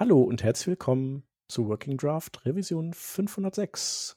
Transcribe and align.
Hallo 0.00 0.22
und 0.22 0.44
herzlich 0.44 0.68
willkommen 0.68 1.24
zu 1.48 1.66
Working 1.66 1.96
Draft 1.96 2.46
Revision 2.46 2.92
506. 2.92 4.16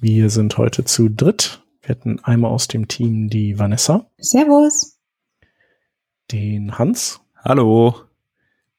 Wir 0.00 0.30
sind 0.30 0.56
heute 0.58 0.84
zu 0.84 1.08
dritt. 1.08 1.60
Wir 1.82 1.90
hatten 1.90 2.20
einmal 2.22 2.52
aus 2.52 2.68
dem 2.68 2.86
Team 2.86 3.28
die 3.28 3.58
Vanessa. 3.58 4.06
Servus. 4.16 4.96
Den 6.30 6.78
Hans. 6.78 7.20
Hallo. 7.36 7.96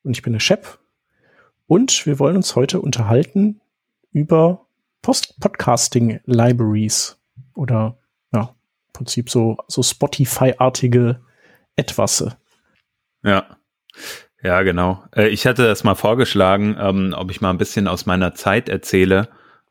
Und 0.03 0.15
ich 0.15 0.21
bin 0.21 0.31
der 0.31 0.39
Shep. 0.39 0.79
Und 1.67 2.05
wir 2.05 2.19
wollen 2.19 2.37
uns 2.37 2.55
heute 2.55 2.79
unterhalten 2.79 3.59
über 4.13 4.65
Post 5.01 5.37
Podcasting 5.41 6.21
Libraries 6.23 7.19
oder 7.53 7.97
ja, 8.31 8.55
im 8.87 8.93
Prinzip 8.93 9.29
so, 9.29 9.57
so 9.67 9.83
Spotify-artige 9.83 11.19
Etwasse. 11.75 12.37
Ja. 13.23 13.57
Ja, 14.41 14.61
genau. 14.61 15.03
Äh, 15.13 15.27
ich 15.27 15.45
hatte 15.45 15.67
das 15.67 15.83
mal 15.83 15.95
vorgeschlagen, 15.95 16.77
ähm, 16.79 17.13
ob 17.17 17.29
ich 17.29 17.41
mal 17.41 17.49
ein 17.49 17.57
bisschen 17.57 17.89
aus 17.89 18.05
meiner 18.05 18.35
Zeit 18.35 18.69
erzähle, 18.69 19.27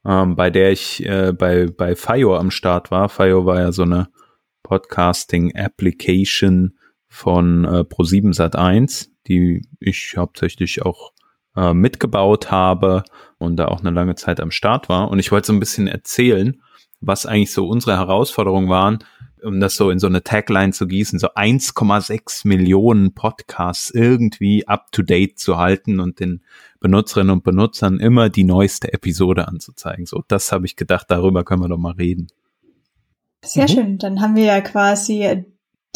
ähm, 0.07 0.37
bei 0.37 0.51
der 0.51 0.73
ich 0.73 1.05
äh, 1.05 1.33
bei, 1.33 1.67
bei 1.67 1.97
FIO 1.97 2.37
am 2.37 2.51
Start 2.51 2.91
war. 2.91 3.09
FIO 3.09 3.47
war 3.47 3.61
ja 3.61 3.73
so 3.73 3.83
eine 3.83 4.09
Podcasting-Application 4.63 6.79
von 7.09 7.65
äh, 7.65 7.85
Pro7 7.85 8.35
Sat1, 8.35 9.09
die 9.27 9.63
ich 9.81 10.15
hauptsächlich 10.17 10.83
auch 10.83 11.13
äh, 11.57 11.75
mitgebaut 11.75 12.51
habe 12.51 13.03
und 13.39 13.57
da 13.57 13.69
auch 13.69 13.81
eine 13.81 13.91
lange 13.91 14.15
Zeit 14.15 14.41
am 14.41 14.51
Start 14.51 14.89
war. 14.89 15.11
Und 15.11 15.19
ich 15.19 15.33
wollte 15.33 15.49
so 15.49 15.53
ein 15.53 15.61
bisschen 15.61 15.87
erzählen, 15.87 16.61
was 17.01 17.27
eigentlich 17.27 17.53
so 17.53 17.69
unsere 17.69 17.97
Herausforderungen 17.97 18.69
waren, 18.69 18.99
um 19.43 19.61
das 19.61 19.77
so 19.77 19.91
in 19.91 19.99
so 19.99 20.07
eine 20.07 20.23
Tagline 20.23 20.73
zu 20.73 20.87
gießen, 20.87 21.19
so 21.19 21.29
1,6 21.29 22.47
Millionen 22.47 23.15
Podcasts 23.15 23.91
irgendwie 23.91 24.67
up 24.67 24.93
to 24.93 25.03
date 25.03 25.39
zu 25.39 25.59
halten 25.59 26.01
und 26.01 26.21
den 26.21 26.43
Benutzerinnen 26.81 27.31
und 27.31 27.45
Benutzern 27.45 28.01
immer 28.01 28.29
die 28.29 28.45
neueste 28.45 28.93
Episode 28.93 29.49
anzuzeigen. 29.49 30.07
So, 30.07 30.23
das 30.29 30.53
habe 30.53 30.67
ich 30.67 30.77
gedacht, 30.77 31.07
darüber 31.09 31.45
können 31.45 31.63
wir 31.63 31.69
doch 31.69 31.79
mal 31.79 31.95
reden. 31.95 32.29
Sehr 33.45 33.65
mhm. 33.65 33.69
schön. 33.69 33.99
Dann 33.99 34.21
haben 34.21 34.37
wir 34.37 34.45
ja 34.45 34.61
quasi 34.61 35.45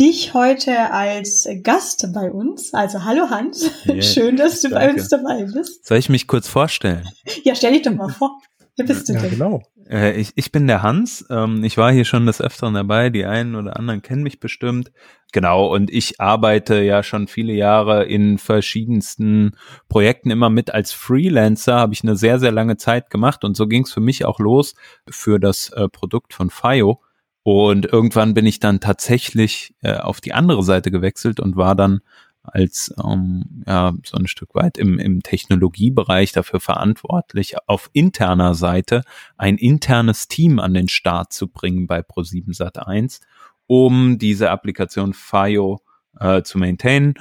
dich 0.01 0.35
heute 0.35 0.91
als 0.91 1.49
Gast 1.63 2.09
bei 2.15 2.31
uns. 2.31 2.75
Also 2.75 3.05
hallo 3.05 3.31
Hans. 3.31 3.71
Yeah, 3.87 4.03
Schön, 4.03 4.37
dass 4.37 4.61
du 4.61 4.69
danke. 4.69 4.87
bei 4.87 4.93
uns 4.95 5.09
dabei 5.09 5.45
bist. 5.45 5.87
Soll 5.87 5.99
ich 5.99 6.09
mich 6.09 6.27
kurz 6.27 6.49
vorstellen? 6.49 7.09
Ja, 7.45 7.55
stell 7.55 7.73
dich 7.73 7.83
doch 7.83 7.95
mal 7.95 8.09
vor. 8.09 8.41
Wer 8.77 8.87
bist 8.87 9.09
du 9.09 9.13
ja, 9.13 9.21
denn? 9.21 9.31
Genau. 9.31 9.63
Äh, 9.89 10.19
ich, 10.19 10.33
ich 10.35 10.51
bin 10.51 10.67
der 10.67 10.83
Hans. 10.83 11.27
Ähm, 11.29 11.63
ich 11.65 11.77
war 11.77 11.93
hier 11.93 12.05
schon 12.05 12.27
des 12.27 12.41
Öfteren 12.41 12.75
dabei. 12.75 13.11
Die 13.11 13.27
einen 13.27 13.55
oder 13.55 13.77
anderen 13.77 14.01
kennen 14.01 14.23
mich 14.23 14.41
bestimmt. 14.41 14.93
Genau. 15.33 15.67
Und 15.67 15.91
ich 15.91 16.21
arbeite 16.21 16.81
ja 16.83 17.03
schon 17.03 17.27
viele 17.27 17.53
Jahre 17.53 18.05
in 18.05 18.39
verschiedensten 18.39 19.57
Projekten 19.89 20.31
immer 20.31 20.49
mit 20.49 20.73
als 20.73 20.93
Freelancer. 20.93 21.77
Habe 21.77 21.93
ich 21.95 22.03
eine 22.03 22.17
sehr, 22.17 22.39
sehr 22.39 22.53
lange 22.53 22.77
Zeit 22.77 23.11
gemacht. 23.11 23.45
Und 23.45 23.57
so 23.57 23.67
ging 23.67 23.83
es 23.83 23.93
für 23.93 24.01
mich 24.01 24.25
auch 24.25 24.39
los 24.39 24.75
für 25.09 25.39
das 25.39 25.71
äh, 25.71 25.89
Produkt 25.89 26.33
von 26.33 26.49
FIO. 26.49 27.01
Und 27.43 27.87
irgendwann 27.87 28.35
bin 28.35 28.47
ich 28.47 28.61
dann 28.61 28.81
tatsächlich 28.81 29.75
äh, 29.83 29.97
auf 29.97 30.21
die 30.21 30.33
andere 30.33 30.63
Seite 30.63 30.91
gewechselt 30.91 31.41
und 31.41 31.57
war 31.57 31.75
dann 31.75 32.01
als 32.43 32.93
ähm, 33.03 33.63
ja, 33.67 33.93
so 34.05 34.17
ein 34.17 34.27
Stück 34.27 34.55
weit 34.55 34.77
im, 34.79 34.99
im 34.99 35.23
Technologiebereich 35.23 36.33
dafür 36.33 36.61
verantwortlich, 36.61 37.57
auf 37.67 37.89
interner 37.93 38.55
Seite 38.55 39.03
ein 39.37 39.59
internes 39.59 40.29
Team 40.29 40.59
an 40.59 40.75
den 40.75 40.89
Start 40.89 41.33
zu 41.33 41.49
bringen 41.49 41.87
bei 41.87 42.01
Pro7 42.01 42.57
Sat1, 42.57 43.21
um 43.67 44.19
diese 44.19 44.51
Applikation 44.51 45.15
FIO 45.15 45.81
äh, 46.19 46.43
zu 46.43 46.59
maintainen. 46.59 47.15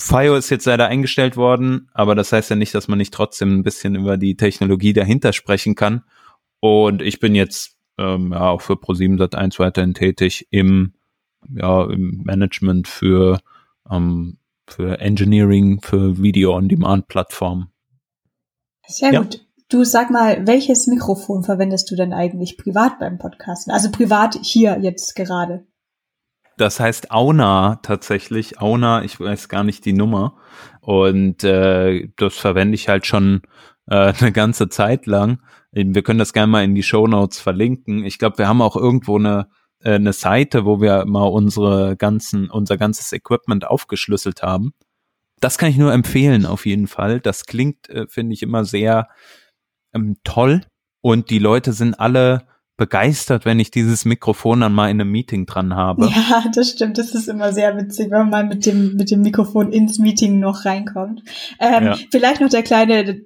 FIO 0.00 0.36
ist 0.36 0.50
jetzt 0.50 0.66
leider 0.66 0.88
eingestellt 0.88 1.36
worden, 1.36 1.88
aber 1.94 2.14
das 2.14 2.32
heißt 2.32 2.50
ja 2.50 2.56
nicht, 2.56 2.74
dass 2.74 2.88
man 2.88 2.98
nicht 2.98 3.14
trotzdem 3.14 3.58
ein 3.58 3.62
bisschen 3.62 3.94
über 3.94 4.18
die 4.18 4.36
Technologie 4.36 4.92
dahinter 4.92 5.32
sprechen 5.32 5.74
kann. 5.74 6.02
Und 6.60 7.00
ich 7.00 7.20
bin 7.20 7.34
jetzt 7.34 7.78
ähm, 7.96 8.32
ja 8.32 8.50
auch 8.50 8.60
für 8.60 8.74
Pro7 8.74 9.18
Sat1 9.18 9.58
weiterhin 9.58 9.94
tätig 9.94 10.48
im, 10.50 10.92
ja, 11.48 11.84
im 11.84 12.22
Management 12.24 12.88
für 12.88 13.40
ähm, 13.90 14.38
für 14.66 14.98
Engineering, 15.00 15.80
für 15.82 16.18
Video-on-Demand-Plattformen. 16.18 17.68
Sehr 18.86 19.12
ja. 19.12 19.22
gut. 19.22 19.46
Du 19.68 19.84
sag 19.84 20.10
mal, 20.10 20.46
welches 20.46 20.86
Mikrofon 20.86 21.42
verwendest 21.42 21.90
du 21.90 21.96
denn 21.96 22.12
eigentlich 22.12 22.58
privat 22.58 22.98
beim 22.98 23.18
Podcasten? 23.18 23.72
Also 23.72 23.90
privat 23.90 24.38
hier 24.42 24.78
jetzt 24.80 25.16
gerade. 25.16 25.66
Das 26.56 26.78
heißt 26.78 27.10
Auna 27.10 27.80
tatsächlich. 27.82 28.60
Auna, 28.60 29.02
ich 29.02 29.18
weiß 29.18 29.48
gar 29.48 29.64
nicht 29.64 29.84
die 29.84 29.92
Nummer. 29.92 30.36
Und 30.80 31.42
äh, 31.44 32.08
das 32.16 32.36
verwende 32.36 32.74
ich 32.74 32.88
halt 32.88 33.06
schon 33.06 33.42
äh, 33.88 34.12
eine 34.18 34.32
ganze 34.32 34.68
Zeit 34.68 35.06
lang. 35.06 35.40
Wir 35.72 36.02
können 36.02 36.20
das 36.20 36.32
gerne 36.32 36.52
mal 36.52 36.62
in 36.62 36.76
die 36.76 36.84
Show 36.84 37.08
Notes 37.08 37.40
verlinken. 37.40 38.04
Ich 38.04 38.18
glaube, 38.18 38.38
wir 38.38 38.46
haben 38.46 38.62
auch 38.62 38.76
irgendwo 38.76 39.18
eine 39.18 39.48
eine 39.92 40.12
Seite, 40.12 40.64
wo 40.64 40.80
wir 40.80 41.04
mal 41.04 41.24
unsere 41.24 41.96
ganzen, 41.96 42.50
unser 42.50 42.76
ganzes 42.76 43.12
Equipment 43.12 43.66
aufgeschlüsselt 43.66 44.42
haben. 44.42 44.72
Das 45.40 45.58
kann 45.58 45.68
ich 45.68 45.76
nur 45.76 45.92
empfehlen, 45.92 46.46
auf 46.46 46.66
jeden 46.66 46.86
Fall. 46.86 47.20
Das 47.20 47.44
klingt, 47.46 47.88
äh, 47.90 48.06
finde 48.08 48.34
ich, 48.34 48.42
immer 48.42 48.64
sehr 48.64 49.08
ähm, 49.92 50.16
toll. 50.24 50.62
Und 51.00 51.28
die 51.28 51.38
Leute 51.38 51.72
sind 51.72 52.00
alle 52.00 52.46
begeistert, 52.76 53.44
wenn 53.44 53.60
ich 53.60 53.70
dieses 53.70 54.04
Mikrofon 54.04 54.60
dann 54.60 54.72
mal 54.72 54.90
in 54.90 55.00
einem 55.00 55.10
Meeting 55.10 55.46
dran 55.46 55.74
habe. 55.74 56.06
Ja, 56.06 56.44
das 56.52 56.70
stimmt. 56.70 56.98
Das 56.98 57.14
ist 57.14 57.28
immer 57.28 57.52
sehr 57.52 57.76
witzig, 57.76 58.10
wenn 58.10 58.18
man 58.18 58.30
mal 58.30 58.44
mit 58.44 58.66
dem, 58.66 58.96
mit 58.96 59.12
dem 59.12 59.22
Mikrofon 59.22 59.70
ins 59.70 60.00
Meeting 60.00 60.40
noch 60.40 60.64
reinkommt. 60.64 61.22
Ähm, 61.60 61.84
ja. 61.84 61.96
Vielleicht 62.10 62.40
noch 62.40 62.48
der 62.48 62.64
kleine 62.64 63.22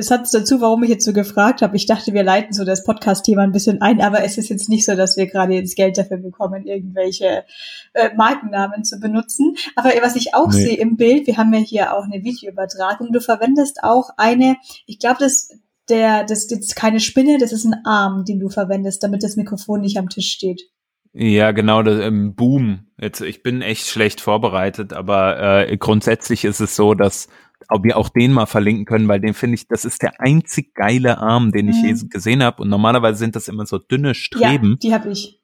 Satz 0.00 0.32
dazu, 0.32 0.60
warum 0.60 0.82
ich 0.82 0.90
jetzt 0.90 1.04
so 1.04 1.12
gefragt 1.12 1.62
habe. 1.62 1.76
Ich 1.76 1.86
dachte, 1.86 2.12
wir 2.12 2.24
leiten 2.24 2.52
so 2.52 2.64
das 2.64 2.82
Podcast-Thema 2.82 3.42
ein 3.42 3.52
bisschen 3.52 3.80
ein, 3.80 4.00
aber 4.00 4.24
es 4.24 4.36
ist 4.36 4.48
jetzt 4.48 4.68
nicht 4.68 4.84
so, 4.84 4.96
dass 4.96 5.16
wir 5.16 5.28
gerade 5.28 5.54
jetzt 5.54 5.76
Geld 5.76 5.96
dafür 5.96 6.16
bekommen, 6.16 6.66
irgendwelche 6.66 7.44
äh, 7.92 8.10
Markennamen 8.16 8.82
zu 8.82 8.98
benutzen. 8.98 9.54
Aber 9.76 9.90
was 10.02 10.16
ich 10.16 10.34
auch 10.34 10.52
nee. 10.52 10.60
sehe 10.60 10.76
im 10.76 10.96
Bild, 10.96 11.28
wir 11.28 11.36
haben 11.36 11.54
ja 11.54 11.60
hier 11.60 11.96
auch 11.96 12.02
eine 12.02 12.24
Videoübertragung. 12.24 13.12
Du 13.12 13.20
verwendest 13.20 13.84
auch 13.84 14.10
eine, 14.16 14.56
ich 14.86 14.98
glaube, 14.98 15.18
das 15.20 15.50
der, 15.90 16.24
das 16.24 16.44
ist 16.44 16.76
keine 16.76 17.00
Spinne, 17.00 17.38
das 17.38 17.52
ist 17.52 17.64
ein 17.64 17.84
Arm, 17.84 18.24
den 18.24 18.38
du 18.38 18.48
verwendest, 18.48 19.02
damit 19.02 19.22
das 19.22 19.36
Mikrofon 19.36 19.80
nicht 19.80 19.98
am 19.98 20.08
Tisch 20.08 20.30
steht. 20.30 20.62
Ja, 21.12 21.52
genau, 21.52 21.82
das, 21.82 22.00
ähm, 22.00 22.34
Boom. 22.34 22.86
Jetzt, 23.00 23.20
ich 23.20 23.42
bin 23.42 23.62
echt 23.62 23.86
schlecht 23.86 24.20
vorbereitet, 24.20 24.92
aber 24.92 25.68
äh, 25.68 25.76
grundsätzlich 25.76 26.44
ist 26.44 26.60
es 26.60 26.76
so, 26.76 26.94
dass 26.94 27.28
ob 27.68 27.84
wir 27.84 27.96
auch 27.96 28.08
den 28.08 28.32
mal 28.32 28.46
verlinken 28.46 28.84
können, 28.84 29.08
weil 29.08 29.20
den 29.20 29.34
finde 29.34 29.56
ich, 29.56 29.68
das 29.68 29.84
ist 29.84 30.02
der 30.02 30.20
einzig 30.20 30.74
geile 30.74 31.18
Arm, 31.18 31.52
den 31.52 31.68
ich 31.68 31.76
mhm. 31.76 31.86
je 31.86 32.08
gesehen 32.08 32.42
habe. 32.42 32.62
Und 32.62 32.68
normalerweise 32.68 33.18
sind 33.18 33.36
das 33.36 33.48
immer 33.48 33.66
so 33.66 33.78
dünne 33.78 34.14
Streben. 34.14 34.70
Ja, 34.70 34.76
die 34.76 34.94
habe 34.94 35.10
ich. 35.10 35.42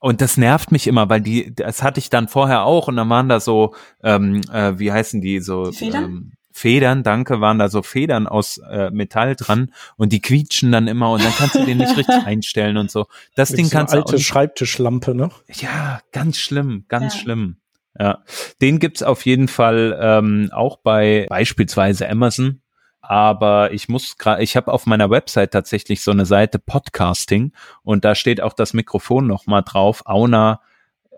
Und 0.00 0.20
das 0.20 0.36
nervt 0.36 0.72
mich 0.72 0.86
immer, 0.86 1.08
weil 1.10 1.20
die, 1.20 1.54
das 1.54 1.82
hatte 1.82 1.98
ich 1.98 2.08
dann 2.08 2.28
vorher 2.28 2.64
auch 2.64 2.88
und 2.88 2.96
dann 2.96 3.10
waren 3.10 3.28
da 3.28 3.38
so, 3.38 3.74
ähm, 4.02 4.40
äh, 4.52 4.78
wie 4.78 4.92
heißen 4.92 5.20
die 5.20 5.40
so? 5.40 5.72
Federn? 5.72 6.04
Ähm, 6.04 6.32
Federn, 6.60 7.02
danke, 7.02 7.40
waren 7.40 7.58
da 7.58 7.70
so 7.70 7.82
Federn 7.82 8.26
aus 8.26 8.58
äh, 8.58 8.90
Metall 8.90 9.34
dran 9.34 9.72
und 9.96 10.12
die 10.12 10.20
quietschen 10.20 10.70
dann 10.70 10.88
immer 10.88 11.10
und 11.10 11.24
dann 11.24 11.32
kannst 11.32 11.54
du 11.54 11.64
den 11.64 11.78
nicht 11.78 11.96
richtig 11.96 12.14
einstellen 12.26 12.76
und 12.76 12.90
so. 12.90 13.06
Das 13.34 13.48
Mit 13.48 13.60
Ding 13.60 13.66
so 13.66 13.72
kannst 13.72 13.94
du 13.94 13.98
alte 13.98 14.18
Schreibtischlampe, 14.18 15.14
ne? 15.14 15.30
Ja, 15.54 16.00
ganz 16.12 16.36
schlimm, 16.38 16.84
ganz 16.88 17.14
ja. 17.14 17.20
schlimm. 17.20 17.56
Ja, 17.98 18.18
den 18.60 18.78
gibt's 18.78 19.02
auf 19.02 19.24
jeden 19.24 19.48
Fall 19.48 19.98
ähm, 20.02 20.50
auch 20.52 20.76
bei 20.76 21.26
beispielsweise 21.30 22.06
Amazon, 22.10 22.60
aber 23.00 23.72
ich 23.72 23.88
muss 23.88 24.18
gerade, 24.18 24.42
ich 24.42 24.54
habe 24.54 24.70
auf 24.70 24.84
meiner 24.84 25.08
Website 25.08 25.52
tatsächlich 25.52 26.02
so 26.02 26.10
eine 26.10 26.26
Seite 26.26 26.58
Podcasting 26.58 27.52
und 27.82 28.04
da 28.04 28.14
steht 28.14 28.42
auch 28.42 28.52
das 28.52 28.74
Mikrofon 28.74 29.26
nochmal 29.26 29.62
drauf, 29.62 30.02
Auna 30.04 30.60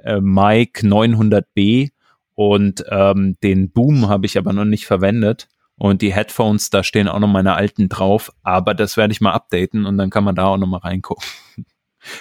äh, 0.05 0.21
Mic 0.21 0.83
900B 0.85 1.91
und 2.35 2.85
ähm, 2.91 3.37
den 3.43 3.71
Boom 3.71 4.09
habe 4.09 4.27
ich 4.27 4.39
aber 4.39 4.53
noch 4.53 4.65
nicht 4.65 4.87
verwendet. 4.87 5.49
Und 5.77 6.03
die 6.03 6.13
Headphones, 6.13 6.71
da 6.71 6.85
stehen 6.85 7.09
auch 7.09 7.19
noch 7.19 7.29
meine 7.29 7.55
alten 7.55 7.89
drauf, 7.89 8.31
aber 8.43 8.75
das 8.75 8.97
werde 8.97 9.13
ich 9.13 9.21
mal 9.21 9.33
updaten 9.33 9.87
und 9.87 9.99
dann 9.99 10.11
kann 10.11 10.23
man 10.23 10.35
da 10.35 10.47
auch 10.47 10.57
noch 10.57 10.67
mal 10.67 10.79
reingucken. 10.79 11.27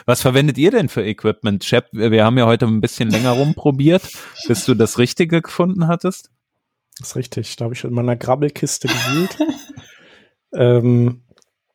Was 0.05 0.21
verwendet 0.21 0.57
ihr 0.57 0.71
denn 0.71 0.89
für 0.89 1.03
Equipment? 1.03 1.63
Shep, 1.63 1.87
wir 1.91 2.23
haben 2.23 2.37
ja 2.37 2.45
heute 2.45 2.65
ein 2.65 2.81
bisschen 2.81 3.09
länger 3.09 3.31
rumprobiert, 3.31 4.07
bis 4.47 4.65
du 4.65 4.75
das 4.75 4.99
Richtige 4.99 5.41
gefunden 5.41 5.87
hattest. 5.87 6.31
Das 6.97 7.09
ist 7.09 7.15
richtig. 7.15 7.55
Da 7.55 7.65
habe 7.65 7.73
ich 7.73 7.83
in 7.83 7.93
meiner 7.93 8.15
Grabbelkiste 8.15 8.87
gewühlt. 8.87 9.37
ähm, 10.53 11.23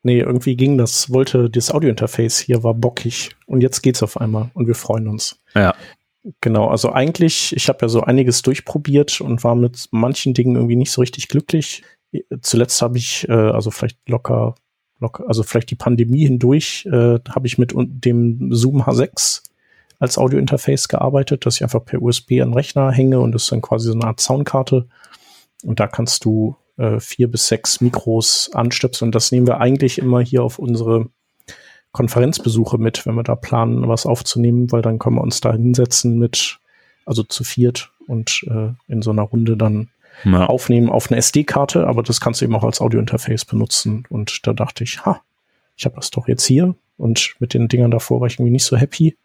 nee, 0.02 0.20
irgendwie 0.20 0.56
ging 0.56 0.78
das, 0.78 1.10
wollte 1.10 1.50
das 1.50 1.70
Audiointerface 1.72 2.38
hier 2.38 2.62
war 2.62 2.74
bockig 2.74 3.36
und 3.46 3.60
jetzt 3.60 3.82
geht's 3.82 4.02
auf 4.02 4.20
einmal 4.20 4.50
und 4.54 4.68
wir 4.68 4.76
freuen 4.76 5.08
uns. 5.08 5.40
Ja. 5.54 5.74
Genau, 6.40 6.68
also 6.68 6.92
eigentlich, 6.92 7.54
ich 7.54 7.68
habe 7.68 7.78
ja 7.82 7.88
so 7.88 8.00
einiges 8.00 8.42
durchprobiert 8.42 9.20
und 9.20 9.44
war 9.44 9.54
mit 9.54 9.88
manchen 9.92 10.34
Dingen 10.34 10.56
irgendwie 10.56 10.76
nicht 10.76 10.90
so 10.90 11.00
richtig 11.00 11.28
glücklich. 11.28 11.82
Zuletzt 12.40 12.82
habe 12.82 12.98
ich, 12.98 13.28
äh, 13.28 13.32
also 13.32 13.70
vielleicht 13.70 14.08
locker, 14.08 14.54
locker, 14.98 15.24
also 15.28 15.42
vielleicht 15.42 15.70
die 15.70 15.76
Pandemie 15.76 16.26
hindurch, 16.26 16.86
äh, 16.86 17.20
habe 17.28 17.46
ich 17.46 17.58
mit 17.58 17.72
dem 17.76 18.52
Zoom 18.52 18.82
H6 18.82 19.42
als 19.98 20.18
Audiointerface 20.18 20.88
gearbeitet, 20.88 21.46
dass 21.46 21.56
ich 21.56 21.62
einfach 21.62 21.84
per 21.84 22.02
USB 22.02 22.32
an 22.32 22.48
den 22.48 22.54
Rechner 22.54 22.90
hänge 22.90 23.20
und 23.20 23.32
das 23.32 23.44
ist 23.44 23.52
dann 23.52 23.62
quasi 23.62 23.88
so 23.88 23.94
eine 23.94 24.04
Art 24.04 24.20
Soundkarte. 24.20 24.88
Und 25.64 25.80
da 25.80 25.86
kannst 25.86 26.24
du 26.24 26.56
äh, 26.76 27.00
vier 27.00 27.30
bis 27.30 27.46
sechs 27.46 27.80
Mikros 27.80 28.50
anstöpseln. 28.52 29.08
Und 29.08 29.14
das 29.14 29.32
nehmen 29.32 29.46
wir 29.46 29.60
eigentlich 29.60 29.98
immer 29.98 30.20
hier 30.20 30.42
auf 30.42 30.58
unsere 30.58 31.08
Konferenzbesuche 31.96 32.76
mit, 32.76 33.06
wenn 33.06 33.14
wir 33.14 33.22
da 33.22 33.34
planen, 33.34 33.88
was 33.88 34.04
aufzunehmen, 34.04 34.70
weil 34.70 34.82
dann 34.82 34.98
können 34.98 35.16
wir 35.16 35.22
uns 35.22 35.40
da 35.40 35.52
hinsetzen 35.52 36.18
mit, 36.18 36.58
also 37.06 37.22
zu 37.22 37.42
viert 37.42 37.90
und 38.06 38.44
äh, 38.50 38.74
in 38.86 39.00
so 39.00 39.12
einer 39.12 39.22
Runde 39.22 39.56
dann 39.56 39.88
ja. 40.24 40.44
aufnehmen 40.44 40.90
auf 40.90 41.10
eine 41.10 41.16
SD-Karte, 41.16 41.86
aber 41.86 42.02
das 42.02 42.20
kannst 42.20 42.42
du 42.42 42.44
eben 42.44 42.54
auch 42.54 42.64
als 42.64 42.82
Audiointerface 42.82 43.46
benutzen. 43.46 44.04
Und 44.10 44.46
da 44.46 44.52
dachte 44.52 44.84
ich, 44.84 45.06
ha, 45.06 45.22
ich 45.74 45.86
habe 45.86 45.96
das 45.96 46.10
doch 46.10 46.28
jetzt 46.28 46.44
hier 46.44 46.74
und 46.98 47.34
mit 47.38 47.54
den 47.54 47.66
Dingern 47.66 47.90
davor 47.90 48.20
war 48.20 48.26
ich 48.26 48.34
irgendwie 48.34 48.52
nicht 48.52 48.66
so 48.66 48.76
happy. 48.76 49.16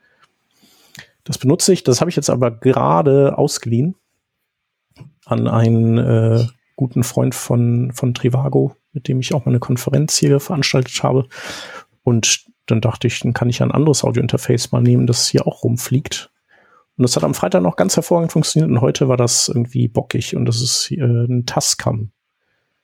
Das 1.26 1.38
benutze 1.38 1.74
ich, 1.74 1.84
das 1.84 2.00
habe 2.00 2.10
ich 2.10 2.16
jetzt 2.16 2.30
aber 2.30 2.52
gerade 2.52 3.38
ausgeliehen 3.38 3.96
an 5.26 5.50
einen 5.50 5.98
äh, 5.98 6.46
guten 6.78 7.04
Freund 7.04 7.36
von, 7.36 7.92
von 7.92 8.14
Trivago, 8.14 8.78
mit 8.94 9.10
dem 9.10 9.20
ich 9.20 9.34
auch 9.34 9.46
mal 9.46 9.52
eine 9.52 9.60
Konferenz 9.60 10.18
hier 10.18 10.40
veranstaltet 10.40 11.04
habe. 11.04 11.28
Und 12.04 12.46
dann 12.66 12.82
dachte 12.82 13.08
ich, 13.08 13.20
dann 13.20 13.34
kann 13.34 13.50
ich 13.50 13.62
ein 13.62 13.72
anderes 13.72 14.04
Audiointerface 14.04 14.72
mal 14.72 14.82
nehmen, 14.82 15.08
das 15.08 15.28
hier 15.28 15.48
auch 15.48 15.64
rumfliegt. 15.64 16.32
Und 16.98 17.04
das 17.04 17.16
hat 17.16 17.24
am 17.24 17.34
Freitag 17.34 17.64
noch 17.64 17.76
ganz 17.76 17.96
hervorragend 17.96 18.32
funktioniert 18.32 18.70
und 18.70 18.82
heute 18.82 19.08
war 19.08 19.18
das 19.18 19.48
irgendwie 19.48 19.88
bockig 19.88 20.36
und 20.36 20.46
das 20.46 20.62
ist 20.62 20.92
äh, 20.92 21.02
ein 21.02 21.46
Tascam. 21.46 22.12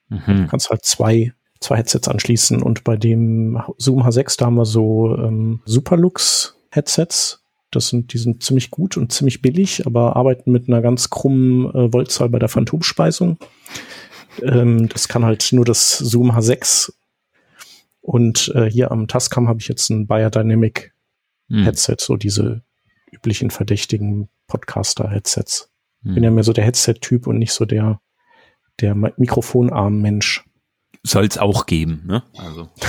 Mhm. 0.09 0.21
Du 0.25 0.47
kannst 0.47 0.69
halt 0.69 0.85
zwei, 0.85 1.33
zwei 1.59 1.77
Headsets 1.77 2.07
anschließen 2.07 2.61
und 2.61 2.83
bei 2.83 2.95
dem 2.97 3.61
Zoom 3.77 4.03
H6, 4.03 4.37
da 4.37 4.45
haben 4.47 4.55
wir 4.55 4.65
so 4.65 5.15
ähm, 5.17 5.61
Superlux 5.65 6.55
Headsets. 6.71 7.43
Das 7.69 7.89
sind, 7.89 8.13
die 8.13 8.17
sind 8.17 8.43
ziemlich 8.43 8.71
gut 8.71 8.95
und 8.95 9.11
ziemlich 9.11 9.41
billig, 9.41 9.85
aber 9.85 10.15
arbeiten 10.15 10.51
mit 10.51 10.69
einer 10.69 10.81
ganz 10.81 11.09
krummen 11.09 11.69
äh, 11.75 11.91
Voltzahl 11.91 12.29
bei 12.29 12.39
der 12.39 12.49
Phantomspeisung. 12.49 13.37
Ähm, 14.41 14.87
das 14.89 15.07
kann 15.07 15.25
halt 15.25 15.49
nur 15.51 15.65
das 15.65 15.97
Zoom 15.97 16.31
H6 16.31 16.93
und 18.07 18.53
äh, 18.55 18.71
hier 18.71 18.89
am 18.91 19.09
Tascam 19.09 19.49
habe 19.49 19.59
ich 19.59 19.67
jetzt 19.67 19.89
ein 19.89 20.07
Biodynamic 20.07 20.93
hm. 21.49 21.65
Headset, 21.65 21.97
so 21.99 22.15
diese 22.15 22.63
üblichen 23.11 23.51
verdächtigen 23.51 24.29
Podcaster-Headsets. 24.47 25.69
Hm. 26.03 26.15
Bin 26.15 26.23
ja 26.23 26.31
mehr 26.31 26.45
so 26.45 26.53
der 26.53 26.63
Headset-Typ 26.63 27.27
und 27.27 27.37
nicht 27.37 27.51
so 27.51 27.65
der, 27.65 27.99
der 28.79 28.95
Mikrofonarm-Mensch. 28.95 30.45
Soll 31.03 31.25
es 31.25 31.37
auch 31.37 31.65
geben, 31.65 32.03
ne? 32.07 32.23
Also. 32.37 32.69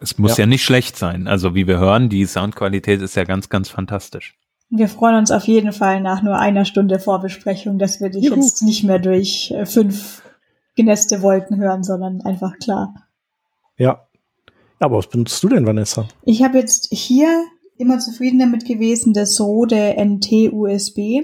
Es 0.00 0.18
muss 0.18 0.36
ja. 0.36 0.42
ja 0.42 0.46
nicht 0.46 0.64
schlecht 0.64 0.96
sein. 0.96 1.28
Also 1.28 1.54
wie 1.54 1.68
wir 1.68 1.78
hören, 1.78 2.08
die 2.08 2.26
Soundqualität 2.26 3.00
ist 3.02 3.14
ja 3.14 3.22
ganz, 3.22 3.48
ganz 3.48 3.68
fantastisch. 3.68 4.36
Wir 4.68 4.88
freuen 4.88 5.14
uns 5.14 5.30
auf 5.30 5.44
jeden 5.44 5.72
Fall 5.72 6.00
nach 6.00 6.24
nur 6.24 6.40
einer 6.40 6.64
Stunde 6.64 6.98
Vorbesprechung, 6.98 7.78
dass 7.78 8.00
wir 8.00 8.10
dich 8.10 8.24
Juhu. 8.24 8.34
jetzt 8.34 8.62
nicht 8.62 8.82
mehr 8.82 8.98
durch 8.98 9.52
äh, 9.52 9.64
fünf 9.64 10.22
genässte 10.74 11.22
Wolken 11.22 11.58
hören, 11.58 11.84
sondern 11.84 12.20
einfach 12.22 12.58
klar. 12.58 12.94
Ja, 13.76 14.08
aber 14.82 14.98
was 14.98 15.08
benutzt 15.08 15.42
du 15.42 15.48
denn, 15.48 15.66
Vanessa? 15.66 16.08
Ich 16.24 16.42
habe 16.42 16.58
jetzt 16.58 16.88
hier 16.90 17.44
immer 17.78 17.98
zufrieden 17.98 18.38
damit 18.38 18.64
gewesen, 18.64 19.12
das 19.12 19.40
Rode 19.40 19.96
NT 19.98 20.52
USB. 20.52 21.22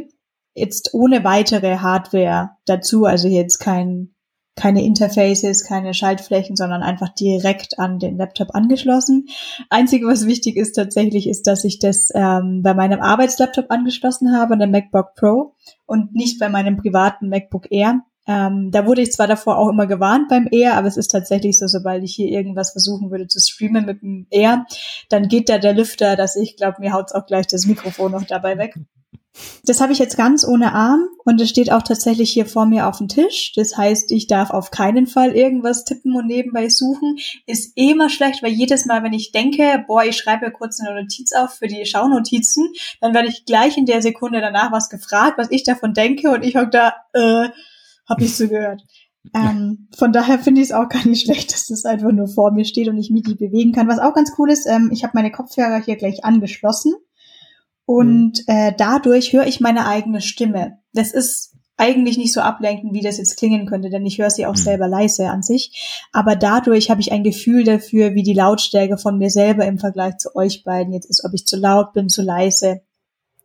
Jetzt 0.54 0.90
ohne 0.92 1.24
weitere 1.24 1.78
Hardware 1.78 2.50
dazu, 2.66 3.04
also 3.04 3.28
jetzt 3.28 3.58
kein, 3.58 4.14
keine 4.56 4.84
Interfaces, 4.84 5.64
keine 5.64 5.94
Schaltflächen, 5.94 6.56
sondern 6.56 6.82
einfach 6.82 7.10
direkt 7.10 7.78
an 7.78 7.98
den 7.98 8.16
Laptop 8.16 8.54
angeschlossen. 8.54 9.26
Einzige, 9.70 10.06
was 10.06 10.26
wichtig 10.26 10.56
ist 10.56 10.72
tatsächlich, 10.72 11.28
ist, 11.28 11.46
dass 11.46 11.64
ich 11.64 11.78
das 11.78 12.08
ähm, 12.14 12.62
bei 12.62 12.74
meinem 12.74 13.00
Arbeitslaptop 13.00 13.66
angeschlossen 13.70 14.36
habe, 14.36 14.58
der 14.58 14.66
MacBook 14.66 15.14
Pro, 15.14 15.54
und 15.86 16.14
nicht 16.14 16.40
bei 16.40 16.48
meinem 16.48 16.76
privaten 16.76 17.28
MacBook 17.28 17.70
Air. 17.70 18.02
Ähm, 18.28 18.70
da 18.70 18.86
wurde 18.86 19.00
ich 19.00 19.10
zwar 19.10 19.26
davor 19.26 19.56
auch 19.56 19.70
immer 19.70 19.86
gewarnt 19.86 20.28
beim 20.28 20.46
Air, 20.50 20.74
aber 20.74 20.86
es 20.86 20.98
ist 20.98 21.08
tatsächlich 21.08 21.58
so, 21.58 21.66
sobald 21.66 22.04
ich 22.04 22.14
hier 22.14 22.28
irgendwas 22.28 22.72
versuchen 22.72 23.10
würde 23.10 23.26
zu 23.26 23.40
streamen 23.40 23.86
mit 23.86 24.02
dem 24.02 24.26
Air, 24.30 24.66
dann 25.08 25.28
geht 25.28 25.48
da 25.48 25.56
der 25.56 25.72
Lüfter, 25.72 26.14
dass 26.14 26.36
ich 26.36 26.56
glaube, 26.56 26.76
mir 26.80 26.92
haut's 26.92 27.12
auch 27.12 27.24
gleich 27.24 27.46
das 27.46 27.64
Mikrofon 27.64 28.12
noch 28.12 28.24
dabei 28.24 28.58
weg. 28.58 28.74
Das 29.64 29.80
habe 29.80 29.92
ich 29.92 29.98
jetzt 29.98 30.16
ganz 30.16 30.46
ohne 30.46 30.72
Arm 30.72 31.08
und 31.24 31.40
es 31.40 31.50
steht 31.50 31.70
auch 31.70 31.82
tatsächlich 31.82 32.30
hier 32.30 32.44
vor 32.44 32.66
mir 32.66 32.86
auf 32.86 32.98
dem 32.98 33.08
Tisch. 33.08 33.52
Das 33.54 33.76
heißt, 33.76 34.10
ich 34.10 34.26
darf 34.26 34.50
auf 34.50 34.70
keinen 34.70 35.06
Fall 35.06 35.32
irgendwas 35.32 35.84
tippen 35.84 36.16
und 36.16 36.26
nebenbei 36.26 36.68
suchen. 36.68 37.18
Ist 37.46 37.72
eh 37.76 37.92
immer 37.92 38.10
schlecht, 38.10 38.42
weil 38.42 38.52
jedes 38.52 38.86
Mal, 38.86 39.02
wenn 39.02 39.12
ich 39.12 39.32
denke, 39.32 39.84
boah, 39.86 40.04
ich 40.04 40.16
schreibe 40.16 40.50
kurz 40.50 40.80
eine 40.80 41.00
Notiz 41.00 41.32
auf 41.32 41.54
für 41.54 41.68
die 41.68 41.86
Schaunotizen, 41.86 42.68
dann 43.00 43.14
werde 43.14 43.28
ich 43.28 43.44
gleich 43.44 43.76
in 43.76 43.86
der 43.86 44.02
Sekunde 44.02 44.40
danach 44.40 44.72
was 44.72 44.88
gefragt, 44.88 45.38
was 45.38 45.50
ich 45.50 45.62
davon 45.62 45.94
denke 45.94 46.30
und 46.30 46.44
ich 46.44 46.56
hocke 46.56 46.70
da, 46.70 46.94
äh, 47.12 47.48
habe 48.08 48.24
ich 48.24 48.36
so 48.36 48.48
gehört. 48.48 48.82
Ähm, 49.34 49.88
von 49.96 50.12
daher 50.12 50.38
finde 50.38 50.60
ich 50.60 50.68
es 50.68 50.72
auch 50.72 50.88
gar 50.88 51.06
nicht 51.06 51.22
schlecht, 51.24 51.52
dass 51.52 51.66
das 51.66 51.84
einfach 51.84 52.12
nur 52.12 52.28
vor 52.28 52.52
mir 52.52 52.64
steht 52.64 52.88
und 52.88 52.98
ich 52.98 53.10
mich 53.10 53.24
nicht 53.24 53.38
bewegen 53.38 53.72
kann. 53.72 53.88
Was 53.88 53.98
auch 53.98 54.14
ganz 54.14 54.32
cool 54.38 54.50
ist, 54.50 54.66
ähm, 54.66 54.90
ich 54.92 55.02
habe 55.02 55.12
meine 55.14 55.30
Kopfhörer 55.30 55.82
hier 55.82 55.96
gleich 55.96 56.24
angeschlossen 56.24 56.94
und 57.84 58.44
mhm. 58.46 58.54
äh, 58.54 58.72
dadurch 58.76 59.32
höre 59.32 59.46
ich 59.46 59.60
meine 59.60 59.86
eigene 59.86 60.20
Stimme. 60.20 60.78
Das 60.92 61.12
ist 61.12 61.54
eigentlich 61.78 62.18
nicht 62.18 62.32
so 62.32 62.40
ablenkend, 62.40 62.92
wie 62.92 63.02
das 63.02 63.18
jetzt 63.18 63.36
klingen 63.36 63.66
könnte, 63.66 63.88
denn 63.88 64.04
ich 64.04 64.18
höre 64.18 64.30
sie 64.30 64.46
auch 64.46 64.54
mhm. 64.54 64.58
selber 64.58 64.88
leise 64.88 65.30
an 65.30 65.42
sich. 65.42 66.04
Aber 66.12 66.34
dadurch 66.34 66.90
habe 66.90 67.00
ich 67.00 67.12
ein 67.12 67.22
Gefühl 67.22 67.64
dafür, 67.64 68.14
wie 68.14 68.24
die 68.24 68.34
Lautstärke 68.34 68.98
von 68.98 69.16
mir 69.16 69.30
selber 69.30 69.64
im 69.64 69.78
Vergleich 69.78 70.18
zu 70.18 70.34
euch 70.34 70.64
beiden 70.64 70.92
jetzt 70.92 71.08
ist, 71.08 71.24
ob 71.24 71.32
ich 71.34 71.46
zu 71.46 71.56
laut 71.56 71.92
bin, 71.92 72.08
zu 72.08 72.22
leise 72.22 72.82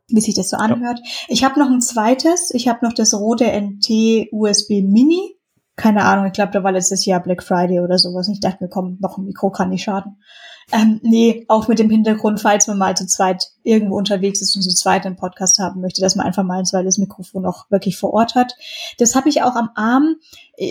wie 0.08 0.22
sich 0.22 0.36
das 0.36 0.50
so 0.50 0.58
anhört. 0.58 1.00
Ja. 1.00 1.12
Ich 1.30 1.44
habe 1.44 1.60
noch 1.60 1.70
ein 1.70 1.82
zweites. 1.82 2.52
Ich 2.54 2.68
habe 2.68 2.86
noch 2.86 2.94
das 2.94 3.14
rote 3.14 3.46
NT 3.46 4.30
USB 4.32 4.82
Mini. 4.82 5.38
Keine 5.76 6.06
Ahnung, 6.06 6.28
ich 6.28 6.34
glaube, 6.34 6.52
da 6.52 6.64
war 6.64 6.72
letztes 6.72 7.06
Jahr 7.06 7.20
Black 7.20 7.42
Friday 7.42 7.80
oder 7.80 7.98
sowas. 7.98 8.30
Ich 8.30 8.40
dachte 8.40 8.64
mir, 8.64 8.70
komm, 8.70 8.98
noch 9.00 9.18
ein 9.18 9.26
Mikro 9.26 9.50
kann 9.50 9.70
nicht 9.70 9.84
schaden. 9.84 10.18
Ähm, 10.72 11.00
nee, 11.04 11.46
auch 11.50 11.68
mit 11.68 11.80
dem 11.80 11.90
Hintergrund, 11.90 12.40
falls 12.40 12.68
man 12.68 12.78
mal 12.78 12.96
zu 12.96 13.06
zweit 13.06 13.52
irgendwo 13.64 13.98
unterwegs 13.98 14.42
ist 14.42 14.56
und 14.56 14.62
zu 14.62 14.70
zweit 14.70 15.06
einen 15.06 15.16
Podcast 15.16 15.60
haben 15.60 15.82
möchte, 15.82 16.02
dass 16.02 16.16
man 16.16 16.26
einfach 16.26 16.44
mal 16.44 16.60
ein 16.60 16.66
zweites 16.66 16.98
Mikrofon 16.98 17.46
auch 17.46 17.70
wirklich 17.70 17.98
vor 17.98 18.14
Ort 18.14 18.36
hat. 18.36 18.56
Das 18.98 19.16
habe 19.16 19.30
ich 19.30 19.42
auch 19.42 19.56
am 19.56 19.70
Arm. 19.76 20.16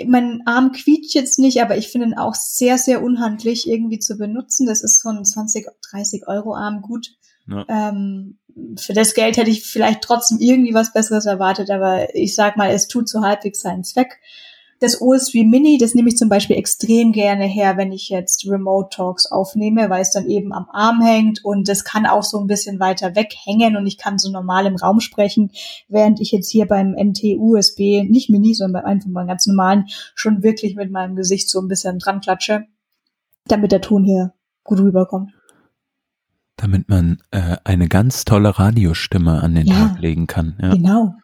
Mein 0.06 0.42
Arm 0.46 0.72
quietscht 0.72 1.14
jetzt 1.14 1.38
nicht, 1.38 1.60
aber 1.60 1.76
ich 1.76 1.88
finde 1.88 2.08
ihn 2.08 2.14
auch 2.18 2.34
sehr, 2.34 2.78
sehr 2.78 3.02
unhandlich 3.02 3.68
irgendwie 3.68 3.98
zu 3.98 4.16
benutzen. 4.16 4.66
Das 4.66 4.82
ist 4.82 5.02
so 5.02 5.10
ein 5.10 5.24
20, 5.24 5.66
30 5.90 6.26
Euro 6.26 6.54
Arm. 6.54 6.80
Gut, 6.80 7.10
ja. 7.46 7.64
Ähm, 7.68 8.38
für 8.78 8.92
das 8.92 9.14
Geld 9.14 9.37
hätte 9.37 9.50
ich 9.50 9.64
vielleicht 9.64 10.02
trotzdem 10.02 10.38
irgendwie 10.40 10.75
was 10.75 10.92
Besseres 10.92 11.26
erwartet, 11.26 11.71
aber 11.71 12.14
ich 12.14 12.35
sag 12.35 12.56
mal, 12.56 12.71
es 12.71 12.88
tut 12.88 13.09
so 13.09 13.23
halbwegs 13.23 13.61
seinen 13.61 13.85
Zweck. 13.85 14.18
Das 14.80 15.00
OSV 15.00 15.35
Mini, 15.44 15.78
das 15.78 15.94
nehme 15.94 16.09
ich 16.09 16.16
zum 16.16 16.28
Beispiel 16.28 16.56
extrem 16.56 17.12
gerne 17.12 17.44
her, 17.44 17.76
wenn 17.76 17.92
ich 17.92 18.09
jetzt 18.09 18.49
Remote 18.49 18.88
Talks 18.90 19.26
aufnehme, 19.26 19.88
weil 19.90 20.02
es 20.02 20.11
dann 20.11 20.28
eben 20.28 20.52
am 20.52 20.66
Arm 20.73 21.00
hängt 21.00 21.44
und 21.44 21.68
das 21.68 21.85
kann 21.85 22.04
auch 22.04 22.25
so 22.25 22.40
ein 22.40 22.49
bisschen 22.49 22.80
weiter 22.80 23.14
weg 23.14 23.32
hängen 23.44 23.76
und 23.76 23.87
ich 23.87 23.97
kann 23.97 24.18
so 24.18 24.28
normal 24.32 24.66
im 24.66 24.75
Raum 24.75 24.99
sprechen, 24.99 25.52
während 25.88 26.21
ich 26.21 26.32
jetzt 26.32 26.50
hier 26.50 26.66
beim 26.66 26.97
NT 26.97 27.37
USB, 27.38 28.02
nicht 28.02 28.28
Mini, 28.28 28.54
sondern 28.54 28.85
einfach 28.85 29.09
beim 29.12 29.28
ganz 29.28 29.47
normalen, 29.47 29.85
schon 30.16 30.42
wirklich 30.42 30.75
mit 30.75 30.90
meinem 30.90 31.14
Gesicht 31.14 31.49
so 31.49 31.61
ein 31.61 31.68
bisschen 31.68 32.00
dran 32.00 32.21
klatsche, 32.21 32.64
damit 33.47 33.71
der 33.71 33.82
Ton 33.82 34.02
hier 34.02 34.35
gut 34.64 34.80
rüberkommt 34.80 35.30
damit 36.56 36.88
man 36.88 37.23
äh, 37.30 37.56
eine 37.64 37.88
ganz 37.88 38.25
tolle 38.25 38.59
Radiostimme 38.59 39.42
an 39.42 39.54
den 39.54 39.66
ja, 39.66 39.75
Tag 39.75 40.00
legen 40.00 40.26
kann. 40.26 40.56
Ja. 40.61 40.75
Genau. 40.75 41.14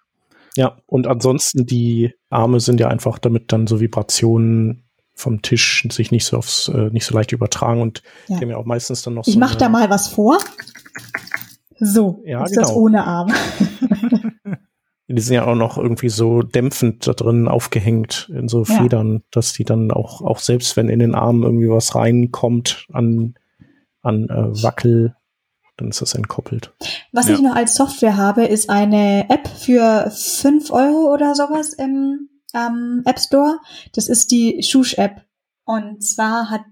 Ja, 0.56 0.76
und 0.86 1.06
ansonsten 1.06 1.66
die 1.66 2.14
Arme 2.30 2.60
sind 2.60 2.80
ja 2.80 2.88
einfach, 2.88 3.18
damit 3.18 3.52
dann 3.52 3.66
so 3.66 3.80
Vibrationen 3.80 4.84
vom 5.14 5.42
Tisch 5.42 5.86
sich 5.90 6.10
nicht 6.10 6.24
so 6.24 6.36
aufs, 6.36 6.68
äh, 6.68 6.90
nicht 6.90 7.04
so 7.04 7.14
leicht 7.14 7.32
übertragen 7.32 7.80
und 7.80 8.02
ja. 8.28 8.36
die 8.36 8.42
haben 8.42 8.50
ja 8.50 8.56
auch 8.56 8.64
meistens 8.64 9.02
dann 9.02 9.14
noch 9.14 9.22
ich 9.26 9.34
so. 9.34 9.38
Ich 9.38 9.38
mach 9.38 9.54
da 9.54 9.68
mal 9.68 9.90
was 9.90 10.08
vor. 10.08 10.38
So, 11.78 12.22
ja, 12.24 12.44
ist 12.44 12.54
genau. 12.54 12.62
das 12.62 12.74
ohne 12.74 13.04
Arm. 13.04 13.32
die 15.08 15.20
sind 15.20 15.34
ja 15.34 15.46
auch 15.46 15.54
noch 15.54 15.78
irgendwie 15.78 16.08
so 16.08 16.42
dämpfend 16.42 17.06
da 17.06 17.12
drin 17.12 17.48
aufgehängt 17.48 18.30
in 18.34 18.48
so 18.48 18.64
Federn, 18.64 19.12
ja. 19.14 19.20
dass 19.30 19.52
die 19.52 19.64
dann 19.64 19.90
auch, 19.90 20.22
auch 20.22 20.38
selbst 20.38 20.76
wenn 20.76 20.88
in 20.88 20.98
den 20.98 21.14
Arm 21.14 21.42
irgendwie 21.42 21.70
was 21.70 21.94
reinkommt 21.94 22.86
an, 22.92 23.34
an 24.02 24.28
äh, 24.28 24.62
Wackel, 24.62 25.14
dann 25.78 25.88
ist 25.88 26.02
das 26.02 26.14
entkoppelt. 26.14 26.74
Was 27.12 27.28
ja. 27.28 27.34
ich 27.34 27.40
noch 27.40 27.54
als 27.54 27.74
Software 27.74 28.16
habe, 28.16 28.44
ist 28.44 28.68
eine 28.68 29.30
App 29.30 29.48
für 29.48 30.10
fünf 30.10 30.70
Euro 30.70 31.12
oder 31.12 31.34
sowas 31.34 31.72
im 31.72 32.28
ähm, 32.52 33.02
App 33.06 33.18
Store. 33.18 33.58
Das 33.94 34.08
ist 34.08 34.30
die 34.30 34.62
Shush-App. 34.62 35.24
Und 35.64 36.04
zwar 36.04 36.50
hat, 36.50 36.62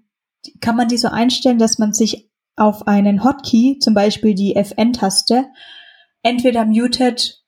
kann 0.61 0.77
man 0.77 0.89
die 0.89 0.99
so 0.99 1.09
einstellen, 1.09 1.59
dass 1.59 1.79
man 1.79 1.93
sich 1.93 2.31
auf 2.57 2.87
einen 2.87 3.23
Hotkey, 3.23 3.79
zum 3.81 3.95
Beispiel 3.95 4.35
die 4.35 4.57
FN-Taste, 4.57 5.47
entweder 6.23 6.65
mutet 6.65 7.45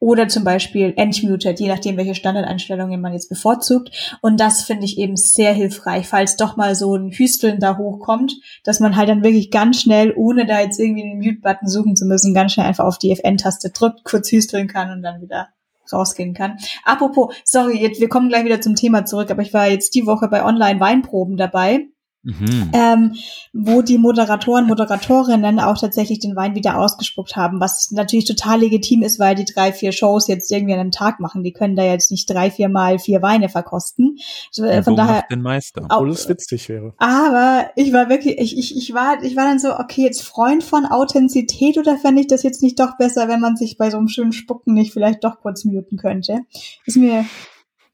oder 0.00 0.28
zum 0.28 0.44
Beispiel 0.44 0.94
entmutet, 0.96 1.60
je 1.60 1.68
nachdem, 1.68 1.98
welche 1.98 2.14
Standardeinstellungen 2.14 3.00
man 3.00 3.12
jetzt 3.12 3.28
bevorzugt. 3.28 4.18
Und 4.22 4.40
das 4.40 4.62
finde 4.62 4.86
ich 4.86 4.98
eben 4.98 5.16
sehr 5.16 5.52
hilfreich, 5.52 6.08
falls 6.08 6.36
doch 6.36 6.56
mal 6.56 6.74
so 6.74 6.96
ein 6.96 7.10
Hüsteln 7.10 7.60
da 7.60 7.76
hochkommt, 7.76 8.34
dass 8.64 8.80
man 8.80 8.96
halt 8.96 9.10
dann 9.10 9.22
wirklich 9.22 9.50
ganz 9.50 9.82
schnell, 9.82 10.12
ohne 10.16 10.46
da 10.46 10.60
jetzt 10.60 10.80
irgendwie 10.80 11.02
den 11.02 11.18
Mute-Button 11.18 11.68
suchen 11.68 11.96
zu 11.96 12.06
müssen, 12.06 12.34
ganz 12.34 12.52
schnell 12.52 12.66
einfach 12.66 12.86
auf 12.86 12.98
die 12.98 13.12
FN-Taste 13.12 13.70
drückt, 13.70 14.04
kurz 14.04 14.32
hüsteln 14.32 14.66
kann 14.66 14.90
und 14.90 15.02
dann 15.02 15.20
wieder 15.20 15.48
rausgehen 15.92 16.34
kann. 16.34 16.56
Apropos, 16.84 17.34
sorry, 17.44 17.78
jetzt, 17.78 18.00
wir 18.00 18.08
kommen 18.08 18.28
gleich 18.28 18.44
wieder 18.44 18.60
zum 18.60 18.76
Thema 18.76 19.04
zurück, 19.04 19.30
aber 19.30 19.42
ich 19.42 19.52
war 19.52 19.68
jetzt 19.68 19.94
die 19.94 20.06
Woche 20.06 20.28
bei 20.28 20.44
Online-Weinproben 20.44 21.36
dabei 21.36 21.88
Mhm. 22.22 22.70
Ähm, 22.74 23.14
wo 23.54 23.80
die 23.80 23.96
Moderatoren, 23.96 24.66
Moderatorinnen 24.66 25.58
auch 25.58 25.78
tatsächlich 25.78 26.18
den 26.18 26.36
Wein 26.36 26.54
wieder 26.54 26.78
ausgespuckt 26.78 27.34
haben, 27.34 27.60
was 27.60 27.90
natürlich 27.92 28.26
total 28.26 28.60
legitim 28.60 29.02
ist, 29.02 29.18
weil 29.18 29.34
die 29.34 29.46
drei, 29.46 29.72
vier 29.72 29.92
Shows 29.92 30.28
jetzt 30.28 30.50
irgendwie 30.52 30.74
an 30.74 30.80
einem 30.80 30.90
Tag 30.90 31.18
machen. 31.20 31.42
Die 31.42 31.52
können 31.52 31.76
da 31.76 31.82
jetzt 31.82 32.10
nicht 32.10 32.28
drei, 32.28 32.50
vier 32.50 32.68
Mal 32.68 32.98
vier 32.98 33.22
Weine 33.22 33.48
verkosten. 33.48 34.18
Ja, 34.52 34.82
Von 34.82 34.96
daher. 34.96 35.24
Den 35.30 35.40
Meister. 35.40 35.86
Obwohl 35.88 36.10
es 36.10 36.28
witzig 36.28 36.68
wäre. 36.68 36.92
Aber 36.98 37.70
ich 37.76 37.92
war 37.94 38.10
wirklich, 38.10 38.38
ich, 38.38 38.58
ich, 38.58 38.76
ich 38.76 38.92
war, 38.92 39.22
ich 39.22 39.34
war 39.34 39.44
dann 39.44 39.58
so, 39.58 39.78
okay, 39.78 40.02
jetzt 40.02 40.22
Freund 40.22 40.62
von 40.62 40.84
Authentizität 40.84 41.78
oder 41.78 41.96
fände 41.96 42.20
ich 42.20 42.26
das 42.26 42.42
jetzt 42.42 42.62
nicht 42.62 42.78
doch 42.78 42.98
besser, 42.98 43.28
wenn 43.28 43.40
man 43.40 43.56
sich 43.56 43.78
bei 43.78 43.88
so 43.90 43.96
einem 43.96 44.08
schönen 44.08 44.32
Spucken 44.32 44.74
nicht 44.74 44.92
vielleicht 44.92 45.24
doch 45.24 45.40
kurz 45.40 45.64
muten 45.64 45.96
könnte? 45.96 46.40
Ist 46.84 46.98
mir, 46.98 47.24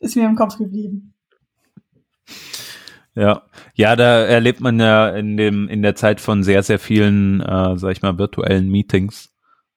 ist 0.00 0.16
mir 0.16 0.26
im 0.26 0.34
Kopf 0.34 0.58
geblieben. 0.58 1.14
Ja, 3.16 3.42
ja, 3.74 3.96
da 3.96 4.24
erlebt 4.24 4.60
man 4.60 4.78
ja 4.78 5.08
in 5.08 5.36
dem 5.36 5.68
in 5.68 5.82
der 5.82 5.94
Zeit 5.94 6.20
von 6.20 6.42
sehr 6.42 6.62
sehr 6.62 6.78
vielen, 6.78 7.40
äh, 7.40 7.76
sag 7.78 7.92
ich 7.92 8.02
mal, 8.02 8.18
virtuellen 8.18 8.68
Meetings 8.68 9.32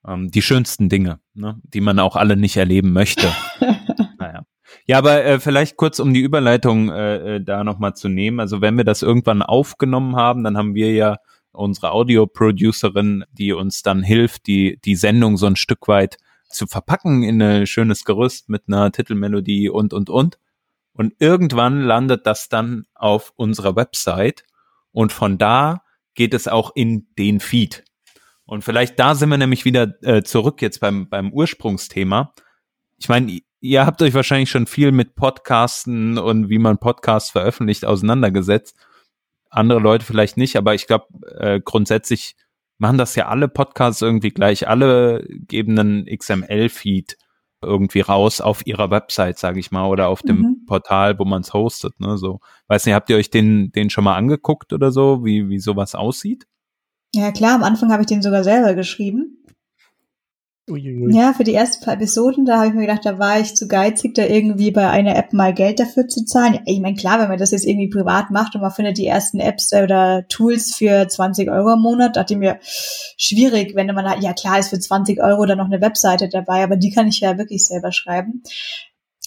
ähm, 0.08 0.32
die 0.32 0.42
schönsten 0.42 0.90
Dinge, 0.90 1.20
ne? 1.34 1.60
die 1.64 1.82
man 1.82 2.00
auch 2.00 2.16
alle 2.16 2.36
nicht 2.36 2.58
erleben 2.58 2.94
möchte. 2.94 3.28
naja. 4.20 4.44
Ja, 4.86 4.98
aber 4.98 5.24
äh, 5.24 5.40
vielleicht 5.40 5.78
kurz 5.78 6.00
um 6.00 6.14
die 6.14 6.20
Überleitung 6.20 6.90
äh, 6.90 7.36
äh 7.36 7.44
da 7.44 7.64
nochmal 7.64 7.96
zu 7.96 8.08
nehmen. 8.08 8.40
Also 8.40 8.62
wenn 8.62 8.78
wir 8.78 8.84
das 8.84 9.02
irgendwann 9.02 9.42
aufgenommen 9.42 10.16
haben, 10.16 10.44
dann 10.44 10.58
haben 10.58 10.76
wir 10.76 10.94
ja 10.94 11.18
unsere 11.52 11.92
Audio-Producerin, 11.92 13.24
die 13.32 13.54
uns 13.54 13.82
dann 13.82 14.04
hilft, 14.04 14.48
die 14.48 14.80
die 14.84 14.96
Sendung 14.96 15.38
so 15.38 15.48
ein 15.48 15.56
Stück 15.56 15.88
weit 15.88 16.18
zu 16.50 16.68
verpacken 16.68 17.24
in 17.24 17.42
ein 17.42 17.68
schönes 17.68 18.06
Gerüst 18.06 18.50
mit 18.50 18.64
einer 18.68 18.92
Titelmelodie 18.92 19.70
und 19.70 19.94
und 19.94 20.10
und. 20.10 20.40
Und 21.00 21.14
irgendwann 21.20 21.82
landet 21.82 22.28
das 22.28 22.50
dann 22.50 22.84
auf 22.94 23.32
unserer 23.38 23.78
Website 23.78 24.44
und 24.92 25.14
von 25.14 25.38
da 25.38 25.82
geht 26.14 26.34
es 26.34 26.50
auch 26.50 26.76
in 26.76 27.08
den 27.18 27.40
Feed. 27.40 27.86
Und 28.44 28.66
vielleicht 28.66 29.00
da 29.00 29.16
sind 29.16 29.30
wir 29.30 29.38
nämlich 29.38 29.64
wieder 29.64 29.94
äh, 30.02 30.24
zurück 30.24 30.62
jetzt 30.62 30.82
beim, 30.82 31.08
beim 31.08 31.32
Ursprungsthema. 31.32 32.34
Ich 32.98 33.08
meine, 33.08 33.40
ihr 33.62 33.86
habt 33.86 34.02
euch 34.02 34.14
wahrscheinlich 34.14 34.50
schon 34.50 34.68
viel 34.68 34.92
mit 34.92 35.16
Podcasten 35.16 36.18
und 36.18 36.50
wie 36.50 36.60
man 36.60 36.80
Podcasts 36.80 37.30
veröffentlicht 37.30 37.86
auseinandergesetzt. 37.86 38.76
Andere 39.50 39.80
Leute 39.80 40.04
vielleicht 40.04 40.36
nicht, 40.36 40.58
aber 40.58 40.76
ich 40.76 40.86
glaube, 40.86 41.06
äh, 41.38 41.62
grundsätzlich 41.64 42.36
machen 42.78 42.98
das 42.98 43.16
ja 43.16 43.30
alle 43.30 43.48
Podcasts 43.48 44.02
irgendwie 44.02 44.32
gleich. 44.32 44.68
Alle 44.68 45.26
geben 45.30 45.80
einen 45.80 46.06
XML-Feed 46.08 47.16
irgendwie 47.62 48.02
raus 48.02 48.42
auf 48.42 48.66
ihrer 48.66 48.90
Website, 48.90 49.38
sage 49.38 49.60
ich 49.60 49.72
mal, 49.72 49.88
oder 49.88 50.08
auf 50.08 50.22
dem 50.22 50.38
mhm. 50.38 50.66
Portal, 50.66 51.20
wo 51.20 51.26
man 51.26 51.42
es 51.42 51.54
hostet. 51.54 52.00
Ne? 52.00 52.18
So, 52.18 52.40
weiß 52.68 52.86
nicht, 52.86 52.96
habt 52.96 53.10
ihr 53.10 53.18
euch 53.18 53.30
den, 53.30 53.72
den 53.72 53.90
schon 53.90 54.04
mal 54.04 54.16
angeguckt 54.16 54.74
oder 54.74 54.92
so, 54.92 55.26
wie, 55.26 55.50
wie 55.50 55.60
sowas 55.60 55.96
aussieht? 55.96 56.48
Ja 57.14 57.32
klar, 57.32 57.56
am 57.56 57.64
Anfang 57.64 57.92
habe 57.92 58.04
ich 58.04 58.08
den 58.08 58.22
sogar 58.22 58.44
selber 58.44 58.76
geschrieben. 58.76 59.44
Uiuiui. 60.70 61.16
Ja, 61.16 61.34
für 61.34 61.44
die 61.44 61.54
ersten 61.54 61.84
paar 61.84 61.96
Episoden, 61.96 62.46
da 62.46 62.58
habe 62.58 62.68
ich 62.68 62.74
mir 62.74 62.82
gedacht, 62.82 63.06
da 63.06 63.20
war 63.20 63.40
ich 63.40 63.56
zu 63.56 63.68
geizig, 63.68 64.16
da 64.16 64.26
irgendwie 64.26 64.72
bei 64.72 64.90
einer 64.90 65.16
App 65.16 65.34
mal 65.34 65.54
Geld 65.54 65.80
dafür 65.80 66.08
zu 66.08 66.26
zahlen. 66.26 66.60
Ich 66.66 66.80
meine, 66.80 66.96
klar, 66.96 67.20
wenn 67.20 67.30
man 67.30 67.40
das 67.40 67.52
jetzt 67.52 67.66
irgendwie 67.66 67.90
privat 67.90 68.32
macht 68.32 68.56
und 68.56 68.62
man 68.62 68.72
findet 68.72 68.98
die 68.98 69.08
ersten 69.08 69.40
Apps 69.40 69.74
oder 69.74 70.26
Tools 70.30 70.76
für 70.76 71.08
20 71.08 71.50
Euro 71.50 71.74
im 71.74 71.82
Monat, 71.82 72.16
dachte 72.16 72.34
ich 72.34 72.40
mir, 72.40 72.60
schwierig, 72.62 73.76
wenn 73.76 73.88
man 73.88 74.08
halt, 74.08 74.24
ja 74.24 74.34
klar, 74.34 74.60
ist 74.60 74.70
für 74.70 74.80
20 74.80 75.22
Euro 75.22 75.46
dann 75.46 75.58
noch 75.58 75.66
eine 75.66 75.82
Webseite 75.82 76.30
dabei, 76.30 76.64
aber 76.64 76.78
die 76.78 76.92
kann 76.92 77.08
ich 77.08 77.20
ja 77.20 77.38
wirklich 77.38 77.66
selber 77.66 77.92
schreiben 77.92 78.44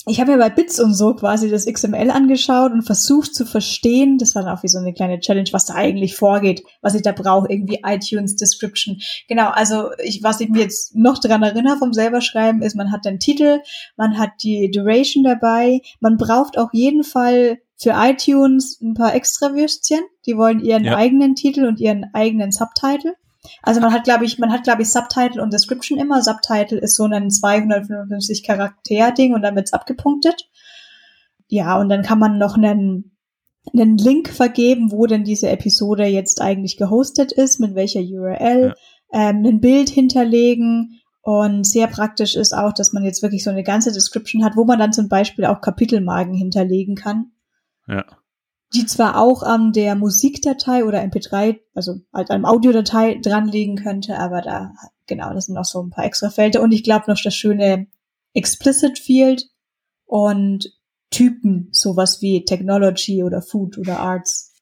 ich 0.05 0.19
habe 0.19 0.33
mir 0.33 0.37
bei 0.37 0.49
Bits 0.49 0.79
und 0.79 0.93
so 0.93 1.13
quasi 1.13 1.49
das 1.49 1.65
XML 1.65 2.11
angeschaut 2.11 2.73
und 2.73 2.81
versucht 2.81 3.33
zu 3.33 3.45
verstehen, 3.45 4.17
das 4.17 4.35
war 4.35 4.43
dann 4.43 4.57
auch 4.57 4.63
wie 4.63 4.67
so 4.67 4.79
eine 4.79 4.93
kleine 4.93 5.19
Challenge, 5.19 5.49
was 5.51 5.65
da 5.65 5.75
eigentlich 5.75 6.15
vorgeht, 6.15 6.63
was 6.81 6.93
ich 6.93 7.03
da 7.03 7.13
brauche, 7.13 7.49
irgendwie 7.49 7.79
iTunes 7.85 8.35
Description. 8.35 8.99
Genau, 9.29 9.49
also 9.49 9.91
ich, 10.03 10.21
was 10.21 10.41
ich 10.41 10.49
mir 10.49 10.61
jetzt 10.61 10.95
noch 10.95 11.19
dran 11.19 11.43
erinnere 11.43 11.77
vom 11.77 11.93
selber 11.93 12.21
schreiben, 12.21 12.61
ist, 12.61 12.75
man 12.75 12.91
hat 12.91 13.05
den 13.05 13.19
Titel, 13.19 13.59
man 13.95 14.17
hat 14.17 14.31
die 14.43 14.69
Duration 14.71 15.23
dabei, 15.23 15.81
man 16.01 16.17
braucht 16.17 16.57
auch 16.57 16.73
jeden 16.73 17.03
Fall 17.03 17.59
für 17.77 17.93
iTunes 17.95 18.79
ein 18.81 18.93
paar 18.93 19.15
extra 19.15 19.53
Würstchen, 19.53 20.01
die 20.25 20.37
wollen 20.37 20.59
ihren 20.59 20.83
ja. 20.83 20.95
eigenen 20.95 21.35
Titel 21.35 21.65
und 21.65 21.79
ihren 21.79 22.13
eigenen 22.13 22.51
Subtitle. 22.51 23.15
Also 23.61 23.81
man 23.81 23.93
hat, 23.93 24.03
glaube 24.03 24.25
ich, 24.25 24.39
man 24.39 24.51
hat, 24.51 24.63
glaube 24.63 24.81
ich, 24.81 24.91
Subtitle 24.91 25.41
und 25.41 25.53
Description 25.53 25.99
immer. 25.99 26.21
Subtitle 26.21 26.79
ist 26.79 26.95
so 26.95 27.05
ein 27.05 27.29
255 27.29 28.43
Charakter-Ding 28.43 29.33
und 29.33 29.41
dann 29.41 29.55
wird's 29.55 29.73
abgepunktet. 29.73 30.49
Ja, 31.47 31.77
und 31.79 31.89
dann 31.89 32.03
kann 32.03 32.19
man 32.19 32.37
noch 32.37 32.55
einen, 32.55 33.17
einen 33.73 33.97
Link 33.97 34.29
vergeben, 34.29 34.91
wo 34.91 35.05
denn 35.05 35.23
diese 35.23 35.49
Episode 35.49 36.05
jetzt 36.05 36.41
eigentlich 36.41 36.77
gehostet 36.77 37.31
ist, 37.31 37.59
mit 37.59 37.75
welcher 37.75 37.99
URL, 37.99 38.73
ja. 39.11 39.29
ähm, 39.29 39.45
ein 39.45 39.59
Bild 39.59 39.89
hinterlegen. 39.89 40.99
Und 41.21 41.65
sehr 41.65 41.87
praktisch 41.87 42.35
ist 42.35 42.53
auch, 42.53 42.73
dass 42.73 42.91
man 42.91 43.03
jetzt 43.03 43.21
wirklich 43.21 43.43
so 43.43 43.49
eine 43.49 43.63
ganze 43.63 43.91
Description 43.91 44.43
hat, 44.43 44.55
wo 44.55 44.65
man 44.65 44.79
dann 44.79 44.93
zum 44.93 45.07
Beispiel 45.09 45.45
auch 45.45 45.61
Kapitelmarken 45.61 46.33
hinterlegen 46.33 46.95
kann. 46.95 47.31
Ja 47.87 48.05
die 48.73 48.85
zwar 48.85 49.17
auch 49.17 49.43
an 49.43 49.71
der 49.71 49.95
Musikdatei 49.95 50.83
oder 50.83 51.01
MP3, 51.01 51.59
also 51.75 51.95
halt 52.11 52.31
an 52.31 52.45
Audiodatei 52.45 53.19
dranlegen 53.21 53.75
könnte, 53.75 54.17
aber 54.17 54.41
da, 54.41 54.73
genau, 55.07 55.33
das 55.33 55.45
sind 55.45 55.55
noch 55.55 55.65
so 55.65 55.81
ein 55.81 55.91
paar 55.91 56.05
extra 56.05 56.29
Felder. 56.29 56.61
Und 56.61 56.71
ich 56.71 56.83
glaube 56.83 57.05
noch 57.07 57.19
das 57.21 57.35
schöne 57.35 57.87
Explicit 58.33 58.97
Field 58.97 59.45
und 60.05 60.71
Typen, 61.11 61.69
sowas 61.71 62.21
wie 62.21 62.43
Technology 62.45 63.23
oder 63.23 63.41
Food 63.41 63.77
oder 63.77 63.99
Arts. 63.99 64.53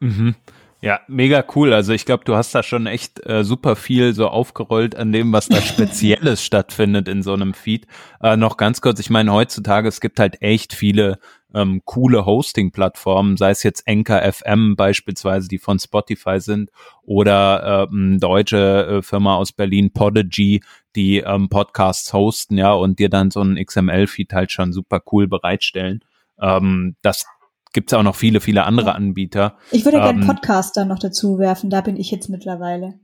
Mhm. 0.00 0.34
Ja, 0.82 1.00
mega 1.08 1.44
cool. 1.54 1.72
Also 1.72 1.92
ich 1.92 2.04
glaube, 2.04 2.24
du 2.24 2.36
hast 2.36 2.54
da 2.54 2.62
schon 2.62 2.86
echt 2.86 3.24
äh, 3.26 3.44
super 3.44 3.76
viel 3.76 4.14
so 4.14 4.28
aufgerollt 4.28 4.94
an 4.94 5.10
dem, 5.10 5.32
was 5.32 5.48
da 5.48 5.60
Spezielles 5.60 6.44
stattfindet 6.44 7.08
in 7.08 7.22
so 7.22 7.32
einem 7.32 7.54
Feed. 7.54 7.86
Äh, 8.20 8.36
noch 8.36 8.56
ganz 8.56 8.80
kurz, 8.80 9.00
ich 9.00 9.10
meine, 9.10 9.32
heutzutage, 9.32 9.88
es 9.88 10.00
gibt 10.00 10.20
halt 10.20 10.42
echt 10.42 10.74
viele 10.74 11.18
ähm, 11.56 11.80
coole 11.84 12.26
Hosting-Plattformen, 12.26 13.36
sei 13.36 13.50
es 13.50 13.62
jetzt 13.62 13.88
Anchor 13.88 14.20
FM 14.20 14.76
beispielsweise, 14.76 15.48
die 15.48 15.58
von 15.58 15.78
Spotify 15.78 16.38
sind, 16.38 16.70
oder 17.02 17.88
ähm, 17.90 18.18
deutsche 18.20 18.86
äh, 18.86 19.02
Firma 19.02 19.36
aus 19.36 19.52
Berlin, 19.52 19.92
Podigy, 19.92 20.62
die 20.94 21.18
ähm, 21.18 21.48
Podcasts 21.48 22.12
hosten, 22.12 22.58
ja, 22.58 22.72
und 22.72 22.98
dir 22.98 23.08
dann 23.08 23.30
so 23.30 23.40
einen 23.40 23.56
XML-Feed 23.56 24.32
halt 24.32 24.52
schon 24.52 24.72
super 24.72 25.00
cool 25.12 25.26
bereitstellen. 25.26 26.00
Ähm, 26.40 26.96
das 27.00 27.24
gibt 27.72 27.90
es 27.90 27.98
auch 27.98 28.02
noch 28.02 28.16
viele, 28.16 28.40
viele 28.40 28.64
andere 28.64 28.94
Anbieter. 28.94 29.56
Ich 29.70 29.84
würde 29.84 29.98
gerne 29.98 30.20
ähm, 30.20 30.26
Podcast 30.26 30.76
dann 30.76 30.88
noch 30.88 30.98
dazu 30.98 31.38
werfen, 31.38 31.70
da 31.70 31.80
bin 31.80 31.96
ich 31.96 32.10
jetzt 32.10 32.28
mittlerweile. 32.28 33.00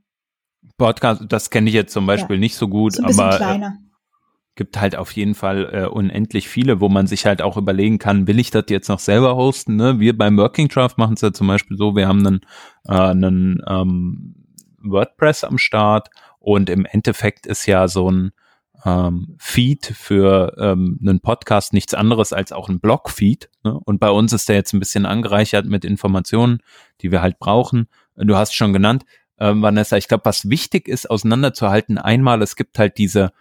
Podcast, 0.77 1.23
das 1.29 1.51
kenne 1.51 1.69
ich 1.69 1.75
jetzt 1.75 1.93
zum 1.93 2.07
Beispiel 2.07 2.37
ja. 2.37 2.41
nicht 2.41 2.55
so 2.55 2.69
gut, 2.69 2.95
so 2.95 3.03
aber 3.03 3.35
äh, 3.35 3.37
kleiner. 3.37 3.79
Gibt 4.55 4.79
halt 4.79 4.97
auf 4.97 5.13
jeden 5.13 5.35
Fall 5.35 5.71
äh, 5.73 5.87
unendlich 5.87 6.49
viele, 6.49 6.81
wo 6.81 6.89
man 6.89 7.07
sich 7.07 7.27
halt 7.27 7.41
auch 7.41 7.57
überlegen 7.57 7.99
kann, 7.99 8.27
will 8.27 8.39
ich 8.39 8.51
das 8.51 8.65
jetzt 8.69 8.89
noch 8.89 8.99
selber 8.99 9.37
hosten? 9.37 9.77
Ne? 9.77 9.99
Wir 9.99 10.17
beim 10.17 10.37
Working 10.37 10.69
Draft 10.69 10.99
machen 10.99 11.15
es 11.15 11.23
ja 11.23 11.33
zum 11.33 11.47
Beispiel 11.47 11.77
so, 11.77 11.97
wir 11.97 12.07
haben 12.07 12.27
einen, 12.27 12.41
äh, 12.87 12.93
einen 12.93 13.63
ähm, 13.67 14.35
WordPress 14.83 15.45
am 15.45 15.59
Start 15.59 16.11
und 16.39 16.69
im 16.69 16.85
Endeffekt 16.85 17.47
ist 17.47 17.67
ja 17.67 17.89
so 17.89 18.11
ein 18.11 18.33
ähm, 18.85 19.37
Feed 19.39 19.87
für 19.87 20.55
ähm, 20.59 20.99
einen 21.01 21.21
Podcast 21.21 21.73
nichts 21.73 21.95
anderes 21.95 22.33
als 22.33 22.53
auch 22.53 22.69
ein 22.69 22.81
Blog-Feed. 22.81 23.49
Ne? 23.65 23.79
Und 23.85 24.01
bei 24.01 24.11
uns 24.11 24.33
ist 24.33 24.49
der 24.49 24.57
jetzt 24.57 24.73
ein 24.73 24.81
bisschen 24.81 25.07
angereichert 25.07 25.67
mit 25.67 25.85
Informationen, 25.85 26.59
die 27.01 27.13
wir 27.13 27.23
halt 27.23 27.39
brauchen. 27.39 27.89
Du 28.17 28.37
hast 28.37 28.55
schon 28.55 28.73
genannt, 28.73 29.05
äh, 29.39 29.53
Vanessa, 29.55 29.97
ich 29.97 30.09
glaube, 30.09 30.25
was 30.25 30.51
wichtig 30.51 30.89
ist, 30.89 31.09
auseinanderzuhalten, 31.09 31.97
einmal, 31.97 32.43
es 32.43 32.57
gibt 32.57 32.79
halt 32.79 32.99
diese 32.99 33.33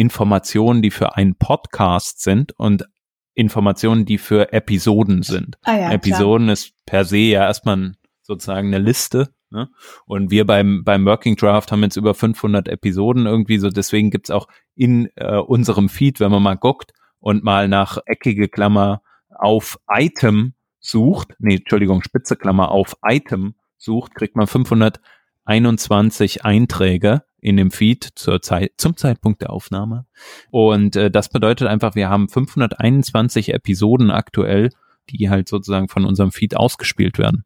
Informationen, 0.00 0.80
die 0.80 0.90
für 0.90 1.16
einen 1.16 1.34
Podcast 1.34 2.22
sind 2.22 2.52
und 2.58 2.86
Informationen, 3.34 4.06
die 4.06 4.16
für 4.16 4.50
Episoden 4.50 5.22
sind. 5.22 5.58
Ah 5.62 5.76
ja, 5.76 5.92
Episoden 5.92 6.46
klar. 6.46 6.54
ist 6.54 6.72
per 6.86 7.04
se 7.04 7.18
ja 7.18 7.44
erstmal 7.44 7.92
sozusagen 8.22 8.68
eine 8.68 8.78
Liste. 8.82 9.34
Ne? 9.50 9.68
Und 10.06 10.30
wir 10.30 10.46
beim, 10.46 10.84
beim 10.84 11.04
Working 11.04 11.36
Draft 11.36 11.70
haben 11.70 11.82
jetzt 11.82 11.96
über 11.96 12.14
500 12.14 12.68
Episoden 12.68 13.26
irgendwie 13.26 13.58
so. 13.58 13.68
Deswegen 13.68 14.10
gibt's 14.10 14.30
auch 14.30 14.48
in 14.74 15.10
äh, 15.16 15.36
unserem 15.36 15.90
Feed, 15.90 16.18
wenn 16.18 16.30
man 16.30 16.42
mal 16.42 16.56
guckt 16.56 16.92
und 17.18 17.44
mal 17.44 17.68
nach 17.68 17.98
eckige 18.06 18.48
Klammer 18.48 19.02
auf 19.28 19.78
Item 19.86 20.54
sucht, 20.78 21.34
nee, 21.40 21.56
Entschuldigung, 21.56 22.02
spitze 22.02 22.36
Klammer 22.36 22.70
auf 22.70 22.96
Item 23.04 23.54
sucht, 23.76 24.14
kriegt 24.14 24.34
man 24.34 24.46
521 24.46 26.42
Einträge 26.42 27.22
in 27.40 27.56
dem 27.56 27.70
Feed 27.70 28.08
zur 28.14 28.42
Zeit, 28.42 28.72
zum 28.76 28.96
Zeitpunkt 28.96 29.42
der 29.42 29.50
Aufnahme. 29.50 30.06
Und 30.50 30.96
äh, 30.96 31.10
das 31.10 31.28
bedeutet 31.28 31.68
einfach, 31.68 31.94
wir 31.94 32.08
haben 32.08 32.28
521 32.28 33.52
Episoden 33.54 34.10
aktuell, 34.10 34.70
die 35.08 35.30
halt 35.30 35.48
sozusagen 35.48 35.88
von 35.88 36.04
unserem 36.04 36.32
Feed 36.32 36.56
ausgespielt 36.56 37.18
werden. 37.18 37.44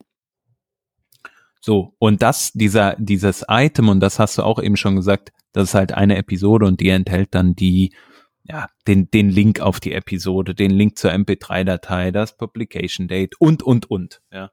So, 1.61 1.95
und 1.99 2.21
das, 2.21 2.53
dieser, 2.53 2.95
dieses 2.99 3.45
Item, 3.49 3.89
und 3.89 4.01
das 4.01 4.19
hast 4.19 4.37
du 4.37 4.43
auch 4.43 4.63
eben 4.63 4.77
schon 4.77 4.97
gesagt, 4.97 5.33
das 5.53 5.71
ist 5.71 5.75
halt 5.75 5.93
eine 5.93 6.19
Episode 6.19 6.67
und 6.67 6.81
die 6.81 6.91
enthält 6.91 7.35
dann 7.35 7.55
die, 7.55 7.95
ja, 8.43 8.69
den, 8.87 9.11
den 9.11 9.31
Link 9.31 9.61
auf 9.61 9.81
die 9.81 9.93
Episode, 9.93 10.55
den 10.55 10.71
Link 10.71 10.99
zur 10.99 11.13
MP3-Datei, 11.13 12.11
das 12.11 12.37
Publication 12.37 13.09
Date 13.09 13.35
und, 13.39 13.63
und, 13.63 13.91
und, 13.91 14.21
ja. 14.31 14.51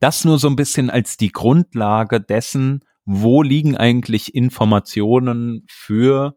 Das 0.00 0.24
nur 0.24 0.38
so 0.38 0.48
ein 0.48 0.56
bisschen 0.56 0.90
als 0.90 1.16
die 1.16 1.32
Grundlage 1.32 2.20
dessen, 2.20 2.84
wo 3.10 3.42
liegen 3.42 3.74
eigentlich 3.74 4.34
Informationen 4.34 5.64
für 5.66 6.36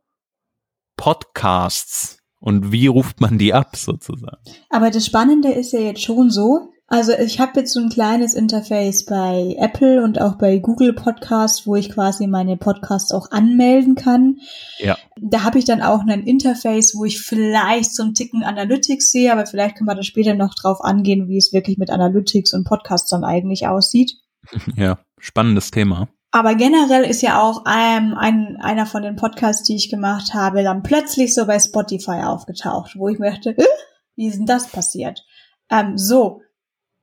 Podcasts 0.95 2.19
und 2.39 2.71
wie 2.71 2.87
ruft 2.87 3.19
man 3.19 3.37
die 3.37 3.53
ab 3.53 3.75
sozusagen. 3.75 4.41
Aber 4.69 4.89
das 4.89 5.05
Spannende 5.05 5.51
ist 5.51 5.73
ja 5.73 5.81
jetzt 5.81 6.01
schon 6.01 6.29
so, 6.29 6.69
also 6.87 7.11
ich 7.11 7.41
habe 7.41 7.59
jetzt 7.59 7.73
so 7.73 7.81
ein 7.81 7.89
kleines 7.89 8.33
Interface 8.33 9.05
bei 9.05 9.57
Apple 9.59 10.01
und 10.01 10.21
auch 10.21 10.37
bei 10.37 10.59
Google 10.59 10.93
Podcasts, 10.93 11.67
wo 11.67 11.75
ich 11.75 11.89
quasi 11.89 12.25
meine 12.25 12.55
Podcasts 12.55 13.11
auch 13.11 13.31
anmelden 13.31 13.95
kann. 13.95 14.37
Ja. 14.77 14.97
Da 15.21 15.43
habe 15.43 15.59
ich 15.59 15.65
dann 15.65 15.81
auch 15.81 15.99
ein 16.07 16.23
Interface, 16.23 16.95
wo 16.95 17.03
ich 17.03 17.19
vielleicht 17.19 17.93
so 17.93 18.03
einen 18.03 18.13
Ticken 18.13 18.43
Analytics 18.43 19.11
sehe, 19.11 19.33
aber 19.33 19.45
vielleicht 19.45 19.75
können 19.75 19.89
wir 19.89 19.95
da 19.95 20.03
später 20.03 20.35
noch 20.35 20.55
drauf 20.55 20.79
angehen, 20.81 21.27
wie 21.27 21.37
es 21.37 21.51
wirklich 21.51 21.77
mit 21.77 21.89
Analytics 21.89 22.53
und 22.53 22.63
Podcasts 22.63 23.09
dann 23.09 23.25
eigentlich 23.25 23.67
aussieht. 23.67 24.13
Ja, 24.75 24.99
spannendes 25.19 25.69
Thema. 25.69 26.07
Aber 26.31 26.55
generell 26.55 27.03
ist 27.03 27.21
ja 27.21 27.41
auch 27.41 27.65
ähm, 27.67 28.15
ein, 28.17 28.57
einer 28.61 28.85
von 28.85 29.03
den 29.03 29.17
Podcasts, 29.17 29.63
die 29.63 29.75
ich 29.75 29.89
gemacht 29.89 30.33
habe, 30.33 30.63
dann 30.63 30.81
plötzlich 30.81 31.33
so 31.33 31.45
bei 31.45 31.59
Spotify 31.59 32.21
aufgetaucht, 32.23 32.95
wo 32.95 33.09
ich 33.09 33.19
mir 33.19 33.31
dachte, 33.31 33.57
äh, 33.57 33.65
wie 34.15 34.27
ist 34.27 34.37
denn 34.37 34.45
das 34.45 34.67
passiert? 34.69 35.25
Ähm, 35.69 35.97
so, 35.97 36.41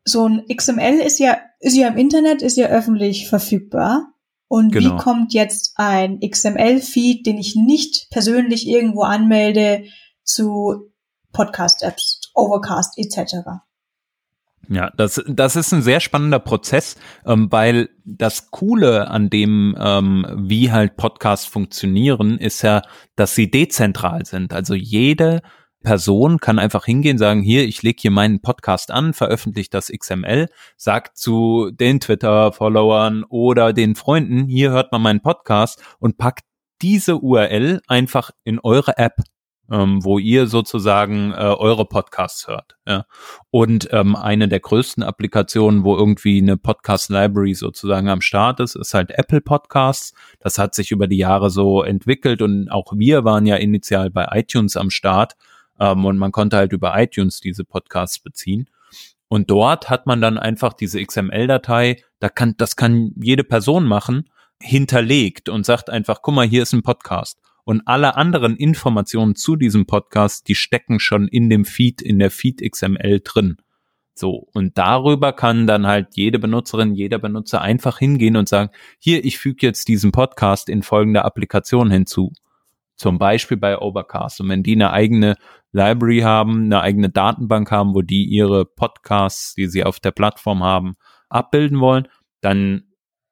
so 0.05 0.27
ein 0.27 0.47
XML 0.47 1.01
ist 1.01 1.19
ja, 1.19 1.37
ist 1.61 1.77
ja 1.77 1.89
im 1.89 1.99
Internet, 1.99 2.41
ist 2.41 2.57
ja 2.57 2.69
öffentlich 2.69 3.29
verfügbar. 3.29 4.15
Und 4.49 4.73
genau. 4.73 4.95
wie 4.95 4.97
kommt 4.97 5.35
jetzt 5.35 5.75
ein 5.77 6.21
XML-Feed, 6.21 7.27
den 7.27 7.37
ich 7.37 7.55
nicht 7.55 8.09
persönlich 8.11 8.67
irgendwo 8.67 9.03
anmelde, 9.03 9.85
zu 10.25 10.91
Podcast-Apps, 11.33 12.31
Overcast 12.35 12.97
etc.? 12.97 13.68
Ja, 14.71 14.91
das, 14.97 15.23
das 15.27 15.57
ist 15.57 15.73
ein 15.73 15.81
sehr 15.81 16.01
spannender 16.01 16.39
Prozess, 16.39 16.97
ähm, 17.25 17.51
weil 17.51 17.89
das 18.05 18.51
Coole 18.51 19.09
an 19.09 19.31
dem, 19.31 19.75
ähm, 19.79 20.27
wie 20.37 20.71
halt 20.71 20.97
Podcasts 20.97 21.47
funktionieren, 21.47 22.39
ist 22.39 22.63
ja, 22.63 22.83
dass 23.17 23.35
sie 23.35 23.51
dezentral 23.51 24.27
sind. 24.27 24.53
Also 24.53 24.75
jede 24.75 25.41
Person 25.83 26.39
kann 26.39 26.59
einfach 26.59 26.85
hingehen, 26.85 27.17
sagen, 27.17 27.41
hier, 27.41 27.65
ich 27.65 27.83
lege 27.83 27.99
hier 28.01 28.11
meinen 28.11 28.41
Podcast 28.41 28.91
an, 28.91 29.15
veröffentliche 29.15 29.71
das 29.71 29.91
XML, 29.97 30.49
sagt 30.77 31.17
zu 31.17 31.71
den 31.71 32.01
Twitter-Followern 32.01 33.25
oder 33.25 33.73
den 33.73 33.95
Freunden, 33.95 34.47
hier 34.49 34.71
hört 34.71 34.93
man 34.93 35.01
meinen 35.01 35.23
Podcast 35.23 35.83
und 35.99 36.19
packt 36.19 36.45
diese 36.83 37.17
URL 37.19 37.81
einfach 37.87 38.33
in 38.45 38.59
eure 38.59 38.99
App, 38.99 39.23
ähm, 39.71 40.05
wo 40.05 40.19
ihr 40.19 40.47
sozusagen 40.47 41.33
äh, 41.33 41.37
eure 41.37 41.85
Podcasts 41.85 42.49
hört. 42.49 42.77
Ja. 42.87 43.05
Und 43.51 43.89
ähm, 43.93 44.17
eine 44.17 44.49
der 44.49 44.61
größten 44.61 45.03
Applikationen, 45.03 45.85
wo 45.85 45.97
irgendwie 45.97 46.39
eine 46.39 46.57
Podcast-Library 46.57 47.55
sozusagen 47.55 48.09
am 48.09 48.21
Start 48.21 48.61
ist, 48.61 48.77
ist 48.77 48.95
halt 48.95 49.11
Apple 49.11 49.41
Podcasts. 49.41 50.15
Das 50.41 50.59
hat 50.59 50.75
sich 50.75 50.91
über 50.91 51.07
die 51.07 51.19
Jahre 51.19 51.51
so 51.51 51.83
entwickelt 51.83 52.43
und 52.43 52.71
auch 52.71 52.93
wir 52.97 53.25
waren 53.25 53.47
ja 53.47 53.57
initial 53.57 54.11
bei 54.11 54.27
iTunes 54.33 54.77
am 54.77 54.91
Start 54.91 55.35
ähm, 55.79 56.05
und 56.05 56.19
man 56.19 56.33
konnte 56.33 56.57
halt 56.57 56.73
über 56.73 56.99
iTunes 56.99 57.41
diese 57.41 57.65
Podcasts 57.65 58.19
beziehen. 58.19 58.69
Und 59.29 59.51
dort 59.51 59.91
hat 59.91 60.07
man 60.07 60.23
dann 60.23 60.39
einfach 60.39 60.73
diese 60.73 61.05
XML-Datei, 61.05 62.03
da 62.19 62.31
kann, 62.31 62.55
das 62.57 62.77
kann 62.77 63.13
jede 63.17 63.45
Person 63.45 63.85
machen, 63.85 64.31
hinterlegt 64.61 65.51
und 65.51 65.67
sagt 65.67 65.91
einfach, 65.91 66.23
guck 66.23 66.35
mal, 66.35 66.47
hier 66.47 66.63
ist 66.63 66.73
ein 66.73 66.83
Podcast. 66.83 67.39
Und 67.69 67.83
alle 67.85 68.17
anderen 68.17 68.57
Informationen 68.57 69.35
zu 69.35 69.55
diesem 69.55 69.85
Podcast, 69.85 70.49
die 70.49 70.55
stecken 70.55 71.01
schon 71.01 71.29
in 71.29 71.51
dem 71.51 71.67
Feed, 71.67 72.01
in 72.01 72.19
der 72.19 72.31
Feed 72.31 72.63
XML 72.63 73.21
drin. 73.23 73.59
So. 74.15 74.49
Und 74.55 74.79
darüber 74.79 75.35
kann 75.35 75.67
dann 75.67 75.87
halt 75.87 76.17
jede 76.17 76.39
Benutzerin, 76.39 76.95
jeder 76.95 77.19
Benutzer 77.19 77.61
einfach 77.61 77.99
hingehen 77.99 78.37
und 78.37 78.49
sagen, 78.49 78.71
hier, 78.99 79.23
ich 79.23 79.37
füge 79.37 79.67
jetzt 79.67 79.87
diesen 79.89 80.13
Podcast 80.13 80.71
in 80.71 80.81
folgender 80.81 81.27
Applikation 81.27 81.91
hinzu. 81.91 82.33
Zum 82.97 83.19
Beispiel 83.19 83.59
bei 83.59 83.79
Overcast. 83.79 84.41
Und 84.41 84.49
wenn 84.49 84.63
die 84.63 84.73
eine 84.73 84.91
eigene 84.91 85.35
Library 85.73 86.21
haben, 86.21 86.65
eine 86.65 86.81
eigene 86.81 87.11
Datenbank 87.11 87.71
haben, 87.71 87.95
wo 87.95 88.01
die 88.01 88.25
ihre 88.25 88.65
Podcasts, 88.65 89.53
die 89.53 89.67
sie 89.67 89.85
auf 89.85 90.01
der 90.01 90.13
Plattform 90.13 90.63
haben, 90.63 90.95
abbilden 91.29 91.81
wollen, 91.81 92.09
dann 92.41 92.85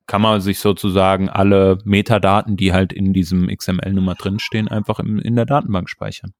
kann 0.06 0.22
man 0.22 0.40
sich 0.40 0.60
sozusagen 0.60 1.28
alle 1.28 1.78
Metadaten, 1.84 2.56
die 2.56 2.72
halt 2.72 2.92
in 2.92 3.12
diesem 3.12 3.48
XML-Nummer 3.48 4.14
drinstehen, 4.14 4.68
einfach 4.68 5.00
in, 5.00 5.18
in 5.18 5.36
der 5.36 5.46
Datenbank 5.46 5.88
speichern. 5.88 6.32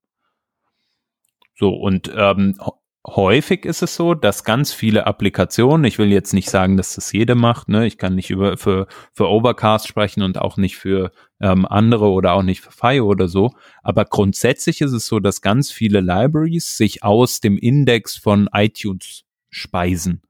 So, 1.55 1.71
und 1.71 2.13
ähm, 2.15 2.59
häufig 3.07 3.65
ist 3.65 3.83
es 3.83 3.95
so, 3.97 4.15
dass 4.15 4.45
ganz 4.45 4.73
viele 4.73 5.07
Applikationen, 5.07 5.85
ich 5.85 5.99
will 5.99 6.13
jetzt 6.13 6.35
nicht 6.35 6.51
sagen, 6.51 6.77
dass 6.77 6.95
das 6.95 7.13
jede 7.13 7.35
macht, 7.35 7.69
ne, 7.69 7.87
ich 7.87 7.99
kann 7.99 8.15
nicht 8.15 8.31
über 8.31 8.57
für, 8.57 8.87
für 9.15 9.29
Overcast 9.29 9.87
sprechen 9.87 10.23
und 10.23 10.39
auch 10.39 10.57
nicht 10.57 10.77
für 10.77 11.13
ähm, 11.41 11.67
andere 11.67 12.11
oder 12.11 12.33
auch 12.33 12.43
nicht 12.43 12.61
für 12.61 12.73
Fire 12.73 13.05
oder 13.05 13.29
so, 13.29 13.53
aber 13.83 14.05
grundsätzlich 14.05 14.81
ist 14.81 14.93
es 14.93 15.07
so, 15.07 15.21
dass 15.21 15.41
ganz 15.41 15.71
viele 15.71 16.01
Libraries 16.01 16.77
sich 16.77 17.03
aus 17.03 17.41
dem 17.41 17.57
Index 17.57 18.17
von 18.17 18.49
iTunes 18.53 19.25
speisen. 19.51 20.23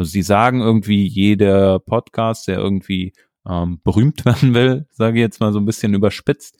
Also 0.00 0.12
sie 0.12 0.22
sagen 0.22 0.62
irgendwie, 0.62 1.06
jeder 1.06 1.78
Podcast, 1.78 2.48
der 2.48 2.56
irgendwie 2.56 3.12
ähm, 3.46 3.82
berühmt 3.84 4.24
werden 4.24 4.54
will, 4.54 4.86
sage 4.92 5.18
ich 5.18 5.20
jetzt 5.20 5.40
mal 5.40 5.52
so 5.52 5.58
ein 5.58 5.66
bisschen 5.66 5.92
überspitzt, 5.92 6.56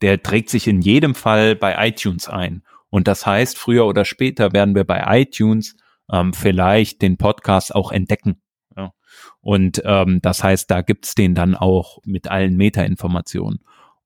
der 0.00 0.22
trägt 0.22 0.48
sich 0.48 0.66
in 0.66 0.80
jedem 0.80 1.14
Fall 1.14 1.54
bei 1.54 1.86
iTunes 1.86 2.30
ein. 2.30 2.62
Und 2.88 3.08
das 3.08 3.26
heißt, 3.26 3.58
früher 3.58 3.84
oder 3.84 4.06
später 4.06 4.54
werden 4.54 4.74
wir 4.74 4.84
bei 4.84 5.04
iTunes 5.20 5.76
ähm, 6.10 6.32
vielleicht 6.32 7.02
den 7.02 7.18
Podcast 7.18 7.74
auch 7.74 7.92
entdecken. 7.92 8.40
Ja. 8.74 8.94
Und 9.42 9.82
ähm, 9.84 10.22
das 10.22 10.42
heißt, 10.42 10.70
da 10.70 10.80
gibt's 10.80 11.14
den 11.14 11.34
dann 11.34 11.54
auch 11.54 11.98
mit 12.06 12.28
allen 12.28 12.56
Meta-Informationen. 12.56 13.58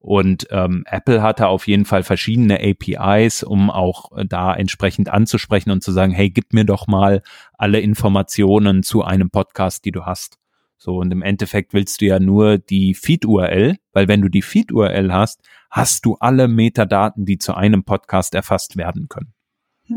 Und 0.07 0.47
ähm, 0.53 0.85
Apple 0.88 1.21
hatte 1.21 1.49
auf 1.49 1.66
jeden 1.66 1.85
Fall 1.85 2.05
verschiedene 2.05 2.61
APIs, 2.61 3.42
um 3.42 3.71
auch 3.71 4.12
da 4.29 4.55
entsprechend 4.55 5.09
anzusprechen 5.09 5.73
und 5.73 5.83
zu 5.83 5.90
sagen, 5.90 6.12
hey, 6.12 6.31
gib 6.31 6.53
mir 6.53 6.64
doch 6.64 6.87
mal 6.87 7.23
alle 7.59 7.81
Informationen 7.81 8.85
zu 8.85 9.03
einem 9.03 9.31
Podcast, 9.31 9.85
die 9.85 9.90
du 9.90 10.05
hast. 10.05 10.38
So, 10.79 10.99
und 10.99 11.11
im 11.11 11.23
Endeffekt 11.23 11.75
willst 11.75 12.01
du 12.01 12.05
ja 12.05 12.21
nur 12.21 12.57
die 12.57 12.95
Feed-URL, 12.95 13.79
weil 13.92 14.07
wenn 14.07 14.23
du 14.23 14.29
die 14.29 14.42
Feed-URL 14.42 15.12
hast, 15.12 15.40
hast 15.73 16.07
du 16.07 16.14
alle 16.21 16.47
Metadaten, 16.47 17.25
die 17.25 17.38
zu 17.38 17.55
einem 17.55 17.83
Podcast 17.83 18.37
erfasst 18.37 18.77
werden 18.77 19.09
können. 19.09 19.33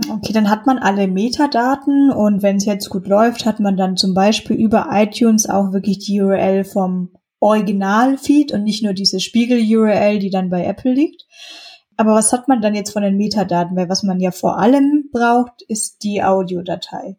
Okay, 0.10 0.34
dann 0.34 0.50
hat 0.50 0.66
man 0.66 0.80
alle 0.80 1.08
Metadaten 1.08 2.10
und 2.10 2.42
wenn 2.42 2.56
es 2.56 2.66
jetzt 2.66 2.90
gut 2.90 3.08
läuft, 3.08 3.46
hat 3.46 3.60
man 3.60 3.78
dann 3.78 3.96
zum 3.96 4.16
Beispiel 4.16 4.56
über 4.56 4.88
iTunes 4.92 5.48
auch 5.48 5.72
wirklich 5.72 6.00
die 6.00 6.20
URL 6.20 6.64
vom 6.64 7.12
Original-Feed 7.40 8.52
und 8.52 8.64
nicht 8.64 8.84
nur 8.84 8.94
diese 8.94 9.20
Spiegel-URL, 9.20 10.20
die 10.20 10.30
dann 10.30 10.50
bei 10.50 10.66
Apple 10.66 10.94
liegt. 10.94 11.26
Aber 11.98 12.16
was 12.16 12.32
hat 12.32 12.48
man 12.48 12.62
dann 12.62 12.76
jetzt 12.76 12.92
von 12.92 13.04
den 13.04 13.18
Metadaten? 13.18 13.76
Weil 13.76 13.90
was 13.90 14.04
man 14.04 14.20
ja 14.20 14.32
vor 14.32 14.58
allem 14.58 15.10
braucht, 15.12 15.62
ist 15.68 16.04
die 16.04 16.24
Audiodatei. 16.24 17.18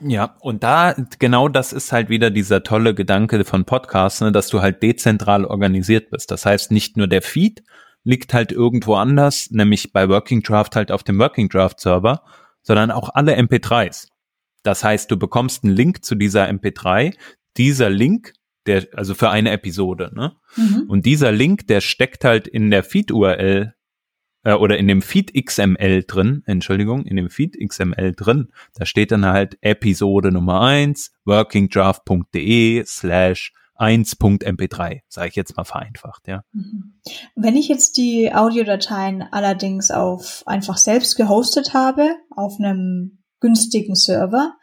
Ja, 0.00 0.36
und 0.40 0.62
da, 0.62 0.94
genau 1.18 1.48
das 1.48 1.72
ist 1.72 1.92
halt 1.92 2.08
wieder 2.08 2.30
dieser 2.30 2.62
tolle 2.62 2.94
Gedanke 2.94 3.44
von 3.44 3.64
Podcasts, 3.64 4.20
ne, 4.20 4.32
dass 4.32 4.48
du 4.48 4.60
halt 4.60 4.82
dezentral 4.82 5.44
organisiert 5.44 6.10
bist. 6.10 6.30
Das 6.30 6.44
heißt, 6.44 6.72
nicht 6.72 6.96
nur 6.96 7.06
der 7.06 7.22
Feed 7.22 7.62
liegt 8.02 8.34
halt 8.34 8.52
irgendwo 8.52 8.94
anders, 8.94 9.50
nämlich 9.50 9.92
bei 9.92 10.08
Working 10.08 10.42
Draft 10.42 10.76
halt 10.76 10.90
auf 10.90 11.02
dem 11.02 11.18
Working 11.18 11.48
Draft 11.48 11.80
Server, 11.80 12.22
sondern 12.62 12.90
auch 12.90 13.10
alle 13.14 13.36
MP3s. 13.36 14.08
Das 14.62 14.82
heißt, 14.82 15.10
du 15.10 15.16
bekommst 15.16 15.64
einen 15.64 15.74
Link 15.74 16.04
zu 16.04 16.14
dieser 16.14 16.48
MP3. 16.48 17.14
Dieser 17.56 17.90
Link, 17.90 18.32
der, 18.66 18.86
also 18.94 19.14
für 19.14 19.30
eine 19.30 19.50
Episode, 19.50 20.10
ne? 20.14 20.32
Mhm. 20.56 20.84
Und 20.88 21.06
dieser 21.06 21.32
Link, 21.32 21.66
der 21.66 21.80
steckt 21.80 22.24
halt 22.24 22.46
in 22.46 22.70
der 22.70 22.82
Feed-URL 22.82 23.74
äh, 24.44 24.52
oder 24.54 24.78
in 24.78 24.88
dem 24.88 25.02
Feed 25.02 25.32
XML 25.34 26.04
drin, 26.04 26.42
Entschuldigung, 26.46 27.04
in 27.04 27.16
dem 27.16 27.30
Feed 27.30 27.56
XML 27.58 28.12
drin. 28.14 28.48
Da 28.74 28.86
steht 28.86 29.10
dann 29.10 29.26
halt 29.26 29.58
Episode 29.60 30.30
Nummer 30.30 30.60
eins 30.62 31.12
workingdraft.de 31.24 32.84
slash 32.86 33.52
1.mp3, 33.76 35.00
sage 35.08 35.28
ich 35.28 35.34
jetzt 35.34 35.56
mal 35.56 35.64
vereinfacht, 35.64 36.28
ja. 36.28 36.44
Mhm. 36.52 37.00
Wenn 37.34 37.56
ich 37.56 37.68
jetzt 37.68 37.96
die 37.96 38.32
Audiodateien 38.32 39.22
allerdings 39.22 39.90
auf 39.90 40.44
einfach 40.46 40.76
selbst 40.76 41.16
gehostet 41.16 41.74
habe, 41.74 42.14
auf 42.30 42.58
einem 42.60 43.18
günstigen 43.40 43.96
Server, 43.96 44.54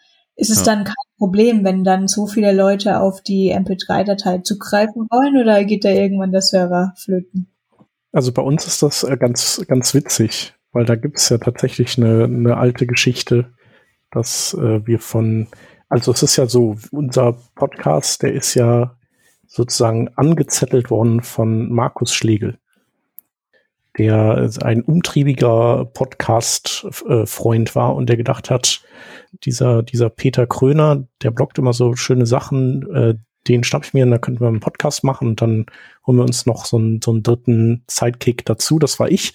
ist 0.42 0.50
es 0.50 0.66
ja. 0.66 0.74
dann 0.74 0.86
kein 0.86 0.96
Problem, 1.20 1.64
wenn 1.64 1.84
dann 1.84 2.08
so 2.08 2.26
viele 2.26 2.52
Leute 2.52 3.00
auf 3.00 3.22
die 3.22 3.56
MP3-Datei 3.56 4.40
zugreifen 4.40 5.06
wollen 5.12 5.40
oder 5.40 5.64
geht 5.64 5.86
da 5.86 5.90
irgendwann 5.90 6.32
der 6.32 6.42
Server 6.42 6.94
flöten? 6.98 7.48
Also 8.12 8.32
bei 8.32 8.42
uns 8.42 8.66
ist 8.66 8.82
das 8.82 9.04
äh, 9.04 9.16
ganz, 9.18 9.64
ganz 9.68 9.94
witzig, 9.94 10.56
weil 10.72 10.86
da 10.86 10.96
gibt 10.96 11.20
es 11.20 11.30
ja 11.30 11.38
tatsächlich 11.38 11.96
eine, 12.00 12.24
eine 12.24 12.58
alte 12.58 12.88
Geschichte, 12.88 13.54
dass 14.10 14.56
äh, 14.56 14.86
wir 14.86 14.98
von, 14.98 15.48
also 15.90 16.12
es 16.12 16.24
ist 16.24 16.38
ja 16.38 16.48
so, 16.48 16.76
unser 16.90 17.38
Podcast, 17.54 18.24
der 18.24 18.34
ist 18.34 18.56
ja 18.56 18.98
sozusagen 19.46 20.10
angezettelt 20.16 20.90
worden 20.90 21.22
von 21.22 21.72
Markus 21.72 22.16
Schlegel, 22.16 22.58
der 23.98 24.50
ein 24.62 24.82
umtriebiger 24.82 25.86
Podcast-Freund 25.86 27.76
war 27.76 27.96
und 27.96 28.08
der 28.08 28.18
gedacht 28.18 28.50
hat, 28.50 28.82
dieser, 29.44 29.84
dieser 29.84 30.10
Peter 30.10 30.48
Kröner, 30.48 31.08
der 31.22 31.32
bloggt 31.32 31.58
immer 31.58 31.74
so 31.74 31.96
schöne 31.96 32.26
Sachen, 32.26 32.90
äh, 32.94 33.16
den 33.48 33.64
schnapp 33.64 33.86
ich 33.86 33.94
mir 33.94 34.06
und 34.06 34.12
da 34.12 34.18
könnten 34.18 34.42
wir 34.42 34.48
einen 34.48 34.60
Podcast 34.60 35.04
machen 35.04 35.28
und 35.28 35.42
dann 35.42 35.66
holen 36.06 36.18
wir 36.18 36.24
uns 36.24 36.46
noch 36.46 36.66
so 36.66 36.78
einen, 36.78 37.02
so 37.02 37.12
einen 37.12 37.24
dritten 37.24 37.84
Sidekick 37.90 38.46
dazu. 38.46 38.78
Das 38.80 39.00
war 39.00 39.10
ich. 39.10 39.34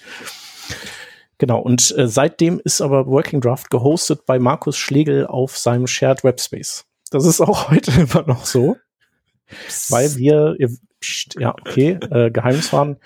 Genau, 1.38 1.61
und 1.61 1.95
äh, 1.99 2.09
seitdem 2.09 2.61
ist 2.64 2.81
aber 2.81 3.07
Working 3.07 3.40
Draft 3.40 3.71
gehostet 3.71 4.25
bei 4.25 4.38
Markus 4.38 4.79
Schlegel 4.79 5.27
auf 5.27 5.59
seinem 5.59 5.87
Shared 5.87 6.25
Webspace. 6.25 6.87
Das 7.11 7.27
ist 7.27 7.40
auch 7.40 7.71
heute 7.71 7.90
immer 8.01 8.25
noch 8.27 8.47
so 8.47 8.77
weil 9.88 10.14
wir, 10.16 10.57
ja, 11.39 11.55
okay, 11.61 11.99
äh, 12.11 12.31
Geheimnis 12.31 12.73
waren, 12.73 12.97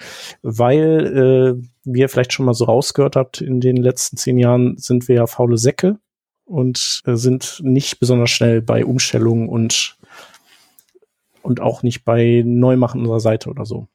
weil 0.43 1.59
äh, 1.61 1.69
wie 1.85 2.01
ihr 2.01 2.09
vielleicht 2.09 2.33
schon 2.33 2.47
mal 2.47 2.55
so 2.55 2.65
rausgehört 2.65 3.17
habt, 3.17 3.41
in 3.41 3.61
den 3.61 3.77
letzten 3.77 4.17
zehn 4.17 4.39
Jahren 4.39 4.77
sind 4.77 5.09
wir 5.09 5.17
ja 5.17 5.27
faule 5.27 5.59
Säcke 5.59 5.99
und 6.45 7.03
äh, 7.07 7.17
sind 7.17 7.61
nicht 7.63 8.01
besonders 8.01 8.31
schnell 8.31 8.63
bei 8.63 8.85
Umstellungen 8.85 9.49
und 9.49 9.97
und 11.43 11.61
auch 11.61 11.83
nicht 11.83 12.05
bei 12.05 12.43
Neumachen 12.45 13.01
unserer 13.01 13.21
Seite 13.21 13.49
oder 13.49 13.65
so. 13.65 13.89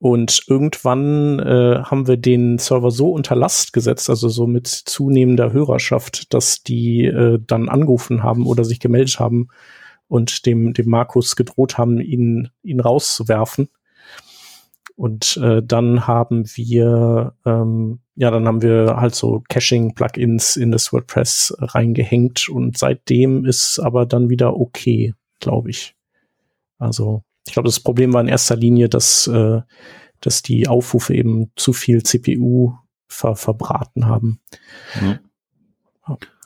Und 0.00 0.44
irgendwann 0.46 1.40
äh, 1.40 1.82
haben 1.82 2.06
wir 2.06 2.16
den 2.16 2.58
Server 2.58 2.92
so 2.92 3.10
unter 3.10 3.34
Last 3.34 3.72
gesetzt, 3.72 4.08
also 4.08 4.28
so 4.28 4.46
mit 4.46 4.68
zunehmender 4.68 5.52
Hörerschaft, 5.52 6.32
dass 6.32 6.62
die 6.62 7.06
äh, 7.06 7.40
dann 7.44 7.68
angerufen 7.68 8.22
haben 8.22 8.46
oder 8.46 8.64
sich 8.64 8.78
gemeldet 8.78 9.18
haben, 9.18 9.48
und 10.08 10.46
dem, 10.46 10.72
dem 10.72 10.88
Markus 10.88 11.36
gedroht 11.36 11.78
haben, 11.78 12.00
ihn, 12.00 12.48
ihn 12.62 12.80
rauszuwerfen. 12.80 13.68
Und 14.96 15.36
äh, 15.36 15.62
dann 15.62 16.08
haben 16.08 16.44
wir, 16.56 17.34
ähm, 17.46 18.00
ja, 18.16 18.32
dann 18.32 18.48
haben 18.48 18.62
wir 18.62 18.96
halt 18.96 19.14
so 19.14 19.44
Caching-Plugins 19.48 20.56
in 20.56 20.72
das 20.72 20.92
WordPress 20.92 21.54
reingehängt 21.60 22.48
und 22.48 22.76
seitdem 22.76 23.44
ist 23.44 23.78
aber 23.78 24.06
dann 24.06 24.28
wieder 24.28 24.56
okay, 24.56 25.14
glaube 25.38 25.70
ich. 25.70 25.94
Also 26.78 27.22
ich 27.46 27.52
glaube, 27.52 27.68
das 27.68 27.78
Problem 27.78 28.12
war 28.12 28.20
in 28.20 28.28
erster 28.28 28.56
Linie, 28.56 28.88
dass, 28.88 29.28
äh, 29.28 29.60
dass 30.20 30.42
die 30.42 30.66
Aufrufe 30.66 31.14
eben 31.14 31.52
zu 31.54 31.72
viel 31.72 32.02
CPU 32.02 32.74
ver 33.06 33.36
verbraten 33.36 34.06
haben. 34.06 34.40
Mhm. 35.00 35.18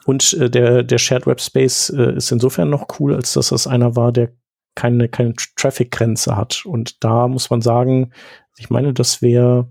Und 0.04 0.32
äh, 0.34 0.50
der, 0.50 0.82
der 0.82 0.98
Shared 0.98 1.26
Web 1.26 1.40
Space 1.40 1.90
äh, 1.90 2.16
ist 2.16 2.32
insofern 2.32 2.70
noch 2.70 2.98
cool, 2.98 3.14
als 3.14 3.32
dass 3.34 3.48
das 3.48 3.66
einer 3.66 3.96
war, 3.96 4.12
der 4.12 4.32
keine, 4.74 5.08
keine 5.08 5.34
Traffic-Grenze 5.56 6.36
hat. 6.36 6.64
Und 6.64 7.04
da 7.04 7.28
muss 7.28 7.50
man 7.50 7.60
sagen, 7.60 8.12
ich 8.56 8.70
meine, 8.70 8.92
das 8.92 9.22
wäre 9.22 9.70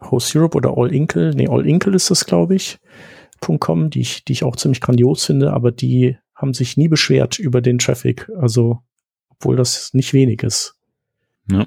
Host 0.00 0.34
Europe 0.36 0.56
oder 0.56 0.76
All 0.76 0.94
Inkle, 0.94 1.34
nee, 1.34 1.48
All 1.48 1.66
Inkle 1.66 1.96
ist 1.96 2.10
das, 2.10 2.24
glaube 2.24 2.54
ich, 2.54 2.78
.com, 3.40 3.90
die 3.90 4.00
ich, 4.00 4.24
die 4.24 4.32
ich 4.32 4.44
auch 4.44 4.56
ziemlich 4.56 4.80
grandios 4.80 5.24
finde, 5.24 5.52
aber 5.52 5.70
die 5.70 6.16
haben 6.34 6.54
sich 6.54 6.76
nie 6.76 6.88
beschwert 6.88 7.38
über 7.38 7.60
den 7.60 7.78
Traffic. 7.78 8.28
Also, 8.38 8.80
obwohl 9.28 9.56
das 9.56 9.92
nicht 9.94 10.12
wenig 10.12 10.42
ist. 10.42 10.76
Ja. 11.50 11.66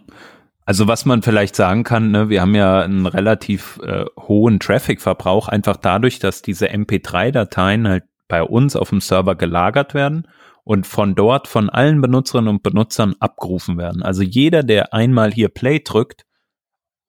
Also 0.72 0.88
was 0.88 1.04
man 1.04 1.22
vielleicht 1.22 1.58
sagen 1.58 1.84
kann, 1.84 2.12
ne, 2.12 2.30
wir 2.30 2.40
haben 2.40 2.56
ja 2.56 2.80
einen 2.80 3.06
relativ 3.06 3.78
äh, 3.84 4.06
hohen 4.18 4.58
Traffic-Verbrauch, 4.58 5.50
einfach 5.50 5.76
dadurch, 5.76 6.20
dass 6.20 6.44
diese 6.44 6.70
MP3-Dateien 6.70 7.90
halt 7.90 8.06
bei 8.30 8.42
uns 8.42 8.78
auf 8.78 8.88
dem 8.88 9.02
Server 9.02 9.36
gelagert 9.36 9.94
werden 9.94 10.30
und 10.64 10.88
von 10.88 11.14
dort 11.14 11.50
von 11.50 11.70
allen 11.70 12.00
Benutzerinnen 12.00 12.48
und 12.48 12.64
Benutzern 12.64 13.16
abgerufen 13.20 13.78
werden. 13.78 14.02
Also 14.02 14.24
jeder, 14.24 14.64
der 14.64 14.94
einmal 14.94 15.34
hier 15.34 15.50
Play 15.50 15.80
drückt, 15.80 16.24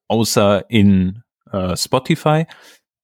außer 0.09 0.69
in 0.69 1.23
äh, 1.53 1.77
Spotify, 1.77 2.47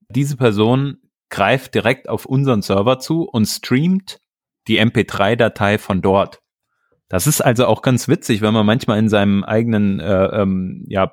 diese 0.09 0.37
Person 0.37 0.99
greift 1.31 1.77
direkt 1.77 2.09
auf 2.09 2.27
unseren 2.27 2.63
Server 2.63 2.99
zu 2.99 3.23
und 3.23 3.47
streamt 3.47 4.19
die 4.67 4.81
MP3-Datei 4.81 5.79
von 5.79 6.03
dort. 6.03 6.41
Das 7.09 7.27
ist 7.27 7.41
also 7.41 7.67
auch 7.67 7.83
ganz 7.83 8.09
witzig, 8.09 8.43
wenn 8.43 8.53
man 8.53 8.67
manchmal 8.67 8.99
in 8.99 9.09
seinem 9.09 9.45
eigenen 9.45 9.99
äh, 10.01 10.27
ähm, 10.27 10.85
ja, 10.89 11.13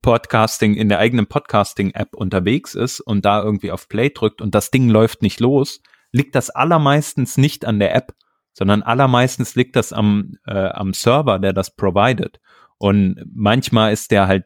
Podcasting, 0.00 0.74
in 0.74 0.88
der 0.88 1.00
eigenen 1.00 1.26
Podcasting-App 1.26 2.14
unterwegs 2.14 2.74
ist 2.74 3.00
und 3.00 3.24
da 3.24 3.42
irgendwie 3.42 3.72
auf 3.72 3.88
Play 3.88 4.10
drückt 4.10 4.40
und 4.40 4.54
das 4.54 4.70
Ding 4.70 4.88
läuft 4.88 5.22
nicht 5.22 5.40
los, 5.40 5.82
liegt 6.12 6.34
das 6.34 6.50
allermeistens 6.50 7.36
nicht 7.36 7.64
an 7.64 7.78
der 7.78 7.94
App, 7.94 8.14
sondern 8.52 8.82
allermeistens 8.82 9.54
liegt 9.54 9.76
das 9.76 9.92
am, 9.92 10.38
äh, 10.46 10.68
am 10.68 10.94
Server, 10.94 11.38
der 11.38 11.52
das 11.52 11.74
provided. 11.74 12.40
Und 12.78 13.22
manchmal 13.34 13.92
ist 13.92 14.10
der 14.10 14.28
halt 14.28 14.44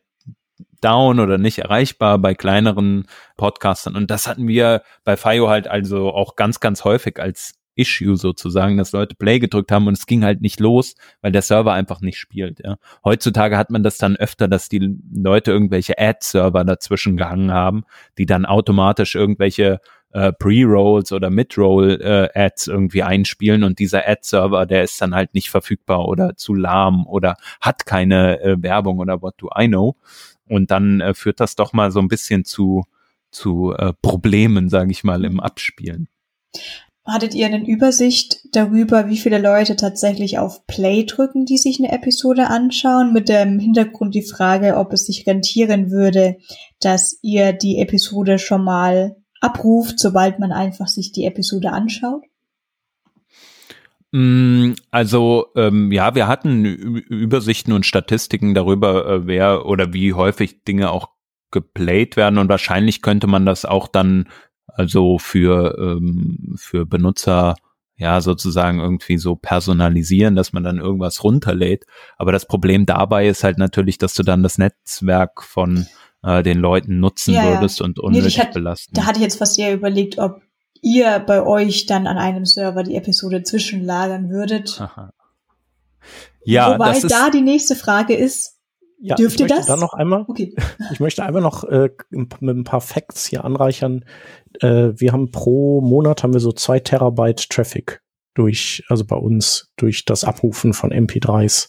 down 0.80 1.20
oder 1.20 1.38
nicht 1.38 1.58
erreichbar 1.58 2.18
bei 2.18 2.34
kleineren 2.34 3.06
Podcastern. 3.36 3.94
Und 3.94 4.10
das 4.10 4.26
hatten 4.26 4.48
wir 4.48 4.82
bei 5.04 5.16
FIO 5.16 5.48
halt 5.48 5.68
also 5.68 6.10
auch 6.12 6.34
ganz, 6.34 6.60
ganz 6.60 6.84
häufig 6.84 7.20
als 7.20 7.61
Issue 7.74 8.16
sozusagen, 8.16 8.76
dass 8.76 8.92
Leute 8.92 9.14
Play 9.14 9.38
gedrückt 9.38 9.72
haben 9.72 9.86
und 9.86 9.94
es 9.94 10.06
ging 10.06 10.24
halt 10.24 10.40
nicht 10.40 10.60
los, 10.60 10.94
weil 11.20 11.32
der 11.32 11.42
Server 11.42 11.72
einfach 11.72 12.00
nicht 12.00 12.18
spielt. 12.18 12.60
Ja. 12.64 12.76
Heutzutage 13.04 13.56
hat 13.56 13.70
man 13.70 13.82
das 13.82 13.98
dann 13.98 14.16
öfter, 14.16 14.48
dass 14.48 14.68
die 14.68 14.96
Leute 15.14 15.50
irgendwelche 15.52 15.98
Ad-Server 15.98 16.64
dazwischen 16.64 17.16
gehangen 17.16 17.52
haben, 17.52 17.84
die 18.18 18.26
dann 18.26 18.44
automatisch 18.44 19.14
irgendwelche 19.14 19.80
äh, 20.12 20.32
Pre-Rolls 20.32 21.12
oder 21.12 21.30
Mid-Roll-Ads 21.30 22.68
äh, 22.68 22.70
irgendwie 22.70 23.02
einspielen 23.02 23.64
und 23.64 23.78
dieser 23.78 24.06
Ad-Server, 24.06 24.66
der 24.66 24.84
ist 24.84 25.00
dann 25.00 25.14
halt 25.14 25.34
nicht 25.34 25.50
verfügbar 25.50 26.06
oder 26.06 26.36
zu 26.36 26.54
lahm 26.54 27.06
oder 27.06 27.36
hat 27.60 27.86
keine 27.86 28.40
äh, 28.40 28.62
Werbung 28.62 28.98
oder 28.98 29.22
what 29.22 29.34
do 29.38 29.48
I 29.58 29.68
know. 29.68 29.96
Und 30.48 30.70
dann 30.70 31.00
äh, 31.00 31.14
führt 31.14 31.40
das 31.40 31.56
doch 31.56 31.72
mal 31.72 31.90
so 31.90 32.00
ein 32.00 32.08
bisschen 32.08 32.44
zu, 32.44 32.84
zu 33.30 33.72
äh, 33.72 33.94
Problemen, 34.02 34.68
sage 34.68 34.90
ich 34.90 35.02
mal, 35.02 35.24
im 35.24 35.40
Abspielen. 35.40 36.08
Hattet 37.04 37.34
ihr 37.34 37.46
eine 37.46 37.66
Übersicht 37.66 38.40
darüber, 38.52 39.08
wie 39.08 39.16
viele 39.16 39.38
Leute 39.38 39.74
tatsächlich 39.74 40.38
auf 40.38 40.66
Play 40.68 41.04
drücken, 41.04 41.46
die 41.46 41.58
sich 41.58 41.80
eine 41.80 41.90
Episode 41.90 42.46
anschauen? 42.46 43.12
Mit 43.12 43.28
dem 43.28 43.58
Hintergrund 43.58 44.14
die 44.14 44.22
Frage, 44.22 44.76
ob 44.76 44.92
es 44.92 45.06
sich 45.06 45.26
rentieren 45.26 45.90
würde, 45.90 46.36
dass 46.80 47.18
ihr 47.22 47.52
die 47.52 47.78
Episode 47.78 48.38
schon 48.38 48.62
mal 48.62 49.16
abruft, 49.40 49.98
sobald 49.98 50.38
man 50.38 50.52
einfach 50.52 50.86
sich 50.86 51.10
die 51.10 51.24
Episode 51.24 51.72
anschaut? 51.72 52.22
Mm, 54.12 54.74
also 54.92 55.46
ähm, 55.56 55.90
ja, 55.90 56.14
wir 56.14 56.28
hatten 56.28 56.64
Übersichten 56.64 57.72
und 57.72 57.84
Statistiken 57.84 58.54
darüber, 58.54 59.06
äh, 59.06 59.26
wer 59.26 59.66
oder 59.66 59.92
wie 59.92 60.12
häufig 60.12 60.62
Dinge 60.62 60.90
auch 60.90 61.08
geplayt 61.50 62.16
werden 62.16 62.38
und 62.38 62.48
wahrscheinlich 62.48 63.02
könnte 63.02 63.26
man 63.26 63.44
das 63.44 63.64
auch 63.64 63.88
dann 63.88 64.28
also 64.74 65.18
für, 65.18 65.76
ähm, 65.78 66.54
für 66.56 66.86
Benutzer 66.86 67.56
ja 67.96 68.20
sozusagen 68.20 68.80
irgendwie 68.80 69.18
so 69.18 69.36
personalisieren, 69.36 70.34
dass 70.34 70.52
man 70.52 70.64
dann 70.64 70.78
irgendwas 70.78 71.22
runterlädt. 71.22 71.84
Aber 72.16 72.32
das 72.32 72.46
Problem 72.46 72.86
dabei 72.86 73.28
ist 73.28 73.44
halt 73.44 73.58
natürlich, 73.58 73.98
dass 73.98 74.14
du 74.14 74.22
dann 74.22 74.42
das 74.42 74.58
Netzwerk 74.58 75.42
von 75.42 75.86
äh, 76.22 76.42
den 76.42 76.58
Leuten 76.58 77.00
nutzen 77.00 77.34
ja, 77.34 77.44
würdest 77.44 77.80
und 77.80 77.98
unnötig 77.98 78.36
nee, 78.36 78.44
hat, 78.44 78.54
belasten. 78.54 78.94
Da 78.94 79.06
hatte 79.06 79.18
ich 79.18 79.24
jetzt 79.24 79.38
fast 79.38 79.58
eher 79.58 79.74
überlegt, 79.74 80.18
ob 80.18 80.42
ihr 80.80 81.20
bei 81.20 81.42
euch 81.42 81.86
dann 81.86 82.06
an 82.06 82.18
einem 82.18 82.44
Server 82.44 82.82
die 82.82 82.96
Episode 82.96 83.42
zwischenlagern 83.42 84.30
würdet. 84.30 84.80
Aha. 84.80 85.12
Ja, 86.44 86.74
Wobei 86.74 86.98
da 87.00 87.30
die 87.30 87.40
nächste 87.40 87.76
Frage 87.76 88.14
ist, 88.16 88.58
Ja, 89.04 89.16
Dürft 89.16 89.40
ihr 89.40 89.48
das? 89.48 89.66
Dann 89.66 89.80
noch 89.80 89.94
einmal, 89.94 90.24
okay. 90.28 90.54
ich 90.92 91.00
möchte 91.00 91.24
einfach 91.24 91.40
noch 91.40 91.64
äh, 91.64 91.90
mit 92.10 92.32
ein 92.40 92.62
paar 92.62 92.80
Facts 92.80 93.26
hier 93.26 93.44
anreichern. 93.44 94.04
Äh, 94.60 94.92
wir 94.94 95.12
haben 95.12 95.32
pro 95.32 95.80
Monat 95.80 96.22
haben 96.22 96.32
wir 96.32 96.40
so 96.40 96.52
zwei 96.52 96.78
Terabyte 96.78 97.48
Traffic 97.50 98.00
durch, 98.34 98.84
also 98.88 99.04
bei 99.04 99.16
uns 99.16 99.72
durch 99.76 100.04
das 100.04 100.22
Abrufen 100.22 100.72
von 100.72 100.92
MP3s. 100.92 101.68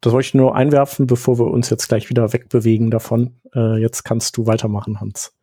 Das 0.00 0.12
wollte 0.14 0.28
ich 0.28 0.34
nur 0.34 0.56
einwerfen, 0.56 1.06
bevor 1.06 1.38
wir 1.38 1.46
uns 1.46 1.68
jetzt 1.68 1.88
gleich 1.88 2.08
wieder 2.08 2.32
wegbewegen 2.32 2.90
davon. 2.90 3.34
Äh, 3.54 3.82
jetzt 3.82 4.04
kannst 4.04 4.38
du 4.38 4.46
weitermachen, 4.46 5.00
Hans. 5.00 5.36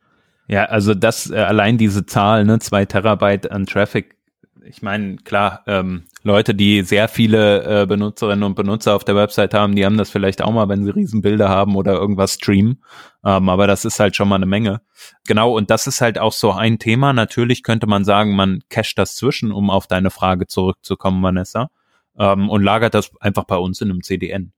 Ja, 0.47 0.65
also 0.65 0.95
das 0.95 1.29
äh, 1.29 1.35
allein 1.35 1.77
diese 1.77 2.07
Zahl, 2.07 2.43
ne, 2.43 2.57
zwei 2.57 2.85
Terabyte 2.85 3.51
an 3.51 3.67
Traffic. 3.67 4.15
Ich 4.63 4.81
meine, 4.81 5.17
klar, 5.17 5.61
ähm, 5.67 6.05
Leute, 6.23 6.53
die 6.53 6.83
sehr 6.83 7.07
viele 7.07 7.81
äh, 7.81 7.85
Benutzerinnen 7.87 8.43
und 8.43 8.55
Benutzer 8.55 8.95
auf 8.95 9.03
der 9.03 9.15
Website 9.15 9.53
haben, 9.53 9.75
die 9.75 9.85
haben 9.85 9.97
das 9.97 10.11
vielleicht 10.11 10.41
auch 10.43 10.51
mal, 10.51 10.69
wenn 10.69 10.83
sie 10.83 10.91
Riesenbilder 10.91 11.49
haben 11.49 11.75
oder 11.75 11.93
irgendwas 11.93 12.35
streamen. 12.35 12.83
Ähm, 13.25 13.49
aber 13.49 13.65
das 13.65 13.85
ist 13.85 13.99
halt 13.99 14.15
schon 14.15 14.27
mal 14.27 14.35
eine 14.35 14.45
Menge. 14.45 14.81
Genau, 15.25 15.55
und 15.55 15.71
das 15.71 15.87
ist 15.87 15.99
halt 15.99 16.19
auch 16.19 16.33
so 16.33 16.51
ein 16.51 16.77
Thema. 16.77 17.13
Natürlich 17.13 17.63
könnte 17.63 17.87
man 17.87 18.05
sagen, 18.05 18.35
man 18.35 18.61
cached 18.69 18.97
das 18.97 19.15
zwischen, 19.15 19.51
um 19.51 19.69
auf 19.71 19.87
deine 19.87 20.11
Frage 20.11 20.45
zurückzukommen, 20.45 21.23
Vanessa, 21.23 21.69
ähm, 22.17 22.49
und 22.49 22.61
lagert 22.61 22.93
das 22.93 23.11
einfach 23.19 23.45
bei 23.45 23.57
uns 23.57 23.81
in 23.81 23.89
einem 23.89 24.03
CDN. 24.03 24.53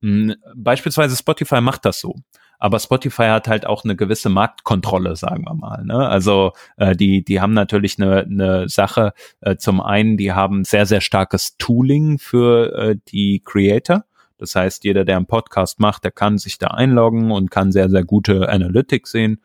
Hm, 0.00 0.36
beispielsweise 0.54 1.16
Spotify 1.16 1.60
macht 1.60 1.84
das 1.84 2.00
so 2.00 2.14
aber 2.58 2.78
Spotify 2.80 3.24
hat 3.24 3.48
halt 3.48 3.66
auch 3.66 3.84
eine 3.84 3.96
gewisse 3.96 4.28
Marktkontrolle, 4.28 5.16
sagen 5.16 5.44
wir 5.44 5.54
mal. 5.54 5.84
Ne? 5.84 6.08
Also 6.08 6.52
äh, 6.76 6.96
die, 6.96 7.24
die 7.24 7.40
haben 7.40 7.54
natürlich 7.54 8.00
eine, 8.00 8.20
eine 8.20 8.68
Sache. 8.68 9.12
Äh, 9.40 9.56
zum 9.56 9.80
einen, 9.80 10.16
die 10.16 10.32
haben 10.32 10.64
sehr, 10.64 10.86
sehr 10.86 11.00
starkes 11.00 11.56
Tooling 11.56 12.18
für 12.18 12.72
äh, 12.74 12.96
die 13.08 13.42
Creator. 13.44 14.04
Das 14.38 14.54
heißt, 14.54 14.84
jeder, 14.84 15.04
der 15.04 15.16
einen 15.16 15.26
Podcast 15.26 15.80
macht, 15.80 16.04
der 16.04 16.12
kann 16.12 16.38
sich 16.38 16.58
da 16.58 16.68
einloggen 16.68 17.30
und 17.30 17.50
kann 17.50 17.72
sehr, 17.72 17.88
sehr 17.88 18.04
gute 18.04 18.48
Analytics 18.48 19.10
sehen. 19.10 19.40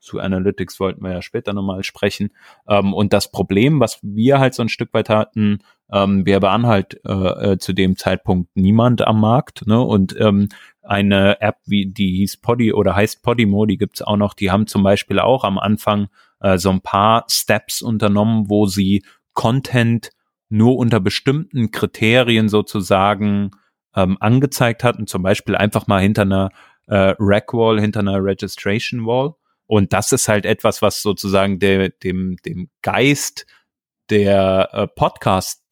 Zu 0.00 0.20
Analytics 0.20 0.78
wollten 0.80 1.02
wir 1.02 1.12
ja 1.12 1.22
später 1.22 1.52
nochmal 1.52 1.82
sprechen. 1.82 2.30
Ähm, 2.68 2.94
und 2.94 3.12
das 3.12 3.30
Problem, 3.30 3.80
was 3.80 3.98
wir 4.02 4.38
halt 4.38 4.54
so 4.54 4.62
ein 4.62 4.68
Stück 4.68 4.94
weit 4.94 5.08
hatten, 5.08 5.58
ähm, 5.92 6.24
wir 6.26 6.42
waren 6.42 6.66
halt 6.66 7.00
äh, 7.04 7.52
äh, 7.52 7.58
zu 7.58 7.72
dem 7.72 7.96
Zeitpunkt 7.96 8.50
niemand 8.54 9.06
am 9.06 9.20
Markt. 9.20 9.66
Ne? 9.66 9.80
Und 9.80 10.18
ähm, 10.20 10.48
eine 10.82 11.40
App, 11.40 11.56
wie 11.66 11.86
die 11.86 12.16
hieß 12.16 12.38
Poddy 12.38 12.72
oder 12.72 12.94
heißt 12.94 13.22
Podimo, 13.22 13.66
die 13.66 13.78
gibt's 13.78 14.02
auch 14.02 14.16
noch, 14.16 14.34
die 14.34 14.50
haben 14.50 14.66
zum 14.66 14.82
Beispiel 14.82 15.18
auch 15.18 15.44
am 15.44 15.58
Anfang 15.58 16.08
äh, 16.40 16.58
so 16.58 16.70
ein 16.70 16.80
paar 16.80 17.24
Steps 17.28 17.82
unternommen, 17.82 18.48
wo 18.48 18.66
sie 18.66 19.04
Content 19.34 20.10
nur 20.48 20.76
unter 20.76 21.00
bestimmten 21.00 21.70
Kriterien 21.70 22.48
sozusagen 22.48 23.50
ähm, 23.94 24.16
angezeigt 24.20 24.84
hatten, 24.84 25.06
zum 25.06 25.22
Beispiel 25.22 25.56
einfach 25.56 25.86
mal 25.86 26.00
hinter 26.00 26.22
einer 26.22 26.50
äh, 26.86 27.14
Rack-Wall, 27.18 27.80
hinter 27.80 28.00
einer 28.00 28.22
Registration-Wall. 28.22 29.34
Und 29.68 29.92
das 29.92 30.10
ist 30.12 30.26
halt 30.26 30.46
etwas, 30.46 30.82
was 30.82 31.02
sozusagen 31.02 31.60
der, 31.60 31.90
dem, 31.90 32.38
dem 32.44 32.70
Geist 32.82 33.46
der 34.10 34.70
äh, 34.72 34.86
Podcast 34.88 35.62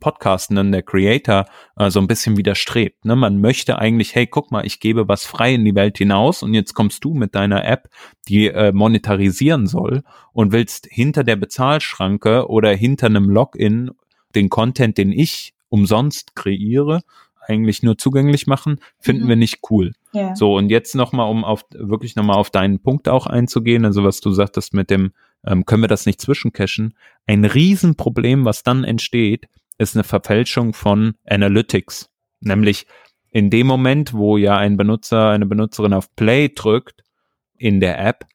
Podcastenden, 0.00 0.72
der 0.72 0.82
Creator, 0.82 1.46
äh, 1.76 1.90
so 1.90 2.00
ein 2.00 2.08
bisschen 2.08 2.36
widerstrebt. 2.36 3.04
Ne? 3.04 3.14
Man 3.14 3.40
möchte 3.40 3.78
eigentlich, 3.78 4.16
hey, 4.16 4.26
guck 4.26 4.50
mal, 4.50 4.66
ich 4.66 4.80
gebe 4.80 5.06
was 5.06 5.24
frei 5.24 5.54
in 5.54 5.64
die 5.64 5.76
Welt 5.76 5.98
hinaus 5.98 6.42
und 6.42 6.54
jetzt 6.54 6.74
kommst 6.74 7.04
du 7.04 7.14
mit 7.14 7.36
deiner 7.36 7.64
App, 7.64 7.88
die 8.26 8.48
äh, 8.48 8.72
monetarisieren 8.72 9.68
soll 9.68 10.02
und 10.32 10.50
willst 10.50 10.88
hinter 10.90 11.22
der 11.22 11.36
Bezahlschranke 11.36 12.48
oder 12.48 12.74
hinter 12.74 13.06
einem 13.06 13.30
Login 13.30 13.92
den 14.34 14.48
Content, 14.48 14.98
den 14.98 15.12
ich 15.12 15.54
umsonst 15.68 16.34
kreiere, 16.34 17.02
eigentlich 17.46 17.82
nur 17.82 17.98
zugänglich 17.98 18.46
machen, 18.46 18.80
finden 18.98 19.24
mhm. 19.24 19.28
wir 19.28 19.36
nicht 19.36 19.60
cool. 19.70 19.92
Ja. 20.12 20.34
So, 20.34 20.56
und 20.56 20.68
jetzt 20.70 20.94
nochmal, 20.94 21.30
um 21.30 21.44
auf 21.44 21.64
wirklich 21.70 22.16
nochmal 22.16 22.36
auf 22.36 22.50
deinen 22.50 22.80
Punkt 22.80 23.08
auch 23.08 23.26
einzugehen, 23.26 23.84
also 23.84 24.04
was 24.04 24.20
du 24.20 24.30
sagtest 24.30 24.74
mit 24.74 24.90
dem, 24.90 25.12
ähm, 25.46 25.64
können 25.64 25.82
wir 25.82 25.88
das 25.88 26.06
nicht 26.06 26.20
zwischencachen, 26.20 26.94
ein 27.26 27.44
Riesenproblem, 27.44 28.44
was 28.44 28.62
dann 28.62 28.84
entsteht, 28.84 29.48
ist 29.78 29.96
eine 29.96 30.04
Verfälschung 30.04 30.72
von 30.72 31.14
Analytics. 31.26 32.10
Nämlich 32.40 32.86
in 33.30 33.50
dem 33.50 33.66
Moment, 33.66 34.14
wo 34.14 34.36
ja 34.36 34.56
ein 34.56 34.76
Benutzer, 34.76 35.30
eine 35.30 35.46
Benutzerin 35.46 35.92
auf 35.92 36.14
Play 36.16 36.48
drückt 36.48 37.02
in 37.58 37.80
der 37.80 38.04
App, 38.04 38.26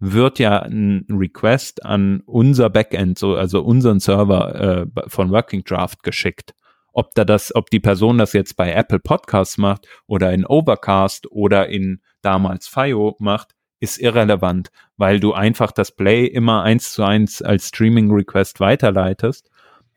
wird 0.00 0.38
ja 0.38 0.60
ein 0.60 1.06
Request 1.10 1.84
an 1.84 2.22
unser 2.26 2.70
Backend, 2.70 3.18
so, 3.18 3.34
also 3.34 3.62
unseren 3.62 4.00
Server 4.00 4.54
äh, 4.54 4.86
von 5.08 5.30
Working 5.30 5.64
Draft 5.64 6.02
geschickt. 6.02 6.54
Ob 6.98 7.14
da 7.14 7.24
das, 7.24 7.54
ob 7.54 7.70
die 7.70 7.78
Person 7.78 8.18
das 8.18 8.32
jetzt 8.32 8.56
bei 8.56 8.72
Apple 8.72 8.98
Podcasts 8.98 9.56
macht 9.56 9.86
oder 10.08 10.32
in 10.32 10.44
Overcast 10.44 11.30
oder 11.30 11.68
in 11.68 12.00
damals 12.22 12.66
FIO 12.66 13.14
macht, 13.20 13.54
ist 13.78 13.98
irrelevant, 13.98 14.72
weil 14.96 15.20
du 15.20 15.32
einfach 15.32 15.70
das 15.70 15.92
Play 15.92 16.26
immer 16.26 16.64
eins 16.64 16.92
zu 16.92 17.04
eins 17.04 17.40
als 17.40 17.68
Streaming 17.68 18.10
Request 18.10 18.58
weiterleitest 18.58 19.48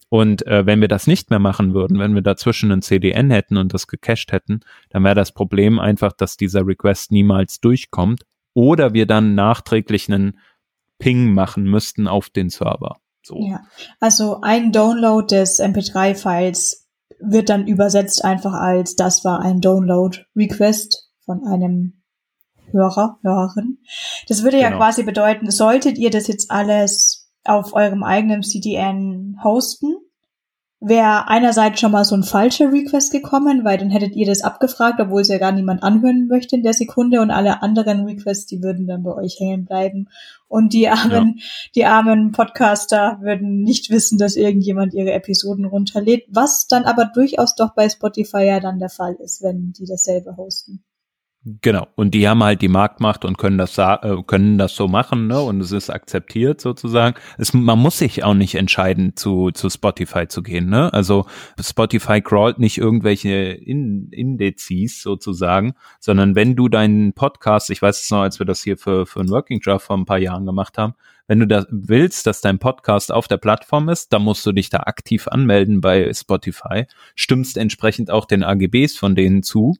und 0.09 0.45
äh, 0.45 0.67
wenn 0.67 0.79
wir 0.79 0.89
das 0.89 1.07
nicht 1.07 1.31
mehr 1.31 1.39
machen 1.39 1.73
würden, 1.73 1.97
wenn 1.97 2.13
wir 2.13 2.21
dazwischen 2.21 2.71
ein 2.71 2.83
CDN 2.83 3.31
hätten 3.31 3.57
und 3.57 3.73
das 3.73 3.87
gecached 3.87 4.31
hätten, 4.31 4.59
dann 4.89 5.03
wäre 5.03 5.15
das 5.15 5.31
Problem 5.31 5.79
einfach, 5.79 6.11
dass 6.11 6.37
dieser 6.37 6.67
Request 6.67 7.11
niemals 7.11 7.61
durchkommt 7.61 8.27
oder 8.53 8.93
wir 8.93 9.07
dann 9.07 9.33
nachträglich 9.33 10.07
einen 10.07 10.37
Ping 10.99 11.33
machen 11.33 11.63
müssten 11.63 12.07
auf 12.07 12.29
den 12.29 12.51
Server. 12.51 12.97
So. 13.23 13.39
Ja, 13.49 13.63
also 13.99 14.41
ein 14.41 14.71
Download 14.71 15.33
des 15.33 15.59
MP3-Files 15.59 16.80
wird 17.19 17.49
dann 17.49 17.67
übersetzt 17.67 18.23
einfach 18.23 18.53
als 18.53 18.95
das 18.95 19.23
war 19.23 19.41
ein 19.41 19.61
Download-Request 19.61 21.09
von 21.25 21.45
einem 21.45 22.01
Hörer, 22.71 23.19
Hörerin. 23.23 23.79
Das 24.27 24.43
würde 24.43 24.57
genau. 24.57 24.69
ja 24.69 24.77
quasi 24.77 25.03
bedeuten, 25.03 25.51
solltet 25.51 25.97
ihr 25.97 26.09
das 26.09 26.27
jetzt 26.27 26.49
alles 26.51 27.31
auf 27.43 27.73
eurem 27.73 28.03
eigenen 28.03 28.43
CDN 28.43 29.37
hosten, 29.43 29.95
wäre 30.83 31.27
einerseits 31.27 31.79
schon 31.79 31.91
mal 31.91 32.03
so 32.03 32.15
ein 32.15 32.23
falscher 32.23 32.71
Request 32.71 33.11
gekommen, 33.11 33.63
weil 33.63 33.77
dann 33.77 33.91
hättet 33.91 34.15
ihr 34.15 34.25
das 34.25 34.41
abgefragt, 34.41 34.99
obwohl 34.99 35.21
es 35.21 35.27
ja 35.27 35.37
gar 35.37 35.51
niemand 35.51 35.83
anhören 35.83 36.27
möchte 36.27 36.55
in 36.55 36.63
der 36.63 36.73
Sekunde 36.73 37.21
und 37.21 37.29
alle 37.29 37.61
anderen 37.61 38.05
Requests, 38.05 38.47
die 38.47 38.63
würden 38.63 38.87
dann 38.87 39.03
bei 39.03 39.13
euch 39.13 39.39
hängen 39.39 39.65
bleiben. 39.65 40.09
Und 40.47 40.73
die 40.73 40.89
armen, 40.89 41.35
ja. 41.37 41.43
die 41.75 41.85
armen 41.85 42.31
Podcaster 42.31 43.19
würden 43.21 43.61
nicht 43.61 43.91
wissen, 43.91 44.17
dass 44.17 44.35
irgendjemand 44.35 44.95
ihre 44.95 45.11
Episoden 45.11 45.65
runterlädt, 45.65 46.25
was 46.29 46.65
dann 46.65 46.85
aber 46.85 47.05
durchaus 47.05 47.53
doch 47.53 47.75
bei 47.75 47.87
Spotify 47.87 48.43
ja 48.45 48.59
dann 48.59 48.79
der 48.79 48.89
Fall 48.89 49.13
ist, 49.13 49.43
wenn 49.43 49.73
die 49.73 49.85
dasselbe 49.85 50.35
hosten. 50.35 50.83
Genau. 51.43 51.87
Und 51.95 52.13
die 52.13 52.27
haben 52.27 52.43
halt 52.43 52.61
die 52.61 52.67
Marktmacht 52.67 53.25
und 53.25 53.39
können 53.39 53.57
das 53.57 53.75
äh, 53.79 53.97
können 54.27 54.59
das 54.59 54.75
so 54.75 54.87
machen, 54.87 55.25
ne? 55.25 55.41
Und 55.41 55.59
es 55.59 55.71
ist 55.71 55.89
akzeptiert 55.89 56.61
sozusagen. 56.61 57.15
Es, 57.39 57.51
man 57.51 57.79
muss 57.79 57.97
sich 57.97 58.23
auch 58.23 58.35
nicht 58.35 58.53
entscheiden, 58.53 59.15
zu, 59.15 59.49
zu 59.49 59.67
Spotify 59.71 60.27
zu 60.27 60.43
gehen, 60.43 60.69
ne? 60.69 60.93
Also 60.93 61.25
Spotify 61.59 62.21
crawlt 62.21 62.59
nicht 62.59 62.77
irgendwelche 62.77 63.29
In 63.31 64.09
Indizes 64.11 65.01
sozusagen, 65.01 65.73
sondern 65.99 66.35
wenn 66.35 66.55
du 66.55 66.69
deinen 66.69 67.13
Podcast, 67.13 67.71
ich 67.71 67.81
weiß 67.81 68.03
es 68.03 68.11
noch, 68.11 68.21
als 68.21 68.37
wir 68.37 68.45
das 68.45 68.61
hier 68.61 68.77
für, 68.77 69.07
für 69.07 69.21
ein 69.21 69.29
Working 69.29 69.61
Draft 69.61 69.87
vor 69.87 69.97
ein 69.97 70.05
paar 70.05 70.19
Jahren 70.19 70.45
gemacht 70.45 70.77
haben, 70.77 70.93
wenn 71.25 71.39
du 71.39 71.47
da 71.47 71.65
willst, 71.71 72.27
dass 72.27 72.41
dein 72.41 72.59
Podcast 72.59 73.11
auf 73.11 73.27
der 73.27 73.37
Plattform 73.37 73.89
ist, 73.89 74.13
dann 74.13 74.21
musst 74.21 74.45
du 74.45 74.51
dich 74.51 74.69
da 74.69 74.81
aktiv 74.81 75.27
anmelden 75.27 75.81
bei 75.81 76.13
Spotify, 76.13 76.85
stimmst 77.15 77.57
entsprechend 77.57 78.11
auch 78.11 78.25
den 78.25 78.43
AGBs 78.43 78.95
von 78.95 79.15
denen 79.15 79.41
zu 79.41 79.77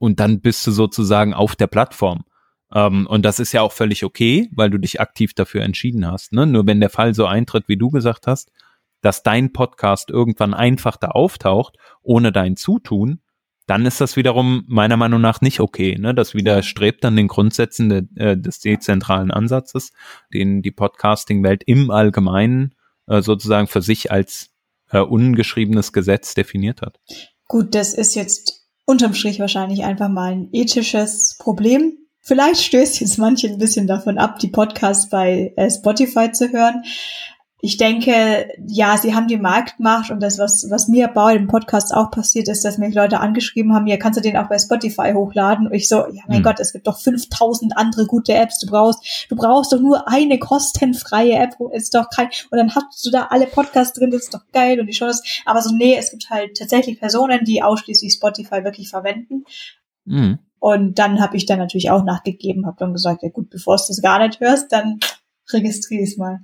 und 0.00 0.18
dann 0.18 0.40
bist 0.40 0.66
du 0.66 0.72
sozusagen 0.72 1.34
auf 1.34 1.54
der 1.54 1.66
Plattform. 1.66 2.24
Ähm, 2.74 3.06
und 3.06 3.22
das 3.22 3.38
ist 3.38 3.52
ja 3.52 3.60
auch 3.60 3.72
völlig 3.72 4.02
okay, 4.02 4.48
weil 4.52 4.70
du 4.70 4.78
dich 4.78 4.98
aktiv 5.00 5.34
dafür 5.34 5.62
entschieden 5.62 6.10
hast. 6.10 6.32
Ne? 6.32 6.46
Nur 6.46 6.66
wenn 6.66 6.80
der 6.80 6.88
Fall 6.88 7.14
so 7.14 7.26
eintritt, 7.26 7.68
wie 7.68 7.76
du 7.76 7.90
gesagt 7.90 8.26
hast, 8.26 8.50
dass 9.02 9.22
dein 9.22 9.52
Podcast 9.52 10.10
irgendwann 10.10 10.54
einfach 10.54 10.96
da 10.96 11.08
auftaucht, 11.08 11.76
ohne 12.02 12.32
dein 12.32 12.56
Zutun, 12.56 13.20
dann 13.66 13.84
ist 13.84 14.00
das 14.00 14.16
wiederum 14.16 14.64
meiner 14.66 14.96
Meinung 14.96 15.20
nach 15.20 15.42
nicht 15.42 15.60
okay. 15.60 15.96
Ne? 15.98 16.14
Das 16.14 16.34
widerstrebt 16.34 17.04
dann 17.04 17.14
den 17.14 17.28
Grundsätzen 17.28 17.90
de, 17.90 18.02
äh, 18.16 18.38
des 18.38 18.60
dezentralen 18.60 19.30
Ansatzes, 19.30 19.92
den 20.32 20.62
die 20.62 20.72
Podcasting-Welt 20.72 21.62
im 21.66 21.90
Allgemeinen 21.90 22.74
äh, 23.06 23.20
sozusagen 23.20 23.66
für 23.66 23.82
sich 23.82 24.10
als 24.10 24.48
äh, 24.90 25.00
ungeschriebenes 25.00 25.92
Gesetz 25.92 26.32
definiert 26.34 26.80
hat. 26.80 26.98
Gut, 27.46 27.74
das 27.74 27.92
ist 27.92 28.14
jetzt 28.14 28.59
unterm 28.90 29.14
Strich 29.14 29.38
wahrscheinlich 29.38 29.84
einfach 29.84 30.08
mal 30.08 30.32
ein 30.32 30.48
ethisches 30.52 31.36
Problem. 31.38 31.96
Vielleicht 32.20 32.60
stößt 32.62 33.00
jetzt 33.00 33.18
manche 33.18 33.46
ein 33.46 33.58
bisschen 33.58 33.86
davon 33.86 34.18
ab, 34.18 34.40
die 34.40 34.48
Podcasts 34.48 35.08
bei 35.08 35.52
äh, 35.56 35.70
Spotify 35.70 36.32
zu 36.32 36.50
hören 36.52 36.82
ich 37.62 37.76
denke, 37.76 38.48
ja, 38.66 38.96
sie 38.96 39.14
haben 39.14 39.28
die 39.28 39.36
Marktmacht 39.36 40.10
und 40.10 40.22
das, 40.22 40.38
was, 40.38 40.66
was 40.70 40.88
mir 40.88 41.08
bei 41.08 41.34
dem 41.36 41.46
Podcast 41.46 41.94
auch 41.94 42.10
passiert 42.10 42.48
ist, 42.48 42.64
dass 42.64 42.78
mich 42.78 42.94
Leute 42.94 43.20
angeschrieben 43.20 43.74
haben, 43.74 43.86
ja, 43.86 43.96
kannst 43.96 44.18
du 44.18 44.22
den 44.22 44.36
auch 44.36 44.48
bei 44.48 44.58
Spotify 44.58 45.12
hochladen? 45.14 45.66
Und 45.66 45.74
ich 45.74 45.88
so, 45.88 45.96
ja, 45.96 46.22
mein 46.28 46.38
mhm. 46.38 46.44
Gott, 46.44 46.60
es 46.60 46.72
gibt 46.72 46.86
doch 46.86 46.98
5000 46.98 47.76
andere 47.76 48.06
gute 48.06 48.32
Apps, 48.34 48.58
du 48.58 48.66
brauchst, 48.66 49.26
du 49.28 49.36
brauchst 49.36 49.72
doch 49.72 49.80
nur 49.80 50.08
eine 50.08 50.38
kostenfreie 50.38 51.34
App, 51.34 51.56
ist 51.72 51.94
doch 51.94 52.08
kein, 52.10 52.28
und 52.50 52.58
dann 52.58 52.74
hast 52.74 53.04
du 53.04 53.10
da 53.10 53.26
alle 53.30 53.46
Podcasts 53.46 53.98
drin, 53.98 54.10
das 54.10 54.22
ist 54.22 54.34
doch 54.34 54.42
geil 54.52 54.80
und 54.80 54.86
die 54.86 54.94
Shows, 54.94 55.22
aber 55.44 55.62
so, 55.62 55.74
nee, 55.74 55.96
es 55.96 56.10
gibt 56.10 56.30
halt 56.30 56.56
tatsächlich 56.56 56.98
Personen, 56.98 57.44
die 57.44 57.62
ausschließlich 57.62 58.14
Spotify 58.14 58.64
wirklich 58.64 58.88
verwenden 58.88 59.44
Mhm. 60.04 60.38
Und 60.58 60.98
dann 60.98 61.20
habe 61.20 61.36
ich 61.36 61.46
dann 61.46 61.58
natürlich 61.58 61.90
auch 61.90 62.04
nachgegeben, 62.04 62.66
habe 62.66 62.76
dann 62.78 62.92
gesagt, 62.92 63.22
ja 63.22 63.30
gut, 63.30 63.48
bevor 63.48 63.76
du 63.76 63.82
es 63.88 64.02
gar 64.02 64.24
nicht 64.24 64.40
hörst, 64.40 64.70
dann 64.72 64.98
registriere 65.52 66.02
es 66.02 66.16
mal. 66.16 66.40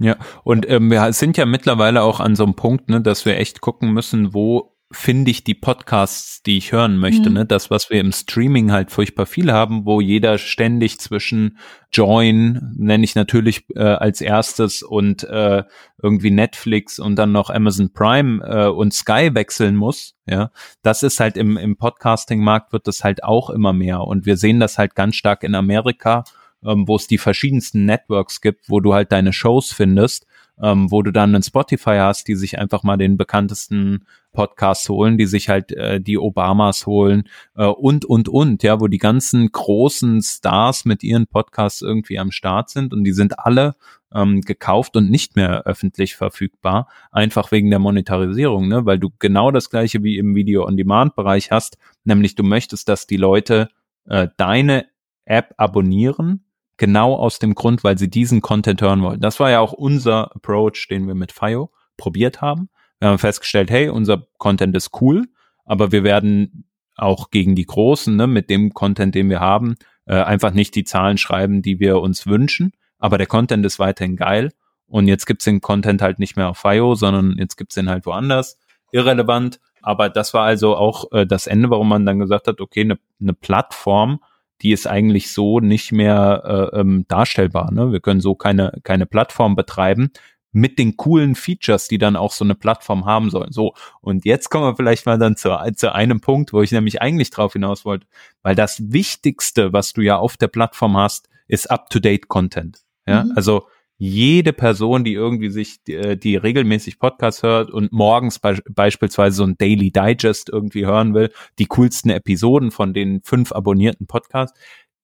Ja, 0.00 0.16
und 0.44 0.68
ähm, 0.68 0.90
wir 0.90 1.12
sind 1.12 1.36
ja 1.36 1.44
mittlerweile 1.44 2.02
auch 2.02 2.20
an 2.20 2.34
so 2.34 2.44
einem 2.44 2.54
Punkt, 2.54 2.88
ne, 2.88 3.02
dass 3.02 3.26
wir 3.26 3.38
echt 3.38 3.60
gucken 3.60 3.92
müssen, 3.92 4.32
wo 4.32 4.74
finde 4.92 5.30
ich 5.30 5.44
die 5.44 5.54
Podcasts, 5.54 6.42
die 6.42 6.56
ich 6.56 6.72
hören 6.72 6.96
möchte. 6.96 7.28
Mhm. 7.28 7.34
Ne? 7.36 7.46
Das, 7.46 7.70
was 7.70 7.90
wir 7.90 8.00
im 8.00 8.10
Streaming 8.10 8.72
halt 8.72 8.90
furchtbar 8.90 9.26
viel 9.26 9.52
haben, 9.52 9.86
wo 9.86 10.00
jeder 10.00 10.36
ständig 10.36 10.98
zwischen 10.98 11.58
Join, 11.92 12.74
nenne 12.76 13.04
ich 13.04 13.14
natürlich 13.14 13.66
äh, 13.76 13.82
als 13.82 14.20
erstes, 14.20 14.82
und 14.82 15.22
äh, 15.24 15.62
irgendwie 16.02 16.32
Netflix 16.32 16.98
und 16.98 17.16
dann 17.16 17.30
noch 17.30 17.50
Amazon 17.50 17.92
Prime 17.92 18.42
äh, 18.44 18.66
und 18.66 18.92
Sky 18.92 19.30
wechseln 19.32 19.76
muss. 19.76 20.16
Ja, 20.26 20.50
das 20.82 21.04
ist 21.04 21.20
halt 21.20 21.36
im, 21.36 21.56
im 21.56 21.76
Podcasting-Markt 21.76 22.72
wird 22.72 22.88
das 22.88 23.04
halt 23.04 23.22
auch 23.22 23.50
immer 23.50 23.72
mehr. 23.72 24.00
Und 24.00 24.26
wir 24.26 24.36
sehen 24.36 24.58
das 24.58 24.76
halt 24.76 24.96
ganz 24.96 25.14
stark 25.14 25.44
in 25.44 25.54
Amerika, 25.54 26.24
ähm, 26.64 26.86
wo 26.86 26.96
es 26.96 27.06
die 27.06 27.18
verschiedensten 27.18 27.84
Networks 27.84 28.40
gibt, 28.40 28.68
wo 28.68 28.80
du 28.80 28.94
halt 28.94 29.12
deine 29.12 29.32
Shows 29.32 29.72
findest 29.72 30.26
ähm, 30.62 30.90
wo 30.90 31.02
du 31.02 31.10
dann 31.10 31.34
einen 31.34 31.42
Spotify 31.42 31.96
hast, 31.98 32.28
die 32.28 32.34
sich 32.34 32.58
einfach 32.58 32.82
mal 32.82 32.96
den 32.96 33.16
bekanntesten 33.16 34.04
Podcasts 34.32 34.88
holen, 34.88 35.18
die 35.18 35.26
sich 35.26 35.48
halt 35.48 35.72
äh, 35.72 36.00
die 36.00 36.18
Obamas 36.18 36.86
holen 36.86 37.24
äh, 37.56 37.66
und, 37.66 38.04
und, 38.04 38.28
und, 38.28 38.62
ja, 38.62 38.80
wo 38.80 38.86
die 38.86 38.98
ganzen 38.98 39.50
großen 39.50 40.22
Stars 40.22 40.84
mit 40.84 41.02
ihren 41.02 41.26
Podcasts 41.26 41.82
irgendwie 41.82 42.18
am 42.18 42.30
Start 42.30 42.70
sind 42.70 42.92
und 42.92 43.04
die 43.04 43.12
sind 43.12 43.38
alle 43.38 43.74
ähm, 44.14 44.40
gekauft 44.42 44.96
und 44.96 45.10
nicht 45.10 45.36
mehr 45.36 45.62
öffentlich 45.64 46.16
verfügbar, 46.16 46.88
einfach 47.10 47.50
wegen 47.52 47.70
der 47.70 47.78
Monetarisierung, 47.78 48.68
ne? 48.68 48.84
weil 48.84 48.98
du 48.98 49.10
genau 49.18 49.50
das 49.50 49.70
gleiche 49.70 50.02
wie 50.02 50.18
im 50.18 50.34
Video-on-Demand-Bereich 50.34 51.50
hast, 51.50 51.78
nämlich 52.04 52.34
du 52.34 52.42
möchtest, 52.42 52.88
dass 52.88 53.06
die 53.06 53.16
Leute 53.16 53.70
äh, 54.06 54.28
deine 54.36 54.86
App 55.24 55.54
abonnieren, 55.56 56.44
genau 56.80 57.14
aus 57.14 57.38
dem 57.38 57.54
Grund, 57.54 57.84
weil 57.84 57.98
sie 57.98 58.08
diesen 58.08 58.40
Content 58.40 58.80
hören 58.80 59.02
wollen. 59.02 59.20
Das 59.20 59.38
war 59.38 59.50
ja 59.50 59.60
auch 59.60 59.74
unser 59.74 60.34
Approach, 60.34 60.88
den 60.88 61.06
wir 61.06 61.14
mit 61.14 61.30
FIO 61.30 61.70
probiert 61.98 62.40
haben. 62.40 62.70
Wir 62.98 63.10
haben 63.10 63.18
festgestellt, 63.18 63.70
hey, 63.70 63.90
unser 63.90 64.26
Content 64.38 64.74
ist 64.74 64.90
cool, 65.02 65.26
aber 65.66 65.92
wir 65.92 66.04
werden 66.04 66.64
auch 66.96 67.30
gegen 67.30 67.54
die 67.54 67.66
Großen, 67.66 68.16
ne, 68.16 68.26
mit 68.26 68.48
dem 68.48 68.72
Content, 68.72 69.14
den 69.14 69.28
wir 69.28 69.40
haben, 69.40 69.76
äh, 70.06 70.22
einfach 70.22 70.52
nicht 70.52 70.74
die 70.74 70.84
Zahlen 70.84 71.18
schreiben, 71.18 71.60
die 71.60 71.80
wir 71.80 72.00
uns 72.00 72.26
wünschen. 72.26 72.72
Aber 72.98 73.18
der 73.18 73.26
Content 73.26 73.64
ist 73.66 73.78
weiterhin 73.78 74.16
geil. 74.16 74.50
Und 74.86 75.06
jetzt 75.06 75.26
gibt's 75.26 75.44
den 75.44 75.60
Content 75.60 76.00
halt 76.00 76.18
nicht 76.18 76.36
mehr 76.36 76.48
auf 76.48 76.58
FIO, 76.58 76.94
sondern 76.94 77.36
jetzt 77.38 77.56
gibt's 77.56 77.74
den 77.74 77.90
halt 77.90 78.06
woanders. 78.06 78.58
Irrelevant. 78.90 79.60
Aber 79.82 80.08
das 80.08 80.32
war 80.32 80.44
also 80.44 80.76
auch 80.76 81.12
äh, 81.12 81.26
das 81.26 81.46
Ende, 81.46 81.68
warum 81.68 81.90
man 81.90 82.06
dann 82.06 82.18
gesagt 82.18 82.48
hat, 82.48 82.60
okay, 82.60 82.80
eine 82.80 82.98
ne 83.18 83.34
Plattform, 83.34 84.20
die 84.62 84.72
ist 84.72 84.86
eigentlich 84.86 85.30
so 85.32 85.60
nicht 85.60 85.92
mehr 85.92 86.70
äh, 86.74 86.80
ähm, 86.80 87.04
darstellbar. 87.08 87.72
Ne? 87.72 87.92
Wir 87.92 88.00
können 88.00 88.20
so 88.20 88.34
keine, 88.34 88.78
keine 88.82 89.06
Plattform 89.06 89.56
betreiben 89.56 90.10
mit 90.52 90.78
den 90.78 90.96
coolen 90.96 91.34
Features, 91.34 91.88
die 91.88 91.98
dann 91.98 92.16
auch 92.16 92.32
so 92.32 92.44
eine 92.44 92.54
Plattform 92.54 93.04
haben 93.06 93.30
sollen. 93.30 93.52
So, 93.52 93.74
und 94.00 94.24
jetzt 94.24 94.50
kommen 94.50 94.64
wir 94.64 94.76
vielleicht 94.76 95.06
mal 95.06 95.18
dann 95.18 95.36
zu, 95.36 95.56
zu 95.76 95.94
einem 95.94 96.20
Punkt, 96.20 96.52
wo 96.52 96.60
ich 96.62 96.72
nämlich 96.72 97.00
eigentlich 97.00 97.30
drauf 97.30 97.52
hinaus 97.52 97.84
wollte, 97.84 98.06
weil 98.42 98.54
das 98.54 98.92
Wichtigste, 98.92 99.72
was 99.72 99.92
du 99.92 100.00
ja 100.00 100.16
auf 100.16 100.36
der 100.36 100.48
Plattform 100.48 100.96
hast, 100.96 101.28
ist 101.46 101.70
up-to-date 101.70 102.28
Content. 102.28 102.82
Ja, 103.06 103.24
mhm. 103.24 103.32
also 103.36 103.66
jede 104.02 104.54
Person, 104.54 105.04
die 105.04 105.12
irgendwie 105.12 105.50
sich, 105.50 105.84
die, 105.84 105.94
äh, 105.94 106.16
die 106.16 106.36
regelmäßig 106.36 106.98
Podcasts 106.98 107.42
hört 107.42 107.70
und 107.70 107.92
morgens 107.92 108.38
be 108.38 108.58
beispielsweise 108.70 109.36
so 109.36 109.44
ein 109.44 109.58
Daily 109.58 109.92
Digest 109.92 110.48
irgendwie 110.48 110.86
hören 110.86 111.12
will, 111.12 111.30
die 111.58 111.66
coolsten 111.66 112.08
Episoden 112.08 112.70
von 112.70 112.94
den 112.94 113.20
fünf 113.22 113.52
abonnierten 113.52 114.06
Podcasts, 114.06 114.58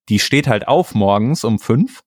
die 0.08 0.18
steht 0.18 0.48
halt 0.48 0.66
auf 0.66 0.94
morgens 0.94 1.44
um 1.44 1.58
fünf 1.58 2.00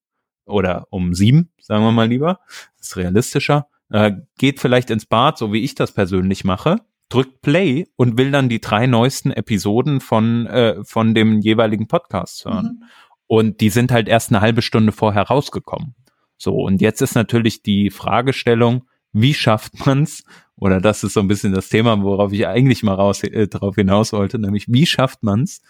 oder 0.47 0.87
um 0.89 1.13
sieben, 1.13 1.51
sagen 1.61 1.83
wir 1.83 1.91
mal 1.91 2.07
lieber, 2.07 2.39
das 2.79 2.87
ist 2.87 2.97
realistischer, 2.97 3.67
äh, 3.91 4.13
geht 4.39 4.59
vielleicht 4.59 4.89
ins 4.89 5.05
Bad, 5.05 5.37
so 5.37 5.53
wie 5.53 5.63
ich 5.63 5.75
das 5.75 5.91
persönlich 5.91 6.43
mache, 6.43 6.77
drückt 7.09 7.43
Play 7.43 7.85
und 7.97 8.17
will 8.17 8.31
dann 8.31 8.49
die 8.49 8.61
drei 8.61 8.87
neuesten 8.87 9.29
Episoden 9.29 10.01
von, 10.01 10.47
äh, 10.47 10.83
von 10.83 11.13
dem 11.13 11.39
jeweiligen 11.39 11.87
Podcast 11.87 12.45
hören. 12.45 12.79
Mhm. 12.81 12.87
Und 13.27 13.61
die 13.61 13.69
sind 13.69 13.91
halt 13.91 14.07
erst 14.07 14.31
eine 14.31 14.41
halbe 14.41 14.63
Stunde 14.63 14.91
vorher 14.91 15.21
rausgekommen. 15.21 15.93
So, 16.39 16.55
und 16.55 16.81
jetzt 16.81 17.01
ist 17.01 17.15
natürlich 17.15 17.61
die 17.61 17.91
Fragestellung, 17.91 18.85
wie 19.11 19.33
schafft 19.33 19.85
man's? 19.85 20.23
Oder 20.55 20.79
das 20.81 21.03
ist 21.03 21.13
so 21.13 21.19
ein 21.19 21.27
bisschen 21.27 21.53
das 21.53 21.69
Thema, 21.69 22.01
worauf 22.01 22.31
ich 22.31 22.47
eigentlich 22.47 22.81
mal 22.81 22.95
raus, 22.95 23.23
äh, 23.23 23.47
darauf 23.47 23.75
hinaus 23.75 24.13
wollte, 24.13 24.39
nämlich 24.39 24.65
wie 24.69 24.85
schafft 24.85 25.21
man's, 25.21 25.61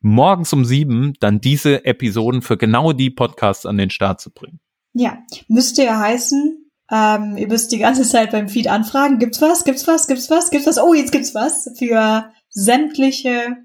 morgens 0.00 0.52
um 0.52 0.64
sieben 0.64 1.14
dann 1.20 1.40
diese 1.40 1.84
Episoden 1.84 2.42
für 2.42 2.56
genau 2.56 2.92
die 2.92 3.10
Podcasts 3.10 3.66
an 3.66 3.78
den 3.78 3.90
Start 3.90 4.20
zu 4.20 4.30
bringen? 4.30 4.60
Ja, 4.94 5.18
müsste 5.48 5.84
ja 5.84 5.98
heißen, 5.98 6.70
ähm, 6.90 7.36
ihr 7.36 7.48
müsst 7.48 7.72
die 7.72 7.78
ganze 7.78 8.04
Zeit 8.04 8.30
beim 8.30 8.48
Feed 8.48 8.68
anfragen, 8.68 9.18
gibt's 9.18 9.42
was, 9.42 9.64
gibt's 9.64 9.86
was, 9.88 10.06
gibt's 10.06 10.30
was, 10.30 10.50
gibt's 10.50 10.66
was, 10.66 10.78
oh, 10.78 10.94
jetzt 10.94 11.12
gibt's 11.12 11.34
was 11.34 11.68
für 11.76 12.30
sämtliche 12.48 13.56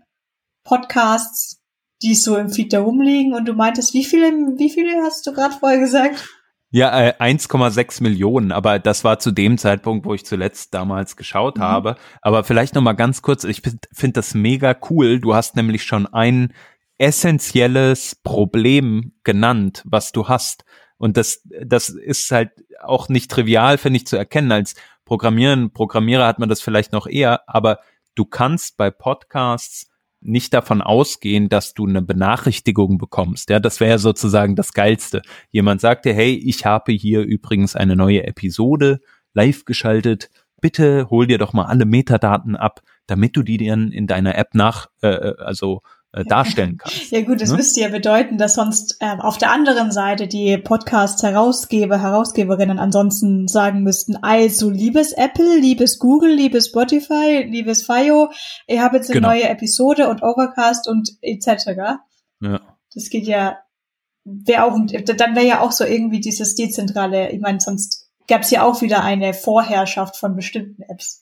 Podcasts 0.64 1.61
die 2.02 2.16
so 2.16 2.38
im 2.38 2.50
Feed 2.50 2.74
da 2.74 2.82
rumliegen. 2.82 3.34
Und 3.34 3.46
du 3.46 3.54
meintest, 3.54 3.94
wie 3.94 4.04
viele, 4.04 4.32
wie 4.58 4.70
viele 4.70 5.02
hast 5.04 5.26
du 5.28 5.34
gerade 5.34 5.56
vorher 5.56 5.80
gesagt? 5.80 6.28
Ja, 6.74 6.98
äh, 6.98 7.14
1,6 7.20 8.02
Millionen, 8.02 8.54
aber 8.54 8.80
das 8.80 9.04
war 9.04 9.20
zu 9.20 9.32
dem 9.32 9.58
Zeitpunkt, 9.58 10.06
wo 10.06 10.14
ich 10.14 10.26
zuletzt 10.26 10.74
damals 10.74 11.18
geschaut 11.18 11.58
mhm. 11.58 11.64
habe. 11.64 11.96
Aber 12.22 12.46
vielleicht 12.46 12.76
noch 12.76 12.82
mal 12.82 12.94
ganz 12.94 13.22
kurz, 13.22 13.44
ich 13.44 13.62
finde 13.62 13.80
find 13.92 14.16
das 14.16 14.34
mega 14.34 14.76
cool. 14.90 15.20
Du 15.20 15.36
hast 15.36 15.58
nämlich 15.58 15.84
schon 15.84 16.08
ein 16.08 16.54
essentielles 16.98 18.16
Problem 18.16 19.12
genannt, 19.24 19.84
was 19.86 20.14
du 20.14 20.30
hast. 20.30 20.64
Und 20.98 21.18
das, 21.18 21.42
das 21.66 21.90
ist 21.90 22.32
halt 22.32 22.52
auch 22.82 23.10
nicht 23.10 23.30
trivial, 23.30 23.78
finde 23.78 23.98
ich, 23.98 24.08
zu 24.08 24.16
erkennen. 24.16 24.52
Als 24.52 24.76
Programmieren, 25.04 25.74
Programmierer 25.74 26.26
hat 26.26 26.40
man 26.40 26.48
das 26.48 26.62
vielleicht 26.62 26.94
noch 26.94 27.06
eher, 27.06 27.42
aber 27.50 27.80
du 28.16 28.24
kannst 28.24 28.78
bei 28.78 28.92
Podcasts 28.92 29.91
nicht 30.22 30.54
davon 30.54 30.82
ausgehen, 30.82 31.50
dass 31.50 31.74
du 31.74 31.88
eine 31.88 32.02
Benachrichtigung 32.02 32.98
bekommst. 32.98 33.50
Ja, 33.50 33.60
das 33.60 33.80
wäre 33.80 34.00
sozusagen 34.00 34.56
das 34.56 34.74
Geilste. 34.74 35.22
Jemand 35.50 35.82
sagt 35.82 36.06
dir, 36.06 36.14
hey, 36.14 36.34
ich 36.34 36.66
habe 36.66 36.92
hier 36.92 37.22
übrigens 37.22 37.76
eine 37.76 37.96
neue 37.96 38.26
Episode 38.26 39.00
live 39.34 39.66
geschaltet. 39.66 40.30
Bitte 40.62 41.10
hol 41.10 41.26
dir 41.26 41.40
doch 41.40 41.54
mal 41.54 41.66
alle 41.66 41.86
Metadaten 41.86 42.56
ab, 42.56 42.82
damit 43.08 43.36
du 43.36 43.42
die 43.42 43.58
dann 43.58 43.92
in 43.92 44.06
deiner 44.06 44.38
App 44.38 44.54
nach, 44.54 44.88
äh, 45.02 45.10
äh 45.10 45.36
also 45.40 45.82
äh, 46.14 46.26
darstellen 46.26 46.78
kannst. 46.78 47.12
Ja 47.12 47.22
gut, 47.22 47.42
das 47.42 47.52
ne? 47.52 47.58
müsste 47.58 47.82
ja 47.82 47.88
bedeuten, 47.88 48.38
dass 48.38 48.56
sonst 48.56 48.98
ähm, 49.00 49.22
auf 49.22 49.38
der 49.38 49.52
anderen 49.52 49.92
Seite 49.92 50.28
die 50.28 50.58
Podcast-Herausgeber, 50.58 52.02
Herausgeberinnen 52.02 52.80
ansonsten 52.80 53.48
sagen 53.48 53.84
müssten, 53.84 54.18
also 54.18 54.70
liebes 54.70 55.14
Apple, 55.14 55.58
liebes 55.58 56.00
Google, 56.00 56.34
liebes 56.34 56.68
Spotify, 56.68 57.46
liebes 57.48 57.84
FIO, 57.84 58.30
ihr 58.68 58.84
habt 58.84 58.94
jetzt 58.94 59.10
eine 59.10 59.22
genau. 59.22 59.30
neue 59.30 59.48
Episode 59.48 60.10
und 60.10 60.22
Overcast 60.22 60.90
und 60.90 61.12
etc. 61.22 62.02
Ja. 62.42 62.60
Das 62.94 63.10
geht 63.10 63.26
ja, 63.26 63.60
wäre 64.26 64.66
auch, 64.66 64.78
dann 65.18 65.36
wäre 65.36 65.48
ja 65.48 65.62
auch 65.62 65.72
so 65.72 65.86
irgendwie 65.86 66.20
dieses 66.20 66.56
dezentrale, 66.56 67.32
ich 67.32 67.40
meine, 67.40 67.62
sonst 67.62 68.10
gäbe 68.28 68.42
es 68.42 68.52
ja 68.52 68.64
auch 68.64 68.82
wieder 68.82 69.04
eine 69.04 69.34
Vorherrschaft 69.34 70.18
von 70.18 70.36
bestimmten 70.36 70.82
Apps. 70.84 71.21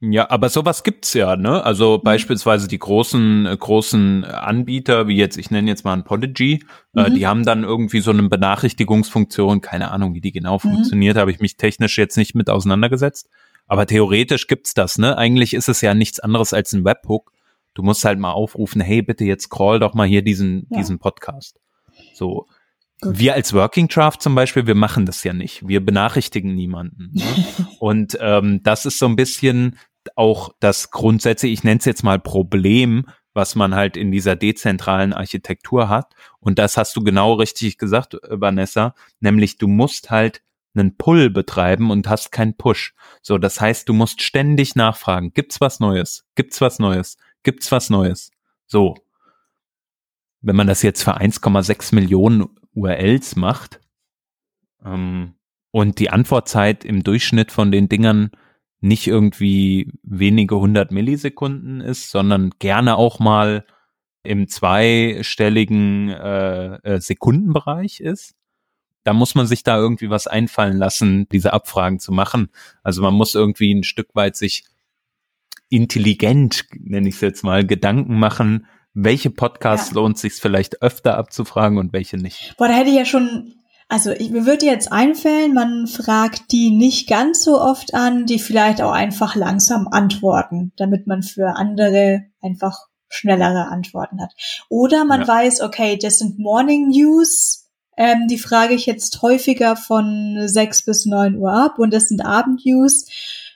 Ja, 0.00 0.30
aber 0.30 0.48
sowas 0.48 0.84
gibt's 0.84 1.12
ja, 1.14 1.34
ne? 1.34 1.64
Also 1.64 1.98
mhm. 1.98 2.02
beispielsweise 2.04 2.68
die 2.68 2.78
großen 2.78 3.46
äh, 3.46 3.56
großen 3.56 4.24
Anbieter, 4.24 5.08
wie 5.08 5.16
jetzt 5.16 5.36
ich 5.36 5.50
nenne 5.50 5.68
jetzt 5.68 5.84
mal 5.84 5.92
ein 5.92 6.04
Podigy, 6.04 6.62
äh, 6.94 7.00
mhm. 7.00 7.06
äh, 7.06 7.10
die 7.10 7.26
haben 7.26 7.44
dann 7.44 7.64
irgendwie 7.64 8.00
so 8.00 8.12
eine 8.12 8.22
Benachrichtigungsfunktion, 8.28 9.60
keine 9.60 9.90
Ahnung, 9.90 10.14
wie 10.14 10.20
die 10.20 10.30
genau 10.30 10.54
mhm. 10.54 10.60
funktioniert, 10.60 11.16
habe 11.16 11.32
ich 11.32 11.40
mich 11.40 11.56
technisch 11.56 11.98
jetzt 11.98 12.16
nicht 12.16 12.36
mit 12.36 12.48
auseinandergesetzt, 12.48 13.28
aber 13.66 13.86
theoretisch 13.86 14.46
gibt's 14.46 14.72
das, 14.72 14.98
ne? 14.98 15.18
Eigentlich 15.18 15.52
ist 15.52 15.68
es 15.68 15.80
ja 15.80 15.94
nichts 15.94 16.20
anderes 16.20 16.52
als 16.52 16.72
ein 16.72 16.84
Webhook. 16.84 17.32
Du 17.74 17.82
musst 17.82 18.04
halt 18.04 18.20
mal 18.20 18.32
aufrufen, 18.32 18.80
hey, 18.80 19.02
bitte 19.02 19.24
jetzt 19.24 19.44
scroll 19.44 19.80
doch 19.80 19.94
mal 19.94 20.06
hier 20.06 20.22
diesen 20.22 20.68
ja. 20.70 20.78
diesen 20.78 21.00
Podcast. 21.00 21.58
So 22.14 22.46
Gut. 23.00 23.16
Wir 23.16 23.34
als 23.34 23.54
Working 23.54 23.86
Draft 23.86 24.20
zum 24.20 24.34
Beispiel, 24.34 24.66
wir 24.66 24.74
machen 24.74 25.06
das 25.06 25.22
ja 25.22 25.32
nicht. 25.32 25.66
Wir 25.68 25.84
benachrichtigen 25.84 26.54
niemanden. 26.54 27.10
Ne? 27.12 27.24
Und 27.78 28.18
ähm, 28.20 28.60
das 28.64 28.86
ist 28.86 28.98
so 28.98 29.06
ein 29.06 29.14
bisschen 29.14 29.78
auch 30.16 30.54
das 30.60 30.90
Grundsätze, 30.90 31.48
ich 31.48 31.64
nenne 31.64 31.78
es 31.78 31.84
jetzt 31.84 32.02
mal 32.02 32.18
Problem, 32.18 33.06
was 33.34 33.54
man 33.54 33.74
halt 33.74 33.96
in 33.96 34.10
dieser 34.10 34.36
dezentralen 34.36 35.12
Architektur 35.12 35.88
hat. 35.88 36.12
Und 36.40 36.58
das 36.58 36.76
hast 36.76 36.96
du 36.96 37.02
genau 37.02 37.34
richtig 37.34 37.78
gesagt, 37.78 38.16
Vanessa, 38.28 38.94
nämlich 39.20 39.58
du 39.58 39.68
musst 39.68 40.10
halt 40.10 40.42
einen 40.74 40.96
Pull 40.96 41.30
betreiben 41.30 41.90
und 41.90 42.08
hast 42.08 42.32
keinen 42.32 42.56
Push. 42.56 42.94
So, 43.22 43.38
das 43.38 43.60
heißt, 43.60 43.88
du 43.88 43.94
musst 43.94 44.22
ständig 44.22 44.76
nachfragen, 44.76 45.32
gibt's 45.34 45.60
was 45.60 45.80
Neues? 45.80 46.26
Gibt's 46.34 46.60
was 46.60 46.78
Neues? 46.78 47.16
Gibt's 47.42 47.70
was 47.72 47.90
Neues? 47.90 48.30
So. 48.66 48.96
Wenn 50.40 50.56
man 50.56 50.66
das 50.66 50.82
jetzt 50.82 51.02
für 51.02 51.16
1,6 51.16 51.94
Millionen 51.94 52.48
URLs 52.74 53.36
macht 53.36 53.80
ähm, 54.84 55.34
und 55.72 55.98
die 55.98 56.10
Antwortzeit 56.10 56.84
im 56.84 57.02
Durchschnitt 57.02 57.50
von 57.50 57.72
den 57.72 57.88
Dingern 57.88 58.30
nicht 58.80 59.06
irgendwie 59.06 59.92
wenige 60.02 60.56
hundert 60.56 60.92
Millisekunden 60.92 61.80
ist, 61.80 62.10
sondern 62.10 62.50
gerne 62.58 62.96
auch 62.96 63.18
mal 63.18 63.64
im 64.22 64.48
zweistelligen 64.48 66.10
äh, 66.10 66.74
äh, 66.76 67.00
Sekundenbereich 67.00 68.00
ist. 68.00 68.34
Da 69.04 69.12
muss 69.12 69.34
man 69.34 69.46
sich 69.46 69.62
da 69.62 69.78
irgendwie 69.78 70.10
was 70.10 70.26
einfallen 70.26 70.76
lassen, 70.76 71.28
diese 71.30 71.52
Abfragen 71.52 71.98
zu 71.98 72.12
machen. 72.12 72.50
Also 72.82 73.00
man 73.00 73.14
muss 73.14 73.34
irgendwie 73.34 73.72
ein 73.72 73.84
Stück 73.84 74.14
weit 74.14 74.36
sich 74.36 74.64
intelligent, 75.70 76.66
nenne 76.78 77.08
ich 77.08 77.16
es 77.16 77.20
jetzt 77.20 77.42
mal, 77.42 77.66
Gedanken 77.66 78.18
machen, 78.18 78.66
welche 78.94 79.30
Podcasts 79.30 79.90
ja. 79.90 79.94
lohnt 79.94 80.18
sich 80.18 80.34
vielleicht 80.34 80.82
öfter 80.82 81.16
abzufragen 81.16 81.78
und 81.78 81.92
welche 81.92 82.16
nicht. 82.16 82.54
Boah, 82.58 82.68
da 82.68 82.74
hätte 82.74 82.90
ich 82.90 82.96
ja 82.96 83.04
schon 83.04 83.54
also 83.88 84.10
ich, 84.10 84.30
mir 84.30 84.44
würde 84.44 84.66
jetzt 84.66 84.92
einfällen, 84.92 85.54
man 85.54 85.86
fragt 85.86 86.52
die 86.52 86.70
nicht 86.70 87.08
ganz 87.08 87.42
so 87.42 87.60
oft 87.60 87.94
an, 87.94 88.26
die 88.26 88.38
vielleicht 88.38 88.82
auch 88.82 88.92
einfach 88.92 89.34
langsam 89.34 89.88
antworten, 89.88 90.72
damit 90.76 91.06
man 91.06 91.22
für 91.22 91.56
andere 91.56 92.24
einfach 92.42 92.86
schnellere 93.08 93.68
Antworten 93.68 94.20
hat. 94.20 94.34
Oder 94.68 95.06
man 95.06 95.22
ja. 95.22 95.28
weiß, 95.28 95.62
okay, 95.62 95.98
das 96.00 96.18
sind 96.18 96.38
Morning 96.38 96.88
News, 96.88 97.68
ähm, 97.96 98.28
die 98.28 98.38
frage 98.38 98.74
ich 98.74 98.86
jetzt 98.86 99.22
häufiger 99.22 99.74
von 99.74 100.42
sechs 100.46 100.84
bis 100.84 101.06
neun 101.06 101.36
Uhr 101.36 101.52
ab 101.52 101.78
und 101.78 101.92
das 101.92 102.08
sind 102.08 102.20
Abend 102.20 102.64
News 102.64 103.06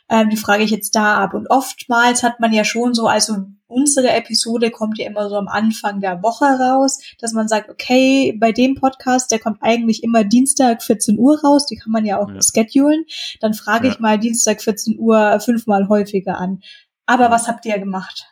ähm, 0.08 0.30
die 0.30 0.36
frage 0.36 0.62
ich 0.62 0.70
jetzt 0.70 0.94
da 0.94 1.18
ab. 1.22 1.34
Und 1.34 1.48
oftmals 1.50 2.22
hat 2.22 2.40
man 2.40 2.52
ja 2.52 2.64
schon 2.64 2.94
so, 2.94 3.06
also 3.06 3.36
unsere 3.66 4.10
Episode 4.10 4.70
kommt 4.70 4.98
ja 4.98 5.06
immer 5.06 5.28
so 5.28 5.36
am 5.36 5.48
Anfang 5.48 6.00
der 6.00 6.22
Woche 6.22 6.44
raus, 6.44 7.00
dass 7.18 7.32
man 7.32 7.48
sagt, 7.48 7.70
okay, 7.70 8.36
bei 8.38 8.52
dem 8.52 8.74
Podcast, 8.74 9.30
der 9.30 9.38
kommt 9.38 9.58
eigentlich 9.62 10.02
immer 10.02 10.24
Dienstag 10.24 10.82
14 10.82 11.18
Uhr 11.18 11.40
raus, 11.42 11.66
die 11.66 11.76
kann 11.76 11.92
man 11.92 12.04
ja 12.04 12.18
auch 12.18 12.28
ja. 12.28 12.40
schedulen. 12.42 13.04
Dann 13.40 13.54
frage 13.54 13.86
ja. 13.86 13.92
ich 13.92 14.00
mal 14.00 14.18
Dienstag 14.18 14.62
14 14.62 14.98
Uhr 14.98 15.40
fünfmal 15.40 15.88
häufiger 15.88 16.38
an. 16.38 16.60
Aber 17.06 17.30
was 17.30 17.48
habt 17.48 17.64
ihr 17.66 17.78
gemacht? 17.78 18.26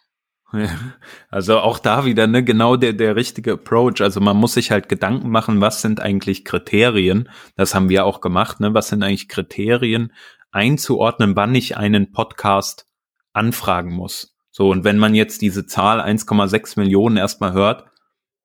Also 1.31 1.61
auch 1.61 1.79
da 1.79 2.05
wieder 2.05 2.27
ne, 2.27 2.43
genau 2.43 2.77
der, 2.77 2.93
der 2.93 3.15
richtige 3.15 3.53
Approach. 3.53 4.01
Also 4.01 4.21
man 4.21 4.37
muss 4.37 4.55
sich 4.55 4.73
halt 4.73 4.89
Gedanken 4.89 5.31
machen, 5.31 5.61
was 5.61 5.81
sind 5.81 6.01
eigentlich 6.01 6.45
Kriterien? 6.45 7.29
Das 7.57 7.75
haben 7.75 7.89
wir 7.89 8.05
auch 8.05 8.21
gemacht. 8.21 8.59
Ne? 8.59 8.75
Was 8.75 8.89
sind 8.89 9.03
eigentlich 9.03 9.29
Kriterien, 9.29 10.13
einzuordnen, 10.53 11.37
wann 11.37 11.55
ich 11.55 11.77
einen 11.77 12.13
Podcast 12.13 12.87
anfragen 13.33 13.93
muss. 13.93 14.37
So, 14.51 14.71
und 14.71 14.85
wenn 14.85 14.99
man 14.99 15.15
jetzt 15.15 15.43
diese 15.43 15.67
Zahl 15.67 16.01
1,6 16.01 16.79
Millionen 16.79 17.17
erstmal 17.17 17.53
hört, 17.53 17.85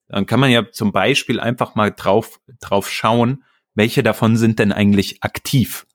dann 0.08 0.26
kann 0.26 0.40
man 0.40 0.52
ja 0.52 0.72
zum 0.72 0.92
Beispiel 0.92 1.40
einfach 1.40 1.76
mal 1.76 1.92
drauf, 1.92 2.40
drauf 2.60 2.90
schauen, 2.90 3.44
welche 3.74 4.04
davon 4.04 4.38
sind 4.38 4.60
denn 4.60 4.72
eigentlich 4.72 5.24
aktiv. 5.24 5.88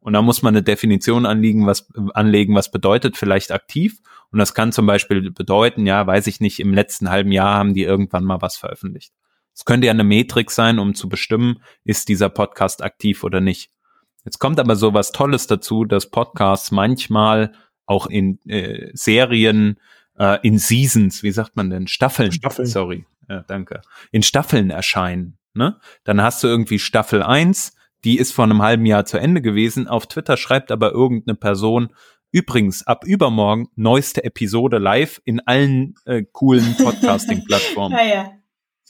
Und 0.00 0.14
da 0.14 0.22
muss 0.22 0.42
man 0.42 0.54
eine 0.54 0.62
Definition 0.62 1.26
anlegen, 1.26 1.66
was, 1.66 1.88
anlegen, 2.14 2.54
was 2.54 2.70
bedeutet 2.70 3.16
vielleicht 3.16 3.52
aktiv. 3.52 4.00
Und 4.30 4.38
das 4.38 4.54
kann 4.54 4.72
zum 4.72 4.86
Beispiel 4.86 5.30
bedeuten, 5.30 5.86
ja, 5.86 6.06
weiß 6.06 6.28
ich 6.28 6.40
nicht, 6.40 6.60
im 6.60 6.72
letzten 6.72 7.10
halben 7.10 7.32
Jahr 7.32 7.54
haben 7.54 7.74
die 7.74 7.82
irgendwann 7.82 8.24
mal 8.24 8.40
was 8.40 8.56
veröffentlicht. 8.56 9.12
Es 9.54 9.64
könnte 9.64 9.86
ja 9.86 9.92
eine 9.92 10.04
Metrik 10.04 10.50
sein, 10.50 10.78
um 10.78 10.94
zu 10.94 11.08
bestimmen, 11.08 11.62
ist 11.84 12.08
dieser 12.08 12.28
Podcast 12.28 12.82
aktiv 12.82 13.24
oder 13.24 13.40
nicht. 13.40 13.70
Jetzt 14.28 14.40
kommt 14.40 14.60
aber 14.60 14.76
so 14.76 14.92
was 14.92 15.10
Tolles 15.10 15.46
dazu, 15.46 15.86
dass 15.86 16.10
Podcasts 16.10 16.70
manchmal 16.70 17.52
auch 17.86 18.06
in 18.06 18.38
äh, 18.46 18.90
Serien, 18.92 19.80
äh, 20.18 20.38
in 20.46 20.58
Seasons, 20.58 21.22
wie 21.22 21.30
sagt 21.30 21.56
man 21.56 21.70
denn, 21.70 21.86
Staffeln, 21.86 22.30
Staffeln. 22.30 22.68
sorry, 22.68 23.06
ja, 23.26 23.42
danke, 23.48 23.80
in 24.12 24.22
Staffeln 24.22 24.68
erscheinen. 24.68 25.38
Ne? 25.54 25.80
Dann 26.04 26.20
hast 26.20 26.42
du 26.42 26.46
irgendwie 26.46 26.78
Staffel 26.78 27.22
1, 27.22 27.72
die 28.04 28.18
ist 28.18 28.34
vor 28.34 28.44
einem 28.44 28.60
halben 28.60 28.84
Jahr 28.84 29.06
zu 29.06 29.16
Ende 29.16 29.40
gewesen. 29.40 29.88
Auf 29.88 30.06
Twitter 30.06 30.36
schreibt 30.36 30.70
aber 30.72 30.92
irgendeine 30.92 31.34
Person, 31.34 31.88
übrigens, 32.30 32.86
ab 32.86 33.06
übermorgen 33.06 33.68
neueste 33.76 34.24
Episode 34.24 34.76
live 34.76 35.22
in 35.24 35.40
allen 35.46 35.94
äh, 36.04 36.22
coolen 36.30 36.76
Podcasting-Plattformen. 36.84 37.96
ja, 37.98 38.04
ja. 38.04 38.37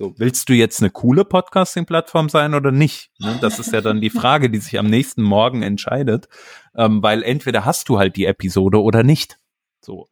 So, 0.00 0.14
willst 0.16 0.48
du 0.48 0.52
jetzt 0.52 0.80
eine 0.80 0.90
coole 0.90 1.24
Podcasting-Plattform 1.24 2.28
sein 2.28 2.54
oder 2.54 2.70
nicht? 2.70 3.10
Ne? 3.18 3.36
Das 3.40 3.58
ist 3.58 3.72
ja 3.72 3.80
dann 3.80 4.00
die 4.00 4.10
Frage, 4.10 4.48
die 4.48 4.58
sich 4.58 4.78
am 4.78 4.86
nächsten 4.86 5.24
Morgen 5.24 5.62
entscheidet, 5.62 6.28
ähm, 6.76 7.02
weil 7.02 7.24
entweder 7.24 7.64
hast 7.64 7.88
du 7.88 7.98
halt 7.98 8.14
die 8.14 8.26
Episode 8.26 8.80
oder 8.80 9.02
nicht. 9.02 9.40
So. 9.80 10.06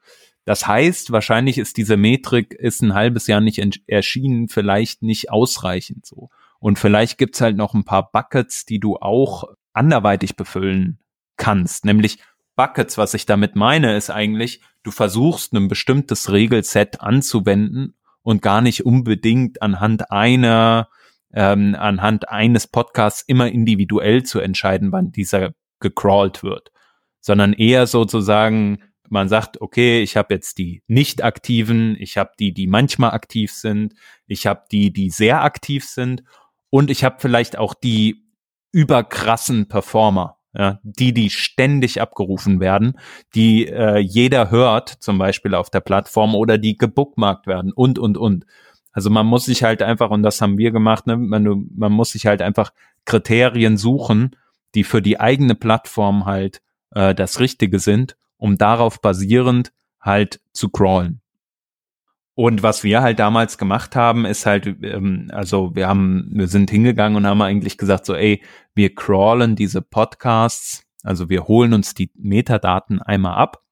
Das 0.44 0.66
heißt, 0.66 1.12
wahrscheinlich 1.12 1.56
ist 1.56 1.76
diese 1.76 1.96
Metrik 1.96 2.52
ist 2.52 2.82
ein 2.82 2.94
halbes 2.94 3.28
Jahr 3.28 3.40
nicht 3.40 3.62
erschienen, 3.86 4.48
vielleicht 4.48 5.02
nicht 5.02 5.30
ausreichend 5.30 6.04
so. 6.04 6.30
Und 6.58 6.80
vielleicht 6.80 7.16
gibt's 7.16 7.40
halt 7.40 7.56
noch 7.56 7.72
ein 7.72 7.84
paar 7.84 8.10
Buckets, 8.10 8.64
die 8.64 8.80
du 8.80 8.96
auch 8.96 9.44
anderweitig 9.72 10.34
befüllen 10.34 10.98
kannst. 11.36 11.84
Nämlich 11.84 12.18
Buckets, 12.56 12.98
was 12.98 13.14
ich 13.14 13.24
damit 13.24 13.54
meine, 13.54 13.96
ist 13.96 14.10
eigentlich, 14.10 14.62
du 14.82 14.90
versuchst 14.90 15.52
ein 15.52 15.68
bestimmtes 15.68 16.32
Regelset 16.32 17.00
anzuwenden 17.02 17.94
und 18.26 18.42
gar 18.42 18.60
nicht 18.60 18.84
unbedingt 18.84 19.62
anhand 19.62 20.10
einer, 20.10 20.88
ähm, 21.32 21.76
anhand 21.78 22.28
eines 22.28 22.66
Podcasts 22.66 23.22
immer 23.24 23.48
individuell 23.48 24.24
zu 24.24 24.40
entscheiden, 24.40 24.90
wann 24.90 25.12
dieser 25.12 25.54
gecrawlt 25.78 26.42
wird, 26.42 26.72
sondern 27.20 27.52
eher 27.52 27.86
sozusagen, 27.86 28.82
man 29.08 29.28
sagt, 29.28 29.60
okay, 29.60 30.02
ich 30.02 30.16
habe 30.16 30.34
jetzt 30.34 30.58
die 30.58 30.82
nicht 30.88 31.22
aktiven, 31.22 31.94
ich 32.00 32.16
habe 32.16 32.32
die, 32.40 32.52
die 32.52 32.66
manchmal 32.66 33.12
aktiv 33.12 33.52
sind, 33.52 33.94
ich 34.26 34.48
habe 34.48 34.64
die, 34.72 34.92
die 34.92 35.10
sehr 35.10 35.44
aktiv 35.44 35.84
sind 35.84 36.24
und 36.68 36.90
ich 36.90 37.04
habe 37.04 37.18
vielleicht 37.20 37.56
auch 37.56 37.74
die 37.74 38.24
überkrassen 38.72 39.68
Performer 39.68 40.35
ja, 40.58 40.80
die, 40.82 41.12
die 41.12 41.30
ständig 41.30 42.00
abgerufen 42.00 42.60
werden, 42.60 42.98
die 43.34 43.66
äh, 43.66 43.98
jeder 43.98 44.50
hört, 44.50 44.88
zum 44.88 45.18
Beispiel 45.18 45.54
auf 45.54 45.70
der 45.70 45.80
Plattform 45.80 46.34
oder 46.34 46.56
die 46.56 46.76
gebookmarkt 46.76 47.46
werden 47.46 47.72
und, 47.72 47.98
und, 47.98 48.16
und. 48.16 48.46
Also 48.92 49.10
man 49.10 49.26
muss 49.26 49.44
sich 49.44 49.62
halt 49.62 49.82
einfach, 49.82 50.10
und 50.10 50.22
das 50.22 50.40
haben 50.40 50.56
wir 50.56 50.70
gemacht, 50.70 51.06
ne, 51.06 51.18
man, 51.18 51.68
man 51.76 51.92
muss 51.92 52.12
sich 52.12 52.26
halt 52.26 52.40
einfach 52.40 52.72
Kriterien 53.04 53.76
suchen, 53.76 54.34
die 54.74 54.84
für 54.84 55.02
die 55.02 55.20
eigene 55.20 55.54
Plattform 55.54 56.24
halt 56.24 56.62
äh, 56.92 57.14
das 57.14 57.38
Richtige 57.38 57.78
sind, 57.78 58.16
um 58.38 58.56
darauf 58.56 59.00
basierend 59.02 59.72
halt 60.00 60.40
zu 60.52 60.70
crawlen. 60.70 61.20
Und 62.38 62.62
was 62.62 62.84
wir 62.84 63.00
halt 63.00 63.18
damals 63.18 63.56
gemacht 63.56 63.96
haben, 63.96 64.26
ist 64.26 64.44
halt, 64.44 64.66
ähm, 64.82 65.30
also 65.32 65.74
wir 65.74 65.88
haben, 65.88 66.28
wir 66.32 66.48
sind 66.48 66.70
hingegangen 66.70 67.16
und 67.16 67.26
haben 67.26 67.40
eigentlich 67.40 67.78
gesagt, 67.78 68.04
so, 68.04 68.14
ey, 68.14 68.42
wir 68.74 68.94
crawlen 68.94 69.56
diese 69.56 69.80
Podcasts, 69.80 70.84
also 71.02 71.30
wir 71.30 71.44
holen 71.48 71.72
uns 71.72 71.94
die 71.94 72.10
Metadaten 72.14 73.00
einmal 73.00 73.36
ab, 73.38 73.62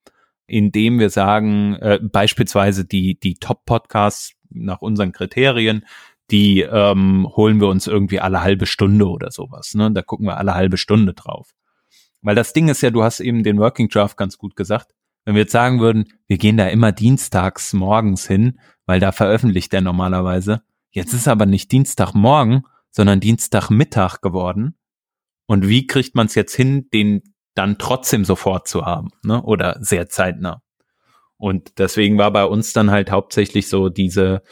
indem 0.47 0.99
wir 0.99 1.11
sagen, 1.11 1.75
äh, 1.75 1.99
beispielsweise 2.03 2.87
die, 2.87 3.21
die 3.21 3.35
Top-Podcasts 3.35 4.33
nach 4.49 4.81
unseren 4.81 5.13
Kriterien, 5.13 5.85
die 6.31 6.63
ähm, 6.63 7.29
holen 7.37 7.61
wir 7.61 7.69
uns 7.69 7.87
irgendwie 7.87 8.21
alle 8.21 8.41
halbe 8.41 8.65
Stunde 8.65 9.07
oder 9.11 9.31
sowas. 9.31 9.75
Ne? 9.75 9.93
Da 9.93 10.01
gucken 10.01 10.27
wir 10.27 10.39
alle 10.39 10.55
halbe 10.55 10.79
Stunde 10.79 11.13
drauf. 11.13 11.51
Weil 12.23 12.35
das 12.35 12.55
Ding 12.55 12.69
ist 12.69 12.81
ja, 12.81 12.91
du 12.91 13.03
hast 13.03 13.21
eben 13.21 13.43
den 13.43 13.59
Working 13.59 13.91
Draft 13.91 14.17
ganz 14.17 14.39
gut 14.39 14.57
gesagt. 14.57 14.95
Wenn 15.25 15.35
wir 15.35 15.43
jetzt 15.43 15.53
sagen 15.53 15.81
würden, 15.81 16.05
wir 16.27 16.39
gehen 16.39 16.57
da 16.57 16.67
immer 16.69 16.93
dienstags 16.93 17.73
morgens 17.73 18.27
hin, 18.27 18.61
weil 18.87 19.01
da 19.01 19.13
veröffentlicht 19.13 19.73
er 19.75 19.81
normalerweise. 19.81 20.63
Jetzt 20.91 21.13
ist 21.13 21.29
aber 21.29 21.47
nicht 21.47 21.73
Dienstagmorgen, 21.73 22.63
sondern 22.91 23.21
Dienstagmittag 23.21 24.21
geworden. 24.21 24.77
Und 25.47 25.69
wie 25.69 25.87
kriegt 25.87 26.15
man 26.15 26.27
es 26.27 26.35
jetzt 26.35 26.55
hin, 26.55 26.89
den 26.93 27.23
dann 27.55 27.79
trotzdem 27.79 28.25
sofort 28.25 28.69
zu 28.69 28.85
haben, 28.85 29.11
ne? 29.23 29.43
Oder 29.43 29.79
sehr 29.81 30.09
zeitnah. 30.09 30.63
Und 31.37 31.79
deswegen 31.79 32.17
war 32.19 32.33
bei 32.33 32.45
uns 32.45 32.73
dann 32.73 32.91
halt 32.91 33.11
hauptsächlich 33.11 33.69
so 33.69 33.89
diese, 33.89 34.43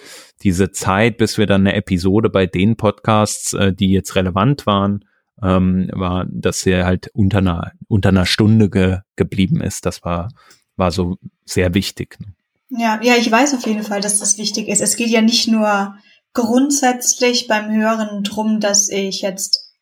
diese 0.42 0.72
Zeit, 0.72 1.16
bis 1.16 1.38
wir 1.38 1.46
dann 1.46 1.62
eine 1.62 1.74
Episode 1.74 2.28
bei 2.28 2.46
den 2.46 2.76
Podcasts, 2.76 3.52
äh, 3.54 3.72
die 3.72 3.92
jetzt 3.92 4.16
relevant 4.16 4.66
waren, 4.66 5.04
ähm, 5.42 5.88
war, 5.92 6.26
dass 6.28 6.66
er 6.66 6.84
halt 6.84 7.08
unter 7.14 7.38
einer, 7.38 7.72
unter 7.88 8.10
einer 8.10 8.26
Stunde 8.26 8.68
ge, 8.68 8.98
geblieben 9.16 9.60
ist. 9.60 9.86
Das 9.86 10.02
war 10.02 10.28
war 10.82 10.90
so 10.90 11.16
sehr 11.44 11.74
wichtig. 11.74 12.18
Ne? 12.18 12.26
Ja, 12.70 13.00
ja, 13.02 13.14
ich 13.16 13.30
weiß 13.30 13.54
auf 13.54 13.66
jeden 13.66 13.84
Fall, 13.84 14.00
dass 14.00 14.18
das 14.18 14.36
wichtig 14.36 14.68
ist. 14.68 14.80
Es 14.80 14.96
geht 14.96 15.10
ja 15.10 15.22
nicht 15.22 15.46
nur 15.46 15.94
grundsätzlich 16.34 17.46
beim 17.46 17.70
Hören 17.70 18.24
drum, 18.24 18.58
dass 18.58 18.88
ich 18.88 19.22
jetzt 19.22 19.72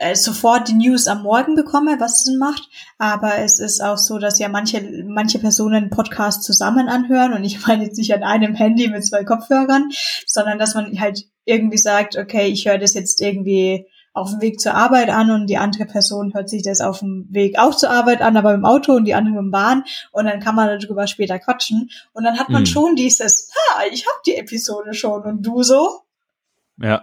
äh, 0.00 0.16
sofort 0.16 0.68
die 0.68 0.74
News 0.74 1.06
am 1.06 1.22
Morgen 1.22 1.54
bekomme, 1.54 2.00
was 2.00 2.20
Sinn 2.20 2.38
macht. 2.38 2.68
Aber 2.98 3.38
es 3.38 3.60
ist 3.60 3.80
auch 3.82 3.98
so, 3.98 4.18
dass 4.18 4.40
ja 4.40 4.48
manche, 4.48 5.04
manche 5.06 5.38
Personen 5.38 5.90
Podcasts 5.90 6.44
zusammen 6.44 6.88
anhören 6.88 7.32
und 7.32 7.44
ich 7.44 7.64
meine 7.66 7.84
jetzt 7.84 7.98
nicht 7.98 8.14
an 8.14 8.24
einem 8.24 8.54
Handy 8.54 8.88
mit 8.88 9.06
zwei 9.06 9.22
Kopfhörern, 9.22 9.90
sondern 10.26 10.58
dass 10.58 10.74
man 10.74 10.98
halt 10.98 11.24
irgendwie 11.44 11.78
sagt, 11.78 12.16
okay, 12.16 12.48
ich 12.48 12.66
höre 12.66 12.78
das 12.78 12.94
jetzt 12.94 13.20
irgendwie 13.20 13.86
auf 14.14 14.30
dem 14.30 14.40
Weg 14.40 14.60
zur 14.60 14.74
Arbeit 14.74 15.10
an 15.10 15.30
und 15.30 15.48
die 15.48 15.58
andere 15.58 15.84
Person 15.84 16.32
hört 16.34 16.48
sich 16.48 16.62
das 16.62 16.80
auf 16.80 17.00
dem 17.00 17.26
Weg 17.30 17.58
auch 17.58 17.74
zur 17.74 17.90
Arbeit 17.90 18.22
an, 18.22 18.36
aber 18.36 18.54
im 18.54 18.64
Auto 18.64 18.92
und 18.92 19.04
die 19.04 19.14
andere 19.14 19.38
im 19.38 19.50
Bahn 19.50 19.84
und 20.12 20.24
dann 20.24 20.40
kann 20.40 20.54
man 20.54 20.78
darüber 20.80 21.06
später 21.08 21.38
quatschen 21.40 21.90
und 22.12 22.24
dann 22.24 22.38
hat 22.38 22.48
man 22.48 22.62
mhm. 22.62 22.66
schon 22.66 22.96
dieses, 22.96 23.50
ha, 23.52 23.82
ich 23.92 24.06
hab 24.06 24.22
die 24.22 24.36
Episode 24.36 24.94
schon 24.94 25.22
und 25.24 25.42
du 25.42 25.62
so? 25.62 26.00
Ja. 26.80 27.02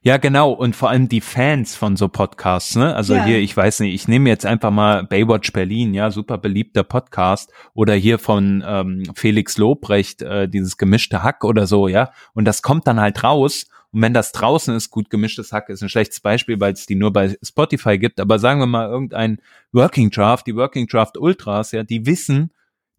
Ja, 0.00 0.16
genau. 0.16 0.52
Und 0.52 0.76
vor 0.76 0.90
allem 0.90 1.08
die 1.08 1.20
Fans 1.20 1.74
von 1.74 1.96
so 1.96 2.08
Podcasts, 2.08 2.76
ne? 2.76 2.94
Also 2.94 3.14
ja. 3.14 3.24
hier, 3.24 3.38
ich 3.38 3.56
weiß 3.56 3.80
nicht, 3.80 3.94
ich 3.94 4.08
nehme 4.08 4.30
jetzt 4.30 4.46
einfach 4.46 4.70
mal 4.70 5.04
Baywatch 5.04 5.52
Berlin, 5.52 5.92
ja, 5.92 6.10
super 6.10 6.38
beliebter 6.38 6.84
Podcast. 6.84 7.52
Oder 7.74 7.94
hier 7.94 8.18
von 8.18 8.64
ähm, 8.66 9.02
Felix 9.14 9.58
Lobrecht, 9.58 10.22
äh, 10.22 10.48
dieses 10.48 10.76
gemischte 10.76 11.22
Hack 11.22 11.44
oder 11.44 11.66
so, 11.66 11.88
ja. 11.88 12.12
Und 12.32 12.44
das 12.44 12.62
kommt 12.62 12.86
dann 12.86 13.00
halt 13.00 13.22
raus. 13.22 13.66
Und 13.92 14.02
wenn 14.02 14.14
das 14.14 14.32
draußen 14.32 14.74
ist, 14.74 14.90
gut, 14.90 15.10
gemischtes 15.10 15.52
Hack 15.52 15.68
ist 15.68 15.82
ein 15.82 15.88
schlechtes 15.88 16.20
Beispiel, 16.20 16.60
weil 16.60 16.72
es 16.72 16.86
die 16.86 16.94
nur 16.94 17.12
bei 17.12 17.36
Spotify 17.42 17.98
gibt. 17.98 18.20
Aber 18.20 18.38
sagen 18.38 18.60
wir 18.60 18.66
mal 18.66 18.88
irgendein 18.88 19.40
Working 19.72 20.10
Draft, 20.10 20.46
die 20.46 20.56
Working 20.56 20.86
Draft 20.86 21.16
Ultras, 21.16 21.72
ja, 21.72 21.84
die 21.84 22.06
wissen, 22.06 22.52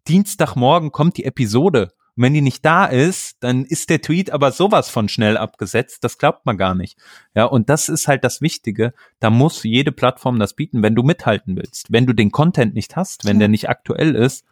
Dienstagmorgen 0.08 0.92
kommt 0.92 1.16
die 1.16 1.24
Episode 1.24 1.92
und 2.20 2.24
wenn 2.24 2.34
die 2.34 2.42
nicht 2.42 2.64
da 2.64 2.84
ist, 2.84 3.36
dann 3.40 3.64
ist 3.64 3.88
der 3.88 4.02
Tweet 4.02 4.30
aber 4.30 4.52
sowas 4.52 4.90
von 4.90 5.08
schnell 5.08 5.36
abgesetzt. 5.36 6.04
Das 6.04 6.18
glaubt 6.18 6.44
man 6.44 6.58
gar 6.58 6.74
nicht. 6.74 6.98
Ja, 7.34 7.44
und 7.44 7.70
das 7.70 7.88
ist 7.88 8.08
halt 8.08 8.24
das 8.24 8.42
Wichtige. 8.42 8.92
Da 9.20 9.30
muss 9.30 9.62
jede 9.62 9.90
Plattform 9.90 10.38
das 10.38 10.54
bieten, 10.54 10.82
wenn 10.82 10.94
du 10.94 11.02
mithalten 11.02 11.56
willst. 11.56 11.90
Wenn 11.90 12.06
du 12.06 12.12
den 12.12 12.30
Content 12.30 12.74
nicht 12.74 12.96
hast, 12.96 13.24
wenn 13.24 13.38
der 13.38 13.48
nicht 13.48 13.68
aktuell 13.68 14.14
ist, 14.14 14.44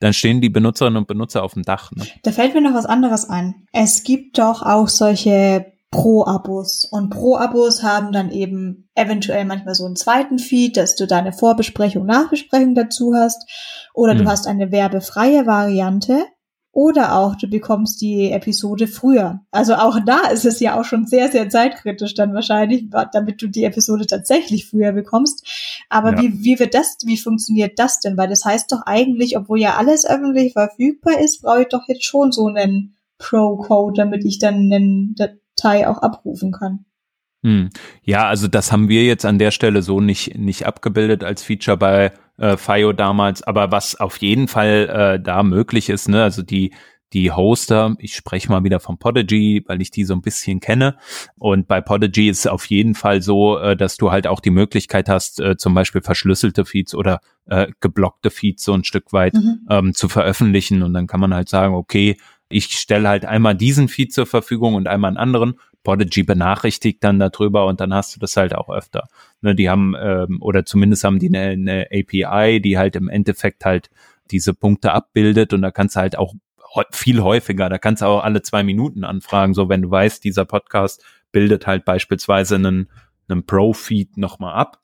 dann 0.00 0.12
stehen 0.12 0.40
die 0.40 0.50
Benutzerinnen 0.50 0.98
und 0.98 1.06
Benutzer 1.06 1.42
auf 1.42 1.54
dem 1.54 1.62
Dach. 1.62 1.92
Ne? 1.92 2.04
Da 2.24 2.32
fällt 2.32 2.52
mir 2.52 2.60
noch 2.60 2.74
was 2.74 2.84
anderes 2.84 3.28
ein. 3.28 3.66
Es 3.72 4.02
gibt 4.02 4.38
doch 4.38 4.60
auch 4.62 4.88
solche 4.88 5.72
Pro-Abos. 5.94 6.88
Und 6.90 7.10
Pro-Abos 7.10 7.84
haben 7.84 8.10
dann 8.10 8.32
eben 8.32 8.88
eventuell 8.96 9.44
manchmal 9.44 9.76
so 9.76 9.86
einen 9.86 9.94
zweiten 9.94 10.40
Feed, 10.40 10.76
dass 10.76 10.96
du 10.96 11.06
deine 11.06 11.32
Vorbesprechung, 11.32 12.04
Nachbesprechung 12.04 12.74
dazu 12.74 13.14
hast. 13.14 13.48
Oder 13.94 14.12
hm. 14.12 14.18
du 14.18 14.26
hast 14.26 14.48
eine 14.48 14.72
werbefreie 14.72 15.46
Variante. 15.46 16.24
Oder 16.72 17.16
auch 17.16 17.36
du 17.36 17.46
bekommst 17.46 18.00
die 18.00 18.32
Episode 18.32 18.88
früher. 18.88 19.42
Also 19.52 19.76
auch 19.76 20.00
da 20.04 20.26
ist 20.32 20.44
es 20.44 20.58
ja 20.58 20.78
auch 20.78 20.84
schon 20.84 21.06
sehr, 21.06 21.30
sehr 21.30 21.48
zeitkritisch 21.48 22.14
dann 22.14 22.34
wahrscheinlich, 22.34 22.90
damit 23.12 23.40
du 23.40 23.46
die 23.46 23.62
Episode 23.62 24.06
tatsächlich 24.06 24.66
früher 24.66 24.90
bekommst. 24.90 25.46
Aber 25.88 26.16
ja. 26.16 26.22
wie, 26.22 26.44
wie 26.44 26.58
wird 26.58 26.74
das, 26.74 26.96
wie 27.04 27.16
funktioniert 27.16 27.78
das 27.78 28.00
denn? 28.00 28.16
Weil 28.16 28.28
das 28.28 28.44
heißt 28.44 28.72
doch 28.72 28.82
eigentlich, 28.86 29.36
obwohl 29.36 29.60
ja 29.60 29.76
alles 29.76 30.04
öffentlich 30.04 30.54
verfügbar 30.54 31.20
ist, 31.20 31.42
brauche 31.42 31.62
ich 31.62 31.68
doch 31.68 31.86
jetzt 31.86 32.04
schon 32.04 32.32
so 32.32 32.48
einen 32.48 32.96
Pro-Code, 33.18 33.94
damit 33.96 34.24
ich 34.24 34.40
dann 34.40 34.72
eine 34.72 35.38
Datei 35.56 35.88
auch 35.88 35.98
abrufen 35.98 36.52
kann. 36.52 36.84
Hm. 37.42 37.70
Ja, 38.02 38.26
also 38.26 38.48
das 38.48 38.72
haben 38.72 38.88
wir 38.88 39.04
jetzt 39.04 39.26
an 39.26 39.38
der 39.38 39.50
Stelle 39.50 39.82
so 39.82 40.00
nicht, 40.00 40.38
nicht 40.38 40.66
abgebildet 40.66 41.24
als 41.24 41.42
Feature 41.42 41.76
bei 41.76 42.12
äh, 42.38 42.56
FIO 42.56 42.92
damals, 42.92 43.42
aber 43.42 43.70
was 43.70 44.00
auf 44.00 44.16
jeden 44.18 44.48
Fall 44.48 44.88
äh, 45.18 45.22
da 45.22 45.42
möglich 45.42 45.90
ist, 45.90 46.08
ne, 46.08 46.22
also 46.22 46.42
die 46.42 46.72
die 47.14 47.30
Hoster, 47.30 47.94
ich 47.98 48.16
spreche 48.16 48.50
mal 48.50 48.64
wieder 48.64 48.80
von 48.80 48.98
Podigy, 48.98 49.62
weil 49.66 49.80
ich 49.80 49.92
die 49.92 50.04
so 50.04 50.14
ein 50.14 50.20
bisschen 50.20 50.58
kenne. 50.58 50.96
Und 51.36 51.68
bei 51.68 51.80
Podigy 51.80 52.28
ist 52.28 52.40
es 52.40 52.46
auf 52.48 52.66
jeden 52.66 52.94
Fall 52.94 53.22
so, 53.22 53.56
äh, 53.56 53.76
dass 53.76 53.96
du 53.96 54.10
halt 54.10 54.26
auch 54.26 54.40
die 54.40 54.50
Möglichkeit 54.50 55.08
hast, 55.08 55.40
äh, 55.40 55.56
zum 55.56 55.74
Beispiel 55.74 56.02
verschlüsselte 56.02 56.64
Feeds 56.64 56.94
oder 56.94 57.20
äh, 57.46 57.68
geblockte 57.80 58.30
Feeds 58.30 58.64
so 58.64 58.74
ein 58.74 58.82
Stück 58.82 59.12
weit 59.12 59.34
mhm. 59.34 59.60
ähm, 59.70 59.94
zu 59.94 60.08
veröffentlichen. 60.08 60.82
Und 60.82 60.92
dann 60.92 61.06
kann 61.06 61.20
man 61.20 61.32
halt 61.32 61.48
sagen, 61.48 61.74
okay, 61.74 62.16
ich 62.54 62.78
stelle 62.78 63.08
halt 63.08 63.24
einmal 63.24 63.56
diesen 63.56 63.88
Feed 63.88 64.12
zur 64.12 64.26
Verfügung 64.26 64.74
und 64.74 64.86
einmal 64.86 65.08
einen 65.08 65.16
anderen. 65.16 65.54
Podigy 65.82 66.22
benachrichtigt 66.22 67.02
dann 67.02 67.18
darüber 67.18 67.66
und 67.66 67.80
dann 67.80 67.92
hast 67.92 68.14
du 68.14 68.20
das 68.20 68.36
halt 68.36 68.54
auch 68.54 68.70
öfter. 68.70 69.08
Ne, 69.40 69.56
die 69.56 69.68
haben, 69.68 69.96
ähm, 70.00 70.38
oder 70.40 70.64
zumindest 70.64 71.02
haben 71.02 71.18
die 71.18 71.28
eine, 71.28 71.50
eine 71.50 71.86
API, 71.92 72.60
die 72.60 72.78
halt 72.78 72.94
im 72.94 73.08
Endeffekt 73.08 73.64
halt 73.64 73.90
diese 74.30 74.54
Punkte 74.54 74.92
abbildet 74.92 75.52
und 75.52 75.62
da 75.62 75.72
kannst 75.72 75.96
du 75.96 76.00
halt 76.00 76.16
auch 76.16 76.32
viel 76.92 77.22
häufiger, 77.22 77.68
da 77.68 77.78
kannst 77.78 78.02
du 78.02 78.06
auch 78.06 78.22
alle 78.22 78.42
zwei 78.42 78.62
Minuten 78.62 79.02
anfragen, 79.02 79.52
so 79.52 79.68
wenn 79.68 79.82
du 79.82 79.90
weißt, 79.90 80.22
dieser 80.22 80.44
Podcast 80.44 81.04
bildet 81.32 81.66
halt 81.66 81.84
beispielsweise 81.84 82.54
einen, 82.54 82.88
einen 83.28 83.44
Pro-Feed 83.44 84.16
nochmal 84.16 84.54
ab. 84.54 84.80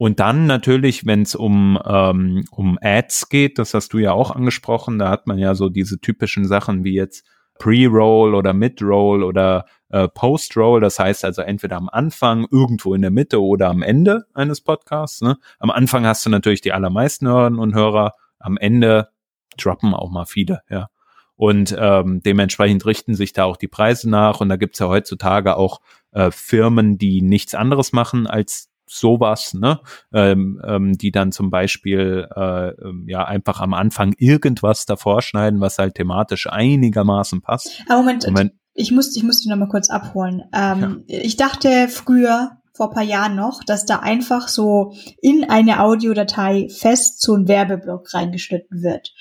Und 0.00 0.18
dann 0.18 0.46
natürlich, 0.46 1.04
wenn 1.04 1.20
es 1.20 1.34
um, 1.34 1.78
ähm, 1.84 2.46
um 2.52 2.78
Ads 2.80 3.28
geht, 3.28 3.58
das 3.58 3.74
hast 3.74 3.92
du 3.92 3.98
ja 3.98 4.12
auch 4.12 4.30
angesprochen, 4.30 4.98
da 4.98 5.10
hat 5.10 5.26
man 5.26 5.36
ja 5.36 5.54
so 5.54 5.68
diese 5.68 6.00
typischen 6.00 6.46
Sachen 6.46 6.84
wie 6.84 6.94
jetzt 6.94 7.26
Pre-Roll 7.58 8.34
oder 8.34 8.54
Mid-Roll 8.54 9.22
oder 9.22 9.66
äh, 9.90 10.08
Post-Roll. 10.08 10.80
Das 10.80 10.98
heißt 10.98 11.22
also 11.26 11.42
entweder 11.42 11.76
am 11.76 11.90
Anfang, 11.90 12.46
irgendwo 12.50 12.94
in 12.94 13.02
der 13.02 13.10
Mitte 13.10 13.42
oder 13.42 13.68
am 13.68 13.82
Ende 13.82 14.24
eines 14.32 14.62
Podcasts. 14.62 15.20
Ne? 15.20 15.36
Am 15.58 15.70
Anfang 15.70 16.06
hast 16.06 16.24
du 16.24 16.30
natürlich 16.30 16.62
die 16.62 16.72
allermeisten 16.72 17.28
Hörerinnen 17.28 17.60
und 17.60 17.74
Hörer. 17.74 18.14
Am 18.38 18.56
Ende 18.56 19.10
droppen 19.58 19.92
auch 19.92 20.10
mal 20.10 20.24
viele, 20.24 20.62
ja. 20.70 20.88
Und 21.36 21.76
ähm, 21.78 22.22
dementsprechend 22.22 22.86
richten 22.86 23.14
sich 23.14 23.34
da 23.34 23.44
auch 23.44 23.58
die 23.58 23.68
Preise 23.68 24.08
nach. 24.08 24.40
Und 24.40 24.48
da 24.48 24.56
gibt's 24.56 24.78
ja 24.78 24.88
heutzutage 24.88 25.56
auch 25.56 25.82
äh, 26.12 26.30
Firmen, 26.30 26.96
die 26.96 27.20
nichts 27.20 27.54
anderes 27.54 27.92
machen 27.92 28.26
als 28.26 28.69
sowas, 28.90 29.54
ne, 29.54 29.80
ähm, 30.12 30.60
ähm, 30.66 30.98
die 30.98 31.12
dann 31.12 31.32
zum 31.32 31.50
Beispiel 31.50 32.28
äh, 32.34 32.68
ähm, 32.70 33.04
ja 33.06 33.24
einfach 33.24 33.60
am 33.60 33.72
Anfang 33.72 34.14
irgendwas 34.18 34.84
davor 34.86 35.22
schneiden, 35.22 35.60
was 35.60 35.78
halt 35.78 35.94
thematisch 35.94 36.48
einigermaßen 36.48 37.40
passt. 37.40 37.82
Aber 37.88 38.00
Moment, 38.00 38.26
Moment. 38.26 38.52
ich 38.74 38.90
muss, 38.90 39.14
ich 39.16 39.22
muss 39.22 39.40
dich 39.40 39.48
noch 39.48 39.56
mal 39.56 39.68
kurz 39.68 39.90
abholen. 39.90 40.42
Ähm, 40.52 41.04
ja. 41.06 41.18
Ich 41.22 41.36
dachte 41.36 41.88
früher, 41.88 42.59
vor 42.72 42.90
paar 42.90 43.02
Jahren 43.02 43.34
noch, 43.34 43.62
dass 43.64 43.84
da 43.84 43.98
einfach 43.98 44.48
so 44.48 44.94
in 45.20 45.48
eine 45.48 45.80
Audiodatei 45.80 46.68
fest 46.70 47.20
so 47.20 47.34
ein 47.34 47.48
Werbeblock 47.48 48.14
reingeschnitten 48.14 48.82
wird. 48.82 49.12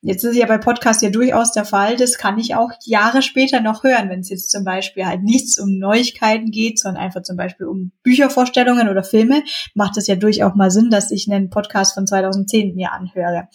Jetzt 0.00 0.24
ist 0.24 0.36
ja 0.36 0.46
bei 0.46 0.58
Podcasts 0.58 1.02
ja 1.02 1.10
durchaus 1.10 1.52
der 1.52 1.64
Fall, 1.64 1.96
das 1.96 2.18
kann 2.18 2.38
ich 2.38 2.54
auch 2.54 2.70
Jahre 2.84 3.22
später 3.22 3.60
noch 3.60 3.82
hören, 3.82 4.08
wenn 4.08 4.20
es 4.20 4.28
jetzt 4.28 4.50
zum 4.50 4.64
Beispiel 4.64 5.06
halt 5.06 5.22
nichts 5.22 5.58
um 5.58 5.78
Neuigkeiten 5.78 6.50
geht, 6.50 6.78
sondern 6.78 7.02
einfach 7.02 7.22
zum 7.22 7.36
Beispiel 7.36 7.66
um 7.66 7.92
Büchervorstellungen 8.02 8.88
oder 8.88 9.02
Filme, 9.02 9.42
macht 9.74 9.96
es 9.96 10.06
ja 10.06 10.16
durchaus 10.16 10.54
mal 10.54 10.70
Sinn, 10.70 10.90
dass 10.90 11.10
ich 11.10 11.30
einen 11.30 11.50
Podcast 11.50 11.94
von 11.94 12.06
2010 12.06 12.74
mir 12.74 12.92
anhöre. 12.92 13.48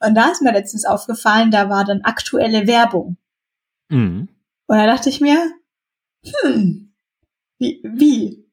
Und 0.00 0.14
da 0.14 0.30
ist 0.30 0.42
mir 0.42 0.52
letztens 0.52 0.84
aufgefallen, 0.84 1.50
da 1.50 1.70
war 1.70 1.84
dann 1.84 2.02
aktuelle 2.02 2.66
Werbung. 2.66 3.16
Mhm. 3.88 4.28
Und 4.66 4.76
da 4.76 4.86
dachte 4.86 5.08
ich 5.08 5.20
mir, 5.20 5.38
hm, 6.42 6.92
wie, 7.58 7.80
wie? 7.82 8.47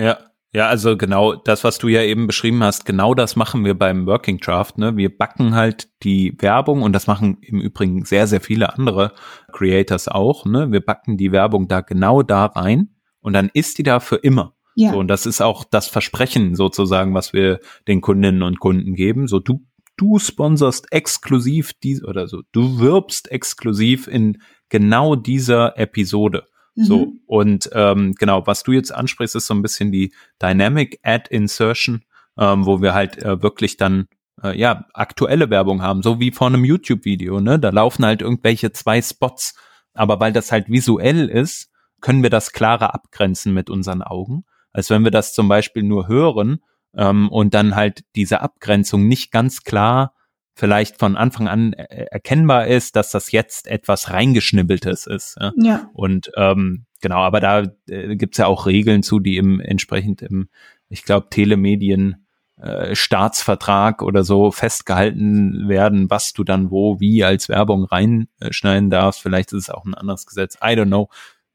Ja. 0.00 0.18
Ja, 0.52 0.66
also 0.66 0.96
genau 0.96 1.36
das, 1.36 1.62
was 1.62 1.78
du 1.78 1.86
ja 1.86 2.02
eben 2.02 2.26
beschrieben 2.26 2.64
hast, 2.64 2.84
genau 2.84 3.14
das 3.14 3.36
machen 3.36 3.64
wir 3.64 3.78
beim 3.78 4.06
Working 4.06 4.38
Draft. 4.38 4.78
Ne? 4.78 4.96
Wir 4.96 5.16
backen 5.16 5.54
halt 5.54 5.88
die 6.02 6.34
Werbung 6.40 6.82
und 6.82 6.92
das 6.92 7.06
machen 7.06 7.38
im 7.42 7.60
Übrigen 7.60 8.04
sehr, 8.04 8.26
sehr 8.26 8.40
viele 8.40 8.74
andere 8.74 9.12
Creators 9.52 10.08
auch. 10.08 10.46
Ne? 10.46 10.72
Wir 10.72 10.80
backen 10.80 11.16
die 11.16 11.30
Werbung 11.30 11.68
da 11.68 11.82
genau 11.82 12.24
da 12.24 12.46
rein 12.46 12.96
und 13.20 13.32
dann 13.32 13.48
ist 13.54 13.78
die 13.78 13.84
da 13.84 14.00
für 14.00 14.16
immer. 14.16 14.56
Ja. 14.74 14.90
So, 14.90 14.98
und 14.98 15.06
das 15.06 15.24
ist 15.24 15.40
auch 15.40 15.64
das 15.64 15.86
Versprechen 15.86 16.56
sozusagen, 16.56 17.14
was 17.14 17.32
wir 17.32 17.60
den 17.86 18.00
Kundinnen 18.00 18.42
und 18.42 18.58
Kunden 18.58 18.94
geben. 18.94 19.28
So, 19.28 19.38
du, 19.38 19.64
du 19.96 20.18
sponsorst 20.18 20.92
exklusiv 20.92 21.74
die 21.74 22.02
oder 22.02 22.26
so, 22.26 22.42
du 22.50 22.80
wirbst 22.80 23.30
exklusiv 23.30 24.08
in 24.08 24.38
genau 24.68 25.14
dieser 25.14 25.78
Episode. 25.78 26.46
So, 26.76 27.06
mhm. 27.06 27.20
und 27.26 27.70
ähm, 27.74 28.14
genau, 28.14 28.46
was 28.46 28.62
du 28.62 28.72
jetzt 28.72 28.92
ansprichst, 28.94 29.36
ist 29.36 29.46
so 29.46 29.54
ein 29.54 29.62
bisschen 29.62 29.92
die 29.92 30.12
Dynamic 30.40 31.00
Ad 31.02 31.28
Insertion, 31.30 32.04
ähm, 32.38 32.64
wo 32.64 32.80
wir 32.80 32.94
halt 32.94 33.18
äh, 33.18 33.42
wirklich 33.42 33.76
dann 33.76 34.06
äh, 34.42 34.58
ja 34.58 34.86
aktuelle 34.94 35.50
Werbung 35.50 35.82
haben, 35.82 36.02
so 36.02 36.20
wie 36.20 36.30
vor 36.30 36.46
einem 36.46 36.64
YouTube-Video, 36.64 37.40
ne? 37.40 37.58
Da 37.58 37.70
laufen 37.70 38.04
halt 38.04 38.22
irgendwelche 38.22 38.72
zwei 38.72 39.02
Spots, 39.02 39.56
aber 39.94 40.20
weil 40.20 40.32
das 40.32 40.52
halt 40.52 40.68
visuell 40.68 41.28
ist, 41.28 41.70
können 42.00 42.22
wir 42.22 42.30
das 42.30 42.52
klarer 42.52 42.94
abgrenzen 42.94 43.52
mit 43.52 43.68
unseren 43.68 44.02
Augen, 44.02 44.44
als 44.72 44.90
wenn 44.90 45.04
wir 45.04 45.10
das 45.10 45.34
zum 45.34 45.48
Beispiel 45.48 45.82
nur 45.82 46.08
hören 46.08 46.60
ähm, 46.94 47.28
und 47.28 47.52
dann 47.54 47.76
halt 47.76 48.04
diese 48.16 48.40
Abgrenzung 48.40 49.06
nicht 49.06 49.32
ganz 49.32 49.64
klar 49.64 50.14
vielleicht 50.60 50.98
von 50.98 51.16
Anfang 51.16 51.48
an 51.48 51.72
erkennbar 51.72 52.66
ist, 52.66 52.94
dass 52.94 53.10
das 53.10 53.32
jetzt 53.32 53.66
etwas 53.66 54.10
reingeschnibbeltes 54.10 55.06
ist. 55.06 55.36
Ja. 55.40 55.52
ja. 55.56 55.90
Und 55.94 56.30
ähm, 56.36 56.84
genau, 57.00 57.20
aber 57.20 57.40
da 57.40 57.64
äh, 57.88 58.14
gibt's 58.16 58.36
ja 58.36 58.46
auch 58.46 58.66
Regeln 58.66 59.02
zu, 59.02 59.20
die 59.20 59.38
im 59.38 59.58
entsprechend 59.58 60.20
im, 60.20 60.50
ich 60.90 61.02
glaube, 61.02 61.28
Telemedien 61.30 62.26
äh, 62.60 62.94
Staatsvertrag 62.94 64.02
oder 64.02 64.22
so 64.22 64.50
festgehalten 64.50 65.66
werden, 65.66 66.10
was 66.10 66.34
du 66.34 66.44
dann 66.44 66.70
wo, 66.70 67.00
wie 67.00 67.24
als 67.24 67.48
Werbung 67.48 67.84
reinschneiden 67.84 68.90
darfst. 68.90 69.22
Vielleicht 69.22 69.54
ist 69.54 69.62
es 69.62 69.70
auch 69.70 69.86
ein 69.86 69.94
anderes 69.94 70.26
Gesetz. 70.26 70.56
I 70.56 70.76
don't 70.76 70.86
know. 70.86 71.08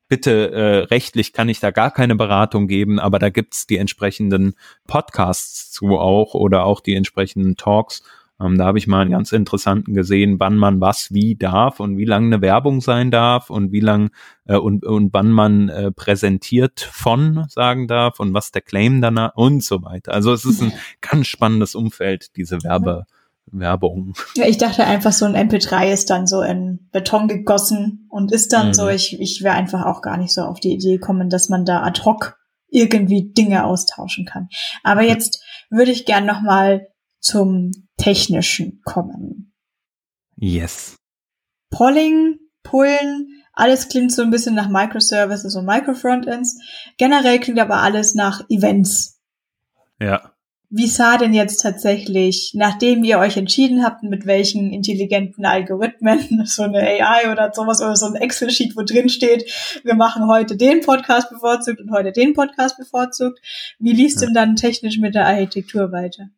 Bitte, 0.08 0.52
äh, 0.52 0.78
rechtlich 0.86 1.32
kann 1.32 1.50
ich 1.50 1.60
da 1.60 1.70
gar 1.70 1.92
keine 1.92 2.16
Beratung 2.16 2.68
geben, 2.68 3.00
aber 3.00 3.20
da 3.20 3.30
gibt's 3.30 3.68
die 3.68 3.78
entsprechenden 3.78 4.56
Podcasts 4.88 5.72
zu 5.72 6.00
auch 6.00 6.34
oder 6.34 6.66
auch 6.66 6.80
die 6.80 6.96
entsprechenden 6.96 7.56
Talks, 7.56 8.02
ähm, 8.40 8.58
da 8.58 8.66
habe 8.66 8.78
ich 8.78 8.88
mal 8.88 9.02
einen 9.02 9.12
ganz 9.12 9.32
interessanten 9.32 9.94
gesehen, 9.94 10.40
wann 10.40 10.58
man 10.58 10.82
was 10.82 11.14
wie 11.14 11.36
darf 11.36 11.80
und 11.80 11.98
wie 11.98 12.06
lang 12.06 12.26
eine 12.26 12.42
Werbung 12.42 12.82
sein 12.82 13.10
darf 13.10 13.50
und 13.50 13.72
wie 13.72 13.80
lang 13.80 14.12
äh, 14.46 14.58
und, 14.58 14.86
und 14.86 15.14
wann 15.14 15.32
man 15.32 15.70
äh, 15.70 15.92
präsentiert 15.92 16.82
von 16.82 17.46
sagen 17.48 17.88
darf 17.88 18.20
und 18.20 18.34
was 18.34 18.52
der 18.52 18.62
Claim 18.62 19.02
danach 19.02 19.36
und 19.36 19.64
so 19.64 19.84
weiter. 19.84 20.14
Also 20.14 20.34
es 20.34 20.44
ist 20.44 20.62
ein 20.62 20.74
ganz 21.02 21.28
spannendes 21.28 21.76
Umfeld, 21.76 22.36
diese 22.36 22.62
Werbe, 22.64 23.06
Werbung. 23.46 24.16
Ja, 24.36 24.46
ich 24.48 24.58
dachte 24.58 24.84
einfach, 24.84 25.14
so 25.14 25.26
ein 25.26 25.36
MP3 25.36 25.94
ist 25.94 26.10
dann 26.10 26.28
so 26.28 26.42
in 26.42 26.90
Beton 26.92 27.30
gegossen 27.30 28.08
und 28.10 28.34
ist 28.34 28.52
dann 28.52 28.70
mhm. 28.70 28.74
so, 28.74 28.90
ich, 28.90 29.20
ich 29.22 29.44
wäre 29.44 29.56
einfach 29.56 29.86
auch 29.86 30.02
gar 30.02 30.18
nicht 30.18 30.34
so 30.34 30.42
auf 30.42 30.60
die 30.60 30.74
Idee 30.74 30.98
gekommen, 30.98 31.30
dass 31.30 31.48
man 31.48 31.64
da 31.64 31.84
ad 31.84 32.02
hoc 32.04 32.38
irgendwie 32.68 33.32
Dinge 33.32 33.64
austauschen 33.64 34.26
kann. 34.26 34.50
Aber 34.84 35.04
jetzt 35.04 35.42
würde 35.70 35.92
ich 35.92 36.06
gern 36.06 36.26
noch 36.26 36.42
mal 36.42 36.88
zum 37.22 37.72
Technischen 37.98 38.82
kommen. 38.84 39.54
Yes. 40.36 40.96
Polling, 41.70 42.40
Pullen, 42.64 43.44
alles 43.54 43.88
klingt 43.88 44.12
so 44.12 44.22
ein 44.22 44.32
bisschen 44.32 44.56
nach 44.56 44.70
Microservices 44.70 45.56
und 45.56 45.66
Microfrontends. 45.66 46.60
Generell 46.98 47.40
klingt 47.40 47.60
aber 47.60 47.78
alles 47.78 48.16
nach 48.16 48.44
Events. 48.50 49.22
Ja. 50.00 50.32
Wie 50.70 50.88
sah 50.88 51.18
denn 51.18 51.34
jetzt 51.34 51.62
tatsächlich, 51.62 52.52
nachdem 52.54 53.04
ihr 53.06 53.20
euch 53.20 53.38
entschieden 53.38 53.86
habt, 53.86 54.04
mit 54.04 54.26
welchen 54.26 54.74
intelligenten 54.74 55.46
Algorithmen, 55.46 56.42
so 56.46 56.64
eine 56.64 56.80
AI 56.80 57.32
oder 57.32 57.54
sowas 57.54 57.82
oder 57.82 57.96
so 57.96 58.08
ein 58.08 58.16
Excel-Sheet, 58.16 58.76
wo 58.76 58.82
drin 58.82 59.08
steht, 59.08 59.50
wir 59.86 59.96
machen 59.96 60.28
heute 60.28 60.58
den 60.58 60.82
Podcast 60.82 61.30
bevorzugt 61.30 61.80
und 61.80 61.92
heute 61.92 62.12
den 62.12 62.34
Podcast 62.34 62.78
bevorzugt, 62.78 63.40
wie 63.80 63.94
liest 63.94 64.20
ja. 64.20 64.28
denn 64.28 64.34
dann 64.34 64.56
technisch 64.58 64.98
mit 64.98 65.16
der 65.16 65.28
Architektur 65.28 65.94
weiter? 65.94 66.30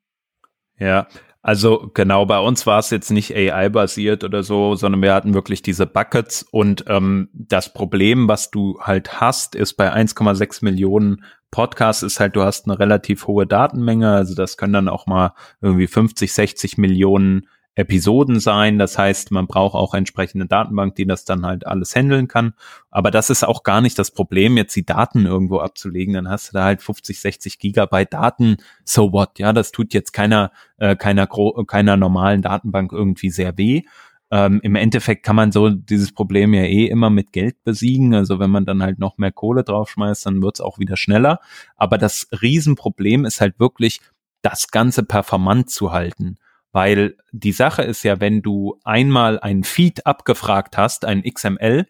Ja, 0.78 1.08
also 1.48 1.90
genau, 1.94 2.26
bei 2.26 2.40
uns 2.40 2.68
war 2.68 2.80
es 2.80 2.90
jetzt 2.90 3.10
nicht 3.10 3.34
AI-basiert 3.34 4.26
oder 4.26 4.44
so, 4.44 4.76
sondern 4.76 5.02
wir 5.02 5.14
hatten 5.14 5.34
wirklich 5.34 5.62
diese 5.62 5.86
Buckets 5.86 6.44
und 6.44 6.84
ähm, 6.90 7.30
das 7.32 7.72
Problem, 7.72 8.28
was 8.28 8.52
du 8.52 8.82
halt 8.82 9.22
hast, 9.22 9.56
ist 9.56 9.76
bei 9.76 9.94
1,6 9.94 10.66
Millionen 10.66 11.24
Podcasts 11.50 12.04
ist 12.04 12.20
halt, 12.20 12.36
du 12.36 12.44
hast 12.44 12.66
eine 12.66 12.80
relativ 12.80 13.28
hohe 13.28 13.48
Datenmenge, 13.48 14.12
also 14.12 14.36
das 14.36 14.58
können 14.58 14.74
dann 14.74 14.90
auch 14.90 15.08
mal 15.08 15.36
irgendwie 15.62 15.88
50, 15.88 16.34
60 16.34 16.78
Millionen 16.78 17.48
Episoden 17.78 18.40
sein. 18.40 18.80
Das 18.80 18.98
heißt, 18.98 19.32
man 19.32 19.46
braucht 19.46 19.76
auch 19.76 19.94
entsprechende 19.94 20.48
Datenbank, 20.48 20.96
die 20.96 21.06
das 21.06 21.26
dann 21.26 21.46
halt 21.46 21.68
alles 21.68 21.96
handeln 21.96 22.28
kann. 22.28 22.54
Aber 22.90 23.12
das 23.12 23.30
ist 23.30 23.44
auch 23.44 23.64
gar 23.64 23.82
nicht 23.82 24.00
das 24.00 24.12
Problem, 24.12 24.58
jetzt 24.58 24.76
die 24.76 24.86
Daten 24.86 25.26
irgendwo 25.26 25.60
abzulegen. 25.60 26.16
Dann 26.16 26.28
hast 26.28 26.50
du 26.50 26.54
da 26.54 26.64
halt 26.64 26.82
50, 26.82 27.20
60 27.22 27.60
Gigabyte 27.60 28.14
Daten. 28.14 28.58
So 28.84 29.14
what? 29.14 29.38
Ja, 29.38 29.54
das 29.54 29.72
tut 29.72 29.94
jetzt 29.94 30.12
keiner, 30.12 30.52
äh, 30.78 30.96
keiner, 30.96 31.28
keiner 31.68 31.98
normalen 31.98 32.42
Datenbank 32.42 32.92
irgendwie 32.92 33.30
sehr 33.30 33.58
weh. 33.60 33.84
Ähm, 34.32 34.60
Im 34.64 34.76
Endeffekt 34.76 35.24
kann 35.24 35.36
man 35.36 35.52
so 35.52 35.70
dieses 35.70 36.12
Problem 36.12 36.56
ja 36.56 36.64
eh 36.64 36.88
immer 36.88 37.12
mit 37.12 37.32
Geld 37.32 37.64
besiegen. 37.64 38.16
Also 38.16 38.40
wenn 38.40 38.50
man 38.50 38.66
dann 38.66 38.82
halt 38.82 38.98
noch 38.98 39.20
mehr 39.20 39.32
Kohle 39.32 39.64
draufschmeißt, 39.64 40.26
dann 40.26 40.42
wird's 40.42 40.62
auch 40.62 40.80
wieder 40.80 40.98
schneller. 40.98 41.40
Aber 41.76 42.00
das 42.00 42.28
Riesenproblem 42.42 43.24
ist 43.24 43.40
halt 43.40 43.60
wirklich, 43.60 44.02
das 44.42 44.70
Ganze 44.70 45.04
performant 45.04 45.70
zu 45.70 45.92
halten. 45.92 46.38
Weil 46.78 47.18
die 47.32 47.54
Sache 47.54 47.82
ist 47.82 48.04
ja, 48.04 48.20
wenn 48.20 48.44
du 48.44 48.80
einmal 48.84 49.40
ein 49.40 49.64
Feed 49.64 50.06
abgefragt 50.06 50.78
hast, 50.78 51.06
ein 51.06 51.24
XML, 51.24 51.88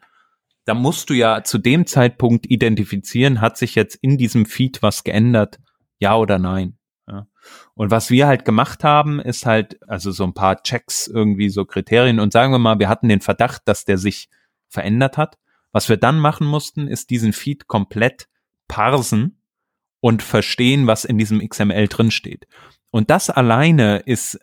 dann 0.64 0.78
musst 0.78 1.10
du 1.10 1.14
ja 1.14 1.44
zu 1.44 1.58
dem 1.58 1.86
Zeitpunkt 1.86 2.50
identifizieren, 2.50 3.42
hat 3.42 3.58
sich 3.58 3.76
jetzt 3.76 3.96
in 3.96 4.18
diesem 4.18 4.46
Feed 4.46 4.82
was 4.82 5.04
geändert, 5.04 5.60
ja 6.00 6.16
oder 6.16 6.40
nein. 6.40 6.78
Ja. 7.06 7.28
Und 7.74 7.92
was 7.92 8.12
wir 8.12 8.28
halt 8.28 8.46
gemacht 8.46 8.86
haben, 8.86 9.20
ist 9.20 9.46
halt, 9.46 9.78
also 9.90 10.12
so 10.12 10.24
ein 10.24 10.34
paar 10.34 10.64
Checks, 10.64 11.08
irgendwie 11.08 11.50
so 11.50 11.66
Kriterien 11.66 12.22
und 12.22 12.32
sagen 12.32 12.54
wir 12.54 12.58
mal, 12.58 12.80
wir 12.80 12.88
hatten 12.88 13.10
den 13.10 13.20
Verdacht, 13.20 13.64
dass 13.66 13.84
der 13.84 13.98
sich 13.98 14.30
verändert 14.70 15.18
hat. 15.18 15.38
Was 15.74 15.90
wir 15.90 15.98
dann 15.98 16.18
machen 16.18 16.48
mussten, 16.48 16.88
ist 16.88 17.10
diesen 17.10 17.34
Feed 17.34 17.68
komplett 17.68 18.30
parsen 18.70 19.42
und 20.00 20.24
verstehen, 20.24 20.88
was 20.88 21.04
in 21.04 21.18
diesem 21.18 21.46
XML 21.46 21.90
drin 21.90 22.10
steht. 22.10 22.48
Und 22.90 23.10
das 23.10 23.30
alleine 23.30 23.98
ist 24.06 24.40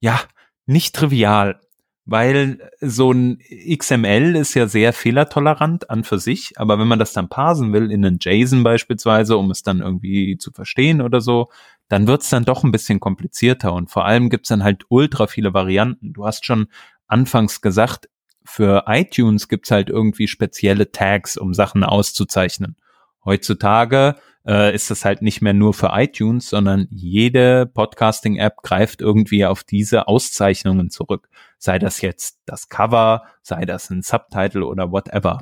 ja, 0.00 0.20
nicht 0.66 0.94
trivial, 0.94 1.60
weil 2.06 2.70
so 2.80 3.10
ein 3.12 3.40
XML 3.68 4.36
ist 4.36 4.54
ja 4.54 4.68
sehr 4.68 4.92
fehlertolerant 4.92 5.90
an 5.90 6.04
für 6.04 6.18
sich, 6.18 6.52
aber 6.56 6.78
wenn 6.78 6.86
man 6.86 7.00
das 7.00 7.12
dann 7.12 7.28
parsen 7.28 7.72
will 7.72 7.90
in 7.90 8.04
einen 8.04 8.18
JSON 8.20 8.62
beispielsweise, 8.62 9.36
um 9.36 9.50
es 9.50 9.62
dann 9.62 9.80
irgendwie 9.80 10.38
zu 10.38 10.52
verstehen 10.52 11.02
oder 11.02 11.20
so, 11.20 11.50
dann 11.88 12.06
wird's 12.06 12.30
dann 12.30 12.44
doch 12.44 12.62
ein 12.62 12.72
bisschen 12.72 13.00
komplizierter 13.00 13.72
und 13.72 13.90
vor 13.90 14.04
allem 14.04 14.30
gibt's 14.30 14.48
dann 14.48 14.62
halt 14.62 14.84
ultra 14.88 15.26
viele 15.26 15.52
Varianten. 15.52 16.12
Du 16.12 16.24
hast 16.26 16.46
schon 16.46 16.68
anfangs 17.08 17.60
gesagt, 17.60 18.08
für 18.44 18.84
iTunes 18.86 19.48
gibt's 19.48 19.72
halt 19.72 19.90
irgendwie 19.90 20.28
spezielle 20.28 20.92
Tags, 20.92 21.36
um 21.36 21.54
Sachen 21.54 21.82
auszuzeichnen. 21.82 22.76
Heutzutage 23.24 24.14
äh, 24.46 24.74
ist 24.74 24.90
das 24.90 25.04
halt 25.04 25.22
nicht 25.22 25.42
mehr 25.42 25.54
nur 25.54 25.74
für 25.74 25.90
iTunes, 25.92 26.48
sondern 26.48 26.86
jede 26.90 27.66
Podcasting-App 27.66 28.62
greift 28.62 29.00
irgendwie 29.00 29.44
auf 29.44 29.64
diese 29.64 30.08
Auszeichnungen 30.08 30.90
zurück. 30.90 31.28
Sei 31.58 31.78
das 31.78 32.00
jetzt 32.00 32.40
das 32.46 32.68
Cover, 32.68 33.24
sei 33.42 33.64
das 33.64 33.90
ein 33.90 34.02
Subtitle 34.02 34.64
oder 34.64 34.92
whatever. 34.92 35.40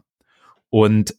Und 0.70 1.14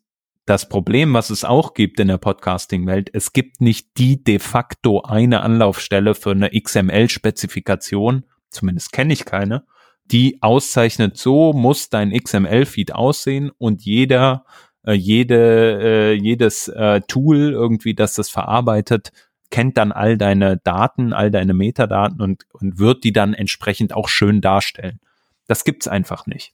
das 0.45 0.69
Problem, 0.69 1.13
was 1.13 1.29
es 1.29 1.43
auch 1.43 1.73
gibt 1.73 1.99
in 1.99 2.07
der 2.07 2.17
Podcasting-Welt, 2.17 3.09
es 3.13 3.33
gibt 3.33 3.61
nicht 3.61 3.97
die 3.97 4.23
de 4.23 4.39
facto 4.39 5.01
eine 5.01 5.41
Anlaufstelle 5.41 6.13
für 6.13 6.31
eine 6.31 6.49
XML-Spezifikation, 6.49 8.25
zumindest 8.49 8.91
kenne 8.91 9.13
ich 9.13 9.25
keine, 9.25 9.65
die 10.05 10.41
auszeichnet, 10.41 11.17
so 11.17 11.51
muss 11.53 11.89
dein 11.89 12.11
XML-Feed 12.11 12.93
aussehen 12.93 13.51
und 13.57 13.83
jeder 13.83 14.45
äh, 14.85 14.93
jede, 14.93 15.79
äh, 15.81 16.13
jedes 16.13 16.67
äh, 16.67 17.01
Tool 17.07 17.51
irgendwie, 17.51 17.93
das 17.93 18.15
das 18.15 18.29
verarbeitet, 18.29 19.11
kennt 19.51 19.77
dann 19.77 19.91
all 19.91 20.17
deine 20.17 20.57
Daten, 20.57 21.13
all 21.13 21.31
deine 21.31 21.53
Metadaten 21.53 22.21
und, 22.21 22.45
und 22.51 22.79
wird 22.79 23.03
die 23.03 23.13
dann 23.13 23.33
entsprechend 23.33 23.93
auch 23.93 24.09
schön 24.09 24.41
darstellen. 24.41 24.99
Das 25.47 25.63
gibt's 25.63 25.87
einfach 25.87 26.25
nicht. 26.25 26.53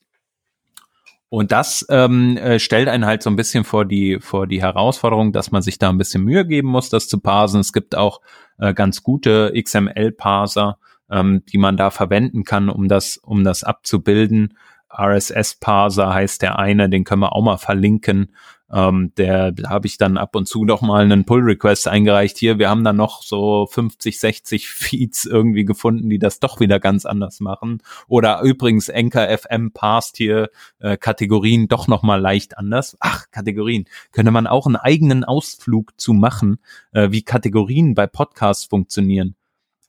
Und 1.28 1.50
das 1.50 1.86
ähm, 1.88 2.36
äh, 2.36 2.58
stellt 2.58 2.88
einen 2.88 3.06
halt 3.06 3.22
so 3.22 3.30
ein 3.30 3.36
bisschen 3.36 3.64
vor 3.64 3.86
die, 3.86 4.18
vor 4.20 4.46
die 4.46 4.60
Herausforderung, 4.60 5.32
dass 5.32 5.50
man 5.50 5.62
sich 5.62 5.78
da 5.78 5.88
ein 5.88 5.96
bisschen 5.96 6.22
Mühe 6.22 6.46
geben 6.46 6.68
muss, 6.68 6.90
das 6.90 7.08
zu 7.08 7.20
parsen. 7.20 7.60
Es 7.60 7.72
gibt 7.72 7.96
auch 7.96 8.20
äh, 8.58 8.74
ganz 8.74 9.02
gute 9.02 9.50
XML-Parser, 9.58 10.76
ähm, 11.10 11.42
die 11.46 11.56
man 11.56 11.78
da 11.78 11.90
verwenden 11.90 12.44
kann, 12.44 12.68
um 12.68 12.86
das, 12.86 13.16
um 13.16 13.44
das 13.44 13.64
abzubilden. 13.64 14.58
RSS-Parser 14.96 16.12
heißt 16.12 16.42
der 16.42 16.58
eine, 16.58 16.88
den 16.88 17.04
können 17.04 17.22
wir 17.22 17.34
auch 17.34 17.42
mal 17.42 17.58
verlinken. 17.58 18.32
Ähm, 18.72 19.12
der 19.18 19.54
habe 19.66 19.86
ich 19.86 19.98
dann 19.98 20.16
ab 20.16 20.34
und 20.34 20.48
zu 20.48 20.64
noch 20.64 20.80
mal 20.80 21.04
einen 21.04 21.26
Pull-Request 21.26 21.88
eingereicht. 21.88 22.38
Hier, 22.38 22.58
wir 22.58 22.70
haben 22.70 22.84
dann 22.84 22.96
noch 22.96 23.22
so 23.22 23.66
50, 23.66 24.18
60 24.18 24.68
Feeds 24.70 25.26
irgendwie 25.26 25.64
gefunden, 25.64 26.08
die 26.08 26.18
das 26.18 26.40
doch 26.40 26.58
wieder 26.58 26.80
ganz 26.80 27.04
anders 27.04 27.40
machen. 27.40 27.82
Oder 28.08 28.40
übrigens 28.40 28.88
Anchor 28.88 29.28
FM 29.28 29.72
passt 29.72 30.16
hier 30.16 30.48
äh, 30.78 30.96
Kategorien 30.96 31.68
doch 31.68 31.86
noch 31.86 32.02
mal 32.02 32.20
leicht 32.20 32.56
anders. 32.56 32.96
Ach, 33.00 33.26
Kategorien. 33.30 33.84
Könnte 34.10 34.30
man 34.30 34.46
auch 34.46 34.66
einen 34.66 34.76
eigenen 34.76 35.24
Ausflug 35.24 35.92
zu 36.00 36.14
machen, 36.14 36.58
äh, 36.92 37.10
wie 37.10 37.22
Kategorien 37.22 37.94
bei 37.94 38.06
Podcasts 38.06 38.64
funktionieren. 38.64 39.36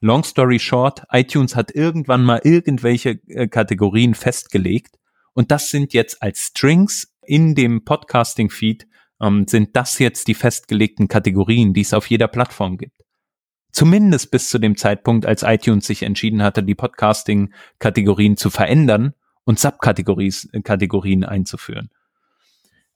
Long 0.04 0.26
story 0.26 0.60
short, 0.60 1.04
iTunes 1.14 1.56
hat 1.56 1.72
irgendwann 1.72 2.26
mal 2.26 2.42
irgendwelche 2.44 3.22
äh, 3.30 3.48
Kategorien 3.48 4.16
festgelegt 4.16 5.00
und 5.34 5.50
das 5.50 5.70
sind 5.70 5.94
jetzt 5.94 6.22
als 6.22 6.48
Strings 6.48 7.16
in 7.26 7.56
dem 7.56 7.86
Podcasting-Feed 7.86 8.86
ähm, 9.22 9.48
sind 9.48 9.78
das 9.78 10.00
jetzt 10.00 10.28
die 10.28 10.34
festgelegten 10.34 11.08
Kategorien, 11.08 11.74
die 11.74 11.80
es 11.80 11.94
auf 11.94 12.08
jeder 12.08 12.28
Plattform 12.28 12.78
gibt. 12.78 12.98
Zumindest 13.72 14.30
bis 14.30 14.50
zu 14.50 14.60
dem 14.60 14.76
Zeitpunkt, 14.76 15.26
als 15.26 15.42
iTunes 15.44 15.88
sich 15.88 16.04
entschieden 16.04 16.44
hatte, 16.44 16.64
die 16.64 16.76
Podcasting-Kategorien 16.76 18.36
zu 18.36 18.50
verändern 18.50 19.14
und 19.46 19.58
Subkategorien 19.58 21.24
einzuführen. 21.24 21.92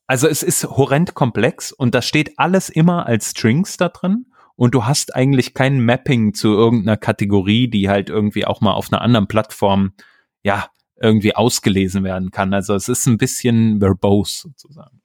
Also 0.06 0.28
es 0.28 0.42
ist 0.42 0.64
horrend 0.64 1.14
komplex 1.14 1.72
und 1.72 1.94
das 1.94 2.06
steht 2.06 2.38
alles 2.38 2.68
immer 2.68 3.06
als 3.06 3.30
Strings 3.30 3.78
da 3.78 3.88
drin 3.88 4.26
und 4.58 4.74
du 4.74 4.86
hast 4.86 5.14
eigentlich 5.14 5.54
kein 5.54 5.80
Mapping 5.80 6.34
zu 6.34 6.48
irgendeiner 6.48 6.96
Kategorie, 6.96 7.68
die 7.68 7.88
halt 7.88 8.10
irgendwie 8.10 8.44
auch 8.44 8.60
mal 8.60 8.72
auf 8.72 8.92
einer 8.92 9.02
anderen 9.02 9.28
Plattform, 9.28 9.92
ja, 10.42 10.66
irgendwie 11.00 11.36
ausgelesen 11.36 12.02
werden 12.02 12.32
kann. 12.32 12.52
Also 12.52 12.74
es 12.74 12.88
ist 12.88 13.06
ein 13.06 13.18
bisschen 13.18 13.80
verbose 13.80 14.48
sozusagen. 14.48 15.00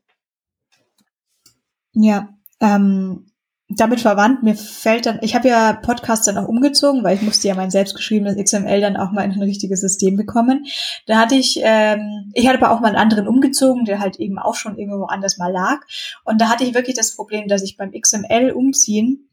Ja, 1.94 2.30
ähm, 2.60 3.28
damit 3.70 4.02
verwandt, 4.02 4.42
mir 4.42 4.56
fällt 4.56 5.06
dann, 5.06 5.20
ich 5.22 5.36
habe 5.36 5.50
ja 5.50 5.74
Podcasts 5.74 6.26
dann 6.26 6.40
auch 6.40 6.48
umgezogen, 6.48 7.04
weil 7.04 7.16
ich 7.16 7.22
musste 7.22 7.48
ja 7.48 7.54
mein 7.54 7.70
selbstgeschriebenes 7.70 8.44
XML 8.44 8.82
dann 8.82 8.98
auch 8.98 9.12
mal 9.12 9.24
in 9.24 9.34
ein 9.34 9.42
richtiges 9.44 9.82
System 9.82 10.18
bekommen. 10.18 10.66
Da 11.06 11.18
hatte 11.18 11.36
ich, 11.36 11.60
ähm, 11.62 12.32
ich 12.34 12.48
hatte 12.48 12.60
aber 12.60 12.72
auch 12.72 12.82
mal 12.82 12.88
einen 12.88 12.98
anderen 12.98 13.28
umgezogen, 13.28 13.86
der 13.86 14.00
halt 14.00 14.16
eben 14.16 14.40
auch 14.40 14.56
schon 14.56 14.80
irgendwo 14.80 15.06
anders 15.06 15.38
mal 15.38 15.52
lag. 15.52 15.82
Und 16.24 16.42
da 16.42 16.50
hatte 16.50 16.64
ich 16.64 16.74
wirklich 16.74 16.96
das 16.96 17.16
Problem, 17.16 17.48
dass 17.48 17.62
ich 17.62 17.78
beim 17.78 17.92
XML 17.92 18.52
umziehen 18.52 19.30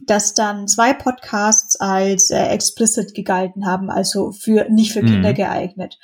dass 0.00 0.34
dann 0.34 0.66
zwei 0.66 0.92
Podcasts 0.92 1.76
als 1.76 2.30
äh, 2.30 2.46
explicit 2.48 3.14
gegalten 3.14 3.66
haben, 3.66 3.90
also 3.90 4.32
für 4.32 4.68
nicht 4.68 4.92
für 4.92 5.02
Kinder 5.02 5.30
mhm. 5.30 5.34
geeignet. 5.34 5.98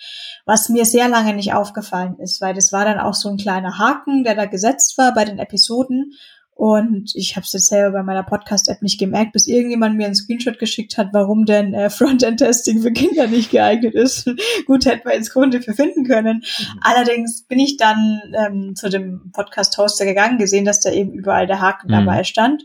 Was 0.46 0.68
mir 0.68 0.84
sehr 0.84 1.08
lange 1.08 1.34
nicht 1.34 1.54
aufgefallen 1.54 2.18
ist, 2.18 2.40
weil 2.40 2.54
das 2.54 2.72
war 2.72 2.84
dann 2.84 3.00
auch 3.00 3.14
so 3.14 3.28
ein 3.28 3.36
kleiner 3.36 3.78
Haken, 3.78 4.22
der 4.22 4.36
da 4.36 4.46
gesetzt 4.46 4.96
war 4.96 5.12
bei 5.12 5.24
den 5.24 5.38
Episoden. 5.38 6.12
Und 6.54 7.12
ich 7.14 7.36
habe 7.36 7.44
es 7.44 7.54
jetzt 7.54 7.68
selber 7.68 7.90
bei 7.98 8.02
meiner 8.02 8.22
Podcast-App 8.22 8.82
nicht 8.82 9.00
gemerkt, 9.00 9.32
bis 9.32 9.46
irgendjemand 9.46 9.96
mir 9.96 10.04
einen 10.04 10.14
Screenshot 10.14 10.58
geschickt 10.58 10.98
hat, 10.98 11.08
warum 11.12 11.46
denn 11.46 11.72
äh, 11.72 11.88
Frontend-Testing 11.88 12.82
für 12.82 12.92
Kinder 12.92 13.26
nicht 13.28 13.50
geeignet 13.50 13.94
ist. 13.94 14.30
Gut, 14.66 14.84
hätten 14.84 15.08
wir 15.08 15.14
ins 15.14 15.32
Grunde 15.32 15.62
für 15.62 15.72
finden 15.72 16.04
können. 16.04 16.44
Mhm. 16.44 16.80
Allerdings 16.82 17.46
bin 17.46 17.58
ich 17.58 17.78
dann 17.78 18.20
ähm, 18.38 18.76
zu 18.76 18.90
dem 18.90 19.32
Podcast-Hoster 19.32 20.04
gegangen, 20.04 20.36
gesehen, 20.36 20.66
dass 20.66 20.80
da 20.80 20.92
eben 20.92 21.12
überall 21.12 21.46
der 21.46 21.62
Haken 21.62 21.88
mhm. 21.88 21.92
dabei 21.92 22.24
stand. 22.24 22.62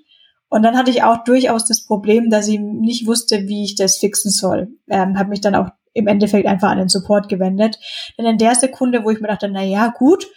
Und 0.49 0.63
dann 0.63 0.77
hatte 0.77 0.91
ich 0.91 1.03
auch 1.03 1.23
durchaus 1.23 1.65
das 1.65 1.85
Problem, 1.85 2.29
dass 2.29 2.47
ich 2.47 2.59
nicht 2.59 3.07
wusste, 3.07 3.47
wie 3.47 3.63
ich 3.63 3.75
das 3.75 3.97
fixen 3.97 4.31
soll. 4.31 4.69
Ähm, 4.87 5.17
habe 5.17 5.29
mich 5.29 5.41
dann 5.41 5.55
auch 5.55 5.69
im 5.93 6.07
Endeffekt 6.07 6.47
einfach 6.47 6.69
an 6.69 6.77
den 6.77 6.89
Support 6.89 7.29
gewendet. 7.29 7.79
Denn 8.17 8.25
in 8.25 8.37
der 8.37 8.55
Sekunde, 8.55 9.03
wo 9.03 9.09
ich 9.09 9.19
mir 9.19 9.27
dachte, 9.27 9.47
na 9.49 9.63
ja, 9.63 9.87
gut, 9.87 10.27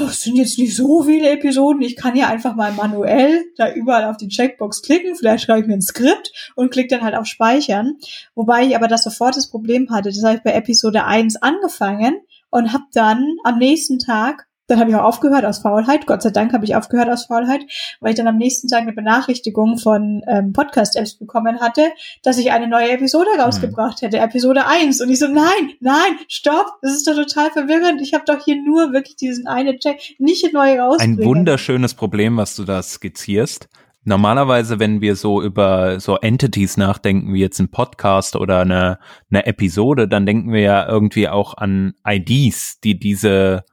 es 0.00 0.22
sind 0.22 0.36
jetzt 0.36 0.58
nicht 0.58 0.74
so 0.74 1.02
viele 1.02 1.30
Episoden, 1.30 1.82
ich 1.82 1.96
kann 1.96 2.16
ja 2.16 2.28
einfach 2.28 2.54
mal 2.54 2.72
manuell 2.72 3.44
da 3.56 3.72
überall 3.72 4.04
auf 4.04 4.16
die 4.16 4.28
Checkbox 4.28 4.82
klicken, 4.82 5.14
vielleicht 5.14 5.44
schreibe 5.44 5.60
ich 5.60 5.66
mir 5.66 5.74
ein 5.74 5.82
Skript 5.82 6.52
und 6.56 6.72
klicke 6.72 6.88
dann 6.88 7.04
halt 7.04 7.14
auf 7.14 7.26
Speichern. 7.26 7.96
Wobei 8.34 8.64
ich 8.64 8.76
aber 8.76 8.88
das 8.88 9.04
sofort 9.04 9.36
das 9.36 9.50
Problem 9.50 9.90
hatte, 9.90 10.08
das 10.08 10.24
habe 10.24 10.36
ich 10.36 10.42
bei 10.42 10.52
Episode 10.52 11.04
1 11.04 11.36
angefangen 11.36 12.16
und 12.50 12.72
habe 12.72 12.84
dann 12.92 13.36
am 13.44 13.58
nächsten 13.58 13.98
Tag 13.98 14.46
dann 14.66 14.80
habe 14.80 14.90
ich 14.90 14.96
auch 14.96 15.04
aufgehört 15.04 15.44
aus 15.44 15.58
Faulheit. 15.58 16.06
Gott 16.06 16.22
sei 16.22 16.30
Dank 16.30 16.52
habe 16.52 16.64
ich 16.64 16.74
aufgehört 16.74 17.08
aus 17.08 17.26
Faulheit, 17.26 17.62
weil 18.00 18.10
ich 18.10 18.16
dann 18.16 18.28
am 18.28 18.38
nächsten 18.38 18.68
Tag 18.68 18.82
eine 18.82 18.92
Benachrichtigung 18.92 19.78
von 19.78 20.22
ähm, 20.26 20.52
Podcast-Apps 20.52 21.18
bekommen 21.18 21.60
hatte, 21.60 21.88
dass 22.22 22.38
ich 22.38 22.50
eine 22.50 22.66
neue 22.66 22.90
Episode 22.90 23.28
mhm. 23.34 23.40
rausgebracht 23.42 24.00
hätte, 24.02 24.18
Episode 24.18 24.66
1. 24.66 25.00
Und 25.00 25.10
ich 25.10 25.18
so, 25.18 25.28
nein, 25.28 25.72
nein, 25.80 26.18
stopp, 26.28 26.78
das 26.80 26.92
ist 26.92 27.06
doch 27.06 27.14
total 27.14 27.50
verwirrend. 27.50 28.00
Ich 28.00 28.14
habe 28.14 28.24
doch 28.26 28.42
hier 28.42 28.56
nur 28.62 28.92
wirklich 28.92 29.16
diesen 29.16 29.46
eine 29.46 29.78
Check, 29.78 30.16
nicht 30.18 30.52
neu 30.52 30.80
rausbringen. 30.80 31.20
Ein 31.20 31.24
wunderschönes 31.24 31.94
Problem, 31.94 32.36
was 32.36 32.56
du 32.56 32.64
da 32.64 32.82
skizzierst. 32.82 33.68
Normalerweise, 34.06 34.78
wenn 34.78 35.00
wir 35.00 35.16
so 35.16 35.42
über 35.42 35.98
so 35.98 36.16
Entities 36.16 36.76
nachdenken, 36.76 37.32
wie 37.32 37.40
jetzt 37.40 37.58
ein 37.58 37.70
Podcast 37.70 38.36
oder 38.36 38.60
eine, 38.60 38.98
eine 39.30 39.46
Episode, 39.46 40.08
dann 40.08 40.26
denken 40.26 40.52
wir 40.52 40.60
ja 40.60 40.86
irgendwie 40.86 41.28
auch 41.28 41.56
an 41.56 41.94
IDs, 42.06 42.80
die 42.80 42.98
diese 42.98 43.64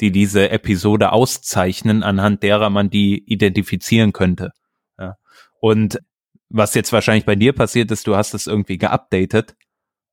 die 0.00 0.10
diese 0.10 0.50
Episode 0.50 1.12
auszeichnen, 1.12 2.02
anhand 2.02 2.42
derer 2.42 2.70
man 2.70 2.90
die 2.90 3.22
identifizieren 3.26 4.12
könnte. 4.12 4.52
Ja. 4.98 5.16
Und 5.60 6.00
was 6.48 6.74
jetzt 6.74 6.92
wahrscheinlich 6.92 7.24
bei 7.24 7.36
dir 7.36 7.52
passiert 7.52 7.90
ist, 7.90 8.06
du 8.06 8.16
hast 8.16 8.34
es 8.34 8.46
irgendwie 8.46 8.78
geupdatet 8.78 9.54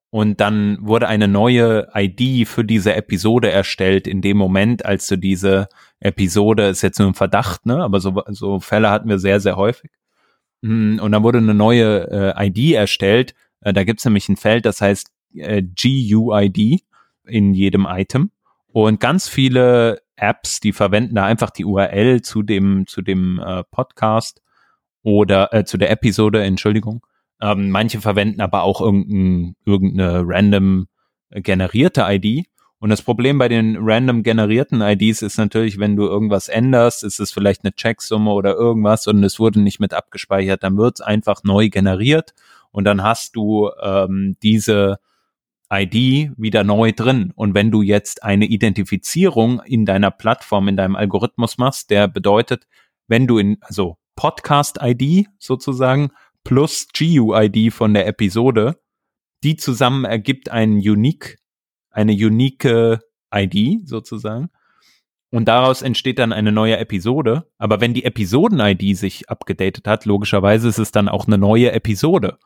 und 0.10 0.40
dann 0.40 0.78
wurde 0.82 1.08
eine 1.08 1.28
neue 1.28 1.88
ID 1.94 2.48
für 2.48 2.64
diese 2.64 2.96
Episode 2.96 3.52
erstellt 3.52 4.08
in 4.08 4.22
dem 4.22 4.38
Moment, 4.38 4.86
als 4.86 5.08
du 5.08 5.18
diese 5.18 5.68
Episode, 6.00 6.68
ist 6.68 6.82
jetzt 6.82 7.00
nur 7.00 7.10
ein 7.10 7.14
Verdacht, 7.14 7.66
ne, 7.66 7.84
aber 7.84 8.00
so, 8.00 8.24
so 8.28 8.60
Fälle 8.60 8.90
hatten 8.90 9.10
wir 9.10 9.20
sehr, 9.20 9.40
sehr 9.40 9.58
häufig. 9.58 9.92
Hm, 10.64 11.00
und 11.02 11.12
dann 11.12 11.24
wurde 11.24 11.40
eine 11.40 11.54
neue 11.54 12.36
äh, 12.38 12.48
ID 12.48 12.74
erstellt. 12.74 13.36
Äh, 13.62 13.74
da 13.74 13.84
gibt's 13.84 14.06
nämlich 14.06 14.30
ein 14.30 14.38
Feld, 14.38 14.66
das 14.66 14.82
heißt 14.82 15.12
äh, 15.36 15.62
GUID 15.62 16.84
in 17.26 17.54
jedem 17.54 17.86
Item. 17.90 18.32
Und 18.80 19.00
ganz 19.00 19.28
viele 19.28 20.04
Apps, 20.18 20.60
die 20.60 20.72
verwenden 20.72 21.16
da 21.16 21.26
einfach 21.26 21.50
die 21.50 21.66
URL 21.66 22.22
zu 22.22 22.44
dem, 22.44 22.86
zu 22.86 23.02
dem 23.02 23.40
äh, 23.40 23.64
Podcast 23.64 24.44
oder 25.02 25.52
äh, 25.52 25.66
zu 25.66 25.80
der 25.80 25.90
Episode, 25.90 26.44
Entschuldigung. 26.44 27.04
Ähm, 27.42 27.72
manche 27.72 28.00
verwenden 28.02 28.40
aber 28.40 28.62
auch 28.62 28.80
irgendein, 28.80 29.56
irgendeine 29.66 30.22
random 30.24 30.86
generierte 31.32 32.06
ID. 32.08 32.46
Und 32.78 32.92
das 32.92 33.02
Problem 33.02 33.40
bei 33.40 33.48
den 33.48 33.78
random 33.80 34.22
generierten 34.22 34.82
IDs 34.82 35.24
ist 35.24 35.40
natürlich, 35.40 35.80
wenn 35.80 35.96
du 35.96 36.04
irgendwas 36.04 36.48
änderst, 36.48 37.04
ist 37.04 37.20
es 37.20 37.32
vielleicht 37.32 37.64
eine 37.64 37.74
Checksumme 37.74 38.30
oder 38.30 38.54
irgendwas 38.54 39.08
und 39.08 39.24
es 39.24 39.40
wurde 39.40 39.60
nicht 39.60 39.80
mit 39.80 39.96
abgespeichert, 39.96 40.62
dann 40.62 40.78
wird 40.78 41.00
es 41.00 41.02
einfach 41.02 41.44
neu 41.44 41.70
generiert 41.70 42.36
und 42.70 42.84
dann 42.84 43.02
hast 43.02 43.36
du 43.36 43.72
ähm, 43.82 44.38
diese 44.44 45.00
ID 45.72 46.32
wieder 46.38 46.64
neu 46.64 46.92
drin. 46.92 47.32
Und 47.36 47.54
wenn 47.54 47.72
du 47.72 47.82
jetzt 47.82 48.24
eine 48.24 48.46
Identifizierung 48.46 49.62
in 49.66 49.86
deiner 49.86 50.12
Plattform, 50.12 50.68
in 50.68 50.78
deinem 50.78 50.96
Algorithmus 50.96 51.58
machst, 51.58 51.90
der 51.90 52.08
bedeutet, 52.08 52.68
wenn 53.08 53.28
du 53.28 53.38
in, 53.38 53.58
also 53.62 53.98
Podcast-ID 54.16 55.28
sozusagen 55.40 56.12
plus 56.44 56.88
GUID 56.98 57.74
von 57.74 57.94
der 57.94 58.08
Episode, 58.08 58.80
die 59.44 59.58
zusammen 59.58 60.06
ergibt 60.06 60.50
einen 60.50 60.78
unique, 60.78 61.38
eine 61.92 62.14
unique 62.14 63.00
ID 63.34 63.88
sozusagen. 63.88 64.50
Und 65.30 65.48
daraus 65.48 65.82
entsteht 65.82 66.20
dann 66.20 66.32
eine 66.32 66.52
neue 66.52 66.78
Episode. 66.78 67.50
Aber 67.58 67.82
wenn 67.82 67.94
die 67.94 68.06
Episoden-ID 68.06 68.98
sich 68.98 69.30
abgedatet 69.30 69.86
hat, 69.86 70.06
logischerweise 70.06 70.70
ist 70.70 70.78
es 70.78 70.92
dann 70.92 71.10
auch 71.10 71.28
eine 71.28 71.38
neue 71.38 71.72
Episode. 71.74 72.38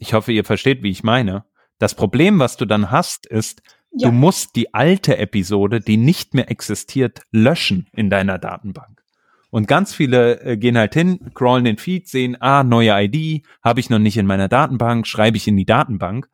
Ich 0.00 0.14
hoffe, 0.14 0.32
ihr 0.32 0.44
versteht, 0.44 0.82
wie 0.82 0.90
ich 0.90 1.04
meine. 1.04 1.44
Das 1.78 1.94
Problem, 1.94 2.38
was 2.38 2.56
du 2.56 2.64
dann 2.64 2.90
hast, 2.90 3.26
ist, 3.26 3.62
ja. 3.92 4.08
du 4.08 4.14
musst 4.14 4.56
die 4.56 4.72
alte 4.72 5.18
Episode, 5.18 5.80
die 5.80 5.98
nicht 5.98 6.32
mehr 6.34 6.50
existiert, 6.50 7.22
löschen 7.30 7.86
in 7.92 8.08
deiner 8.08 8.38
Datenbank. 8.38 9.02
Und 9.50 9.68
ganz 9.68 9.92
viele 9.92 10.40
äh, 10.40 10.56
gehen 10.56 10.78
halt 10.78 10.94
hin, 10.94 11.30
crawlen 11.34 11.64
den 11.64 11.76
Feed, 11.76 12.08
sehen, 12.08 12.36
ah, 12.40 12.64
neue 12.64 12.92
ID, 12.94 13.44
habe 13.62 13.80
ich 13.80 13.90
noch 13.90 13.98
nicht 13.98 14.16
in 14.16 14.26
meiner 14.26 14.48
Datenbank, 14.48 15.06
schreibe 15.06 15.36
ich 15.36 15.46
in 15.46 15.56
die 15.56 15.66
Datenbank, 15.66 16.28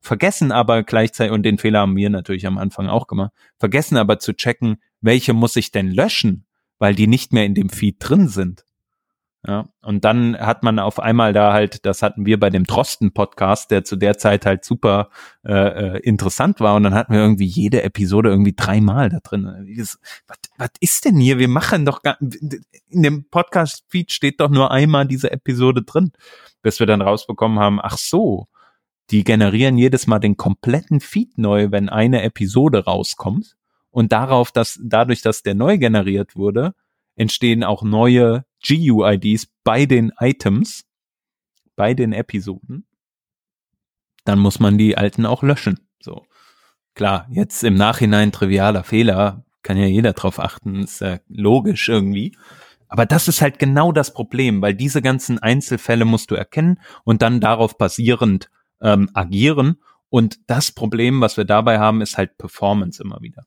vergessen 0.00 0.50
aber 0.50 0.82
gleichzeitig, 0.82 1.32
und 1.32 1.42
den 1.42 1.58
Fehler 1.58 1.80
haben 1.80 1.96
wir 1.96 2.08
natürlich 2.08 2.46
am 2.46 2.56
Anfang 2.56 2.88
auch 2.88 3.08
gemacht, 3.08 3.32
vergessen 3.58 3.98
aber 3.98 4.20
zu 4.20 4.32
checken, 4.32 4.76
welche 5.00 5.34
muss 5.34 5.56
ich 5.56 5.70
denn 5.70 5.90
löschen, 5.90 6.46
weil 6.78 6.94
die 6.94 7.08
nicht 7.08 7.32
mehr 7.32 7.44
in 7.44 7.54
dem 7.54 7.68
Feed 7.68 7.96
drin 7.98 8.28
sind. 8.28 8.64
Ja, 9.44 9.68
und 9.80 10.04
dann 10.04 10.38
hat 10.38 10.62
man 10.62 10.78
auf 10.78 11.00
einmal 11.00 11.32
da 11.32 11.52
halt, 11.52 11.84
das 11.84 12.02
hatten 12.02 12.26
wir 12.26 12.38
bei 12.38 12.48
dem 12.48 12.62
Drosten-Podcast, 12.62 13.72
der 13.72 13.82
zu 13.82 13.96
der 13.96 14.16
Zeit 14.16 14.46
halt 14.46 14.64
super 14.64 15.10
äh, 15.44 15.96
äh 15.96 15.98
interessant 15.98 16.60
war. 16.60 16.76
Und 16.76 16.84
dann 16.84 16.94
hatten 16.94 17.12
wir 17.12 17.20
irgendwie 17.20 17.46
jede 17.46 17.82
Episode 17.82 18.28
irgendwie 18.28 18.54
dreimal 18.54 19.08
da 19.08 19.18
drin. 19.18 19.46
Was, 19.76 19.98
was 20.58 20.70
ist 20.78 21.06
denn 21.06 21.16
hier? 21.16 21.40
Wir 21.40 21.48
machen 21.48 21.84
doch 21.84 22.02
gar, 22.02 22.16
in 22.20 23.02
dem 23.02 23.28
Podcast-Feed 23.30 24.12
steht 24.12 24.40
doch 24.40 24.48
nur 24.48 24.70
einmal 24.70 25.06
diese 25.06 25.32
Episode 25.32 25.82
drin, 25.82 26.12
bis 26.62 26.78
wir 26.78 26.86
dann 26.86 27.02
rausbekommen 27.02 27.58
haben, 27.58 27.80
ach 27.82 27.98
so, 27.98 28.46
die 29.10 29.24
generieren 29.24 29.76
jedes 29.76 30.06
Mal 30.06 30.20
den 30.20 30.36
kompletten 30.36 31.00
Feed 31.00 31.36
neu, 31.36 31.72
wenn 31.72 31.88
eine 31.88 32.22
Episode 32.22 32.84
rauskommt. 32.84 33.56
Und 33.90 34.12
darauf, 34.12 34.52
dass 34.52 34.78
dadurch, 34.82 35.20
dass 35.20 35.42
der 35.42 35.56
neu 35.56 35.78
generiert 35.78 36.36
wurde, 36.36 36.74
entstehen 37.16 37.64
auch 37.64 37.82
neue 37.82 38.44
GUIDs 38.66 39.48
bei 39.64 39.86
den 39.86 40.12
Items, 40.18 40.84
bei 41.76 41.94
den 41.94 42.12
Episoden, 42.12 42.86
dann 44.24 44.38
muss 44.38 44.60
man 44.60 44.78
die 44.78 44.96
alten 44.96 45.26
auch 45.26 45.42
löschen. 45.42 45.80
So. 46.00 46.24
Klar, 46.94 47.26
jetzt 47.30 47.64
im 47.64 47.74
Nachhinein 47.74 48.32
trivialer 48.32 48.84
Fehler, 48.84 49.44
kann 49.62 49.76
ja 49.76 49.86
jeder 49.86 50.12
drauf 50.12 50.38
achten, 50.38 50.82
ist 50.82 51.00
ja 51.00 51.18
logisch 51.28 51.88
irgendwie. 51.88 52.36
Aber 52.88 53.06
das 53.06 53.26
ist 53.26 53.40
halt 53.40 53.58
genau 53.58 53.90
das 53.90 54.12
Problem, 54.12 54.60
weil 54.60 54.74
diese 54.74 55.00
ganzen 55.00 55.38
Einzelfälle 55.38 56.04
musst 56.04 56.30
du 56.30 56.34
erkennen 56.34 56.78
und 57.04 57.22
dann 57.22 57.40
darauf 57.40 57.78
basierend 57.78 58.50
ähm, 58.82 59.08
agieren. 59.14 59.78
Und 60.10 60.40
das 60.46 60.72
Problem, 60.72 61.22
was 61.22 61.38
wir 61.38 61.46
dabei 61.46 61.78
haben, 61.78 62.02
ist 62.02 62.18
halt 62.18 62.36
Performance 62.36 63.02
immer 63.02 63.22
wieder. 63.22 63.44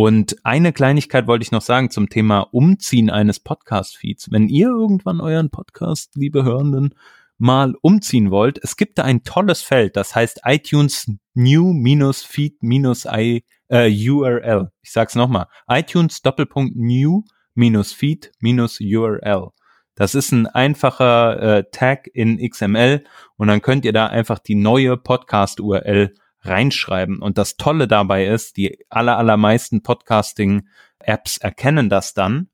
Und 0.00 0.36
eine 0.44 0.72
Kleinigkeit 0.72 1.26
wollte 1.26 1.42
ich 1.42 1.50
noch 1.50 1.60
sagen 1.60 1.90
zum 1.90 2.08
Thema 2.08 2.42
Umziehen 2.52 3.10
eines 3.10 3.40
Podcast-Feeds. 3.40 4.30
Wenn 4.30 4.48
ihr 4.48 4.68
irgendwann 4.68 5.20
euren 5.20 5.50
Podcast, 5.50 6.14
liebe 6.14 6.44
Hörenden, 6.44 6.94
mal 7.36 7.74
umziehen 7.82 8.30
wollt, 8.30 8.60
es 8.62 8.76
gibt 8.76 8.98
da 8.98 9.02
ein 9.02 9.24
tolles 9.24 9.60
Feld, 9.60 9.96
das 9.96 10.14
heißt 10.14 10.42
iTunes 10.44 11.10
New-Feed-I 11.34 13.44
äh. 13.70 13.88
Ich 13.88 14.92
sag's 14.92 15.16
nochmal. 15.16 15.46
iTunes 15.68 16.22
Doppelpunkt 16.22 16.76
New-Feed-URL. 16.76 19.48
Das 19.96 20.14
ist 20.14 20.30
ein 20.30 20.46
einfacher 20.46 21.42
äh, 21.42 21.64
Tag 21.72 22.08
in 22.14 22.38
XML 22.38 23.02
und 23.34 23.48
dann 23.48 23.62
könnt 23.62 23.84
ihr 23.84 23.92
da 23.92 24.06
einfach 24.06 24.38
die 24.38 24.54
neue 24.54 24.96
Podcast-URL 24.96 26.14
reinschreiben. 26.48 27.20
Und 27.20 27.38
das 27.38 27.56
Tolle 27.56 27.88
dabei 27.88 28.26
ist, 28.26 28.56
die 28.56 28.84
aller, 28.88 29.18
allermeisten 29.18 29.82
Podcasting-Apps 29.82 31.38
erkennen 31.38 31.88
das 31.88 32.14
dann 32.14 32.48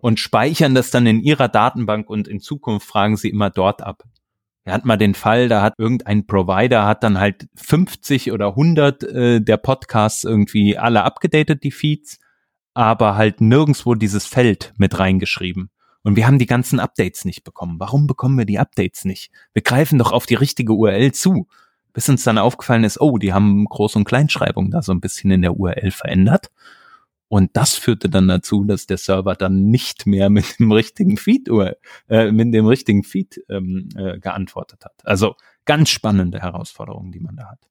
und 0.00 0.20
speichern 0.20 0.74
das 0.74 0.90
dann 0.90 1.06
in 1.06 1.20
ihrer 1.20 1.48
Datenbank 1.48 2.08
und 2.08 2.28
in 2.28 2.40
Zukunft 2.40 2.86
fragen 2.86 3.16
sie 3.16 3.30
immer 3.30 3.50
dort 3.50 3.82
ab. 3.82 4.04
Er 4.64 4.74
hat 4.74 4.84
mal 4.84 4.96
den 4.96 5.14
Fall, 5.14 5.48
da 5.48 5.62
hat 5.62 5.74
irgendein 5.78 6.26
Provider 6.26 6.86
hat 6.86 7.04
dann 7.04 7.20
halt 7.20 7.48
50 7.54 8.32
oder 8.32 8.48
100 8.48 9.02
äh, 9.04 9.40
der 9.40 9.56
Podcasts 9.58 10.24
irgendwie 10.24 10.76
alle 10.76 11.04
abgedatet, 11.04 11.62
die 11.62 11.70
Feeds, 11.70 12.18
aber 12.74 13.16
halt 13.16 13.40
nirgendswo 13.40 13.94
dieses 13.94 14.26
Feld 14.26 14.74
mit 14.76 14.98
reingeschrieben. 14.98 15.70
Und 16.02 16.16
wir 16.16 16.26
haben 16.26 16.38
die 16.38 16.46
ganzen 16.46 16.78
Updates 16.78 17.24
nicht 17.24 17.42
bekommen. 17.42 17.80
Warum 17.80 18.06
bekommen 18.06 18.38
wir 18.38 18.44
die 18.44 18.58
Updates 18.58 19.04
nicht? 19.04 19.30
Wir 19.52 19.62
greifen 19.62 19.98
doch 19.98 20.12
auf 20.12 20.26
die 20.26 20.34
richtige 20.34 20.72
URL 20.72 21.12
zu 21.12 21.48
bis 21.96 22.10
uns 22.10 22.24
dann 22.24 22.36
aufgefallen 22.36 22.84
ist, 22.84 23.00
oh, 23.00 23.16
die 23.16 23.32
haben 23.32 23.66
Groß- 23.68 23.96
und 23.96 24.04
Kleinschreibung 24.04 24.70
da 24.70 24.82
so 24.82 24.92
ein 24.92 25.00
bisschen 25.00 25.30
in 25.30 25.40
der 25.40 25.56
URL 25.56 25.90
verändert. 25.90 26.50
Und 27.28 27.56
das 27.56 27.74
führte 27.74 28.10
dann 28.10 28.28
dazu, 28.28 28.64
dass 28.64 28.86
der 28.86 28.98
Server 28.98 29.34
dann 29.34 29.70
nicht 29.70 30.06
mehr 30.06 30.28
mit 30.28 30.60
dem 30.60 30.72
richtigen 30.72 31.16
Feed 31.16 31.48
äh, 31.48 32.32
mit 32.32 32.52
dem 32.52 32.66
richtigen 32.66 33.02
Feed 33.02 33.42
ähm, 33.48 33.88
äh, 33.96 34.18
geantwortet 34.18 34.84
hat. 34.84 34.92
Also 35.04 35.36
ganz 35.64 35.88
spannende 35.88 36.38
Herausforderungen, 36.38 37.12
die 37.12 37.20
man 37.20 37.36
da 37.36 37.48
hat. 37.48 37.66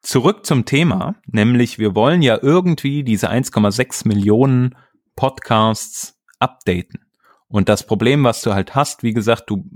Zurück 0.00 0.46
zum 0.46 0.64
Thema, 0.64 1.16
nämlich 1.26 1.78
wir 1.78 1.94
wollen 1.94 2.22
ja 2.22 2.38
irgendwie 2.40 3.04
diese 3.04 3.30
1,6 3.30 4.08
Millionen 4.08 4.76
Podcasts 5.14 6.18
updaten. 6.38 7.04
Und 7.48 7.68
das 7.68 7.86
Problem, 7.86 8.24
was 8.24 8.40
du 8.40 8.54
halt 8.54 8.74
hast, 8.74 9.02
wie 9.02 9.12
gesagt, 9.12 9.50
du 9.50 9.68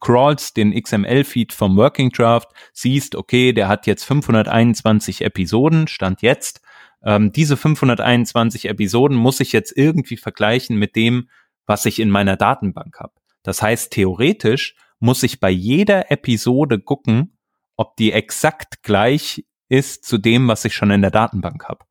crawlst 0.00 0.56
den 0.56 0.72
XML-Feed 0.72 1.52
vom 1.52 1.76
Working 1.76 2.10
Draft, 2.10 2.48
siehst, 2.72 3.14
okay, 3.14 3.52
der 3.52 3.68
hat 3.68 3.86
jetzt 3.86 4.04
521 4.04 5.22
Episoden, 5.22 5.88
stand 5.88 6.22
jetzt. 6.22 6.60
Ähm, 7.02 7.32
diese 7.32 7.56
521 7.56 8.68
Episoden 8.68 9.16
muss 9.16 9.40
ich 9.40 9.52
jetzt 9.52 9.76
irgendwie 9.76 10.16
vergleichen 10.16 10.76
mit 10.76 10.96
dem, 10.96 11.28
was 11.66 11.86
ich 11.86 12.00
in 12.00 12.10
meiner 12.10 12.36
Datenbank 12.36 12.98
habe. 12.98 13.12
Das 13.42 13.62
heißt, 13.62 13.92
theoretisch 13.92 14.74
muss 14.98 15.22
ich 15.22 15.40
bei 15.40 15.50
jeder 15.50 16.10
Episode 16.10 16.80
gucken, 16.80 17.38
ob 17.76 17.96
die 17.96 18.12
exakt 18.12 18.82
gleich 18.82 19.44
ist 19.68 20.04
zu 20.04 20.18
dem, 20.18 20.48
was 20.48 20.64
ich 20.64 20.74
schon 20.74 20.90
in 20.90 21.02
der 21.02 21.10
Datenbank 21.10 21.64
habe. 21.68 21.84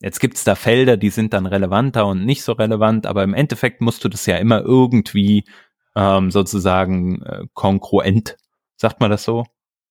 Jetzt 0.00 0.20
gibt's 0.20 0.44
da 0.44 0.54
Felder, 0.54 0.96
die 0.96 1.10
sind 1.10 1.32
dann 1.32 1.46
relevanter 1.46 2.06
und 2.06 2.24
nicht 2.24 2.42
so 2.42 2.52
relevant, 2.52 3.06
aber 3.06 3.24
im 3.24 3.34
Endeffekt 3.34 3.80
musst 3.80 4.04
du 4.04 4.08
das 4.08 4.26
ja 4.26 4.36
immer 4.36 4.60
irgendwie 4.60 5.44
ähm, 5.98 6.30
sozusagen 6.30 7.22
äh, 7.22 7.44
kongruent, 7.54 8.36
sagt 8.76 9.00
man 9.00 9.10
das 9.10 9.24
so, 9.24 9.44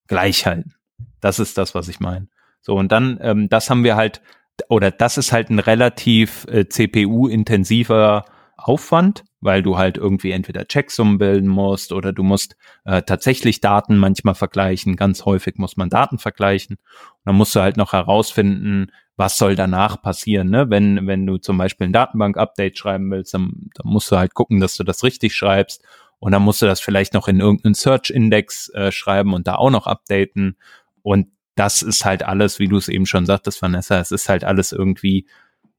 gleich 0.08 0.45
halten. 0.45 0.74
Das 1.20 1.38
ist 1.38 1.58
das, 1.58 1.76
was 1.76 1.89
ich 1.89 1.99
meine. 1.99 2.30
So, 2.62 2.76
und 2.76 2.91
dann, 2.93 3.20
ähm, 3.22 3.49
das 3.49 3.70
haben 3.70 3.84
wir 3.84 3.97
halt, 3.97 4.22
oder 4.70 4.89
das 4.89 5.18
ist 5.18 5.34
halt 5.34 5.49
ein 5.49 5.60
relativ 5.60 6.45
äh, 6.49 6.68
CPU-intensiver 6.68 8.24
Aufwand, 8.55 9.26
weil 9.41 9.62
du 9.62 9.78
halt 9.78 9.97
irgendwie 9.97 10.32
entweder 10.32 10.66
Checksummen 10.66 11.18
bilden 11.18 11.49
musst 11.49 11.91
oder 11.91 12.14
du 12.14 12.24
musst 12.24 12.55
äh, 12.86 13.01
tatsächlich 13.01 13.60
Daten 13.60 13.97
manchmal 13.97 14.34
vergleichen. 14.34 14.95
Ganz 14.95 15.26
häufig 15.26 15.58
muss 15.58 15.76
man 15.76 15.89
Daten 15.89 16.20
vergleichen. 16.20 16.78
Und 16.78 17.22
dann 17.26 17.36
musst 17.36 17.53
du 17.53 17.60
halt 17.60 17.76
noch 17.76 17.91
herausfinden, 17.91 18.91
was 19.18 19.38
soll 19.38 19.55
danach 19.55 20.01
passieren, 20.01 20.49
ne? 20.49 20.70
Wenn, 20.70 21.07
wenn 21.07 21.26
du 21.26 21.38
zum 21.38 21.57
Beispiel 21.57 21.88
ein 21.88 21.93
Datenbank-Update 21.93 22.78
schreiben 22.78 23.09
willst, 23.09 23.34
dann, 23.34 23.70
dann 23.74 23.91
musst 23.91 24.11
du 24.11 24.18
halt 24.18 24.36
gucken, 24.36 24.59
dass 24.59 24.78
du 24.78 24.84
das 24.84 25.03
richtig 25.03 25.34
schreibst. 25.34 25.84
Und 26.20 26.32
dann 26.32 26.43
musst 26.43 26.61
du 26.61 26.68
das 26.68 26.80
vielleicht 26.80 27.13
noch 27.13 27.28
in 27.28 27.39
irgendeinen 27.39 27.74
Search-Index 27.74 28.70
äh, 28.70 28.91
schreiben 28.91 29.34
und 29.34 29.47
da 29.47 29.55
auch 29.55 29.72
noch 29.72 29.88
updaten. 29.88 30.57
Und 31.01 31.28
das 31.55 31.82
ist 31.82 32.05
halt 32.05 32.24
alles, 32.24 32.59
wie 32.59 32.68
du 32.68 32.78
es 32.78 32.89
eben 32.89 33.07
schon 33.07 33.26
sagtest, 33.26 33.61
Vanessa, 33.61 33.99
es 33.99 34.11
ist 34.11 34.30
halt 34.30 34.43
alles 34.43 34.72
irgendwie, 34.72 35.28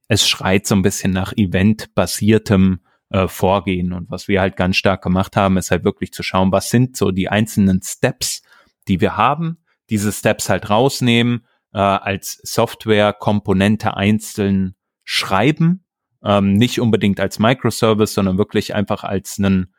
es 0.08 0.28
schreit 0.28 0.66
so 0.66 0.74
ein 0.74 0.82
bisschen 0.82 1.12
nach 1.12 1.32
eventbasiertem 1.36 2.80
äh, 3.10 3.28
Vorgehen. 3.28 3.92
Und 3.92 4.10
was 4.10 4.26
wir 4.26 4.40
halt 4.40 4.56
ganz 4.56 4.76
stark 4.76 5.02
gemacht 5.02 5.36
haben, 5.36 5.56
ist 5.56 5.70
halt 5.70 5.84
wirklich 5.84 6.12
zu 6.12 6.24
schauen, 6.24 6.50
was 6.50 6.70
sind 6.70 6.96
so 6.96 7.12
die 7.12 7.28
einzelnen 7.28 7.82
Steps, 7.82 8.42
die 8.88 9.00
wir 9.00 9.16
haben, 9.16 9.58
diese 9.90 10.12
Steps 10.12 10.48
halt 10.48 10.70
rausnehmen, 10.70 11.46
äh, 11.72 11.78
als 11.78 12.40
Software-Komponente 12.42 13.96
einzeln 13.96 14.74
schreiben, 15.04 15.84
ähm, 16.24 16.54
nicht 16.54 16.80
unbedingt 16.80 17.20
als 17.20 17.38
Microservice, 17.38 18.14
sondern 18.14 18.38
wirklich 18.38 18.74
einfach 18.74 19.04
als 19.04 19.38
einen, 19.38 19.74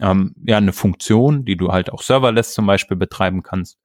ähm, 0.00 0.34
ja, 0.44 0.56
eine 0.56 0.72
Funktion, 0.72 1.44
die 1.44 1.56
du 1.56 1.72
halt 1.72 1.90
auch 1.92 2.02
serverless 2.02 2.54
zum 2.54 2.66
Beispiel 2.66 2.96
betreiben 2.96 3.42
kannst 3.42 3.78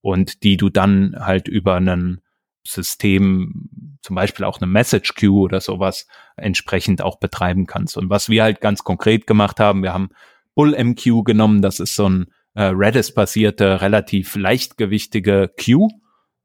und 0.00 0.42
die 0.42 0.56
du 0.56 0.68
dann 0.68 1.16
halt 1.18 1.48
über 1.48 1.76
einen 1.76 2.20
System, 2.66 3.98
zum 4.02 4.16
Beispiel 4.16 4.44
auch 4.44 4.60
eine 4.60 4.70
Message 4.70 5.14
Queue 5.14 5.40
oder 5.40 5.60
sowas, 5.60 6.06
entsprechend 6.36 7.02
auch 7.02 7.18
betreiben 7.18 7.66
kannst. 7.66 7.96
Und 7.96 8.10
was 8.10 8.28
wir 8.28 8.42
halt 8.42 8.60
ganz 8.60 8.84
konkret 8.84 9.26
gemacht 9.26 9.60
haben, 9.60 9.82
wir 9.82 9.92
haben 9.92 10.10
BullMQ 10.54 11.24
genommen, 11.24 11.62
das 11.62 11.80
ist 11.80 11.96
so 11.96 12.08
ein 12.08 12.26
äh, 12.54 12.64
Redis-basierte, 12.64 13.80
relativ 13.80 14.36
leichtgewichtige 14.36 15.50
Queue, 15.56 15.88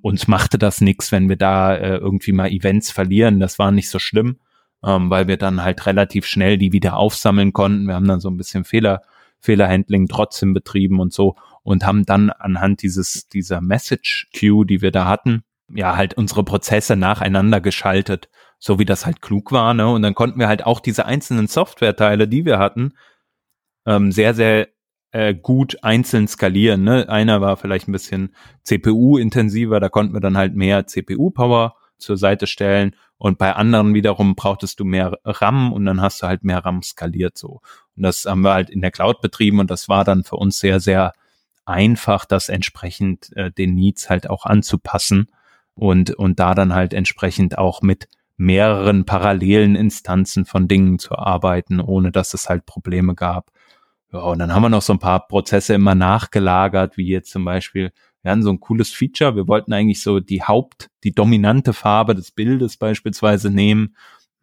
uns 0.07 0.27
machte 0.27 0.57
das 0.57 0.81
nichts, 0.81 1.11
wenn 1.11 1.29
wir 1.29 1.35
da 1.35 1.75
äh, 1.75 1.97
irgendwie 1.97 2.31
mal 2.31 2.49
Events 2.49 2.91
verlieren. 2.91 3.39
Das 3.39 3.59
war 3.59 3.71
nicht 3.71 3.89
so 3.89 3.99
schlimm, 3.99 4.39
ähm, 4.83 5.09
weil 5.09 5.27
wir 5.27 5.37
dann 5.37 5.63
halt 5.63 5.85
relativ 5.85 6.25
schnell 6.25 6.57
die 6.57 6.71
wieder 6.71 6.95
aufsammeln 6.97 7.53
konnten. 7.53 7.87
Wir 7.87 7.95
haben 7.95 8.07
dann 8.07 8.21
so 8.21 8.29
ein 8.29 8.37
bisschen 8.37 8.63
Fehler, 8.63 9.01
Fehlerhandling 9.39 10.07
trotzdem 10.07 10.53
betrieben 10.53 10.99
und 10.99 11.13
so 11.13 11.35
und 11.63 11.85
haben 11.85 12.05
dann 12.05 12.29
anhand 12.29 12.81
dieses, 12.81 13.27
dieser 13.27 13.59
Message 13.59 14.29
Queue, 14.33 14.65
die 14.65 14.81
wir 14.81 14.91
da 14.91 15.05
hatten, 15.05 15.43
ja, 15.69 15.97
halt 15.97 16.13
unsere 16.13 16.43
Prozesse 16.45 16.95
nacheinander 16.95 17.59
geschaltet, 17.59 18.29
so 18.57 18.79
wie 18.79 18.85
das 18.85 19.05
halt 19.05 19.21
klug 19.21 19.51
war, 19.51 19.73
ne? 19.73 19.89
Und 19.89 20.01
dann 20.01 20.15
konnten 20.15 20.39
wir 20.39 20.47
halt 20.47 20.65
auch 20.65 20.79
diese 20.79 21.05
einzelnen 21.05 21.47
Softwareteile, 21.47 22.27
die 22.27 22.45
wir 22.45 22.57
hatten, 22.57 22.93
ähm, 23.85 24.13
sehr, 24.13 24.33
sehr 24.33 24.69
äh, 25.11 25.33
gut 25.33 25.83
einzeln 25.83 26.27
skalieren. 26.27 26.83
Ne? 26.83 27.07
Einer 27.09 27.41
war 27.41 27.57
vielleicht 27.57 27.87
ein 27.87 27.93
bisschen 27.93 28.35
CPU-intensiver, 28.63 29.79
da 29.79 29.89
konnten 29.89 30.13
wir 30.13 30.21
dann 30.21 30.37
halt 30.37 30.55
mehr 30.55 30.87
CPU-Power 30.87 31.75
zur 31.97 32.17
Seite 32.17 32.47
stellen 32.47 32.95
und 33.17 33.37
bei 33.37 33.53
anderen 33.53 33.93
wiederum 33.93 34.35
brauchtest 34.35 34.79
du 34.79 34.85
mehr 34.85 35.17
RAM 35.25 35.73
und 35.73 35.85
dann 35.85 36.01
hast 36.01 36.21
du 36.21 36.27
halt 36.27 36.43
mehr 36.43 36.63
RAM 36.63 36.83
skaliert 36.83 37.37
so. 37.37 37.61
Und 37.95 38.03
das 38.03 38.25
haben 38.25 38.41
wir 38.41 38.53
halt 38.53 38.69
in 38.69 38.81
der 38.81 38.91
Cloud 38.91 39.21
betrieben 39.21 39.59
und 39.59 39.71
das 39.71 39.89
war 39.89 40.03
dann 40.03 40.23
für 40.23 40.35
uns 40.35 40.59
sehr, 40.59 40.79
sehr 40.79 41.13
einfach, 41.65 42.25
das 42.25 42.49
entsprechend 42.49 43.35
äh, 43.35 43.51
den 43.51 43.73
Needs 43.73 44.09
halt 44.09 44.29
auch 44.29 44.45
anzupassen 44.45 45.29
und, 45.73 46.11
und 46.11 46.39
da 46.39 46.53
dann 46.53 46.73
halt 46.73 46.93
entsprechend 46.93 47.57
auch 47.57 47.81
mit 47.81 48.07
mehreren 48.37 49.05
parallelen 49.05 49.75
Instanzen 49.75 50.45
von 50.45 50.67
Dingen 50.67 50.99
zu 50.99 51.17
arbeiten, 51.17 51.79
ohne 51.79 52.11
dass 52.11 52.35
es 52.35 52.49
halt 52.49 52.67
Probleme 52.67 53.15
gab. 53.15 53.51
Ja, 54.13 54.19
und 54.19 54.39
dann 54.39 54.53
haben 54.53 54.61
wir 54.61 54.69
noch 54.69 54.81
so 54.81 54.93
ein 54.93 54.99
paar 54.99 55.27
Prozesse 55.27 55.73
immer 55.73 55.95
nachgelagert, 55.95 56.97
wie 56.97 57.07
jetzt 57.07 57.31
zum 57.31 57.43
Beispiel, 57.43 57.91
wir 58.21 58.31
hatten 58.31 58.43
so 58.43 58.49
ein 58.49 58.59
cooles 58.59 58.91
Feature, 58.91 59.35
wir 59.35 59.47
wollten 59.47 59.73
eigentlich 59.73 60.01
so 60.01 60.19
die 60.19 60.43
Haupt, 60.43 60.89
die 61.03 61.13
dominante 61.13 61.73
Farbe 61.73 62.15
des 62.15 62.31
Bildes 62.31 62.77
beispielsweise 62.77 63.49
nehmen 63.49 63.95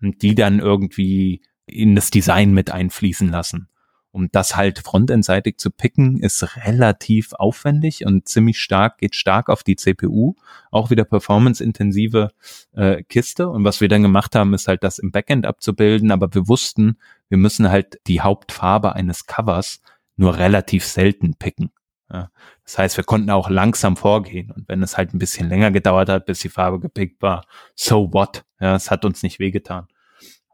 und 0.02 0.22
die 0.22 0.34
dann 0.34 0.58
irgendwie 0.58 1.42
in 1.66 1.94
das 1.94 2.10
Design 2.10 2.52
mit 2.52 2.70
einfließen 2.70 3.30
lassen. 3.30 3.68
Um 4.14 4.30
das 4.30 4.54
halt 4.54 4.78
frontendseitig 4.78 5.56
zu 5.58 5.72
picken, 5.72 6.20
ist 6.20 6.56
relativ 6.64 7.32
aufwendig 7.32 8.06
und 8.06 8.28
ziemlich 8.28 8.60
stark, 8.60 8.98
geht 8.98 9.16
stark 9.16 9.48
auf 9.48 9.64
die 9.64 9.74
CPU. 9.74 10.36
Auch 10.70 10.90
wieder 10.90 11.04
performance-intensive 11.04 12.30
äh, 12.74 13.02
Kiste. 13.02 13.48
Und 13.48 13.64
was 13.64 13.80
wir 13.80 13.88
dann 13.88 14.02
gemacht 14.02 14.36
haben, 14.36 14.54
ist 14.54 14.68
halt 14.68 14.84
das 14.84 15.00
im 15.00 15.10
Backend 15.10 15.46
abzubilden. 15.46 16.12
Aber 16.12 16.32
wir 16.32 16.46
wussten, 16.46 16.96
wir 17.28 17.38
müssen 17.38 17.68
halt 17.68 17.98
die 18.06 18.20
Hauptfarbe 18.20 18.94
eines 18.94 19.26
Covers 19.26 19.80
nur 20.14 20.38
relativ 20.38 20.84
selten 20.84 21.34
picken. 21.34 21.72
Ja, 22.08 22.30
das 22.62 22.78
heißt, 22.78 22.96
wir 22.96 23.02
konnten 23.02 23.30
auch 23.30 23.50
langsam 23.50 23.96
vorgehen. 23.96 24.52
Und 24.52 24.68
wenn 24.68 24.80
es 24.84 24.96
halt 24.96 25.12
ein 25.12 25.18
bisschen 25.18 25.48
länger 25.48 25.72
gedauert 25.72 26.08
hat, 26.08 26.26
bis 26.26 26.38
die 26.38 26.50
Farbe 26.50 26.78
gepickt 26.78 27.20
war, 27.20 27.44
so 27.74 28.12
what? 28.12 28.44
Ja, 28.60 28.76
es 28.76 28.92
hat 28.92 29.04
uns 29.04 29.24
nicht 29.24 29.40
wehgetan. 29.40 29.88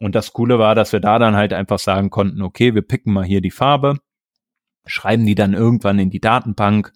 Und 0.00 0.14
das 0.14 0.32
Coole 0.32 0.58
war, 0.58 0.74
dass 0.74 0.92
wir 0.92 1.00
da 1.00 1.18
dann 1.18 1.36
halt 1.36 1.52
einfach 1.52 1.78
sagen 1.78 2.10
konnten, 2.10 2.42
okay, 2.42 2.74
wir 2.74 2.82
picken 2.82 3.12
mal 3.12 3.24
hier 3.24 3.40
die 3.40 3.50
Farbe, 3.50 3.98
schreiben 4.86 5.26
die 5.26 5.34
dann 5.34 5.54
irgendwann 5.54 5.98
in 5.98 6.10
die 6.10 6.20
Datenbank 6.20 6.92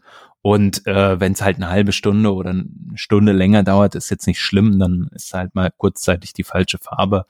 und 0.47 0.87
äh, 0.87 1.19
wenn 1.21 1.33
es 1.33 1.41
halt 1.41 1.57
eine 1.57 1.71
halbe 1.71 1.93
Stunde 1.93 2.35
oder 2.35 2.51
eine 2.51 2.67
Stunde 2.97 3.33
länger 3.33 3.63
dauert, 3.63 3.95
ist 3.95 4.11
jetzt 4.11 4.27
nicht 4.27 4.41
schlimm, 4.41 4.79
dann 4.79 5.09
ist 5.15 5.33
halt 5.33 5.55
mal 5.55 5.71
kurzzeitig 5.71 6.35
die 6.35 6.45
falsche 6.45 6.77
Farbe. 6.77 7.25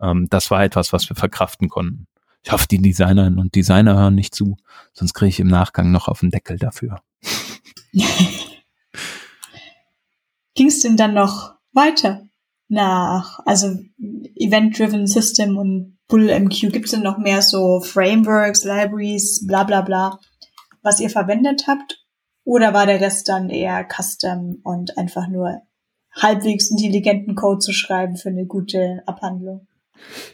Ähm, 0.00 0.28
das 0.30 0.52
war 0.52 0.62
etwas, 0.62 0.92
was 0.92 1.08
wir 1.08 1.16
verkraften 1.16 1.68
konnten. 1.68 2.06
Ich 2.44 2.52
hoffe, 2.52 2.68
die 2.70 2.78
Designerinnen 2.78 3.40
und 3.40 3.56
Designer 3.56 3.96
hören 3.96 4.14
nicht 4.14 4.36
zu, 4.36 4.56
sonst 4.92 5.14
kriege 5.14 5.30
ich 5.30 5.40
im 5.40 5.48
Nachgang 5.48 5.90
noch 5.90 6.06
auf 6.06 6.20
den 6.20 6.30
Deckel 6.30 6.58
dafür. 6.58 7.02
Ging 10.54 10.68
es 10.68 10.78
denn 10.78 10.96
dann 10.96 11.14
noch 11.14 11.54
weiter? 11.72 12.22
Nach, 12.70 13.40
also 13.44 13.76
Event-Driven 14.36 15.06
System 15.06 15.58
und 15.58 15.98
BullMQ, 16.08 16.72
gibt 16.72 16.86
es 16.86 16.92
denn 16.92 17.02
noch 17.02 17.18
mehr 17.18 17.42
so 17.42 17.80
Frameworks, 17.80 18.64
Libraries, 18.64 19.46
bla 19.46 19.64
bla 19.64 19.82
bla, 19.82 20.18
was 20.82 21.00
ihr 21.00 21.10
verwendet 21.10 21.64
habt? 21.66 22.04
Oder 22.44 22.72
war 22.72 22.86
der 22.86 23.00
Rest 23.00 23.28
dann 23.28 23.50
eher 23.50 23.86
Custom 23.86 24.60
und 24.62 24.96
einfach 24.96 25.28
nur 25.28 25.60
halbwegs 26.12 26.70
intelligenten 26.70 27.34
Code 27.34 27.58
zu 27.58 27.72
schreiben 27.72 28.16
für 28.16 28.30
eine 28.30 28.46
gute 28.46 29.02
Abhandlung? 29.06 29.66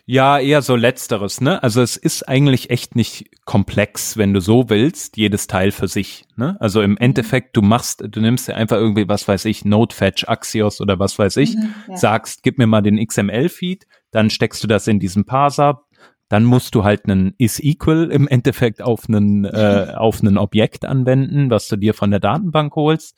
Ja, 0.05 0.39
eher 0.39 0.63
so 0.63 0.77
letzteres, 0.77 1.41
ne? 1.41 1.63
Also 1.63 1.83
es 1.83 1.97
ist 1.97 2.29
eigentlich 2.29 2.71
echt 2.71 2.97
nicht 2.97 3.31
komplex, 3.45 4.17
wenn 4.17 4.33
du 4.33 4.41
so 4.41 4.69
willst, 4.69 5.17
jedes 5.17 5.47
Teil 5.47 5.73
für 5.73 5.89
sich, 5.89 6.25
ne? 6.37 6.57
Also 6.61 6.83
im 6.83 6.93
mhm. 6.93 6.99
Endeffekt, 6.99 7.57
du 7.57 7.63
machst, 7.63 8.05
du 8.07 8.21
nimmst 8.21 8.49
dir 8.49 8.57
einfach 8.57 8.77
irgendwie, 8.77 9.09
was 9.09 9.27
weiß 9.27 9.45
ich, 9.47 9.65
Notefetch, 9.65 10.29
Axios 10.29 10.81
oder 10.81 10.99
was 10.99 11.19
weiß 11.19 11.37
ich, 11.39 11.57
mhm, 11.57 11.75
ja. 11.89 11.97
sagst, 11.97 12.43
gib 12.43 12.59
mir 12.59 12.67
mal 12.67 12.83
den 12.83 13.05
XML-Feed, 13.05 13.87
dann 14.11 14.31
steckst 14.31 14.63
du 14.63 14.69
das 14.69 14.87
in 14.87 15.01
diesen 15.01 15.25
Parser, 15.25 15.83
dann 16.29 16.45
musst 16.45 16.75
du 16.75 16.85
halt 16.85 17.05
einen 17.05 17.35
is-equal 17.39 18.11
im 18.11 18.27
Endeffekt 18.29 18.83
auf 18.83 19.09
einen, 19.09 19.45
äh, 19.45 19.93
auf 19.97 20.21
einen 20.21 20.39
Objekt 20.39 20.85
anwenden, 20.85 21.51
was 21.51 21.69
du 21.69 21.77
dir 21.77 21.95
von 21.95 22.11
der 22.11 22.21
Datenbank 22.21 22.75
holst 22.75 23.17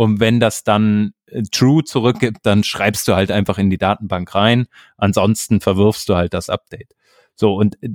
Und 0.00 0.18
wenn 0.18 0.40
das 0.40 0.64
dann 0.64 1.12
äh, 1.26 1.42
true 1.52 1.84
zurückgibt, 1.84 2.38
dann 2.44 2.64
schreibst 2.64 3.06
du 3.06 3.16
halt 3.16 3.30
einfach 3.30 3.58
in 3.58 3.68
die 3.68 3.76
Datenbank 3.76 4.34
rein. 4.34 4.66
Ansonsten 4.96 5.60
verwirfst 5.60 6.08
du 6.08 6.16
halt 6.16 6.32
das 6.32 6.48
Update. 6.48 6.94
So, 7.34 7.54
und 7.54 7.76
äh, 7.82 7.90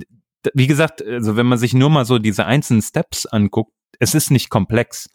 wie 0.54 0.68
gesagt, 0.68 1.04
also 1.04 1.36
wenn 1.36 1.46
man 1.46 1.58
sich 1.58 1.74
nur 1.74 1.90
mal 1.90 2.04
so 2.04 2.20
diese 2.20 2.46
einzelnen 2.46 2.80
Steps 2.80 3.26
anguckt, 3.26 3.72
es 3.98 4.14
ist 4.14 4.30
nicht 4.30 4.50
komplex. 4.50 5.10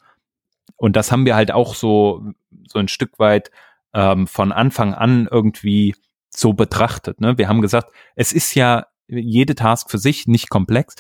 Und 0.76 0.98
das 0.98 1.14
haben 1.14 1.26
wir 1.26 1.34
halt 1.34 1.54
auch 1.54 1.76
so, 1.76 2.34
so 2.68 2.80
ein 2.80 2.90
Stück 2.90 3.20
weit 3.20 3.52
ähm, 3.94 4.28
von 4.28 4.52
Anfang 4.52 4.94
an 4.94 5.30
irgendwie 5.32 5.96
so 6.30 6.52
betrachtet. 6.52 7.22
Ne? 7.22 7.38
Wir 7.38 7.48
haben 7.48 7.62
gesagt, 7.62 7.94
es 8.18 8.34
ist 8.34 8.54
ja 8.54 8.88
jede 9.08 9.56
Task 9.56 9.90
für 9.90 9.98
sich 9.98 10.28
nicht 10.28 10.50
komplex. 10.50 10.96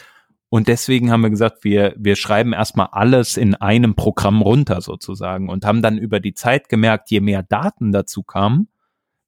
Und 0.53 0.67
deswegen 0.67 1.11
haben 1.11 1.21
wir 1.21 1.29
gesagt, 1.29 1.63
wir, 1.63 1.95
wir 1.97 2.17
schreiben 2.17 2.51
erstmal 2.51 2.89
alles 2.91 3.37
in 3.37 3.55
einem 3.55 3.95
Programm 3.95 4.41
runter 4.41 4.81
sozusagen 4.81 5.47
und 5.47 5.63
haben 5.63 5.81
dann 5.81 5.97
über 5.97 6.19
die 6.19 6.33
Zeit 6.33 6.67
gemerkt, 6.67 7.09
je 7.09 7.21
mehr 7.21 7.41
Daten 7.41 7.93
dazu 7.93 8.21
kamen, 8.21 8.67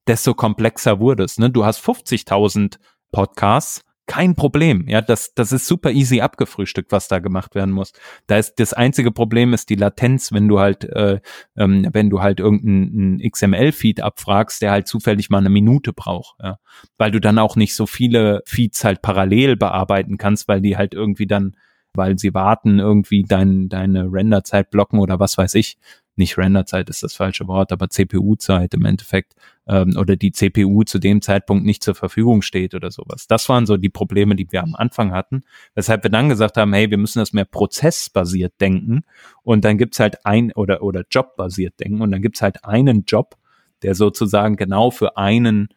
desto 0.05 0.33
komplexer 0.33 0.99
wurde 0.99 1.23
es. 1.23 1.39
Ne? 1.39 1.49
Du 1.49 1.63
hast 1.63 1.79
50.000 1.79 2.77
Podcasts 3.13 3.85
kein 4.05 4.35
Problem. 4.35 4.85
Ja, 4.87 5.01
das, 5.01 5.33
das 5.33 5.51
ist 5.51 5.65
super 5.65 5.91
easy 5.91 6.21
abgefrühstückt, 6.21 6.91
was 6.91 7.07
da 7.07 7.19
gemacht 7.19 7.55
werden 7.55 7.73
muss. 7.73 7.93
Da 8.27 8.37
ist 8.37 8.59
das 8.59 8.73
einzige 8.73 9.11
Problem 9.11 9.53
ist 9.53 9.69
die 9.69 9.75
Latenz, 9.75 10.33
wenn 10.33 10.47
du 10.47 10.59
halt, 10.59 10.83
äh, 10.83 11.19
ähm, 11.55 11.87
wenn 11.93 12.09
du 12.09 12.21
halt 12.21 12.39
irgendeinen 12.39 13.19
XML-Feed 13.19 14.01
abfragst, 14.01 14.61
der 14.61 14.71
halt 14.71 14.87
zufällig 14.87 15.29
mal 15.29 15.37
eine 15.37 15.49
Minute 15.49 15.93
braucht, 15.93 16.35
ja. 16.41 16.57
Weil 16.97 17.11
du 17.11 17.21
dann 17.21 17.39
auch 17.39 17.55
nicht 17.55 17.75
so 17.75 17.85
viele 17.85 18.41
Feeds 18.45 18.83
halt 18.83 19.01
parallel 19.01 19.55
bearbeiten 19.55 20.17
kannst, 20.17 20.47
weil 20.47 20.61
die 20.61 20.75
halt 20.75 20.93
irgendwie 20.93 21.27
dann, 21.27 21.55
weil 21.93 22.17
sie 22.19 22.33
warten, 22.33 22.79
irgendwie 22.79 23.23
dein, 23.23 23.69
deine 23.69 24.11
Renderzeit 24.11 24.69
blocken 24.69 24.99
oder 24.99 25.19
was 25.19 25.37
weiß 25.37 25.55
ich 25.55 25.77
nicht 26.15 26.37
Renderzeit 26.37 26.89
ist 26.89 27.01
das 27.01 27.15
falsche 27.15 27.47
Wort, 27.47 27.71
aber 27.71 27.89
CPU-Zeit 27.89 28.73
im 28.73 28.85
Endeffekt 28.85 29.33
ähm, 29.67 29.95
oder 29.97 30.15
die 30.15 30.31
CPU 30.31 30.83
zu 30.83 30.99
dem 30.99 31.21
Zeitpunkt 31.21 31.65
nicht 31.65 31.83
zur 31.83 31.95
Verfügung 31.95 32.41
steht 32.41 32.75
oder 32.75 32.91
sowas. 32.91 33.27
Das 33.27 33.49
waren 33.49 33.65
so 33.65 33.77
die 33.77 33.89
Probleme, 33.89 34.35
die 34.35 34.51
wir 34.51 34.61
am 34.61 34.75
Anfang 34.75 35.11
hatten, 35.11 35.43
weshalb 35.73 36.03
wir 36.03 36.11
dann 36.11 36.29
gesagt 36.29 36.57
haben, 36.57 36.73
hey, 36.73 36.91
wir 36.91 36.97
müssen 36.97 37.19
das 37.19 37.33
mehr 37.33 37.45
prozessbasiert 37.45 38.53
denken 38.61 39.01
und 39.41 39.65
dann 39.65 39.77
gibt's 39.77 39.99
halt 39.99 40.25
ein 40.25 40.51
oder 40.51 40.83
oder 40.83 41.03
jobbasiert 41.09 41.79
denken 41.79 42.01
und 42.01 42.11
dann 42.11 42.21
gibt's 42.21 42.41
halt 42.41 42.63
einen 42.63 43.05
Job, 43.05 43.35
der 43.81 43.95
sozusagen 43.95 44.55
genau 44.55 44.91
für 44.91 45.17
einen 45.17 45.69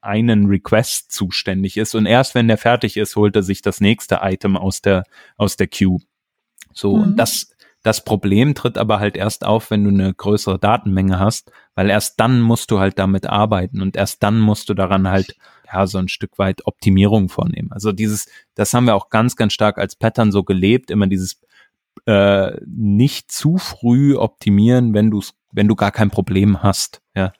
einen 0.00 0.46
Request 0.46 1.10
zuständig 1.10 1.76
ist 1.78 1.96
und 1.96 2.06
erst 2.06 2.36
wenn 2.36 2.46
der 2.46 2.58
fertig 2.58 2.96
ist, 2.96 3.16
holt 3.16 3.34
er 3.34 3.42
sich 3.42 3.60
das 3.60 3.80
nächste 3.80 4.20
Item 4.22 4.56
aus 4.56 4.82
der 4.82 5.02
aus 5.36 5.56
der 5.56 5.66
Queue. 5.66 5.98
So 6.72 6.94
mhm. 6.94 7.02
und 7.02 7.16
das 7.16 7.54
das 7.84 8.02
Problem 8.02 8.54
tritt 8.54 8.78
aber 8.78 8.98
halt 8.98 9.14
erst 9.14 9.44
auf, 9.44 9.70
wenn 9.70 9.84
du 9.84 9.90
eine 9.90 10.14
größere 10.14 10.58
Datenmenge 10.58 11.20
hast, 11.20 11.52
weil 11.74 11.90
erst 11.90 12.18
dann 12.18 12.40
musst 12.40 12.70
du 12.70 12.80
halt 12.80 12.98
damit 12.98 13.26
arbeiten 13.26 13.82
und 13.82 13.94
erst 13.94 14.22
dann 14.22 14.40
musst 14.40 14.70
du 14.70 14.74
daran 14.74 15.06
halt 15.06 15.36
ja 15.70 15.86
so 15.86 15.98
ein 15.98 16.08
Stück 16.08 16.38
weit 16.38 16.66
Optimierung 16.66 17.28
vornehmen. 17.28 17.70
Also 17.72 17.92
dieses, 17.92 18.26
das 18.54 18.72
haben 18.72 18.86
wir 18.86 18.94
auch 18.94 19.10
ganz, 19.10 19.36
ganz 19.36 19.52
stark 19.52 19.76
als 19.76 19.96
Pattern 19.96 20.32
so 20.32 20.44
gelebt, 20.44 20.90
immer 20.90 21.06
dieses 21.06 21.42
äh, 22.06 22.58
nicht 22.66 23.30
zu 23.30 23.58
früh 23.58 24.16
optimieren, 24.16 24.94
wenn 24.94 25.10
du 25.10 25.22
wenn 25.52 25.68
du 25.68 25.76
gar 25.76 25.92
kein 25.92 26.10
Problem 26.10 26.62
hast, 26.62 27.02
ja, 27.14 27.34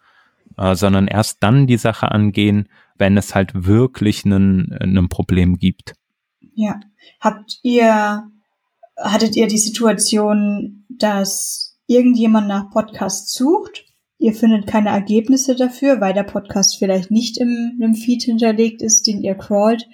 äh, 0.58 0.74
sondern 0.74 1.08
erst 1.08 1.42
dann 1.42 1.66
die 1.66 1.78
Sache 1.78 2.12
angehen, 2.12 2.68
wenn 2.96 3.16
es 3.16 3.34
halt 3.34 3.64
wirklich 3.64 4.26
einen 4.26 5.08
Problem 5.08 5.56
gibt. 5.56 5.94
Ja. 6.54 6.80
Habt 7.18 7.58
ihr 7.62 8.30
hattet 8.96 9.36
ihr 9.36 9.46
die 9.46 9.58
Situation, 9.58 10.84
dass 10.88 11.78
irgendjemand 11.86 12.48
nach 12.48 12.70
Podcasts 12.70 13.32
sucht, 13.34 13.84
ihr 14.18 14.34
findet 14.34 14.66
keine 14.66 14.90
Ergebnisse 14.90 15.54
dafür, 15.54 16.00
weil 16.00 16.14
der 16.14 16.22
Podcast 16.22 16.78
vielleicht 16.78 17.10
nicht 17.10 17.38
im, 17.38 17.78
im 17.80 17.94
Feed 17.94 18.22
hinterlegt 18.22 18.82
ist, 18.82 19.06
den 19.06 19.22
ihr 19.22 19.34
crawlt 19.34 19.86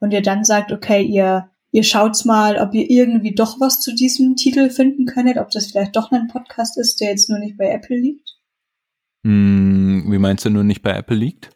und 0.00 0.12
ihr 0.12 0.22
dann 0.22 0.44
sagt, 0.44 0.72
okay, 0.72 1.02
ihr 1.02 1.50
ihr 1.70 1.82
schaut's 1.82 2.24
mal, 2.24 2.58
ob 2.58 2.74
ihr 2.74 2.88
irgendwie 2.88 3.34
doch 3.34 3.60
was 3.60 3.80
zu 3.80 3.94
diesem 3.94 4.36
Titel 4.36 4.70
finden 4.70 5.06
könntet, 5.06 5.38
ob 5.38 5.50
das 5.50 5.70
vielleicht 5.70 5.96
doch 5.96 6.10
ein 6.12 6.28
Podcast 6.28 6.78
ist, 6.78 7.00
der 7.00 7.10
jetzt 7.10 7.28
nur 7.28 7.38
nicht 7.38 7.56
bei 7.56 7.68
Apple 7.70 7.96
liegt? 7.96 8.38
Hm, 9.24 10.06
wie 10.08 10.18
meinst 10.18 10.44
du 10.44 10.50
nur 10.50 10.64
nicht 10.64 10.82
bei 10.82 10.92
Apple 10.92 11.16
liegt? 11.16 11.50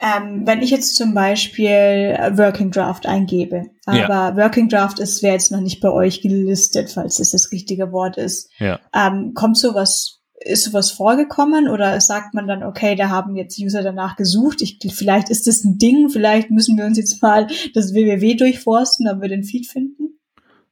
Ähm, 0.00 0.46
wenn 0.46 0.62
ich 0.62 0.70
jetzt 0.70 0.94
zum 0.94 1.12
Beispiel 1.12 2.16
Working 2.34 2.70
Draft 2.70 3.06
eingebe, 3.06 3.64
aber 3.84 3.98
ja. 3.98 4.36
Working 4.36 4.68
Draft 4.68 5.00
ist, 5.00 5.24
wäre 5.24 5.32
jetzt 5.32 5.50
noch 5.50 5.60
nicht 5.60 5.80
bei 5.80 5.90
euch 5.90 6.20
gelistet, 6.20 6.90
falls 6.92 7.16
das 7.16 7.30
das 7.30 7.50
richtige 7.50 7.90
Wort 7.90 8.16
ist. 8.16 8.48
Ja. 8.58 8.78
Ähm, 8.94 9.32
kommt 9.34 9.58
sowas, 9.58 10.20
ist 10.40 10.64
sowas 10.64 10.92
vorgekommen 10.92 11.68
oder 11.68 12.00
sagt 12.00 12.32
man 12.32 12.46
dann, 12.46 12.62
okay, 12.62 12.94
da 12.94 13.08
haben 13.08 13.34
jetzt 13.34 13.58
User 13.58 13.82
danach 13.82 14.14
gesucht, 14.14 14.62
ich, 14.62 14.78
vielleicht 14.92 15.30
ist 15.30 15.48
das 15.48 15.64
ein 15.64 15.78
Ding, 15.78 16.10
vielleicht 16.10 16.50
müssen 16.50 16.78
wir 16.78 16.84
uns 16.84 16.96
jetzt 16.96 17.20
mal 17.20 17.48
das 17.74 17.92
www 17.92 18.34
durchforsten, 18.34 19.08
ob 19.08 19.20
wir 19.20 19.28
den 19.28 19.42
Feed 19.42 19.66
finden? 19.66 20.20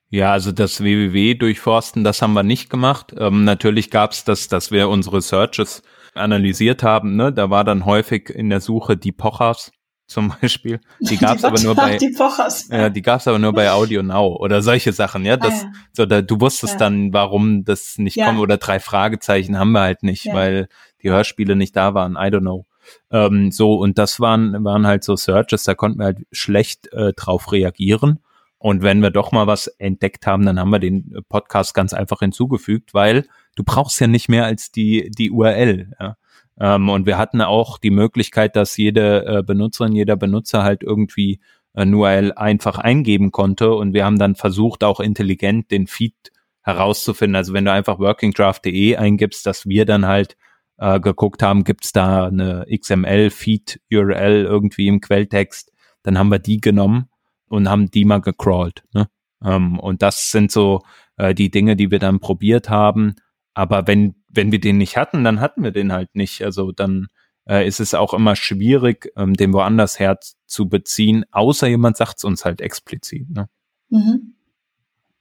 Ja, 0.08 0.30
also 0.30 0.52
das 0.52 0.80
www 0.80 1.34
durchforsten, 1.34 2.04
das 2.04 2.22
haben 2.22 2.34
wir 2.34 2.44
nicht 2.44 2.70
gemacht. 2.70 3.12
Ähm, 3.18 3.42
natürlich 3.42 3.90
gab 3.90 4.12
es 4.12 4.22
das, 4.22 4.46
dass 4.46 4.70
wir 4.70 4.88
unsere 4.88 5.20
Searches 5.20 5.82
analysiert 6.16 6.82
haben, 6.82 7.16
ne, 7.16 7.32
da 7.32 7.50
war 7.50 7.64
dann 7.64 7.84
häufig 7.84 8.30
in 8.30 8.50
der 8.50 8.60
Suche 8.60 8.96
die 8.96 9.12
Pochers 9.12 9.72
zum 10.06 10.32
Beispiel. 10.40 10.80
Die 11.00 11.16
gab's 11.18 11.44
aber 11.44 11.60
nur 11.60 11.74
bei 11.74 11.96
die 11.96 12.10
Pochers. 12.10 12.68
Ja, 12.68 12.88
die 12.88 13.02
gab's 13.02 13.26
aber 13.26 13.38
nur 13.38 13.52
bei 13.52 13.70
Audio 13.70 14.02
Now 14.02 14.36
oder 14.36 14.62
solche 14.62 14.92
Sachen, 14.92 15.24
ja. 15.24 15.36
Das, 15.36 15.64
ah, 15.64 15.64
ja. 15.64 15.72
so 15.92 16.06
da, 16.06 16.22
du 16.22 16.40
wusstest 16.40 16.74
ja. 16.74 16.78
dann, 16.78 17.12
warum 17.12 17.64
das 17.64 17.98
nicht 17.98 18.16
ja. 18.16 18.26
kommt 18.26 18.38
oder 18.38 18.56
drei 18.56 18.80
Fragezeichen 18.80 19.58
haben 19.58 19.72
wir 19.72 19.80
halt 19.80 20.02
nicht, 20.02 20.26
weil 20.32 20.68
die 21.02 21.10
Hörspiele 21.10 21.56
nicht 21.56 21.76
da 21.76 21.94
waren. 21.94 22.12
I 22.12 22.30
don't 22.30 22.40
know. 22.40 22.66
Ähm, 23.10 23.50
so 23.50 23.74
und 23.74 23.98
das 23.98 24.20
waren 24.20 24.64
waren 24.64 24.86
halt 24.86 25.02
so 25.02 25.16
Searches, 25.16 25.64
da 25.64 25.74
konnten 25.74 25.98
wir 25.98 26.06
halt 26.06 26.26
schlecht 26.30 26.92
äh, 26.92 27.12
drauf 27.12 27.50
reagieren. 27.50 28.20
Und 28.58 28.82
wenn 28.82 29.00
wir 29.00 29.10
doch 29.10 29.32
mal 29.32 29.46
was 29.46 29.66
entdeckt 29.66 30.26
haben, 30.26 30.46
dann 30.46 30.58
haben 30.58 30.70
wir 30.70 30.78
den 30.78 31.14
Podcast 31.28 31.74
ganz 31.74 31.92
einfach 31.92 32.20
hinzugefügt, 32.20 32.94
weil 32.94 33.26
du 33.56 33.64
brauchst 33.64 34.00
ja 34.00 34.06
nicht 34.06 34.28
mehr 34.28 34.44
als 34.44 34.70
die, 34.70 35.10
die 35.10 35.32
URL. 35.32 35.90
Ja. 35.98 36.16
Ähm, 36.58 36.88
und 36.88 37.06
wir 37.06 37.18
hatten 37.18 37.40
auch 37.42 37.78
die 37.78 37.90
Möglichkeit, 37.90 38.54
dass 38.54 38.76
jede 38.76 39.26
äh, 39.26 39.42
Benutzerin, 39.42 39.96
jeder 39.96 40.16
Benutzer 40.16 40.62
halt 40.62 40.82
irgendwie 40.82 41.40
eine 41.74 41.96
URL 41.96 42.32
einfach 42.32 42.78
eingeben 42.78 43.32
konnte. 43.32 43.74
Und 43.74 43.92
wir 43.92 44.04
haben 44.04 44.18
dann 44.18 44.36
versucht, 44.36 44.84
auch 44.84 45.00
intelligent 45.00 45.70
den 45.70 45.86
Feed 45.86 46.14
herauszufinden. 46.62 47.36
Also 47.36 47.52
wenn 47.52 47.64
du 47.64 47.72
einfach 47.72 47.98
workingdraft.de 47.98 48.96
eingibst, 48.96 49.44
dass 49.46 49.66
wir 49.66 49.84
dann 49.84 50.06
halt 50.06 50.36
äh, 50.78 51.00
geguckt 51.00 51.42
haben, 51.42 51.64
gibt's 51.64 51.92
da 51.92 52.26
eine 52.26 52.66
XML-Feed-URL 52.70 54.44
irgendwie 54.44 54.88
im 54.88 55.00
Quelltext, 55.00 55.72
dann 56.02 56.18
haben 56.18 56.30
wir 56.30 56.38
die 56.38 56.60
genommen 56.60 57.08
und 57.48 57.68
haben 57.68 57.90
die 57.90 58.04
mal 58.04 58.20
gecrawlt. 58.20 58.84
Ne? 58.92 59.08
Ähm, 59.44 59.78
und 59.78 60.02
das 60.02 60.30
sind 60.30 60.50
so 60.50 60.82
äh, 61.16 61.34
die 61.34 61.50
Dinge, 61.50 61.76
die 61.76 61.90
wir 61.90 61.98
dann 61.98 62.20
probiert 62.20 62.68
haben. 62.68 63.16
Aber 63.56 63.86
wenn, 63.86 64.14
wenn 64.28 64.52
wir 64.52 64.60
den 64.60 64.76
nicht 64.76 64.98
hatten, 64.98 65.24
dann 65.24 65.40
hatten 65.40 65.64
wir 65.64 65.70
den 65.70 65.90
halt 65.90 66.14
nicht. 66.14 66.42
Also 66.42 66.72
dann 66.72 67.06
äh, 67.48 67.66
ist 67.66 67.80
es 67.80 67.94
auch 67.94 68.12
immer 68.12 68.36
schwierig, 68.36 69.10
ähm, 69.16 69.32
den 69.32 69.54
woanders 69.54 69.98
her 69.98 70.18
zu 70.44 70.68
beziehen, 70.68 71.24
außer 71.30 71.66
jemand 71.66 71.96
sagt 71.96 72.18
es 72.18 72.24
uns 72.24 72.44
halt 72.44 72.60
explizit. 72.60 73.30
Ne? 73.30 73.48
Mhm. 73.88 74.34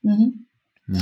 Mhm. 0.02 0.46
Ja. 0.86 1.00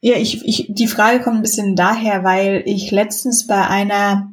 ja, 0.00 0.16
ich, 0.16 0.46
ich, 0.46 0.66
die 0.68 0.86
Frage 0.86 1.20
kommt 1.20 1.38
ein 1.38 1.42
bisschen 1.42 1.74
daher, 1.74 2.22
weil 2.22 2.62
ich 2.66 2.92
letztens 2.92 3.48
bei 3.48 3.66
einer, 3.66 4.32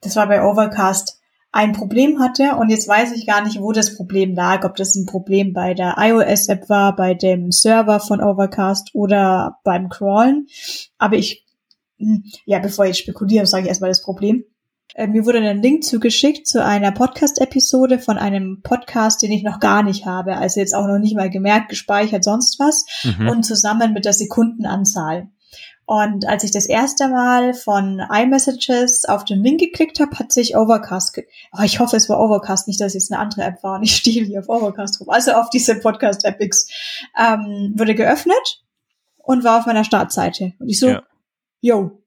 das 0.00 0.16
war 0.16 0.26
bei 0.26 0.42
Overcast, 0.42 1.20
ein 1.52 1.72
Problem 1.72 2.18
hatte 2.18 2.56
und 2.56 2.70
jetzt 2.70 2.88
weiß 2.88 3.12
ich 3.12 3.26
gar 3.26 3.44
nicht, 3.44 3.60
wo 3.60 3.72
das 3.72 3.94
Problem 3.94 4.34
lag, 4.34 4.64
ob 4.64 4.76
das 4.76 4.94
ein 4.94 5.04
Problem 5.04 5.52
bei 5.52 5.74
der 5.74 5.96
iOS-App 5.98 6.70
war, 6.70 6.96
bei 6.96 7.12
dem 7.12 7.52
Server 7.52 8.00
von 8.00 8.22
Overcast 8.22 8.94
oder 8.94 9.58
beim 9.64 9.90
Crawlen. 9.90 10.46
Aber 10.96 11.16
ich 11.16 11.44
ja, 12.44 12.58
bevor 12.58 12.86
ich 12.86 12.98
spekuliere, 12.98 13.46
sage 13.46 13.64
ich 13.64 13.68
erstmal 13.68 13.90
das 13.90 14.02
Problem. 14.02 14.44
Äh, 14.94 15.06
mir 15.06 15.24
wurde 15.24 15.38
ein 15.38 15.62
Link 15.62 15.84
zugeschickt 15.84 16.46
zu 16.46 16.64
einer 16.64 16.92
Podcast-Episode 16.92 17.98
von 17.98 18.18
einem 18.18 18.60
Podcast, 18.62 19.22
den 19.22 19.32
ich 19.32 19.42
noch 19.42 19.60
gar 19.60 19.82
nicht 19.82 20.06
habe, 20.06 20.36
also 20.36 20.60
jetzt 20.60 20.74
auch 20.74 20.86
noch 20.86 20.98
nicht 20.98 21.14
mal 21.14 21.30
gemerkt, 21.30 21.68
gespeichert, 21.68 22.24
sonst 22.24 22.58
was, 22.58 22.84
mhm. 23.04 23.28
und 23.28 23.42
zusammen 23.44 23.92
mit 23.92 24.04
der 24.04 24.12
Sekundenanzahl. 24.12 25.28
Und 25.86 26.28
als 26.28 26.44
ich 26.44 26.52
das 26.52 26.66
erste 26.66 27.08
Mal 27.08 27.52
von 27.52 28.00
iMessages 28.00 29.06
auf 29.06 29.24
den 29.24 29.42
Link 29.42 29.58
geklickt 29.58 29.98
habe, 29.98 30.16
hat 30.18 30.30
sich 30.32 30.56
Overcast, 30.56 31.14
ge 31.14 31.26
oh, 31.52 31.62
ich 31.64 31.80
hoffe, 31.80 31.96
es 31.96 32.08
war 32.08 32.20
Overcast, 32.20 32.68
nicht, 32.68 32.80
dass 32.80 32.88
es 32.88 32.94
jetzt 32.94 33.12
eine 33.12 33.20
andere 33.20 33.42
App 33.42 33.62
war 33.62 33.76
und 33.76 33.82
ich 33.82 33.96
stehe 33.96 34.24
hier 34.24 34.40
auf 34.40 34.48
Overcast 34.48 35.00
rum, 35.00 35.10
also 35.10 35.32
auf 35.32 35.50
diese 35.50 35.76
Podcast-App 35.76 36.40
X, 36.40 36.68
ähm, 37.18 37.74
wurde 37.76 37.94
geöffnet 37.94 38.64
und 39.18 39.42
war 39.44 39.58
auf 39.58 39.66
meiner 39.66 39.84
Startseite. 39.84 40.52
Und 40.58 40.68
ich 40.68 40.78
so, 40.78 40.88
ja 40.88 41.02
yo, 41.60 42.02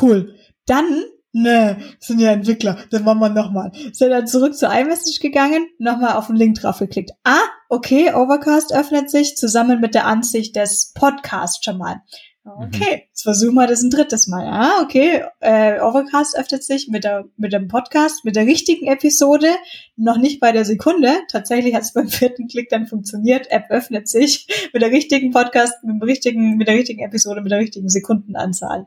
cool. 0.00 0.34
Dann, 0.66 1.04
ne, 1.32 1.78
sind 2.00 2.18
ja 2.18 2.32
Entwickler, 2.32 2.78
dann 2.90 3.04
machen 3.04 3.20
wir 3.20 3.28
nochmal. 3.28 3.72
Sind 3.92 4.10
dann 4.10 4.26
zurück 4.26 4.56
zu 4.56 4.66
iMessage 4.66 5.20
gegangen, 5.20 5.66
nochmal 5.78 6.14
auf 6.14 6.26
den 6.26 6.36
Link 6.36 6.60
drauf 6.60 6.78
geklickt. 6.78 7.12
Ah, 7.24 7.44
okay, 7.68 8.12
Overcast 8.12 8.72
öffnet 8.74 9.10
sich 9.10 9.36
zusammen 9.36 9.80
mit 9.80 9.94
der 9.94 10.06
Ansicht 10.06 10.56
des 10.56 10.92
Podcasts 10.94 11.64
schon 11.64 11.78
mal. 11.78 12.02
Okay, 12.48 13.06
jetzt 13.08 13.24
versuchen 13.24 13.54
wir 13.54 13.66
das 13.66 13.82
ein 13.82 13.90
drittes 13.90 14.28
Mal. 14.28 14.46
Ah, 14.46 14.80
okay. 14.80 15.24
Äh, 15.40 15.80
Overcast 15.80 16.38
öffnet 16.38 16.62
sich 16.62 16.86
mit, 16.86 17.02
der, 17.02 17.24
mit 17.36 17.52
dem 17.52 17.66
Podcast, 17.66 18.24
mit 18.24 18.36
der 18.36 18.46
richtigen 18.46 18.86
Episode, 18.86 19.48
noch 19.96 20.16
nicht 20.16 20.38
bei 20.38 20.52
der 20.52 20.64
Sekunde. 20.64 21.12
Tatsächlich 21.28 21.74
hat 21.74 21.82
es 21.82 21.92
beim 21.92 22.08
vierten 22.08 22.46
Klick 22.46 22.68
dann 22.68 22.86
funktioniert. 22.86 23.50
App 23.50 23.64
öffnet 23.70 24.08
sich 24.08 24.46
mit 24.72 24.80
der 24.80 24.92
richtigen 24.92 25.32
Podcast, 25.32 25.82
mit, 25.82 25.94
dem 25.94 26.02
richtigen, 26.02 26.56
mit 26.56 26.68
der 26.68 26.76
richtigen 26.76 27.04
Episode, 27.04 27.40
mit 27.40 27.50
der 27.50 27.58
richtigen 27.58 27.88
Sekundenanzahl. 27.88 28.86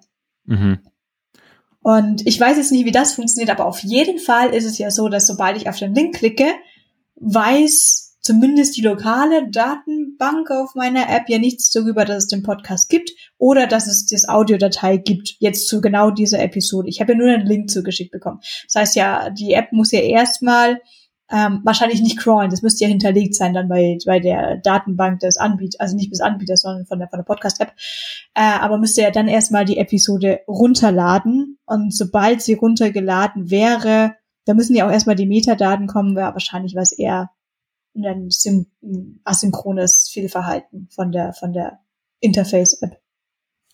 Mhm. 0.50 0.80
Und 1.82 2.28
ich 2.28 2.40
weiß 2.40 2.58
jetzt 2.58 2.72
nicht, 2.72 2.86
wie 2.86 2.92
das 2.92 3.14
funktioniert, 3.14 3.50
aber 3.50 3.66
auf 3.66 3.80
jeden 3.80 4.20
Fall 4.20 4.54
ist 4.54 4.66
es 4.66 4.78
ja 4.78 4.92
so, 4.92 5.08
dass 5.08 5.28
sobald 5.28 5.56
ich 5.58 5.70
auf 5.70 5.78
den 5.78 5.96
Link 5.96 6.16
klicke, 6.16 6.48
weiß 7.16 8.10
zumindest 8.22 8.76
die 8.76 8.82
lokale 8.82 9.50
Datenbank 9.50 10.52
auf 10.52 10.76
meiner 10.76 11.10
App 11.10 11.30
ja 11.30 11.40
nichts 11.40 11.72
darüber, 11.72 12.06
dass 12.06 12.26
es 12.26 12.28
den 12.28 12.44
Podcast 12.44 12.90
gibt 12.90 13.12
oder 13.38 13.66
dass 13.66 13.88
es 13.88 14.06
das 14.06 14.28
Audiodatei 14.28 14.98
gibt, 14.98 15.36
jetzt 15.40 15.68
zu 15.68 15.82
genau 15.82 16.12
dieser 16.12 16.40
Episode. 16.42 16.90
Ich 16.90 17.00
habe 17.00 17.14
ja 17.14 17.18
nur 17.18 17.30
einen 17.30 17.48
Link 17.48 17.70
zugeschickt 17.70 18.12
bekommen. 18.12 18.40
Das 18.66 18.76
heißt 18.76 18.96
ja, 18.96 19.30
die 19.30 19.54
App 19.54 19.72
muss 19.72 19.92
ja 19.92 20.02
erstmal 20.02 20.82
ähm, 21.32 21.62
wahrscheinlich 21.64 22.02
nicht 22.02 22.18
crawlen, 22.18 22.50
das 22.50 22.62
müsste 22.62 22.84
ja 22.84 22.90
hinterlegt 22.90 23.36
sein 23.36 23.54
dann 23.54 23.70
bei, 23.70 23.98
bei 24.06 24.20
der 24.20 24.58
Datenbank 24.58 25.20
des 25.20 25.38
Anbieters, 25.38 25.80
also 25.80 25.96
nicht 25.96 26.12
des 26.12 26.22
Anbieters, 26.22 26.62
sondern 26.62 26.86
von 26.86 27.00
der, 27.00 27.08
von 27.08 27.20
der 27.20 27.26
Podcast-App, 27.26 27.74
äh, 28.34 28.42
aber 28.42 28.78
müsste 28.78 29.02
ja 29.02 29.12
dann 29.12 29.28
erstmal 29.28 29.66
die 29.66 29.78
Episode 29.78 30.42
runterladen 30.48 31.58
und 31.66 31.94
sobald 31.94 32.42
sie 32.42 32.56
runtergeladen 32.56 33.52
wäre, 33.52 34.16
da 34.46 34.54
müssen 34.54 34.76
ja 34.76 34.88
auch 34.88 34.92
erstmal 34.92 35.16
die 35.16 35.28
Metadaten 35.28 35.88
kommen, 35.88 36.16
wäre 36.16 36.34
wahrscheinlich 36.34 36.76
was 36.76 36.92
eher 36.92 37.30
ein 37.96 38.30
asynchrones 39.24 40.10
Fehlverhalten 40.12 40.88
von 40.92 41.12
der, 41.12 41.34
von 41.34 41.54
der 41.54 41.80
Interface-App. 42.20 43.00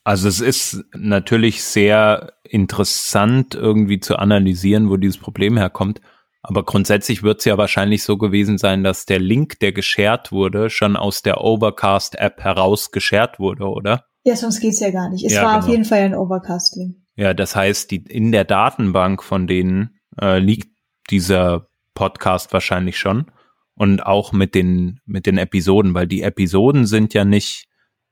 Also 0.03 0.27
es 0.27 0.39
ist 0.39 0.83
natürlich 0.93 1.63
sehr 1.63 2.33
interessant 2.43 3.55
irgendwie 3.55 3.99
zu 3.99 4.17
analysieren, 4.17 4.89
wo 4.89 4.97
dieses 4.97 5.17
Problem 5.17 5.57
herkommt. 5.57 5.99
Aber 6.47 6.63
grundsätzlich 6.63 7.23
wird 7.23 7.39
es 7.39 7.45
ja 7.45 7.57
wahrscheinlich 7.57 8.03
so 8.03 8.17
gewesen 8.17 8.59
sein, 8.59 8.83
dass 8.83 9.05
der 9.05 9.19
Link, 9.19 9.59
der 9.61 9.71
geshared 9.71 10.31
wurde, 10.31 10.69
schon 10.69 10.95
aus 10.95 11.23
der 11.23 11.41
Overcast-App 11.41 12.43
heraus 12.43 12.91
geshared 12.91 13.39
wurde, 13.39 13.65
oder? 13.65 14.05
Ja, 14.23 14.35
sonst 14.35 14.59
geht's 14.59 14.79
ja 14.79 14.91
gar 14.91 15.09
nicht. 15.09 15.25
Es 15.25 15.33
ja, 15.33 15.43
war 15.43 15.53
genau. 15.53 15.65
auf 15.65 15.71
jeden 15.71 15.85
Fall 15.85 15.99
ein 15.99 16.13
Overcast-Link. 16.13 16.97
Ja, 17.15 17.33
das 17.33 17.55
heißt, 17.55 17.89
die, 17.89 17.97
in 17.97 18.31
der 18.31 18.43
Datenbank 18.43 19.23
von 19.23 19.47
denen 19.47 19.97
äh, 20.21 20.37
liegt 20.37 20.69
dieser 21.09 21.67
Podcast 21.95 22.53
wahrscheinlich 22.53 22.99
schon 22.99 23.31
und 23.75 24.05
auch 24.05 24.31
mit 24.31 24.53
den, 24.53 24.99
mit 25.05 25.25
den 25.25 25.39
Episoden, 25.39 25.95
weil 25.95 26.07
die 26.07 26.21
Episoden 26.21 26.85
sind 26.85 27.15
ja 27.15 27.25
nicht 27.25 27.65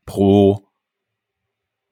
pro 0.07 0.62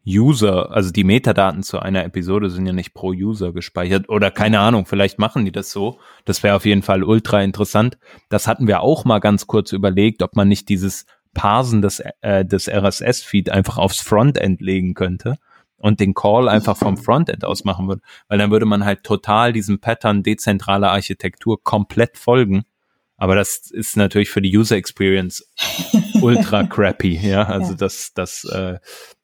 User, 0.05 0.71
also 0.71 0.91
die 0.91 1.03
Metadaten 1.03 1.61
zu 1.61 1.79
einer 1.79 2.03
Episode 2.03 2.49
sind 2.49 2.65
ja 2.65 2.73
nicht 2.73 2.93
pro 2.93 3.09
User 3.09 3.53
gespeichert 3.53 4.09
oder 4.09 4.31
keine 4.31 4.59
Ahnung, 4.59 4.85
vielleicht 4.85 5.19
machen 5.19 5.45
die 5.45 5.51
das 5.51 5.71
so. 5.71 5.99
Das 6.25 6.41
wäre 6.41 6.55
auf 6.55 6.65
jeden 6.65 6.81
Fall 6.81 7.03
ultra 7.03 7.41
interessant. 7.41 7.97
Das 8.29 8.47
hatten 8.47 8.67
wir 8.67 8.81
auch 8.81 9.05
mal 9.05 9.19
ganz 9.19 9.45
kurz 9.47 9.71
überlegt, 9.71 10.23
ob 10.23 10.35
man 10.35 10.47
nicht 10.47 10.69
dieses 10.69 11.05
Parsen 11.33 11.81
des, 11.81 12.01
äh, 12.21 12.43
des 12.43 12.67
RSS-Feed 12.67 13.49
einfach 13.51 13.77
aufs 13.77 13.99
Frontend 13.99 14.59
legen 14.59 14.95
könnte 14.95 15.37
und 15.77 15.99
den 15.99 16.13
Call 16.13 16.49
einfach 16.49 16.77
vom 16.77 16.97
Frontend 16.97 17.45
aus 17.45 17.63
machen 17.63 17.87
würde, 17.87 18.01
weil 18.27 18.39
dann 18.39 18.51
würde 18.51 18.65
man 18.65 18.83
halt 18.83 19.03
total 19.03 19.53
diesem 19.53 19.79
Pattern 19.79 20.23
dezentrale 20.23 20.89
Architektur 20.89 21.63
komplett 21.63 22.17
folgen 22.17 22.65
aber 23.21 23.35
das 23.35 23.69
ist 23.69 23.97
natürlich 23.97 24.31
für 24.31 24.41
die 24.41 24.57
User 24.57 24.77
Experience 24.77 25.47
ultra 26.21 26.63
crappy, 26.67 27.19
ja. 27.19 27.43
Also 27.43 27.73
ja. 27.73 27.77
das, 27.77 28.13
das, 28.15 28.45
äh, 28.45 28.79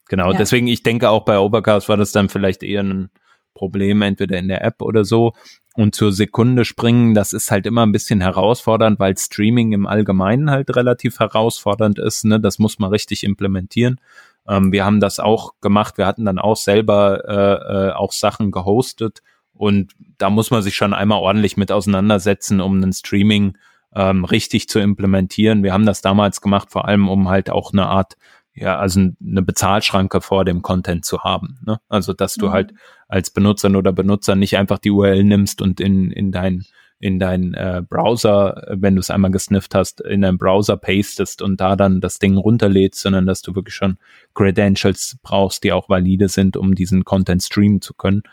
genau. 0.07 0.31
Ja. 0.31 0.37
Deswegen, 0.37 0.67
ich 0.67 0.83
denke 0.83 1.09
auch 1.09 1.25
bei 1.25 1.39
Overcast 1.39 1.89
war 1.89 1.97
das 1.97 2.11
dann 2.11 2.29
vielleicht 2.29 2.63
eher 2.63 2.83
ein 2.83 3.09
Problem, 3.53 4.01
entweder 4.01 4.37
in 4.37 4.47
der 4.47 4.63
App 4.63 4.81
oder 4.81 5.03
so. 5.03 5.33
Und 5.75 5.95
zur 5.95 6.11
Sekunde 6.11 6.65
springen, 6.65 7.13
das 7.13 7.33
ist 7.33 7.51
halt 7.51 7.65
immer 7.65 7.85
ein 7.85 7.91
bisschen 7.91 8.21
herausfordernd, 8.21 8.99
weil 8.99 9.17
Streaming 9.17 9.73
im 9.73 9.87
Allgemeinen 9.87 10.49
halt 10.49 10.75
relativ 10.75 11.19
herausfordernd 11.19 11.99
ist. 11.99 12.25
Ne? 12.25 12.39
Das 12.39 12.59
muss 12.59 12.79
man 12.79 12.91
richtig 12.91 13.23
implementieren. 13.23 13.99
Ähm, 14.47 14.71
wir 14.71 14.85
haben 14.85 14.99
das 14.99 15.19
auch 15.19 15.53
gemacht. 15.61 15.97
Wir 15.97 16.05
hatten 16.05 16.25
dann 16.25 16.39
auch 16.39 16.55
selber 16.55 17.23
äh, 17.27 17.89
äh, 17.89 17.91
auch 17.93 18.11
Sachen 18.11 18.51
gehostet. 18.51 19.21
Und 19.53 19.93
da 20.17 20.29
muss 20.29 20.51
man 20.51 20.61
sich 20.61 20.75
schon 20.75 20.93
einmal 20.93 21.19
ordentlich 21.19 21.57
mit 21.57 21.71
auseinandersetzen, 21.71 22.61
um 22.61 22.75
einen 22.75 22.93
Streaming 22.93 23.57
ähm, 23.95 24.25
richtig 24.25 24.69
zu 24.69 24.79
implementieren. 24.79 25.63
Wir 25.63 25.73
haben 25.73 25.85
das 25.85 26.01
damals 26.01 26.41
gemacht, 26.41 26.69
vor 26.71 26.87
allem 26.87 27.09
um 27.09 27.29
halt 27.29 27.49
auch 27.49 27.73
eine 27.73 27.87
Art, 27.87 28.17
ja, 28.57 28.77
also 28.77 28.99
eine 28.99 29.41
Bezahlschranke 29.41 30.21
vor 30.21 30.45
dem 30.45 30.61
Content 30.61 31.05
zu 31.05 31.23
haben. 31.23 31.59
Ne? 31.65 31.79
Also 31.89 32.13
dass 32.13 32.35
du 32.35 32.47
mhm. 32.47 32.51
halt 32.51 32.73
als 33.07 33.29
Benutzerin 33.29 33.75
oder 33.75 33.93
Benutzer 33.93 34.35
nicht 34.35 34.57
einfach 34.57 34.79
die 34.79 34.91
URL 34.91 35.23
nimmst 35.23 35.61
und 35.61 35.79
in, 35.79 36.11
in 36.11 36.31
dein 36.31 36.65
in 36.99 37.19
dein 37.19 37.53
äh, 37.53 37.83
Browser, 37.87 38.63
wenn 38.71 38.95
du 38.95 39.01
es 39.01 39.11
einmal 39.11 39.29
gesnifft 39.29 39.75
hast, 39.75 40.01
in 40.01 40.21
deinen 40.21 40.39
Browser 40.39 40.77
pastest 40.77 41.43
und 41.43 41.61
da 41.61 41.75
dann 41.75 42.01
das 42.01 42.17
Ding 42.17 42.37
runterlädst, 42.37 43.01
sondern 43.01 43.27
dass 43.27 43.43
du 43.43 43.53
wirklich 43.53 43.75
schon 43.75 43.99
Credentials 44.33 45.17
brauchst, 45.21 45.63
die 45.63 45.73
auch 45.73 45.89
valide 45.89 46.27
sind, 46.27 46.57
um 46.57 46.73
diesen 46.73 47.05
Content 47.05 47.43
streamen 47.43 47.81
zu 47.81 47.93
können. 47.93 48.23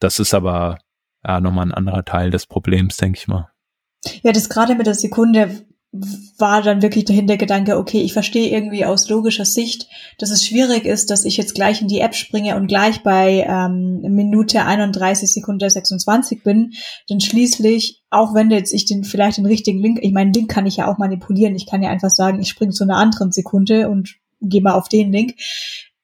Das 0.00 0.20
ist 0.20 0.32
aber 0.32 0.78
ja 1.22 1.40
nochmal 1.40 1.66
ein 1.66 1.74
anderer 1.74 2.02
Teil 2.02 2.30
des 2.30 2.46
Problems, 2.46 2.96
denke 2.96 3.18
ich 3.18 3.28
mal. 3.28 3.50
Ja, 4.22 4.32
das 4.32 4.48
gerade 4.48 4.74
mit 4.74 4.86
der 4.86 4.94
Sekunde 4.94 5.66
war 5.92 6.60
dann 6.60 6.82
wirklich 6.82 7.06
der 7.06 7.16
Hintergedanke, 7.16 7.78
okay, 7.78 8.02
ich 8.02 8.12
verstehe 8.12 8.50
irgendwie 8.50 8.84
aus 8.84 9.08
logischer 9.08 9.46
Sicht, 9.46 9.88
dass 10.18 10.30
es 10.30 10.46
schwierig 10.46 10.84
ist, 10.84 11.10
dass 11.10 11.24
ich 11.24 11.38
jetzt 11.38 11.54
gleich 11.54 11.80
in 11.80 11.88
die 11.88 12.00
App 12.00 12.14
springe 12.14 12.56
und 12.56 12.66
gleich 12.66 13.02
bei 13.02 13.46
ähm, 13.48 14.00
Minute 14.02 14.64
31 14.64 15.32
Sekunde 15.32 15.70
26 15.70 16.42
bin. 16.42 16.72
Denn 17.08 17.20
schließlich, 17.20 18.02
auch 18.10 18.34
wenn 18.34 18.50
jetzt 18.50 18.74
ich 18.74 18.84
den 18.84 19.02
vielleicht 19.04 19.38
den 19.38 19.46
richtigen 19.46 19.80
Link, 19.80 20.00
ich 20.02 20.12
meine, 20.12 20.32
Link 20.32 20.50
kann 20.50 20.66
ich 20.66 20.76
ja 20.76 20.92
auch 20.92 20.98
manipulieren. 20.98 21.56
Ich 21.56 21.66
kann 21.66 21.82
ja 21.82 21.88
einfach 21.88 22.10
sagen, 22.10 22.40
ich 22.40 22.50
springe 22.50 22.72
zu 22.72 22.84
einer 22.84 22.96
anderen 22.96 23.32
Sekunde 23.32 23.88
und 23.88 24.16
gehe 24.42 24.62
mal 24.62 24.74
auf 24.74 24.90
den 24.90 25.10
Link. 25.10 25.36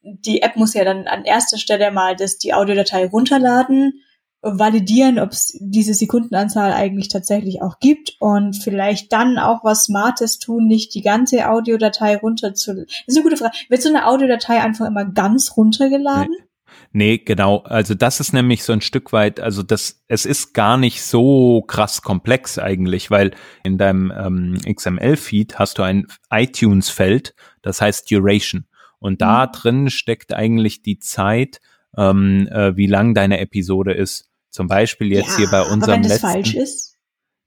Die 0.03 0.41
App 0.41 0.57
muss 0.57 0.73
ja 0.73 0.85
dann 0.85 1.07
an 1.07 1.25
erster 1.25 1.59
Stelle 1.59 1.91
mal 1.91 2.17
das, 2.17 2.39
die 2.39 2.55
Audiodatei 2.55 3.07
runterladen 3.07 4.01
validieren, 4.45 5.19
ob 5.19 5.31
es 5.31 5.57
diese 5.61 5.95
Sekundenanzahl 5.95 6.73
eigentlich 6.73 7.09
tatsächlich 7.09 7.63
auch 7.63 7.79
gibt 7.81 8.17
und 8.21 8.57
vielleicht 8.57 9.13
dann 9.13 9.39
auch 9.39 9.65
was 9.65 9.85
Smartes 9.85 10.39
tun, 10.39 10.67
nicht 10.67 10.95
die 10.95 11.03
ganze 11.03 11.49
Audiodatei 11.51 12.17
runterzuladen. 12.17 12.87
Das 12.87 13.03
ist 13.07 13.17
eine 13.17 13.25
gute 13.25 13.37
Frage. 13.37 13.57
Wird 13.69 13.83
so 13.83 13.89
eine 13.89 14.07
Audiodatei 14.07 14.61
einfach 14.61 14.87
immer 14.87 15.05
ganz 15.05 15.57
runtergeladen? 15.57 16.35
Nee. 16.39 16.45
Nee, 16.97 17.19
genau. 17.19 17.59
Also 17.59 17.95
das 17.95 18.21
ist 18.21 18.33
nämlich 18.33 18.63
so 18.63 18.73
ein 18.73 18.81
Stück 18.81 19.13
weit, 19.13 19.41
also 19.41 19.65
das, 19.65 20.05
es 20.07 20.25
ist 20.25 20.55
gar 20.55 20.77
nicht 20.77 21.03
so 21.03 21.63
krass 21.63 22.03
komplex 22.03 22.57
eigentlich, 22.57 23.11
weil 23.11 23.33
in 23.65 23.79
deinem 23.79 24.13
ähm, 24.17 24.61
XML-Feed 24.65 25.59
hast 25.59 25.79
du 25.79 25.83
ein 25.83 26.07
iTunes-Feld, 26.31 27.35
das 27.63 27.81
heißt 27.81 28.09
Duration. 28.11 28.67
Und 29.01 29.23
da 29.23 29.47
mhm. 29.47 29.53
drin 29.53 29.91
steckt 29.91 30.35
eigentlich 30.35 30.83
die 30.83 31.01
Zeit, 31.01 31.61
ähm, 31.97 32.49
äh, 32.53 32.77
wie 32.77 32.87
lang 32.87 33.13
deine 33.13 33.41
Episode 33.41 33.93
ist. 33.93 34.31
Zum 34.55 34.69
Beispiel 34.69 35.11
jetzt 35.11 35.31
ja, 35.31 35.39
hier 35.39 35.51
bei 35.51 35.63
unserem 35.63 35.83
aber 35.83 35.93
wenn 35.95 36.03
das 36.03 36.13
letzten. 36.13 36.27
falsch 36.29 36.55
ist? 36.55 36.97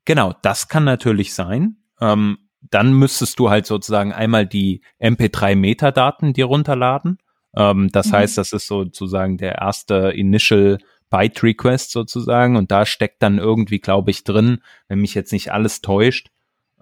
Genau, 0.03 0.33
das 0.41 0.67
kann 0.67 0.83
natürlich 0.83 1.33
sein. 1.33 1.77
Ähm, 2.01 2.49
dann 2.59 2.91
müsstest 2.91 3.39
du 3.39 3.49
halt 3.49 3.65
sozusagen 3.65 4.11
einmal 4.11 4.45
die 4.45 4.81
MP3-Metadaten 5.01 6.33
dir 6.33 6.43
runterladen. 6.43 7.19
Ähm, 7.55 7.89
das 7.93 8.07
mhm. 8.07 8.11
heißt, 8.11 8.37
das 8.37 8.51
ist 8.51 8.67
sozusagen 8.67 9.37
der 9.37 9.55
erste 9.55 10.11
Initial 10.13 10.79
Byte 11.09 11.43
Request 11.43 11.91
sozusagen 11.91 12.57
und 12.57 12.71
da 12.71 12.85
steckt 12.85 13.23
dann 13.23 13.37
irgendwie, 13.37 13.79
glaube 13.79 14.11
ich, 14.11 14.25
drin, 14.25 14.59
wenn 14.89 14.99
mich 14.99 15.13
jetzt 15.13 15.31
nicht 15.31 15.53
alles 15.53 15.79
täuscht, 15.79 16.27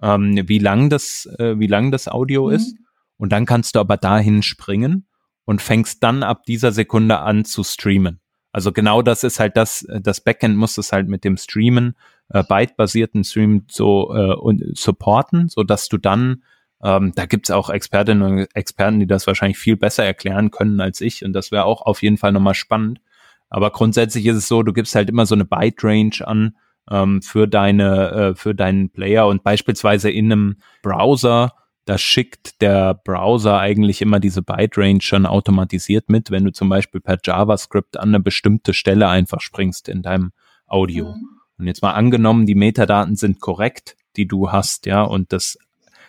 ähm, 0.02 0.42
wie 0.48 0.58
lang 0.58 0.90
das, 0.90 1.26
äh, 1.38 1.56
wie 1.60 1.68
lang 1.68 1.92
das 1.92 2.08
Audio 2.08 2.48
mhm. 2.48 2.52
ist. 2.52 2.76
Und 3.16 3.30
dann 3.30 3.46
kannst 3.46 3.76
du 3.76 3.78
aber 3.78 3.96
dahin 3.96 4.42
springen 4.42 5.06
und 5.44 5.62
fängst 5.62 6.02
dann 6.02 6.24
ab 6.24 6.42
dieser 6.46 6.72
Sekunde 6.72 7.20
an 7.20 7.44
zu 7.44 7.62
streamen. 7.62 8.20
Also 8.56 8.72
genau 8.72 9.02
das 9.02 9.22
ist 9.22 9.38
halt 9.38 9.54
das, 9.58 9.82
äh, 9.82 10.00
das 10.00 10.22
Backend 10.22 10.56
muss 10.56 10.78
es 10.78 10.90
halt 10.90 11.08
mit 11.08 11.24
dem 11.24 11.36
Streamen, 11.36 11.94
äh, 12.30 12.42
Byte-basierten 12.42 13.22
Stream 13.22 13.66
so 13.68 14.14
äh, 14.16 14.32
und 14.32 14.78
supporten, 14.78 15.50
so 15.50 15.62
dass 15.62 15.90
du 15.90 15.98
dann 15.98 16.42
ähm, 16.82 17.12
da 17.14 17.26
gibt's 17.26 17.50
auch 17.50 17.68
Expertinnen 17.68 18.22
und 18.22 18.48
Experten, 18.54 18.98
die 18.98 19.06
das 19.06 19.26
wahrscheinlich 19.26 19.58
viel 19.58 19.76
besser 19.76 20.06
erklären 20.06 20.50
können 20.50 20.80
als 20.80 21.02
ich. 21.02 21.22
Und 21.22 21.34
das 21.34 21.52
wäre 21.52 21.66
auch 21.66 21.82
auf 21.82 22.00
jeden 22.00 22.16
Fall 22.16 22.32
nochmal 22.32 22.54
spannend. 22.54 23.02
Aber 23.50 23.70
grundsätzlich 23.70 24.24
ist 24.24 24.36
es 24.36 24.48
so, 24.48 24.62
du 24.62 24.72
gibst 24.72 24.94
halt 24.94 25.10
immer 25.10 25.26
so 25.26 25.34
eine 25.34 25.44
Byte-Range 25.44 26.16
an 26.24 26.56
ähm, 26.90 27.20
für 27.20 27.46
deine, 27.46 28.10
äh, 28.10 28.34
für 28.36 28.54
deinen 28.54 28.88
Player 28.88 29.26
und 29.26 29.42
beispielsweise 29.42 30.10
in 30.10 30.32
einem 30.32 30.56
Browser 30.82 31.52
da 31.86 31.98
schickt 31.98 32.60
der 32.60 32.94
Browser 32.94 33.58
eigentlich 33.58 34.02
immer 34.02 34.18
diese 34.18 34.42
Byte 34.42 34.76
Range 34.76 35.00
schon 35.00 35.24
automatisiert 35.24 36.10
mit, 36.10 36.32
wenn 36.32 36.44
du 36.44 36.52
zum 36.52 36.68
Beispiel 36.68 37.00
per 37.00 37.18
JavaScript 37.22 37.96
an 37.96 38.08
eine 38.08 38.20
bestimmte 38.20 38.74
Stelle 38.74 39.08
einfach 39.08 39.40
springst 39.40 39.88
in 39.88 40.02
deinem 40.02 40.32
Audio. 40.66 41.14
Mhm. 41.14 41.28
Und 41.58 41.66
jetzt 41.68 41.82
mal 41.82 41.92
angenommen, 41.92 42.44
die 42.44 42.56
Metadaten 42.56 43.14
sind 43.14 43.40
korrekt, 43.40 43.96
die 44.16 44.26
du 44.26 44.50
hast, 44.50 44.86
ja, 44.86 45.02
und 45.02 45.32
das, 45.32 45.58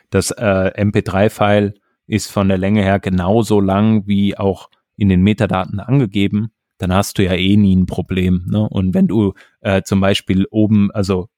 das 0.09 0.31
äh, 0.31 0.73
MP3-File 0.75 1.75
ist 2.07 2.31
von 2.31 2.49
der 2.49 2.57
Länge 2.57 2.81
her 2.81 2.99
genauso 2.99 3.61
lang 3.61 4.07
wie 4.07 4.35
auch 4.35 4.69
in 4.95 5.09
den 5.09 5.21
Metadaten 5.21 5.79
angegeben, 5.79 6.51
dann 6.79 6.91
hast 6.91 7.19
du 7.19 7.23
ja 7.23 7.33
eh 7.33 7.55
nie 7.55 7.75
ein 7.75 7.85
Problem. 7.85 8.45
Ne? 8.49 8.67
Und 8.67 8.95
wenn 8.95 9.07
du 9.07 9.33
äh, 9.61 9.83
zum 9.83 9.99
Beispiel 9.99 10.47
oben, 10.49 10.91
also, 10.91 11.29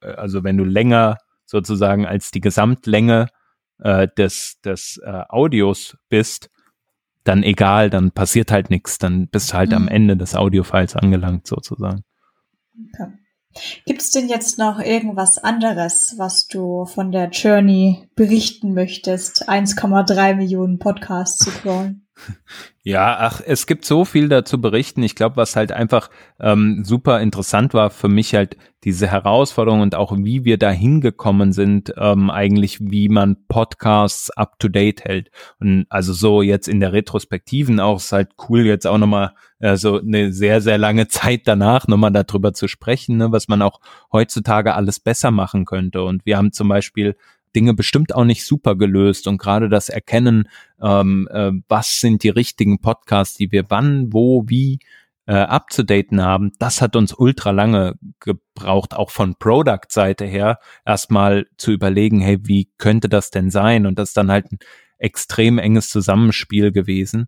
also 0.00 0.44
wenn 0.44 0.56
du 0.56 0.64
länger 0.64 1.18
sozusagen 1.44 2.06
als 2.06 2.30
die 2.30 2.40
Gesamtlänge 2.40 3.28
äh, 3.78 4.08
des, 4.16 4.60
des 4.64 5.00
äh, 5.04 5.22
Audios 5.28 5.96
bist, 6.08 6.50
dann 7.24 7.42
egal, 7.42 7.90
dann 7.90 8.12
passiert 8.12 8.52
halt 8.52 8.70
nichts, 8.70 8.98
dann 8.98 9.28
bist 9.28 9.52
du 9.52 9.56
halt 9.56 9.70
mhm. 9.70 9.76
am 9.76 9.88
Ende 9.88 10.16
des 10.16 10.34
Audiofiles 10.34 10.96
angelangt 10.96 11.46
sozusagen. 11.46 12.04
Okay. 12.94 13.12
Gibt 13.86 14.02
es 14.02 14.10
denn 14.10 14.28
jetzt 14.28 14.58
noch 14.58 14.80
irgendwas 14.80 15.38
anderes, 15.38 16.14
was 16.18 16.46
du 16.46 16.84
von 16.84 17.10
der 17.10 17.30
Journey 17.30 18.08
berichten 18.14 18.74
möchtest, 18.74 19.48
1,3 19.48 20.34
Millionen 20.34 20.78
Podcasts 20.78 21.38
zu 21.38 21.50
crawlen? 21.50 22.05
Ja, 22.82 23.16
ach, 23.18 23.40
es 23.44 23.66
gibt 23.66 23.84
so 23.84 24.04
viel 24.04 24.28
dazu 24.28 24.60
berichten. 24.60 25.02
Ich 25.02 25.16
glaube, 25.16 25.36
was 25.36 25.56
halt 25.56 25.72
einfach 25.72 26.08
ähm, 26.38 26.84
super 26.84 27.20
interessant 27.20 27.74
war 27.74 27.90
für 27.90 28.08
mich 28.08 28.34
halt 28.34 28.56
diese 28.84 29.08
Herausforderung 29.08 29.80
und 29.80 29.96
auch 29.96 30.16
wie 30.16 30.44
wir 30.44 30.56
da 30.56 30.70
hingekommen 30.70 31.52
sind, 31.52 31.92
ähm, 31.96 32.30
eigentlich 32.30 32.78
wie 32.80 33.08
man 33.08 33.36
Podcasts 33.48 34.30
up 34.30 34.60
to 34.60 34.68
date 34.68 35.04
hält. 35.04 35.30
Und 35.58 35.86
also 35.88 36.12
so 36.12 36.42
jetzt 36.42 36.68
in 36.68 36.78
der 36.78 36.92
Retrospektiven 36.92 37.80
auch 37.80 37.96
ist 37.96 38.12
halt 38.12 38.30
cool 38.48 38.60
jetzt 38.60 38.86
auch 38.86 38.98
nochmal 38.98 39.32
äh, 39.58 39.76
so 39.76 40.00
eine 40.00 40.32
sehr, 40.32 40.60
sehr 40.60 40.78
lange 40.78 41.08
Zeit 41.08 41.42
danach 41.46 41.88
nochmal 41.88 42.12
darüber 42.12 42.52
zu 42.52 42.68
sprechen, 42.68 43.16
ne, 43.16 43.32
was 43.32 43.48
man 43.48 43.62
auch 43.62 43.80
heutzutage 44.12 44.74
alles 44.74 45.00
besser 45.00 45.32
machen 45.32 45.64
könnte. 45.64 46.04
Und 46.04 46.24
wir 46.24 46.36
haben 46.36 46.52
zum 46.52 46.68
Beispiel 46.68 47.16
Dinge 47.56 47.74
bestimmt 47.74 48.14
auch 48.14 48.24
nicht 48.24 48.44
super 48.44 48.76
gelöst 48.76 49.26
und 49.26 49.38
gerade 49.38 49.68
das 49.68 49.88
Erkennen, 49.88 50.48
ähm, 50.80 51.26
äh, 51.32 51.50
was 51.68 52.00
sind 52.00 52.22
die 52.22 52.28
richtigen 52.28 52.80
Podcasts, 52.80 53.36
die 53.36 53.50
wir 53.50 53.64
wann, 53.70 54.12
wo, 54.12 54.44
wie 54.46 54.78
äh, 55.26 55.34
abzudaten 55.34 56.22
haben, 56.22 56.52
das 56.58 56.80
hat 56.80 56.94
uns 56.94 57.12
ultra 57.12 57.50
lange 57.50 57.94
gebraucht, 58.20 58.94
auch 58.94 59.10
von 59.10 59.34
Product-Seite 59.36 60.24
her, 60.24 60.58
erstmal 60.84 61.46
zu 61.56 61.72
überlegen, 61.72 62.20
hey, 62.20 62.38
wie 62.42 62.68
könnte 62.78 63.08
das 63.08 63.30
denn 63.30 63.50
sein? 63.50 63.86
Und 63.86 63.98
das 63.98 64.10
ist 64.10 64.16
dann 64.16 64.30
halt 64.30 64.52
ein 64.52 64.58
extrem 64.98 65.58
enges 65.58 65.88
Zusammenspiel 65.88 66.72
gewesen 66.72 67.26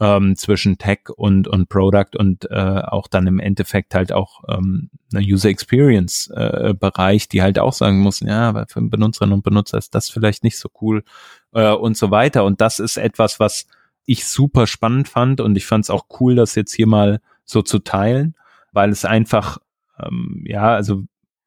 ähm, 0.00 0.36
zwischen 0.36 0.78
Tech 0.78 1.08
und, 1.14 1.46
und 1.46 1.68
Product 1.68 2.16
und 2.18 2.50
äh, 2.50 2.82
auch 2.82 3.06
dann 3.06 3.26
im 3.26 3.38
Endeffekt 3.38 3.94
halt 3.94 4.12
auch 4.12 4.42
ähm, 4.48 4.90
eine 5.12 5.24
User 5.24 5.48
Experience 5.48 6.28
äh, 6.34 6.74
Bereich, 6.78 7.28
die 7.28 7.42
halt 7.42 7.58
auch 7.58 7.72
sagen 7.72 8.00
muss, 8.00 8.20
ja, 8.20 8.48
aber 8.48 8.66
für 8.66 8.82
Benutzerinnen 8.82 9.34
und 9.34 9.44
Benutzer 9.44 9.78
ist 9.78 9.94
das 9.94 10.10
vielleicht 10.10 10.42
nicht 10.42 10.58
so 10.58 10.68
cool 10.80 11.04
äh, 11.52 11.72
und 11.72 11.96
so 11.96 12.10
weiter. 12.10 12.44
Und 12.44 12.60
das 12.60 12.80
ist 12.80 12.96
etwas, 12.96 13.38
was 13.38 13.66
ich 14.04 14.26
super 14.26 14.66
spannend 14.66 15.08
fand 15.08 15.40
und 15.40 15.56
ich 15.56 15.66
fand 15.66 15.84
es 15.84 15.90
auch 15.90 16.06
cool, 16.20 16.34
das 16.34 16.54
jetzt 16.54 16.74
hier 16.74 16.86
mal 16.86 17.20
so 17.44 17.62
zu 17.62 17.78
teilen, 17.78 18.34
weil 18.72 18.90
es 18.90 19.04
einfach, 19.04 19.58
ähm, 20.02 20.42
ja, 20.46 20.74
also 20.74 21.04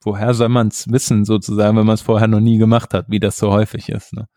woher 0.08 0.34
soll 0.34 0.48
man 0.48 0.70
es 0.70 0.90
wissen, 0.90 1.26
sozusagen, 1.26 1.78
wenn 1.78 1.86
man 1.86 1.96
es 1.96 2.02
vorher 2.02 2.30
noch 2.30 2.40
nie 2.40 2.58
gemacht 2.58 2.94
hat, 2.94 3.08
wie 3.10 3.20
das 3.20 3.38
so 3.38 3.52
häufig 3.52 3.90
ist. 3.90 4.14
Ne? 4.14 4.28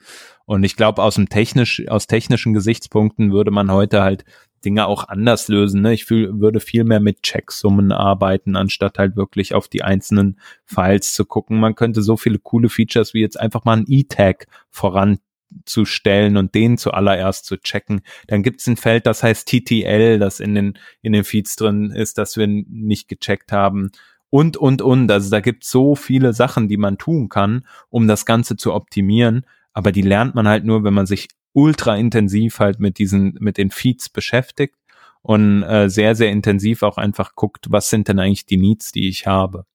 Und 0.44 0.64
ich 0.64 0.74
glaube, 0.74 1.00
aus 1.02 1.14
dem 1.14 1.28
technisch, 1.28 1.86
aus 1.86 2.08
technischen 2.08 2.52
Gesichtspunkten 2.52 3.32
würde 3.32 3.52
man 3.52 3.70
heute 3.70 4.02
halt 4.02 4.24
Dinge 4.64 4.86
auch 4.86 5.08
anders 5.08 5.46
lösen. 5.46 5.80
Ne? 5.80 5.94
Ich 5.94 6.06
fühl, 6.06 6.40
würde 6.40 6.58
viel 6.58 6.82
mehr 6.82 6.98
mit 6.98 7.22
Checksummen 7.22 7.92
arbeiten, 7.92 8.56
anstatt 8.56 8.98
halt 8.98 9.14
wirklich 9.14 9.54
auf 9.54 9.68
die 9.68 9.84
einzelnen 9.84 10.40
Files 10.64 11.12
zu 11.12 11.24
gucken. 11.24 11.60
Man 11.60 11.76
könnte 11.76 12.02
so 12.02 12.16
viele 12.16 12.40
coole 12.40 12.68
Features 12.68 13.14
wie 13.14 13.20
jetzt 13.20 13.38
einfach 13.38 13.64
mal 13.64 13.76
ein 13.76 13.84
E-Tag 13.86 14.48
voranzustellen 14.70 16.36
und 16.36 16.52
den 16.56 16.78
zuallererst 16.78 17.46
zu 17.46 17.58
checken. 17.58 18.00
Dann 18.26 18.42
gibt 18.42 18.60
es 18.60 18.66
ein 18.66 18.76
Feld, 18.76 19.06
das 19.06 19.22
heißt 19.22 19.48
TTL, 19.48 20.18
das 20.18 20.40
in 20.40 20.56
den, 20.56 20.78
in 21.00 21.12
den 21.12 21.22
Feeds 21.22 21.54
drin 21.54 21.92
ist, 21.92 22.18
das 22.18 22.36
wir 22.36 22.48
nicht 22.48 23.08
gecheckt 23.08 23.52
haben 23.52 23.92
und, 24.30 24.56
und, 24.56 24.80
und. 24.80 25.10
Also 25.10 25.30
da 25.30 25.40
gibt 25.40 25.64
so 25.64 25.94
viele 25.94 26.32
Sachen, 26.32 26.68
die 26.68 26.76
man 26.76 26.98
tun 26.98 27.28
kann, 27.28 27.66
um 27.88 28.08
das 28.08 28.24
Ganze 28.24 28.56
zu 28.56 28.72
optimieren. 28.72 29.44
Aber 29.72 29.92
die 29.92 30.02
lernt 30.02 30.34
man 30.34 30.48
halt 30.48 30.64
nur, 30.64 30.84
wenn 30.84 30.94
man 30.94 31.06
sich 31.06 31.28
ultra 31.52 31.96
intensiv 31.96 32.60
halt 32.60 32.80
mit 32.80 32.98
diesen, 32.98 33.36
mit 33.40 33.58
den 33.58 33.70
Feeds 33.70 34.08
beschäftigt 34.08 34.76
und 35.22 35.62
äh, 35.64 35.88
sehr, 35.88 36.14
sehr 36.14 36.30
intensiv 36.30 36.82
auch 36.82 36.96
einfach 36.96 37.34
guckt, 37.34 37.66
was 37.70 37.90
sind 37.90 38.08
denn 38.08 38.18
eigentlich 38.18 38.46
die 38.46 38.56
Needs, 38.56 38.92
die 38.92 39.08
ich 39.08 39.26
habe. 39.26 39.66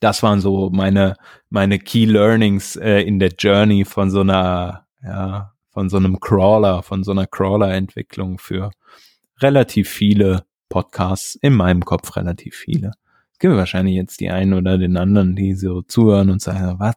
Das 0.00 0.22
waren 0.22 0.40
so 0.40 0.70
meine, 0.70 1.16
meine 1.48 1.78
Key 1.78 2.04
Learnings 2.04 2.76
äh, 2.76 3.00
in 3.00 3.18
der 3.18 3.30
Journey 3.30 3.84
von 3.84 4.10
so 4.10 4.20
einer, 4.20 4.86
ja, 5.02 5.54
von 5.70 5.88
so 5.88 5.96
einem 5.96 6.20
Crawler, 6.20 6.82
von 6.82 7.04
so 7.04 7.12
einer 7.12 7.26
Crawler-Entwicklung 7.26 8.38
für 8.38 8.70
relativ 9.40 9.88
viele 9.88 10.44
Podcasts, 10.68 11.36
in 11.36 11.54
meinem 11.54 11.84
Kopf 11.84 12.16
relativ 12.16 12.54
viele. 12.54 12.92
Gibt 13.38 13.54
wahrscheinlich 13.54 13.94
jetzt 13.94 14.20
die 14.20 14.30
einen 14.30 14.54
oder 14.54 14.78
den 14.78 14.96
anderen, 14.96 15.36
die 15.36 15.54
so 15.54 15.82
zuhören 15.82 16.30
und 16.30 16.42
sagen, 16.42 16.78
was? 16.78 16.96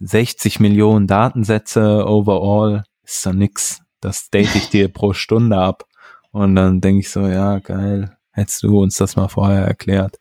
60 0.00 0.60
Millionen 0.60 1.06
Datensätze 1.06 2.06
overall 2.06 2.84
ist 3.02 3.24
doch 3.24 3.32
nix. 3.32 3.82
Das 4.00 4.30
date 4.30 4.54
ich 4.54 4.68
dir 4.68 4.88
pro 4.88 5.12
Stunde 5.12 5.56
ab. 5.56 5.84
Und 6.30 6.54
dann 6.54 6.80
denke 6.80 7.00
ich 7.00 7.10
so, 7.10 7.26
ja, 7.26 7.58
geil, 7.60 8.16
hättest 8.30 8.62
du 8.62 8.82
uns 8.82 8.96
das 8.96 9.16
mal 9.16 9.28
vorher 9.28 9.64
erklärt. 9.64 10.18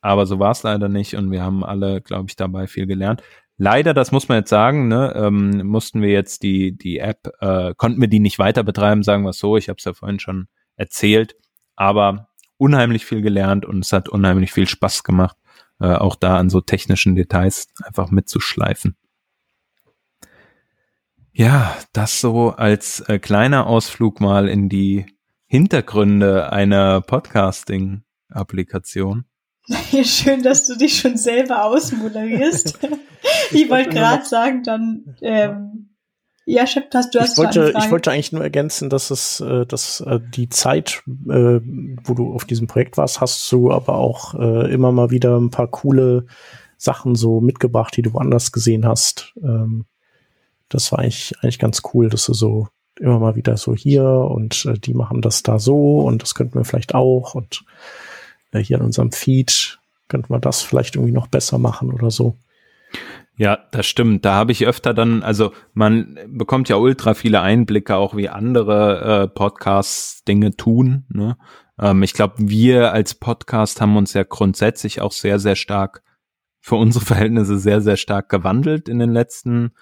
Aber 0.00 0.26
so 0.26 0.38
war 0.38 0.52
es 0.52 0.62
leider 0.62 0.88
nicht 0.88 1.14
und 1.14 1.30
wir 1.30 1.42
haben 1.42 1.64
alle, 1.64 2.00
glaube 2.00 2.26
ich, 2.28 2.36
dabei 2.36 2.66
viel 2.66 2.86
gelernt. 2.86 3.22
Leider, 3.58 3.92
das 3.92 4.12
muss 4.12 4.28
man 4.28 4.38
jetzt 4.38 4.48
sagen, 4.48 4.88
ne, 4.88 5.12
ähm, 5.14 5.66
mussten 5.66 6.00
wir 6.00 6.10
jetzt 6.10 6.42
die, 6.42 6.76
die 6.78 6.98
App, 6.98 7.30
äh, 7.40 7.74
konnten 7.76 8.00
wir 8.00 8.08
die 8.08 8.20
nicht 8.20 8.38
weiter 8.38 8.62
betreiben, 8.62 9.02
sagen 9.02 9.24
wir 9.24 9.34
so. 9.34 9.56
Ich 9.58 9.68
habe 9.68 9.76
es 9.78 9.84
ja 9.84 9.92
vorhin 9.92 10.18
schon 10.18 10.48
erzählt. 10.76 11.36
Aber 11.76 12.29
unheimlich 12.60 13.06
viel 13.06 13.22
gelernt 13.22 13.64
und 13.64 13.84
es 13.84 13.92
hat 13.92 14.08
unheimlich 14.08 14.52
viel 14.52 14.68
Spaß 14.68 15.02
gemacht, 15.02 15.36
äh, 15.80 15.86
auch 15.86 16.14
da 16.14 16.36
an 16.36 16.50
so 16.50 16.60
technischen 16.60 17.14
Details 17.14 17.68
einfach 17.82 18.10
mitzuschleifen. 18.10 18.96
Ja, 21.32 21.74
das 21.92 22.20
so 22.20 22.50
als 22.50 23.00
äh, 23.00 23.18
kleiner 23.18 23.66
Ausflug 23.66 24.20
mal 24.20 24.46
in 24.48 24.68
die 24.68 25.06
Hintergründe 25.46 26.52
einer 26.52 27.00
Podcasting-Applikation. 27.00 29.24
Schön, 30.04 30.42
dass 30.42 30.66
du 30.66 30.76
dich 30.76 30.98
schon 30.98 31.16
selber 31.16 31.64
ausmoderierst. 31.64 32.78
ich 33.52 33.70
wollte 33.70 33.90
gerade 33.90 34.26
sagen, 34.26 34.64
dann 34.64 35.16
ähm, 35.22 35.89
ja, 36.50 36.62
hast, 36.62 37.14
du 37.14 37.20
hast 37.20 37.32
ich 37.32 37.38
wollte, 37.38 37.72
ich 37.78 37.90
wollte 37.90 38.10
eigentlich 38.10 38.32
nur 38.32 38.42
ergänzen, 38.42 38.90
dass 38.90 39.10
es, 39.10 39.40
äh, 39.40 39.66
dass 39.66 40.00
äh, 40.00 40.20
die 40.20 40.48
Zeit, 40.48 41.02
äh, 41.06 41.60
wo 42.04 42.14
du 42.14 42.34
auf 42.34 42.44
diesem 42.44 42.66
Projekt 42.66 42.96
warst, 42.96 43.20
hast 43.20 43.50
du 43.52 43.72
aber 43.72 43.94
auch 43.94 44.34
immer 44.34 44.92
mal 44.92 45.10
wieder 45.10 45.38
ein 45.38 45.50
paar 45.50 45.68
coole 45.68 46.26
Sachen 46.76 47.14
so 47.14 47.40
mitgebracht, 47.40 47.96
die 47.96 48.02
du 48.02 48.12
woanders 48.12 48.52
gesehen 48.52 48.86
hast. 48.86 49.34
Ähm, 49.42 49.84
das 50.68 50.92
war 50.92 51.00
eigentlich, 51.00 51.34
eigentlich 51.40 51.58
ganz 51.58 51.82
cool, 51.92 52.08
dass 52.08 52.26
du 52.26 52.34
so 52.34 52.68
immer 52.98 53.18
mal 53.18 53.36
wieder 53.36 53.56
so 53.56 53.74
hier 53.74 54.04
und 54.04 54.68
die 54.84 54.94
machen 54.94 55.22
das 55.22 55.42
da 55.42 55.58
so 55.58 56.00
und 56.00 56.22
das 56.22 56.34
könnten 56.34 56.54
wir 56.54 56.64
vielleicht 56.64 56.94
auch 56.94 57.34
und 57.34 57.64
hier 58.54 58.78
in 58.78 58.84
unserem 58.84 59.12
Feed 59.12 59.78
könnten 60.08 60.32
wir 60.32 60.40
das 60.40 60.60
vielleicht 60.62 60.96
irgendwie 60.96 61.12
noch 61.12 61.28
besser 61.28 61.58
machen 61.58 61.92
oder 61.92 62.10
so. 62.10 62.36
Ja, 63.36 63.58
das 63.72 63.86
stimmt. 63.86 64.24
Da 64.24 64.34
habe 64.34 64.52
ich 64.52 64.66
öfter 64.66 64.92
dann, 64.92 65.22
also 65.22 65.52
man 65.72 66.18
bekommt 66.28 66.68
ja 66.68 66.76
ultra 66.76 67.14
viele 67.14 67.40
Einblicke, 67.40 67.96
auch 67.96 68.14
wie 68.14 68.28
andere 68.28 69.22
äh, 69.22 69.28
Podcasts 69.28 70.24
Dinge 70.24 70.56
tun. 70.56 71.06
Ne? 71.08 71.38
Ähm, 71.80 72.02
ich 72.02 72.12
glaube, 72.12 72.34
wir 72.36 72.92
als 72.92 73.14
Podcast 73.14 73.80
haben 73.80 73.96
uns 73.96 74.12
ja 74.12 74.24
grundsätzlich 74.24 75.00
auch 75.00 75.12
sehr, 75.12 75.38
sehr 75.38 75.56
stark 75.56 76.02
für 76.60 76.76
unsere 76.76 77.04
Verhältnisse 77.06 77.58
sehr, 77.58 77.80
sehr 77.80 77.96
stark 77.96 78.28
gewandelt 78.28 78.90
in 78.90 78.98
den 78.98 79.10
letzten 79.10 79.72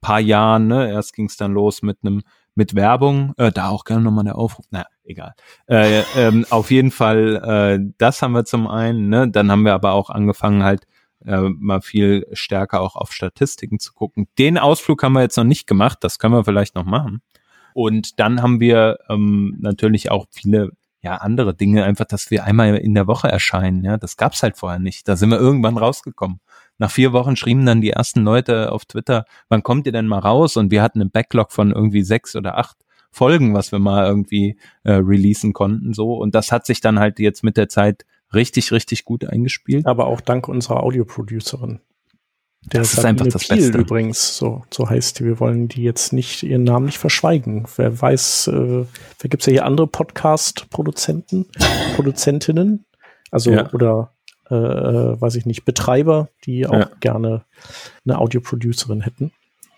paar 0.00 0.20
Jahren. 0.20 0.66
Ne? 0.66 0.90
Erst 0.90 1.14
ging 1.14 1.26
es 1.26 1.36
dann 1.36 1.52
los 1.52 1.82
mit 1.82 1.98
einem 2.02 2.22
mit 2.56 2.74
Werbung, 2.74 3.34
äh, 3.36 3.52
da 3.52 3.68
auch 3.68 3.84
gerne 3.84 4.02
nochmal 4.02 4.24
der 4.24 4.36
Aufruf, 4.36 4.64
naja, 4.70 4.86
egal. 5.04 5.34
Äh, 5.68 6.02
ähm, 6.16 6.44
auf 6.50 6.72
jeden 6.72 6.90
Fall, 6.90 7.36
äh, 7.36 7.92
das 7.98 8.20
haben 8.20 8.32
wir 8.32 8.44
zum 8.44 8.66
einen, 8.66 9.08
ne? 9.08 9.30
dann 9.30 9.52
haben 9.52 9.64
wir 9.64 9.74
aber 9.74 9.92
auch 9.92 10.10
angefangen 10.10 10.64
halt 10.64 10.84
äh, 11.24 11.48
mal 11.48 11.80
viel 11.80 12.26
stärker 12.32 12.80
auch 12.80 12.96
auf 12.96 13.12
Statistiken 13.12 13.78
zu 13.78 13.92
gucken. 13.92 14.28
Den 14.38 14.58
Ausflug 14.58 15.02
haben 15.02 15.14
wir 15.14 15.22
jetzt 15.22 15.36
noch 15.36 15.44
nicht 15.44 15.66
gemacht, 15.66 15.98
das 16.02 16.18
können 16.18 16.34
wir 16.34 16.44
vielleicht 16.44 16.74
noch 16.74 16.84
machen. 16.84 17.22
Und 17.74 18.18
dann 18.18 18.42
haben 18.42 18.60
wir 18.60 18.98
ähm, 19.08 19.56
natürlich 19.60 20.10
auch 20.10 20.26
viele 20.30 20.70
ja 21.02 21.16
andere 21.16 21.54
Dinge, 21.54 21.84
einfach, 21.84 22.06
dass 22.06 22.30
wir 22.30 22.44
einmal 22.44 22.76
in 22.76 22.94
der 22.94 23.06
Woche 23.06 23.28
erscheinen. 23.28 23.84
Ja, 23.84 23.96
das 23.96 24.16
gab's 24.16 24.42
halt 24.42 24.56
vorher 24.56 24.80
nicht. 24.80 25.06
Da 25.06 25.16
sind 25.16 25.30
wir 25.30 25.38
irgendwann 25.38 25.76
rausgekommen. 25.76 26.40
Nach 26.78 26.90
vier 26.90 27.12
Wochen 27.12 27.36
schrieben 27.36 27.66
dann 27.66 27.80
die 27.80 27.90
ersten 27.90 28.22
Leute 28.22 28.72
auf 28.72 28.84
Twitter, 28.84 29.24
wann 29.48 29.62
kommt 29.62 29.86
ihr 29.86 29.92
denn 29.92 30.06
mal 30.06 30.18
raus? 30.18 30.56
Und 30.56 30.70
wir 30.70 30.82
hatten 30.82 31.00
einen 31.00 31.10
Backlog 31.10 31.52
von 31.52 31.72
irgendwie 31.72 32.02
sechs 32.02 32.36
oder 32.36 32.58
acht 32.58 32.76
Folgen, 33.10 33.54
was 33.54 33.72
wir 33.72 33.78
mal 33.78 34.06
irgendwie 34.06 34.58
äh, 34.84 34.92
releasen 34.92 35.52
konnten. 35.52 35.94
So 35.94 36.14
und 36.14 36.34
das 36.34 36.52
hat 36.52 36.66
sich 36.66 36.80
dann 36.80 36.98
halt 36.98 37.18
jetzt 37.18 37.42
mit 37.42 37.56
der 37.56 37.68
Zeit 37.68 38.04
richtig, 38.34 38.72
richtig 38.72 39.04
gut 39.04 39.24
eingespielt. 39.24 39.86
Aber 39.86 40.06
auch 40.06 40.20
dank 40.20 40.48
unserer 40.48 40.82
Audioproducerin. 40.82 41.80
Der 42.72 42.80
das 42.80 42.94
ist 42.94 43.04
einfach 43.04 43.26
das 43.26 43.46
Piel 43.46 43.58
Beste. 43.58 43.78
übrigens, 43.78 44.36
so, 44.36 44.64
so 44.70 44.90
heißt 44.90 45.20
die. 45.20 45.24
Wir 45.24 45.40
wollen 45.40 45.68
die 45.68 45.82
jetzt 45.82 46.12
nicht, 46.12 46.42
ihren 46.42 46.64
Namen 46.64 46.86
nicht 46.86 46.98
verschweigen. 46.98 47.66
Wer 47.76 48.00
weiß, 48.00 48.48
äh, 48.48 48.84
wer 49.20 49.30
gibt's 49.30 49.46
ja 49.46 49.52
hier 49.52 49.64
andere 49.64 49.86
Podcast-Produzenten, 49.86 51.46
Produzentinnen, 51.94 52.84
also 53.30 53.52
ja. 53.52 53.72
oder 53.72 54.12
äh, 54.50 54.54
äh, 54.54 55.20
weiß 55.20 55.36
ich 55.36 55.46
nicht, 55.46 55.64
Betreiber, 55.64 56.30
die 56.44 56.66
auch 56.66 56.72
ja. 56.72 56.90
gerne 57.00 57.44
eine 58.04 58.18
Audioproducerin 58.18 59.02
hätten. 59.02 59.32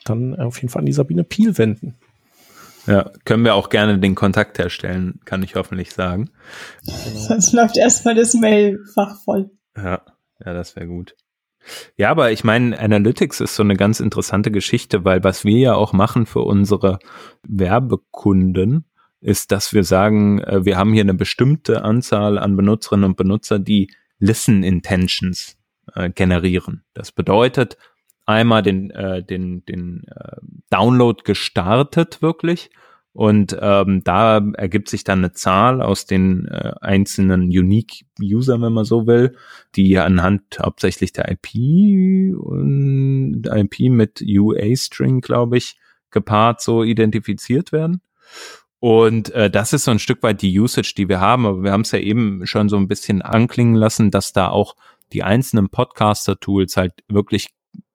Dann 0.04 0.34
auf 0.36 0.56
jeden 0.56 0.70
Fall 0.70 0.80
an 0.80 0.86
die 0.86 0.92
Sabine 0.92 1.24
Piel 1.24 1.58
wenden. 1.58 1.96
Ja, 2.90 3.08
können 3.24 3.44
wir 3.44 3.54
auch 3.54 3.68
gerne 3.68 4.00
den 4.00 4.16
Kontakt 4.16 4.58
herstellen, 4.58 5.20
kann 5.24 5.44
ich 5.44 5.54
hoffentlich 5.54 5.92
sagen. 5.92 6.30
Sonst 6.82 7.52
läuft 7.52 7.76
erstmal 7.76 8.16
das 8.16 8.34
Mailfach 8.34 9.22
voll. 9.24 9.50
Ja, 9.76 10.02
ja, 10.44 10.52
das 10.52 10.74
wäre 10.74 10.88
gut. 10.88 11.14
Ja, 11.96 12.10
aber 12.10 12.32
ich 12.32 12.42
meine, 12.42 12.76
Analytics 12.76 13.40
ist 13.40 13.54
so 13.54 13.62
eine 13.62 13.76
ganz 13.76 14.00
interessante 14.00 14.50
Geschichte, 14.50 15.04
weil 15.04 15.22
was 15.22 15.44
wir 15.44 15.58
ja 15.58 15.74
auch 15.74 15.92
machen 15.92 16.26
für 16.26 16.40
unsere 16.40 16.98
Werbekunden, 17.46 18.86
ist, 19.20 19.52
dass 19.52 19.72
wir 19.72 19.84
sagen, 19.84 20.40
äh, 20.40 20.64
wir 20.64 20.76
haben 20.76 20.92
hier 20.92 21.02
eine 21.02 21.14
bestimmte 21.14 21.84
Anzahl 21.84 22.38
an 22.38 22.56
Benutzerinnen 22.56 23.04
und 23.04 23.16
Benutzer, 23.16 23.60
die 23.60 23.92
Listen 24.18 24.64
Intentions 24.64 25.58
äh, 25.94 26.10
generieren. 26.10 26.82
Das 26.94 27.12
bedeutet, 27.12 27.76
einmal 28.30 28.62
den, 28.62 28.90
äh, 28.90 29.22
den, 29.22 29.64
den 29.66 30.04
äh, 30.08 30.36
Download 30.70 31.22
gestartet 31.24 32.22
wirklich 32.22 32.70
und 33.12 33.56
ähm, 33.60 34.02
da 34.04 34.38
ergibt 34.54 34.88
sich 34.88 35.02
dann 35.02 35.18
eine 35.18 35.32
Zahl 35.32 35.82
aus 35.82 36.06
den 36.06 36.46
äh, 36.46 36.72
einzelnen 36.80 37.42
Unique 37.42 38.04
User, 38.22 38.60
wenn 38.60 38.72
man 38.72 38.84
so 38.84 39.06
will, 39.06 39.36
die 39.74 39.98
anhand 39.98 40.58
hauptsächlich 40.60 41.12
der 41.12 41.28
IP 41.30 42.36
und 42.36 43.42
IP 43.46 43.90
mit 43.90 44.22
UA-String, 44.24 45.22
glaube 45.22 45.58
ich, 45.58 45.76
gepaart 46.12 46.60
so 46.60 46.84
identifiziert 46.84 47.72
werden. 47.72 48.00
Und 48.78 49.30
äh, 49.32 49.50
das 49.50 49.72
ist 49.72 49.84
so 49.84 49.90
ein 49.90 49.98
Stück 49.98 50.22
weit 50.22 50.40
die 50.40 50.58
Usage, 50.58 50.94
die 50.96 51.08
wir 51.08 51.20
haben. 51.20 51.46
Aber 51.46 51.64
wir 51.64 51.72
haben 51.72 51.82
es 51.82 51.90
ja 51.90 51.98
eben 51.98 52.46
schon 52.46 52.68
so 52.68 52.76
ein 52.76 52.88
bisschen 52.88 53.22
anklingen 53.22 53.74
lassen, 53.74 54.12
dass 54.12 54.32
da 54.32 54.48
auch 54.48 54.76
die 55.12 55.24
einzelnen 55.24 55.68
Podcaster-Tools 55.68 56.76
halt 56.76 56.92
wirklich 57.08 57.48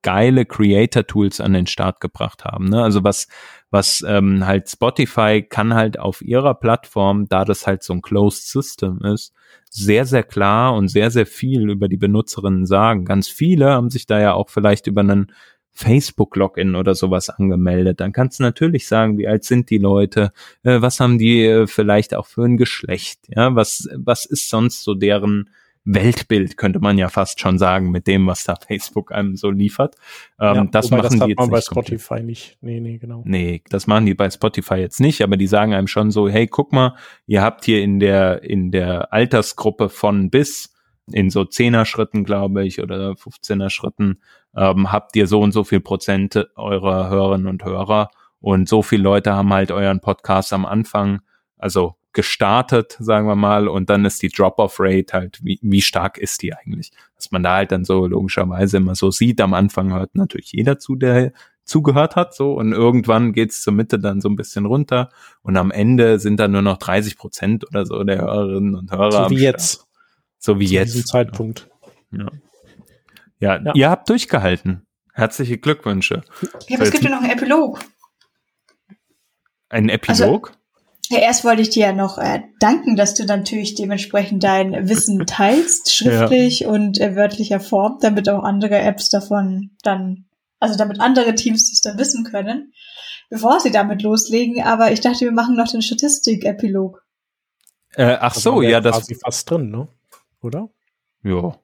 geile 0.06 0.46
Creator-Tools 0.46 1.42
an 1.42 1.54
den 1.54 1.66
Start 1.66 2.00
gebracht 2.00 2.46
haben. 2.46 2.66
Ne? 2.70 2.84
Also 2.84 3.04
was, 3.04 3.28
was 3.72 4.06
ähm, 4.08 4.46
halt 4.46 4.70
Spotify 4.70 5.42
kann 5.42 5.74
halt 5.74 5.98
auf 5.98 6.22
ihrer 6.22 6.54
Plattform, 6.54 7.28
da 7.28 7.44
das 7.44 7.66
halt 7.66 7.82
so 7.82 7.94
ein 7.94 8.04
Closed 8.04 8.48
System 8.48 9.00
ist, 9.02 9.34
sehr, 9.72 10.06
sehr 10.06 10.22
klar 10.22 10.76
und 10.76 10.90
sehr, 10.90 11.10
sehr 11.10 11.26
viel 11.26 11.72
über 11.72 11.88
die 11.88 11.98
Benutzerinnen 11.98 12.68
sagen. 12.68 13.06
Ganz 13.06 13.30
viele 13.30 13.72
haben 13.72 13.90
sich 13.90 14.06
da 14.06 14.20
ja 14.20 14.34
auch 14.34 14.52
vielleicht 14.52 14.86
über 14.86 15.02
einen 15.02 15.32
Facebook-Login 15.72 16.76
oder 16.76 16.94
sowas 16.94 17.30
angemeldet. 17.30 18.00
Dann 18.00 18.12
kannst 18.12 18.38
du 18.38 18.44
natürlich 18.44 18.88
sagen, 18.88 19.18
wie 19.18 19.28
alt 19.28 19.44
sind 19.44 19.72
die 19.72 19.80
Leute, 19.80 20.34
äh, 20.62 20.82
was 20.82 21.00
haben 21.00 21.18
die 21.18 21.46
äh, 21.46 21.66
vielleicht 21.66 22.14
auch 22.14 22.28
für 22.28 22.44
ein 22.44 22.58
Geschlecht, 22.58 23.22
ja, 23.28 23.56
was, 23.56 23.90
was 23.96 24.26
ist 24.26 24.52
sonst 24.52 24.84
so 24.84 24.94
deren 24.94 25.50
Weltbild, 25.86 26.58
könnte 26.58 26.80
man 26.80 26.98
ja 26.98 27.10
fast 27.10 27.40
schon 27.40 27.58
sagen, 27.58 27.92
mit 27.92 28.08
dem, 28.08 28.28
was 28.28 28.44
da 28.44 28.56
Facebook 28.68 29.12
einem 29.12 29.36
so 29.36 29.52
liefert. 29.52 29.96
Ähm, 30.40 30.56
ja, 30.56 30.66
das 30.66 30.90
machen 30.90 31.04
das 31.04 31.12
die 31.14 31.30
jetzt 31.30 31.38
man 31.38 31.50
bei 31.50 31.62
Spotify 31.62 32.08
komplett. 32.08 32.26
nicht. 32.26 32.58
Nee, 32.62 32.80
nee, 32.80 32.98
genau. 32.98 33.22
Nee, 33.26 33.62
das 33.70 33.88
machen 33.88 34.06
die 34.06 34.16
bei 34.16 34.30
Spotify 34.30 34.76
jetzt 34.76 35.00
nicht, 35.00 35.22
aber 35.22 35.38
die 35.38 35.48
sagen 35.48 35.74
einem 35.74 35.88
schon 35.88 36.12
so, 36.12 36.28
hey, 36.28 36.48
guck 36.48 36.74
mal, 36.74 36.96
ihr 37.28 37.42
habt 37.42 37.66
hier 37.66 37.82
in 37.82 38.00
der, 38.00 38.44
in 38.44 38.72
der 38.72 39.14
Altersgruppe 39.14 39.90
von 39.90 40.30
bis 40.30 40.74
in 41.12 41.30
so 41.30 41.46
Zehner-Schritten, 41.46 42.24
glaube 42.24 42.66
ich, 42.66 42.82
oder 42.82 43.12
15er 43.12 43.70
Schritten, 43.70 44.22
ähm, 44.56 44.92
habt 44.92 45.16
ihr 45.16 45.28
so 45.28 45.40
und 45.42 45.52
so 45.52 45.64
viel 45.64 45.80
Prozent 45.80 46.48
eurer 46.56 47.10
Hörerinnen 47.10 47.48
und 47.48 47.64
Hörer 47.64 48.10
und 48.40 48.68
so 48.68 48.82
viele 48.82 49.04
Leute 49.04 49.34
haben 49.34 49.54
halt 49.54 49.72
euren 49.72 50.02
Podcast 50.02 50.52
am 50.54 50.66
Anfang, 50.66 51.22
also 51.58 51.96
gestartet, 52.16 52.98
sagen 53.00 53.28
wir 53.28 53.36
mal, 53.36 53.68
und 53.68 53.90
dann 53.92 54.06
ist 54.06 54.22
die 54.24 54.30
Drop-off-Rate 54.30 55.14
halt, 55.14 55.40
wie, 55.44 55.60
wie 55.62 55.82
stark 55.82 56.18
ist 56.18 56.42
die 56.42 56.56
eigentlich? 56.56 56.92
Dass 57.16 57.30
man 57.30 57.44
da 57.44 57.58
halt 57.58 57.72
dann 57.72 57.86
so 57.86 58.08
logischerweise 58.08 58.78
immer 58.78 58.96
so 58.96 59.12
sieht, 59.12 59.40
am 59.42 59.54
Anfang 59.54 59.94
hört 59.94 60.16
natürlich 60.16 60.54
jeder 60.54 60.80
zu, 60.80 60.96
der 60.96 61.34
zugehört 61.66 62.16
hat, 62.16 62.34
so, 62.34 62.54
und 62.54 62.72
irgendwann 62.72 63.34
geht's 63.34 63.62
zur 63.62 63.74
Mitte 63.74 64.00
dann 64.00 64.22
so 64.22 64.30
ein 64.30 64.36
bisschen 64.36 64.66
runter 64.66 65.10
und 65.42 65.58
am 65.58 65.72
Ende 65.72 66.20
sind 66.20 66.40
dann 66.40 66.52
nur 66.52 66.62
noch 66.62 66.78
30 66.78 67.18
Prozent 67.18 67.68
oder 67.68 67.86
so 67.86 68.04
der 68.04 68.22
Hörerinnen 68.22 68.76
und 68.76 68.92
Hörer. 68.92 69.26
So 69.26 69.30
wie 69.30 69.42
jetzt. 69.42 69.86
So 70.40 70.60
wie 70.60 70.68
Zu 70.68 70.74
jetzt. 70.74 70.94
Diesem 70.94 71.06
Zeitpunkt. 71.06 71.70
Ja. 72.12 72.20
ja. 73.40 73.58
Ja, 73.58 73.74
ihr 73.74 73.90
habt 73.90 74.10
durchgehalten. 74.10 74.88
Herzliche 75.14 75.58
Glückwünsche. 75.58 76.24
Ja, 76.68 76.78
aber 76.78 76.86
es 76.86 76.92
gibt 76.92 77.04
ja 77.04 77.10
noch 77.10 77.22
einen 77.22 77.32
Epilog. 77.32 77.80
Ein 79.70 79.90
Epilog? 79.90 80.50
Also, 80.50 80.65
erst 81.10 81.44
wollte 81.44 81.62
ich 81.62 81.70
dir 81.70 81.88
ja 81.88 81.94
noch 81.94 82.18
äh, 82.18 82.44
danken, 82.60 82.96
dass 82.96 83.14
du 83.14 83.26
natürlich 83.26 83.76
dementsprechend 83.76 84.44
dein 84.44 84.88
Wissen 84.90 85.26
teilst, 85.28 85.94
schriftlich 85.94 86.62
ja. 86.62 86.70
und 86.70 87.00
äh, 87.00 87.16
wörtlicher 87.16 87.60
Form, 87.60 87.98
damit 88.02 88.30
auch 88.30 88.44
andere 88.44 88.80
Apps 88.80 89.10
davon 89.10 89.72
dann, 89.84 90.26
also 90.60 90.78
damit 90.78 91.00
andere 91.00 91.36
Teams 91.36 91.70
das 91.70 91.82
dann 91.82 92.00
wissen 92.00 92.24
können, 92.24 92.74
bevor 93.30 93.60
sie 93.60 93.72
damit 93.72 94.02
loslegen. 94.02 94.64
Aber 94.64 94.92
ich 94.92 95.02
dachte, 95.02 95.22
wir 95.22 95.32
machen 95.32 95.56
noch 95.56 95.68
den 95.68 95.82
Statistik-Epilog. 95.82 97.04
Äh, 97.96 98.18
ach 98.20 98.36
so, 98.36 98.62
ja, 98.62 98.82
das 98.82 98.98
quasi 98.98 99.16
fast 99.16 99.50
drin, 99.50 99.70
ne? 99.70 99.88
Oder? 100.42 100.70
Ja. 101.24 101.58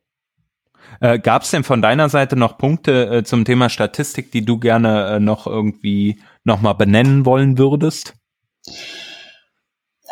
Äh, 1.00 1.20
Gab 1.20 1.44
es 1.44 1.52
denn 1.52 1.64
von 1.64 1.82
deiner 1.82 2.10
Seite 2.10 2.36
noch 2.36 2.58
Punkte 2.58 3.18
äh, 3.18 3.24
zum 3.24 3.46
Thema 3.46 3.70
Statistik, 3.70 4.32
die 4.32 4.44
du 4.44 4.58
gerne 4.58 5.16
äh, 5.16 5.20
noch 5.20 5.48
irgendwie 5.48 6.22
noch 6.44 6.62
mal 6.62 6.74
benennen 6.74 7.26
wollen 7.26 7.58
würdest? 7.58 8.16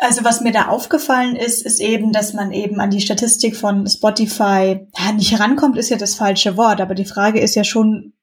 Also 0.02 0.24
was 0.24 0.40
mir 0.40 0.50
da 0.50 0.68
aufgefallen 0.68 1.36
ist, 1.36 1.60
ist 1.60 1.78
eben, 1.78 2.10
dass 2.10 2.32
man 2.32 2.52
eben 2.52 2.80
an 2.80 2.88
die 2.88 3.02
Statistik 3.02 3.54
von 3.54 3.86
Spotify 3.86 4.86
nicht 5.14 5.32
herankommt, 5.32 5.76
ist 5.76 5.90
ja 5.90 5.98
das 5.98 6.14
falsche 6.14 6.56
Wort, 6.56 6.80
aber 6.80 6.94
die 6.94 7.04
Frage 7.04 7.38
ist 7.38 7.54
ja 7.54 7.64
schon, 7.64 8.14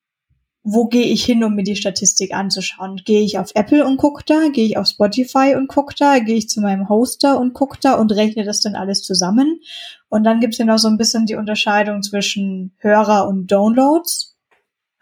wo 0.64 0.88
gehe 0.88 1.06
ich 1.06 1.24
hin, 1.24 1.44
um 1.44 1.54
mir 1.54 1.64
die 1.64 1.76
Statistik 1.76 2.34
anzuschauen? 2.34 3.02
Gehe 3.06 3.22
ich 3.22 3.38
auf 3.38 3.52
Apple 3.54 3.86
und 3.86 3.98
gucke 3.98 4.24
da? 4.26 4.50
Gehe 4.52 4.66
ich 4.66 4.78
auf 4.78 4.88
Spotify 4.88 5.54
und 5.56 5.68
gucke 5.68 5.94
da? 5.98 6.18
Gehe 6.18 6.36
ich 6.36 6.50
zu 6.50 6.62
meinem 6.62 6.90
Hoster 6.90 7.40
und 7.40 7.54
gucke 7.54 7.78
da 7.80 7.94
und 7.94 8.12
rechne 8.12 8.44
das 8.44 8.60
dann 8.60 8.76
alles 8.76 9.04
zusammen? 9.04 9.62
Und 10.10 10.24
dann 10.24 10.40
gibt 10.40 10.56
es 10.56 10.58
ja 10.58 10.66
noch 10.66 10.80
so 10.80 10.88
ein 10.88 10.98
bisschen 10.98 11.28
die 11.28 11.36
Unterscheidung 11.36 12.02
zwischen 12.02 12.74
Hörer 12.80 13.28
und 13.28 13.52
Downloads, 13.52 14.36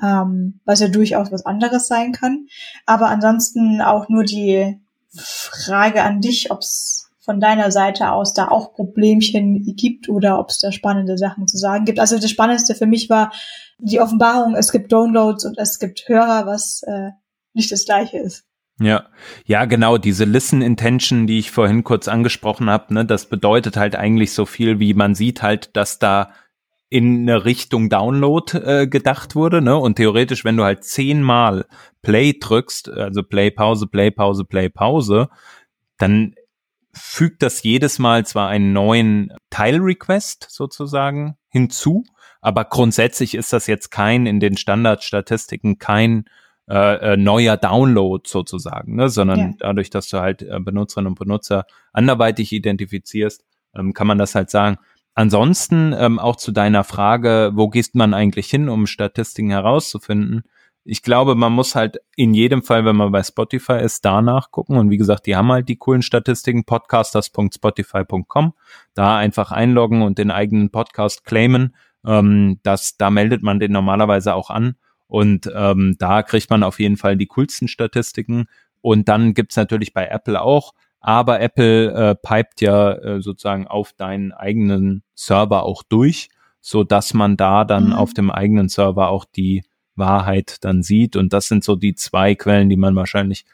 ähm, 0.04 0.60
was 0.66 0.82
ja 0.82 0.90
durchaus 0.90 1.32
was 1.32 1.46
anderes 1.46 1.88
sein 1.88 2.12
kann. 2.12 2.48
Aber 2.86 3.08
ansonsten 3.08 3.82
auch 3.82 4.10
nur 4.10 4.26
die 4.26 4.85
Frage 5.18 6.04
an 6.04 6.22
dich, 6.22 6.52
ob 6.52 6.60
es 6.60 7.10
von 7.20 7.40
deiner 7.40 7.72
Seite 7.72 8.12
aus 8.12 8.34
da 8.34 8.50
auch 8.50 8.74
Problemchen 8.74 9.76
gibt 9.76 10.10
oder 10.10 10.40
ob 10.40 10.50
es 10.50 10.60
da 10.60 10.72
spannende 10.72 11.18
Sachen 11.18 11.48
zu 11.48 11.58
sagen 11.58 11.86
gibt. 11.86 12.00
Also 12.00 12.20
das 12.20 12.30
Spannendste 12.30 12.76
für 12.76 12.86
mich 12.86 13.10
war 13.10 13.34
die 13.80 14.00
Offenbarung, 14.00 14.56
es 14.56 14.72
gibt 14.72 14.92
Downloads 14.92 15.44
und 15.46 15.58
es 15.58 15.80
gibt 15.80 16.08
Hörer, 16.08 16.46
was 16.46 16.84
äh, 16.84 17.10
nicht 17.54 17.72
das 17.72 17.86
gleiche 17.86 18.20
ist. 18.20 18.46
Ja, 18.80 19.06
ja, 19.46 19.66
genau, 19.66 19.98
diese 19.98 20.26
Listen 20.26 20.62
Intention, 20.62 21.28
die 21.28 21.40
ich 21.40 21.50
vorhin 21.50 21.86
kurz 21.86 22.10
angesprochen 22.10 22.70
habe, 22.70 22.94
ne, 22.94 23.06
das 23.06 23.26
bedeutet 23.28 23.78
halt 23.78 23.96
eigentlich 23.96 24.34
so 24.34 24.46
viel, 24.46 24.80
wie 24.80 24.94
man 24.94 25.16
sieht 25.16 25.42
halt, 25.42 25.76
dass 25.78 25.98
da 25.98 26.32
in 26.90 27.22
eine 27.22 27.45
Richtung 27.45 27.90
Download 27.90 28.57
äh, 28.57 28.88
gedacht 28.88 29.36
wurde, 29.36 29.62
ne? 29.62 29.76
Und 29.78 29.95
theoretisch, 29.95 30.45
wenn 30.45 30.57
du 30.57 30.64
halt 30.64 30.84
zehnmal 30.84 31.66
Play 32.02 32.34
drückst, 32.40 32.90
also 32.90 33.24
Play, 33.24 33.52
Pause, 33.52 33.88
Play, 33.88 34.12
Pause, 34.12 34.45
Play, 34.45 34.70
Pause, 34.70 35.30
dann 35.98 36.36
fügt 36.94 37.44
das 37.44 37.64
jedes 37.64 37.99
Mal 37.99 38.26
zwar 38.26 38.48
einen 38.48 38.72
neuen 38.72 39.34
Teilrequest 39.49 40.48
sozusagen 40.49 41.38
hinzu, 41.49 42.06
aber 42.41 42.66
grundsätzlich 42.66 43.36
ist 43.36 43.52
das 43.52 43.68
jetzt 43.68 43.90
kein 43.90 44.26
in 44.26 44.40
den 44.40 44.56
Standardstatistiken 44.56 45.78
kein 45.78 46.26
äh, 46.70 47.14
äh, 47.14 47.18
neuer 47.18 47.57
Download 47.57 48.24
sozusagen, 48.28 48.95
ne? 48.95 49.10
sondern 49.10 49.40
ja. 49.40 49.53
dadurch, 49.60 49.90
dass 49.90 50.10
du 50.10 50.20
halt 50.20 50.41
äh, 50.41 50.60
Benutzerinnen 50.60 51.10
und 51.10 51.20
Benutzer 51.20 51.66
anderweitig 51.94 52.52
identifizierst, 52.53 53.45
ähm, 53.76 53.94
kann 53.94 54.07
man 54.07 54.18
das 54.18 54.34
halt 54.36 54.49
sagen. 54.49 54.78
Ansonsten 55.16 55.96
ähm, 55.98 56.20
auch 56.20 56.36
zu 56.36 56.52
deiner 56.52 56.84
Frage, 56.84 57.52
wo 57.54 57.70
gehst 57.70 57.96
man 57.96 58.14
eigentlich 58.14 58.50
hin, 58.50 58.68
um 58.68 58.86
Statistiken 58.86 59.50
herauszufinden? 59.50 60.44
Ich 60.84 61.02
glaube, 61.02 61.36
man 61.36 61.54
muss 61.54 61.74
halt 61.74 61.98
in 62.18 62.34
jedem 62.34 62.62
Fall, 62.62 62.86
wenn 62.86 62.98
man 62.98 63.14
bei 63.14 63.24
Spotify 63.24 63.80
ist, 63.80 64.04
danach 64.04 64.52
gucken. 64.52 64.78
Und 64.78 64.90
wie 64.92 64.98
gesagt, 64.98 65.26
die 65.26 65.36
haben 65.36 65.52
halt 65.52 65.70
die 65.70 65.78
coolen 65.78 66.02
Statistiken, 66.02 66.66
podcasters.spotify.com. 66.66 68.54
Da 68.94 69.18
einfach 69.18 69.52
einloggen 69.52 70.02
und 70.02 70.18
den 70.18 70.32
eigenen 70.32 70.70
Podcast 70.70 71.24
claimen. 71.24 71.76
Ähm, 72.06 72.60
das, 72.62 72.98
da 72.98 73.10
meldet 73.10 73.42
man 73.42 73.60
den 73.60 73.72
normalerweise 73.72 74.36
auch 74.36 74.50
an. 74.50 74.76
Und 75.08 75.50
ähm, 75.56 75.96
da 75.98 76.24
kriegt 76.24 76.50
man 76.50 76.62
auf 76.62 76.80
jeden 76.80 76.98
Fall 76.98 77.16
die 77.16 77.28
coolsten 77.28 77.70
Statistiken. 77.70 78.48
Und 78.82 79.08
dann 79.08 79.34
gibt's 79.34 79.56
natürlich 79.56 79.94
bei 79.94 80.06
Apple 80.08 80.42
auch 80.42 80.74
aber 81.06 81.40
Apple 81.40 81.91
äh, 81.91 82.15
pipet 82.15 82.61
ja 82.61 82.94
äh, 82.94 83.22
sozusagen 83.22 83.68
auf 83.68 83.94
deinen 83.94 84.32
eigenen 84.32 85.03
Server 85.14 85.61
auch 85.61 85.84
durch, 85.84 86.30
so 86.61 86.84
dass 86.84 87.14
man 87.14 87.38
da 87.38 87.64
dann 87.64 87.88
mhm. 87.88 87.94
auf 87.94 88.15
dem 88.15 88.32
eigenen 88.32 88.69
Server 88.69 89.10
auch 89.10 89.23
die 89.26 89.64
Wahrheit 89.95 90.57
dann 90.61 90.82
sieht. 90.82 91.15
Und 91.15 91.32
das 91.32 91.48
sind 91.48 91.64
so 91.64 91.76
die 91.76 91.94
zwei 91.94 92.34
Quellen, 92.34 92.69
die 92.69 92.76
man 92.76 92.95
wahrscheinlich 92.95 93.45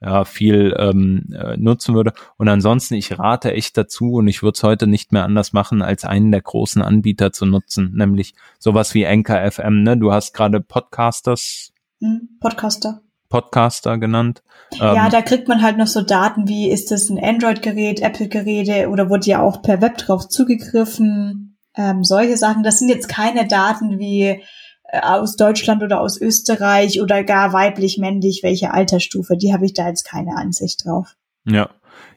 ja, 0.00 0.24
viel 0.24 0.76
ähm, 0.78 1.26
äh, 1.32 1.56
nutzen 1.56 1.96
würde. 1.96 2.12
Und 2.36 2.48
ansonsten, 2.48 2.94
ich 2.94 3.18
rate 3.18 3.52
echt 3.52 3.76
dazu 3.76 4.14
und 4.14 4.28
ich 4.28 4.44
würde 4.44 4.54
es 4.54 4.62
heute 4.62 4.86
nicht 4.86 5.10
mehr 5.10 5.24
anders 5.24 5.52
machen, 5.52 5.82
als 5.82 6.04
einen 6.04 6.30
der 6.30 6.42
großen 6.42 6.82
Anbieter 6.82 7.32
zu 7.32 7.46
nutzen, 7.46 7.94
nämlich 7.96 8.34
sowas 8.60 8.94
wie 8.94 9.08
Anchor 9.08 9.50
FM. 9.50 9.82
Ne? 9.82 9.96
Du 9.96 10.12
hast 10.12 10.34
gerade 10.34 10.60
Podcasters. 10.60 11.72
Hm, 12.00 12.38
Podcaster. 12.40 13.02
Podcaster 13.32 13.96
genannt. 13.96 14.42
Ja, 14.72 15.06
ähm, 15.06 15.10
da 15.10 15.22
kriegt 15.22 15.48
man 15.48 15.62
halt 15.62 15.78
noch 15.78 15.86
so 15.86 16.02
Daten 16.02 16.48
wie, 16.48 16.70
ist 16.70 16.90
das 16.90 17.08
ein 17.08 17.18
Android-Gerät, 17.18 18.00
Apple-Geräte 18.00 18.90
oder 18.90 19.08
wurde 19.08 19.26
ja 19.26 19.40
auch 19.40 19.62
per 19.62 19.80
Web 19.80 19.96
drauf 19.96 20.28
zugegriffen? 20.28 21.56
Ähm, 21.74 22.04
solche 22.04 22.36
Sachen. 22.36 22.62
Das 22.62 22.78
sind 22.78 22.90
jetzt 22.90 23.08
keine 23.08 23.46
Daten 23.46 23.98
wie 23.98 24.42
äh, 24.84 25.00
aus 25.00 25.36
Deutschland 25.36 25.82
oder 25.82 26.02
aus 26.02 26.20
Österreich 26.20 27.00
oder 27.00 27.24
gar 27.24 27.54
weiblich, 27.54 27.96
männlich, 27.96 28.40
welche 28.42 28.70
Altersstufe. 28.70 29.38
Die 29.38 29.54
habe 29.54 29.64
ich 29.64 29.72
da 29.72 29.88
jetzt 29.88 30.04
keine 30.04 30.36
Ansicht 30.36 30.84
drauf. 30.84 31.16
Ja. 31.46 31.70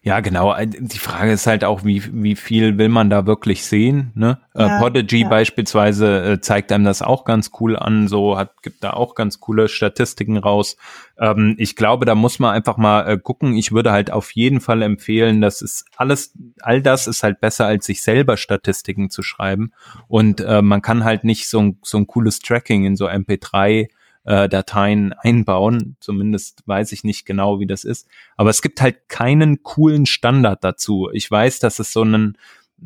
Ja, 0.05 0.19
genau. 0.19 0.53
Äh, 0.53 0.67
die 0.67 0.99
Frage 0.99 1.31
ist 1.31 1.47
halt 1.47 1.63
auch, 1.63 1.83
wie, 1.83 2.03
wie 2.13 2.35
viel 2.35 2.77
will 2.77 2.89
man 2.89 3.09
da 3.09 3.25
wirklich 3.25 3.65
sehen? 3.65 4.11
Ne? 4.13 4.37
Äh, 4.53 4.61
ja, 4.61 4.77
äh, 4.77 4.79
Podigy 4.79 5.21
ja. 5.21 5.29
beispielsweise 5.29 6.33
äh, 6.33 6.39
zeigt 6.39 6.71
einem 6.71 6.83
das 6.83 7.01
auch 7.01 7.25
ganz 7.25 7.49
cool 7.59 7.75
an, 7.75 8.07
so 8.07 8.37
hat, 8.37 8.61
gibt 8.61 8.83
da 8.83 8.91
auch 8.91 9.15
ganz 9.15 9.39
coole 9.39 9.67
Statistiken 9.67 10.37
raus. 10.37 10.77
Ähm, 11.17 11.55
ich 11.57 11.75
glaube, 11.75 12.05
da 12.05 12.13
muss 12.13 12.37
man 12.37 12.53
einfach 12.53 12.77
mal 12.77 13.09
äh, 13.09 13.17
gucken. 13.17 13.55
Ich 13.55 13.71
würde 13.71 13.91
halt 13.91 14.11
auf 14.11 14.29
jeden 14.33 14.61
Fall 14.61 14.83
empfehlen, 14.83 15.41
das 15.41 15.63
ist 15.63 15.85
alles, 15.97 16.33
all 16.61 16.83
das 16.83 17.07
ist 17.07 17.23
halt 17.23 17.41
besser, 17.41 17.65
als 17.65 17.87
sich 17.87 18.03
selber 18.03 18.37
Statistiken 18.37 19.09
zu 19.09 19.23
schreiben. 19.23 19.71
Und 20.07 20.39
äh, 20.39 20.61
man 20.61 20.83
kann 20.83 21.03
halt 21.03 21.23
nicht 21.23 21.49
so 21.49 21.59
ein, 21.59 21.79
so 21.81 21.97
ein 21.97 22.05
cooles 22.05 22.37
Tracking 22.37 22.85
in 22.85 22.95
so 22.95 23.09
MP3 23.09 23.87
äh, 24.25 24.49
Dateien 24.49 25.13
einbauen. 25.13 25.95
Zumindest 25.99 26.63
weiß 26.65 26.91
ich 26.91 27.03
nicht 27.03 27.25
genau, 27.25 27.59
wie 27.59 27.67
das 27.67 27.83
ist. 27.83 28.07
Aber 28.35 28.49
es 28.49 28.61
gibt 28.61 28.81
halt 28.81 29.07
keinen 29.07 29.63
coolen 29.63 30.05
Standard 30.05 30.63
dazu. 30.63 31.09
Ich 31.13 31.29
weiß, 31.29 31.59
dass 31.59 31.79
es 31.79 31.93
so 31.93 32.01
einen, 32.01 32.37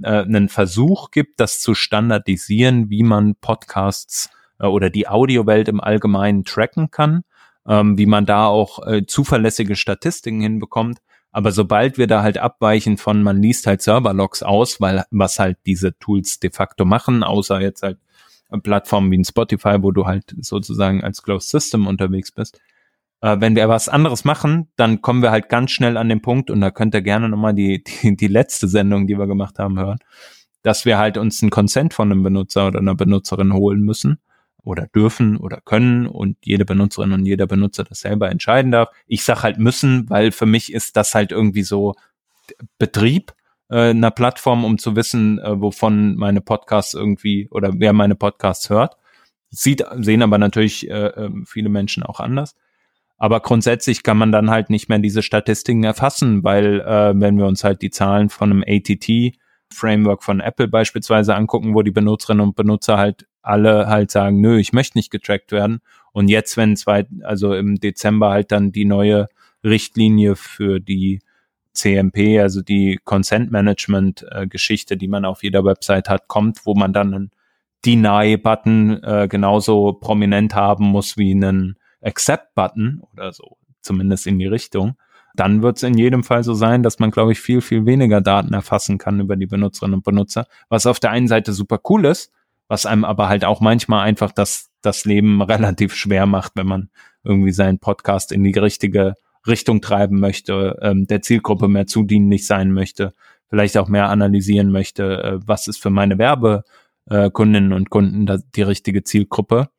äh, 0.04 0.22
einen 0.22 0.50
Versuch 0.50 1.12
gibt, 1.12 1.40
das 1.40 1.62
zu 1.62 1.74
standardisieren, 1.74 2.90
wie 2.90 3.04
man 3.04 3.36
Podcasts 3.36 4.30
äh, 4.60 4.68
oder 4.68 4.90
die 4.90 5.08
Audiowelt 5.08 5.68
im 5.68 5.82
Allgemeinen 5.82 6.44
tracken 6.44 6.92
kann, 6.92 7.24
ähm, 7.68 7.98
wie 7.98 8.06
man 8.06 8.26
da 8.26 8.48
auch 8.48 8.86
äh, 8.86 9.06
zuverlässige 9.06 9.76
Statistiken 9.76 10.42
hinbekommt. 10.42 11.00
Aber 11.32 11.52
sobald 11.52 11.98
wir 11.98 12.08
da 12.08 12.24
halt 12.24 12.40
abweichen 12.40 12.98
von, 12.98 13.22
man 13.22 13.42
liest 13.42 13.68
halt 13.68 13.82
Serverlogs 13.82 14.42
aus, 14.42 14.82
weil 14.82 15.04
was 15.12 15.38
halt 15.38 15.60
diese 15.66 15.98
Tools 16.00 16.40
de 16.40 16.52
facto 16.52 16.86
machen, 16.86 17.24
außer 17.24 17.62
jetzt 17.62 17.84
halt 17.84 18.00
Plattformen 18.64 19.12
wie 19.12 19.18
ein 19.18 19.26
Spotify, 19.26 19.78
wo 19.82 19.92
du 19.92 20.06
halt 20.06 20.36
sozusagen 20.40 21.04
als 21.04 21.22
Closed 21.24 21.50
System 21.50 21.88
unterwegs 21.88 22.32
bist. 22.32 22.60
Äh, 23.22 23.38
wenn 23.40 23.56
wir 23.56 23.70
was 23.70 23.90
anderes 23.90 24.26
machen, 24.26 24.70
dann 24.76 25.02
kommen 25.02 25.22
wir 25.22 25.32
halt 25.32 25.50
ganz 25.50 25.72
schnell 25.72 25.98
an 25.98 26.10
den 26.10 26.22
Punkt, 26.22 26.50
und 26.50 26.62
da 26.62 26.72
könnt 26.72 26.94
ihr 26.94 27.02
gerne 27.02 27.30
nochmal 27.30 27.54
die, 27.54 27.84
die, 28.04 28.16
die 28.16 28.28
letzte 28.28 28.68
Sendung, 28.68 29.08
die 29.08 29.18
wir 29.18 29.28
gemacht 29.28 29.60
haben, 29.60 29.78
hören, 29.80 30.00
dass 30.64 30.86
wir 30.86 30.98
halt 30.98 31.18
uns 31.18 31.42
einen 31.42 31.52
Consent 31.52 31.94
von 31.94 32.12
einem 32.12 32.24
Benutzer 32.24 32.68
oder 32.68 32.80
einer 32.80 32.96
Benutzerin 32.96 33.54
holen 33.54 33.82
müssen 33.82 34.20
oder 34.62 34.88
dürfen 34.88 35.38
oder 35.38 35.62
können 35.64 36.06
und 36.06 36.38
jede 36.44 36.66
Benutzerin 36.66 37.14
und 37.14 37.26
jeder 37.26 37.48
Benutzer 37.48 37.84
das 37.86 38.02
selber 38.02 38.30
entscheiden 38.30 38.72
darf. 38.72 38.90
Ich 39.08 39.24
sag 39.24 39.44
halt 39.44 39.58
müssen, 39.58 40.10
weil 40.10 40.32
für 40.32 40.46
mich 40.46 40.74
ist 40.74 40.98
das 40.98 41.16
halt 41.16 41.32
irgendwie 41.32 41.64
so 41.64 41.96
Betrieb 42.78 43.34
äh, 43.70 43.90
einer 43.90 44.12
Plattform, 44.12 44.66
um 44.66 44.78
zu 44.78 44.96
wissen, 44.96 45.40
äh, 45.40 45.62
wovon 45.62 46.16
meine 46.16 46.42
Podcasts 46.42 46.94
irgendwie 46.94 47.48
oder 47.50 47.72
wer 47.78 47.94
meine 47.94 48.16
Podcasts 48.16 48.70
hört. 48.70 48.98
Sieht, 49.52 49.84
sehen 49.98 50.22
aber 50.22 50.38
natürlich 50.38 50.90
äh, 50.90 51.08
ähm, 51.08 51.46
viele 51.48 51.70
Menschen 51.70 52.04
auch 52.04 52.20
anders. 52.20 52.56
Aber 53.18 53.42
grundsätzlich 53.42 54.04
kann 54.04 54.18
man 54.18 54.32
dann 54.32 54.50
halt 54.50 54.70
nicht 54.70 54.88
mehr 54.88 55.00
diese 55.00 55.22
Statistiken 55.22 55.84
erfassen, 55.84 56.44
weil 56.44 56.80
äh, 56.82 57.14
wenn 57.16 57.38
wir 57.38 57.48
uns 57.48 57.64
halt 57.64 57.82
die 57.82 57.90
Zahlen 57.90 58.30
von 58.30 58.52
einem 58.52 58.64
ATT-Framework 58.66 60.24
von 60.24 60.40
Apple 60.40 60.70
beispielsweise 60.70 61.36
angucken, 61.36 61.76
wo 61.76 61.82
die 61.82 61.92
Benutzerinnen 61.92 62.42
und 62.42 62.56
Benutzer 62.56 62.98
halt 62.98 63.28
alle 63.42 63.88
halt 63.88 64.12
sagen, 64.12 64.40
nö, 64.40 64.58
ich 64.58 64.72
möchte 64.72 64.98
nicht 64.98 65.12
getrackt 65.12 65.52
werden. 65.52 65.82
Und 66.14 66.30
jetzt, 66.30 66.56
wenn 66.56 66.76
zwei, 66.76 67.08
also 67.24 67.54
im 67.54 67.80
Dezember 67.80 68.30
halt 68.30 68.52
dann 68.52 68.72
die 68.72 68.86
neue 68.86 69.28
Richtlinie 69.64 70.36
für 70.36 70.80
die 70.80 71.20
CMP, 71.74 72.40
also 72.40 72.62
die 72.62 73.00
Consent 73.04 73.52
Management 73.52 74.26
äh, 74.32 74.48
Geschichte, 74.48 74.98
die 74.98 75.08
man 75.08 75.26
auf 75.26 75.44
jeder 75.44 75.64
Website 75.64 76.10
hat, 76.10 76.28
kommt, 76.28 76.66
wo 76.66 76.74
man 76.74 76.94
dann 76.94 77.14
einen 77.14 77.32
Deny-Button 77.86 79.04
äh, 79.04 79.28
genauso 79.30 79.94
prominent 79.94 80.56
haben 80.56 80.86
muss 80.86 81.18
wie 81.18 81.32
einen 81.32 81.78
Accept-Button 82.02 83.02
oder 83.14 83.32
so, 83.32 83.58
zumindest 83.82 84.28
in 84.28 84.40
die 84.40 84.48
Richtung, 84.48 84.96
dann 85.36 85.62
wird 85.62 85.78
es 85.78 85.84
in 85.84 85.98
jedem 85.98 86.24
Fall 86.24 86.44
so 86.44 86.54
sein, 86.54 86.84
dass 86.84 87.00
man, 87.00 87.12
glaube 87.12 87.32
ich, 87.32 87.40
viel, 87.40 87.62
viel 87.62 87.86
weniger 87.86 88.20
Daten 88.22 88.54
erfassen 88.54 88.98
kann 88.98 89.20
über 89.20 89.36
die 89.36 89.46
Benutzerinnen 89.46 89.96
und 89.96 90.04
Benutzer, 90.04 90.48
was 90.68 90.86
auf 90.86 91.00
der 91.00 91.12
einen 91.12 91.28
Seite 91.28 91.54
super 91.54 91.80
cool 91.90 92.06
ist, 92.06 92.32
was 92.68 92.86
einem 92.86 93.06
aber 93.06 93.30
halt 93.30 93.46
auch 93.46 93.62
manchmal 93.62 94.06
einfach 94.06 94.32
das, 94.32 94.70
das 94.82 95.06
Leben 95.06 95.42
relativ 95.42 95.96
schwer 95.96 96.26
macht, 96.26 96.54
wenn 96.56 96.68
man 96.68 96.90
irgendwie 97.24 97.52
seinen 97.52 97.80
Podcast 97.80 98.32
in 98.32 98.44
die 98.44 98.58
richtige 98.58 99.16
Richtung 99.48 99.82
treiben 99.82 100.20
möchte, 100.20 100.78
ähm, 100.82 101.08
der 101.08 101.22
Zielgruppe 101.22 101.68
mehr 101.68 101.88
zudienlich 101.88 102.46
sein 102.46 102.72
möchte, 102.72 103.14
vielleicht 103.50 103.78
auch 103.78 103.88
mehr 103.88 104.10
analysieren 104.10 104.72
möchte, 104.72 105.24
äh, 105.24 105.40
was 105.46 105.68
ist 105.68 105.82
für 105.82 105.90
meine 105.90 106.18
Werbekundinnen 106.18 107.72
äh, 107.72 107.76
und 107.76 107.90
Kunden 107.90 108.26
da 108.26 108.38
die 108.56 108.62
richtige 108.62 109.04
Zielgruppe. 109.04 109.70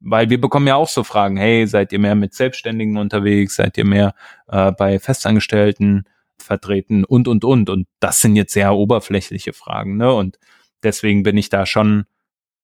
Weil 0.00 0.28
wir 0.28 0.40
bekommen 0.40 0.66
ja 0.66 0.76
auch 0.76 0.88
so 0.88 1.04
Fragen, 1.04 1.36
hey, 1.36 1.66
seid 1.66 1.92
ihr 1.92 1.98
mehr 1.98 2.14
mit 2.14 2.34
Selbstständigen 2.34 2.98
unterwegs, 2.98 3.56
seid 3.56 3.78
ihr 3.78 3.86
mehr 3.86 4.14
äh, 4.46 4.70
bei 4.72 4.98
Festangestellten 4.98 6.04
vertreten 6.38 7.04
und, 7.04 7.28
und, 7.28 7.44
und. 7.44 7.70
Und 7.70 7.88
das 7.98 8.20
sind 8.20 8.36
jetzt 8.36 8.52
sehr 8.52 8.74
oberflächliche 8.74 9.54
Fragen, 9.54 9.96
ne? 9.96 10.12
Und 10.12 10.38
deswegen 10.82 11.22
bin 11.22 11.36
ich 11.38 11.48
da 11.48 11.64
schon, 11.64 12.04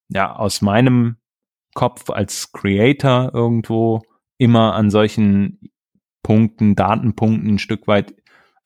ja, 0.09 0.35
aus 0.37 0.61
meinem 0.61 1.17
Kopf 1.75 2.11
als 2.11 2.53
Creator 2.53 3.31
irgendwo 3.33 4.03
immer 4.37 4.75
an 4.75 4.91
solchen 4.91 5.59
Punkten, 6.23 6.77
Datenpunkten 6.77 7.55
ein 7.55 7.59
Stück 7.59 7.87
weit 7.87 8.15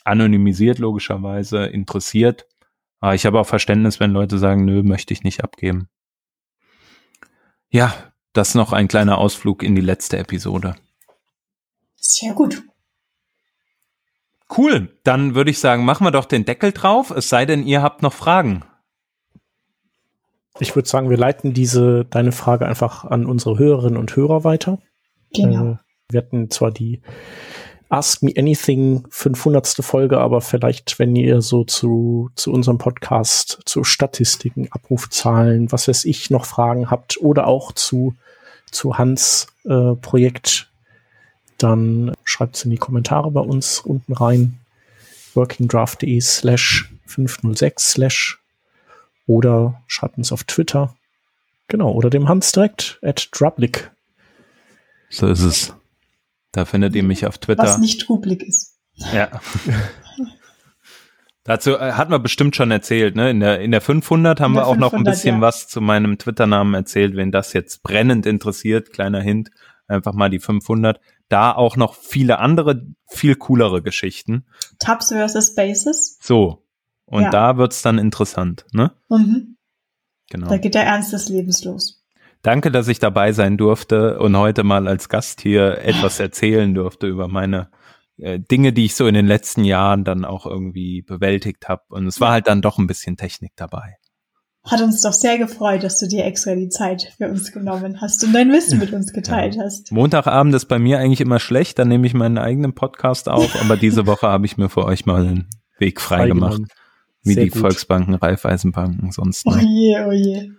anonymisiert 0.05 0.79
logischerweise 0.79 1.67
interessiert. 1.67 2.47
Aber 3.01 3.15
ich 3.15 3.27
habe 3.27 3.41
auch 3.41 3.47
Verständnis, 3.47 4.01
wenn 4.01 4.13
Leute 4.13 4.39
sagen, 4.39 4.65
nö, 4.65 4.83
möchte 4.83 5.13
ich 5.13 5.23
nicht 5.23 5.45
abgeben. 5.45 5.89
Ja, 7.69 7.95
das 8.33 8.55
noch 8.55 8.73
ein 8.73 8.89
kleiner 8.89 9.19
Ausflug 9.19 9.63
in 9.63 9.75
die 9.75 9.83
letzte 9.83 10.19
Episode. 10.19 10.77
Sehr 11.97 12.33
gut. 12.35 12.63
Cool, 14.57 14.97
dann 15.03 15.35
würde 15.35 15.51
ich 15.51 15.59
sagen, 15.59 15.85
machen 15.85 16.07
wir 16.07 16.13
doch 16.13 16.25
den 16.25 16.45
Deckel 16.45 16.73
drauf, 16.73 17.11
es 17.11 17.29
sei 17.29 17.47
denn, 17.47 17.67
ihr 17.67 17.83
habt 17.83 18.03
noch 18.03 18.13
Fragen. 18.13 18.65
Ich 20.61 20.75
würde 20.77 20.89
sagen, 20.89 21.11
wir 21.11 21.17
leiten 21.17 21.53
diese, 21.53 22.05
deine 22.05 22.33
Frage 22.33 22.67
einfach 22.67 23.05
an 23.05 23.27
unsere 23.27 23.59
Hörerinnen 23.59 23.99
und 23.99 24.15
Hörer 24.15 24.45
weiter. 24.45 24.79
Genau. 25.35 25.79
Wir 26.11 26.19
hatten 26.19 26.51
zwar 26.51 26.71
die 26.71 27.01
Ask 27.89 28.23
Me 28.23 28.33
Anything 28.37 29.05
500. 29.11 29.67
Folge, 29.81 30.19
aber 30.19 30.41
vielleicht, 30.41 30.99
wenn 30.99 31.17
ihr 31.17 31.41
so 31.41 31.65
zu, 31.65 32.31
zu 32.35 32.53
unserem 32.53 32.79
Podcast, 32.79 33.61
zu 33.65 33.85
Statistiken, 33.85 34.69
Abrufzahlen, 34.71 35.71
was 35.73 35.89
weiß 35.89 36.05
ich, 36.05 36.31
noch 36.31 36.45
Fragen 36.45 36.91
habt 36.91 37.21
oder 37.21 37.47
auch 37.47 37.73
zu, 37.73 38.15
zu 38.71 38.99
Hans 38.99 39.49
äh, 39.65 39.95
Projekt, 40.01 40.71
dann 41.59 42.13
schreibt 42.25 42.57
es 42.57 42.65
in 42.65 42.71
die 42.71 42.77
Kommentare 42.77 43.31
bei 43.31 43.41
uns 43.41 43.81
unten 43.81 44.13
rein. 44.13 44.59
workingdraft.de 45.35 46.21
slash 46.21 46.93
506 47.07 47.93
slash 47.93 48.39
oder 49.27 49.83
schreibt 49.87 50.19
uns 50.19 50.33
auf 50.33 50.45
Twitter. 50.45 50.95
Genau, 51.69 51.93
oder 51.93 52.11
dem 52.11 52.29
Hans 52.29 52.53
direkt 52.53 52.99
at 53.03 53.29
Drublick. 53.33 53.91
So 55.11 55.27
ist 55.29 55.43
es. 55.43 55.75
Da 56.57 56.65
findet 56.65 56.97
ihr 56.97 57.03
mich 57.03 57.27
auf 57.27 57.37
Twitter. 57.37 57.65
Was 57.65 57.77
nicht 57.77 58.09
Rublik 58.09 58.43
ist. 58.43 58.79
Ja. 59.13 59.29
Dazu 61.45 61.73
äh, 61.73 61.93
hat 61.93 62.09
man 62.09 62.23
bestimmt 62.23 62.57
schon 62.57 62.71
erzählt, 62.71 63.15
ne? 63.15 63.29
In 63.29 63.41
der, 63.41 63.61
in 63.61 63.73
der 63.73 63.83
500 63.83 64.41
haben 64.41 64.55
der 64.55 64.63
wir 64.63 64.67
auch 64.67 64.73
500, 64.73 64.93
noch 64.93 64.99
ein 64.99 65.05
bisschen 65.05 65.35
ja. 65.35 65.41
was 65.43 65.69
zu 65.69 65.83
meinem 65.83 66.17
Twitter-Namen 66.17 66.73
erzählt, 66.73 67.15
wenn 67.15 67.31
das 67.31 67.53
jetzt 67.53 67.83
brennend 67.83 68.25
interessiert, 68.25 68.91
kleiner 68.91 69.21
Hint, 69.21 69.51
einfach 69.87 70.15
mal 70.15 70.31
die 70.31 70.39
500. 70.39 70.99
Da 71.29 71.53
auch 71.53 71.77
noch 71.77 71.95
viele 71.95 72.39
andere, 72.39 72.87
viel 73.07 73.35
coolere 73.35 73.83
Geschichten. 73.83 74.47
Tabs 74.79 75.09
versus 75.09 75.55
Bases. 75.55 76.19
So. 76.23 76.65
Und 77.05 77.25
ja. 77.25 77.31
da 77.31 77.59
wird's 77.59 77.83
dann 77.83 77.99
interessant, 77.99 78.65
ne? 78.73 78.93
Mhm. 79.11 79.59
Genau. 80.31 80.49
Da 80.49 80.57
geht 80.57 80.75
der 80.75 80.87
Ernst 80.87 81.13
des 81.13 81.29
Lebens 81.29 81.65
los. 81.65 81.96
Danke, 82.47 82.71
dass 82.71 82.87
ich 82.87 83.01
dabei 83.01 83.33
sein 83.33 83.57
durfte 83.57 84.21
und 84.21 84.37
heute 84.37 84.63
mal 84.63 84.87
als 84.87 85.09
Gast 85.09 85.41
hier 85.41 85.79
etwas 85.79 86.21
erzählen 86.21 86.73
durfte 86.73 87.09
über 87.09 87.27
meine 87.27 87.71
äh, 88.19 88.39
Dinge, 88.39 88.73
die 88.73 88.85
ich 88.85 88.95
so 88.95 89.09
in 89.09 89.15
den 89.15 89.27
letzten 89.27 89.65
Jahren 89.65 90.05
dann 90.05 90.25
auch 90.25 90.47
irgendwie 90.47 91.03
bewältigt 91.03 91.69
habe. 91.69 91.83
Und 91.89 92.07
es 92.07 92.21
war 92.21 92.31
halt 92.31 92.47
dann 92.47 92.63
doch 92.63 92.79
ein 92.79 92.87
bisschen 92.87 93.17
Technik 93.17 93.51
dabei. 93.57 93.97
Hat 94.63 94.81
uns 94.81 95.01
doch 95.01 95.13
sehr 95.13 95.39
gefreut, 95.39 95.83
dass 95.83 95.99
du 95.99 96.07
dir 96.07 96.25
extra 96.25 96.55
die 96.55 96.69
Zeit 96.69 97.15
für 97.17 97.29
uns 97.29 97.51
genommen 97.51 98.01
hast 98.01 98.23
und 98.23 98.33
dein 98.33 98.53
Wissen 98.53 98.79
mit 98.79 98.93
uns 98.93 99.13
geteilt 99.13 99.57
ja. 99.57 99.65
hast. 99.65 99.91
Montagabend 99.91 100.55
ist 100.55 100.67
bei 100.67 100.79
mir 100.79 101.01
eigentlich 101.01 101.21
immer 101.21 101.41
schlecht, 101.41 101.81
dann 101.81 101.89
nehme 101.89 102.07
ich 102.07 102.15
meinen 102.15 102.39
eigenen 102.39 102.77
Podcast 102.77 103.29
auf, 103.29 103.61
aber 103.61 103.77
diese 103.77 104.07
Woche 104.07 104.29
habe 104.29 104.47
ich 104.47 104.57
mir 104.57 104.69
für 104.69 104.85
euch 104.85 105.05
mal 105.05 105.23
einen 105.27 105.49
Weg 105.81 106.01
frei 106.01 106.29
gemacht. 106.29 106.63
Wie 107.25 107.35
sehr 107.35 107.43
die 107.43 107.51
gut. 107.51 107.63
Volksbanken, 107.63 108.15
Raiffeisenbanken 108.15 109.11
sonst. 109.11 109.45
Oh 109.49 109.57
je, 109.57 109.97
oh 110.07 110.13
je. 110.13 110.53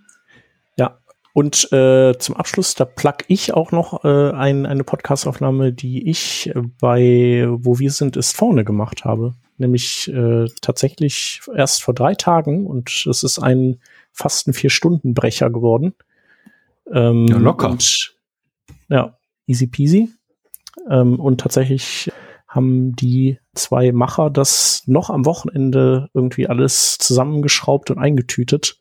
Und 1.38 1.72
äh, 1.72 2.18
zum 2.18 2.36
Abschluss, 2.36 2.74
da 2.74 2.84
plug 2.84 3.18
ich 3.28 3.54
auch 3.54 3.72
noch 3.72 4.04
äh, 4.04 4.32
ein, 4.32 4.66
eine 4.66 4.84
Podcastaufnahme, 4.84 5.72
die 5.72 6.10
ich 6.10 6.52
bei 6.82 7.46
Wo 7.48 7.78
wir 7.78 7.92
sind, 7.92 8.18
ist 8.18 8.36
vorne 8.36 8.66
gemacht 8.66 9.06
habe. 9.06 9.36
Nämlich 9.60 10.12
äh, 10.12 10.48
tatsächlich 10.64 11.42
erst 11.56 11.84
vor 11.84 11.94
drei 11.94 12.16
Tagen 12.16 12.66
und 12.66 13.06
es 13.08 13.22
ist 13.22 13.38
ein 13.38 13.80
fast 14.12 14.48
ein 14.48 14.54
Vier-Stunden-Brecher 14.54 15.52
geworden. 15.52 15.94
Ähm, 16.92 17.28
ja, 17.28 17.38
locker. 17.38 17.70
Und, 17.70 18.16
ja, 18.90 19.16
easy 19.46 19.68
peasy. 19.68 20.10
Ähm, 20.90 21.20
und 21.20 21.40
tatsächlich 21.40 22.12
haben 22.48 22.96
die 22.96 23.38
zwei 23.54 23.92
Macher 23.92 24.32
das 24.32 24.82
noch 24.88 25.12
am 25.12 25.26
Wochenende 25.26 26.10
irgendwie 26.16 26.48
alles 26.48 26.98
zusammengeschraubt 26.98 27.92
und 27.92 28.00
eingetütet 28.00 28.80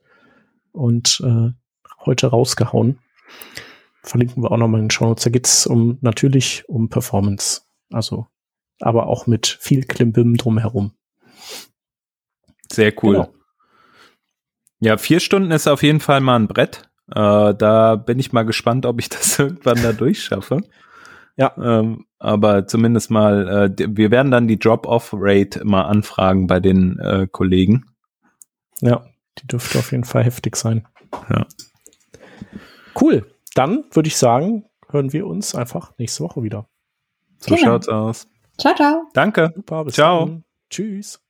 und 0.73 1.23
äh, 1.23 1.51
heute 2.07 2.29
rausgehauen. 2.29 2.99
Verlinken 4.03 4.43
wir 4.43 4.53
auch 4.53 4.57
nochmal 4.57 4.81
in 4.81 4.87
den 4.87 4.91
Show 4.91 5.07
Notes. 5.07 5.25
Da 5.25 5.31
geht's 5.31 5.67
um 5.67 5.99
natürlich 6.01 6.69
um 6.69 6.89
Performance. 6.89 7.63
Also, 7.93 8.27
aber 8.81 9.07
auch 9.07 9.27
mit 9.27 9.47
viel 9.61 9.85
Klimbim 9.85 10.37
drumherum. 10.37 10.93
Sehr 12.73 12.93
cool. 13.03 13.15
Genau. 13.15 13.35
Ja, 14.81 14.99
vier 14.99 15.21
Stunden 15.21 15.51
ist 15.51 15.67
auf 15.67 15.83
jeden 15.83 16.01
Fall 16.01 16.21
mal 16.21 16.37
ein 16.37 16.49
Brett. 16.49 16.89
Äh, 17.09 17.55
da 17.55 17.97
bin 17.97 18.19
ich 18.19 18.33
mal 18.33 18.45
gespannt, 18.45 18.87
ob 18.87 19.01
ich 19.01 19.09
das 19.11 19.39
irgendwann 19.39 19.83
da 19.83 19.93
durchschaffe. 19.93 20.61
Ja. 21.37 21.53
Ähm, 21.59 22.07
aber 22.19 22.67
zumindest 22.67 23.11
mal, 23.11 23.71
äh, 23.79 23.87
wir 23.89 24.11
werden 24.11 24.31
dann 24.31 24.49
die 24.49 24.59
Drop-off-Rate 24.59 25.65
mal 25.65 25.83
anfragen 25.83 26.47
bei 26.47 26.61
den 26.61 26.99
äh, 26.99 27.27
Kollegen. 27.31 27.87
Ja, 28.81 29.05
die 29.39 29.47
dürfte 29.47 29.79
auf 29.79 29.93
jeden 29.93 30.05
Fall 30.05 30.25
heftig 30.25 30.57
sein. 30.57 30.87
Ja. 31.31 31.47
Cool. 33.01 33.27
Dann 33.55 33.85
würde 33.93 34.09
ich 34.09 34.17
sagen, 34.17 34.65
hören 34.89 35.13
wir 35.13 35.27
uns 35.27 35.55
einfach 35.55 35.93
nächste 35.99 36.25
Woche 36.25 36.43
wieder. 36.43 36.69
So 37.39 37.55
genau. 37.55 37.67
schaut's 37.67 37.89
aus. 37.89 38.29
Ciao, 38.59 38.75
ciao. 38.75 39.03
Danke. 39.13 39.53
Super, 39.55 39.87
ciao. 39.89 40.27
Dann. 40.27 40.45
Tschüss. 40.71 41.21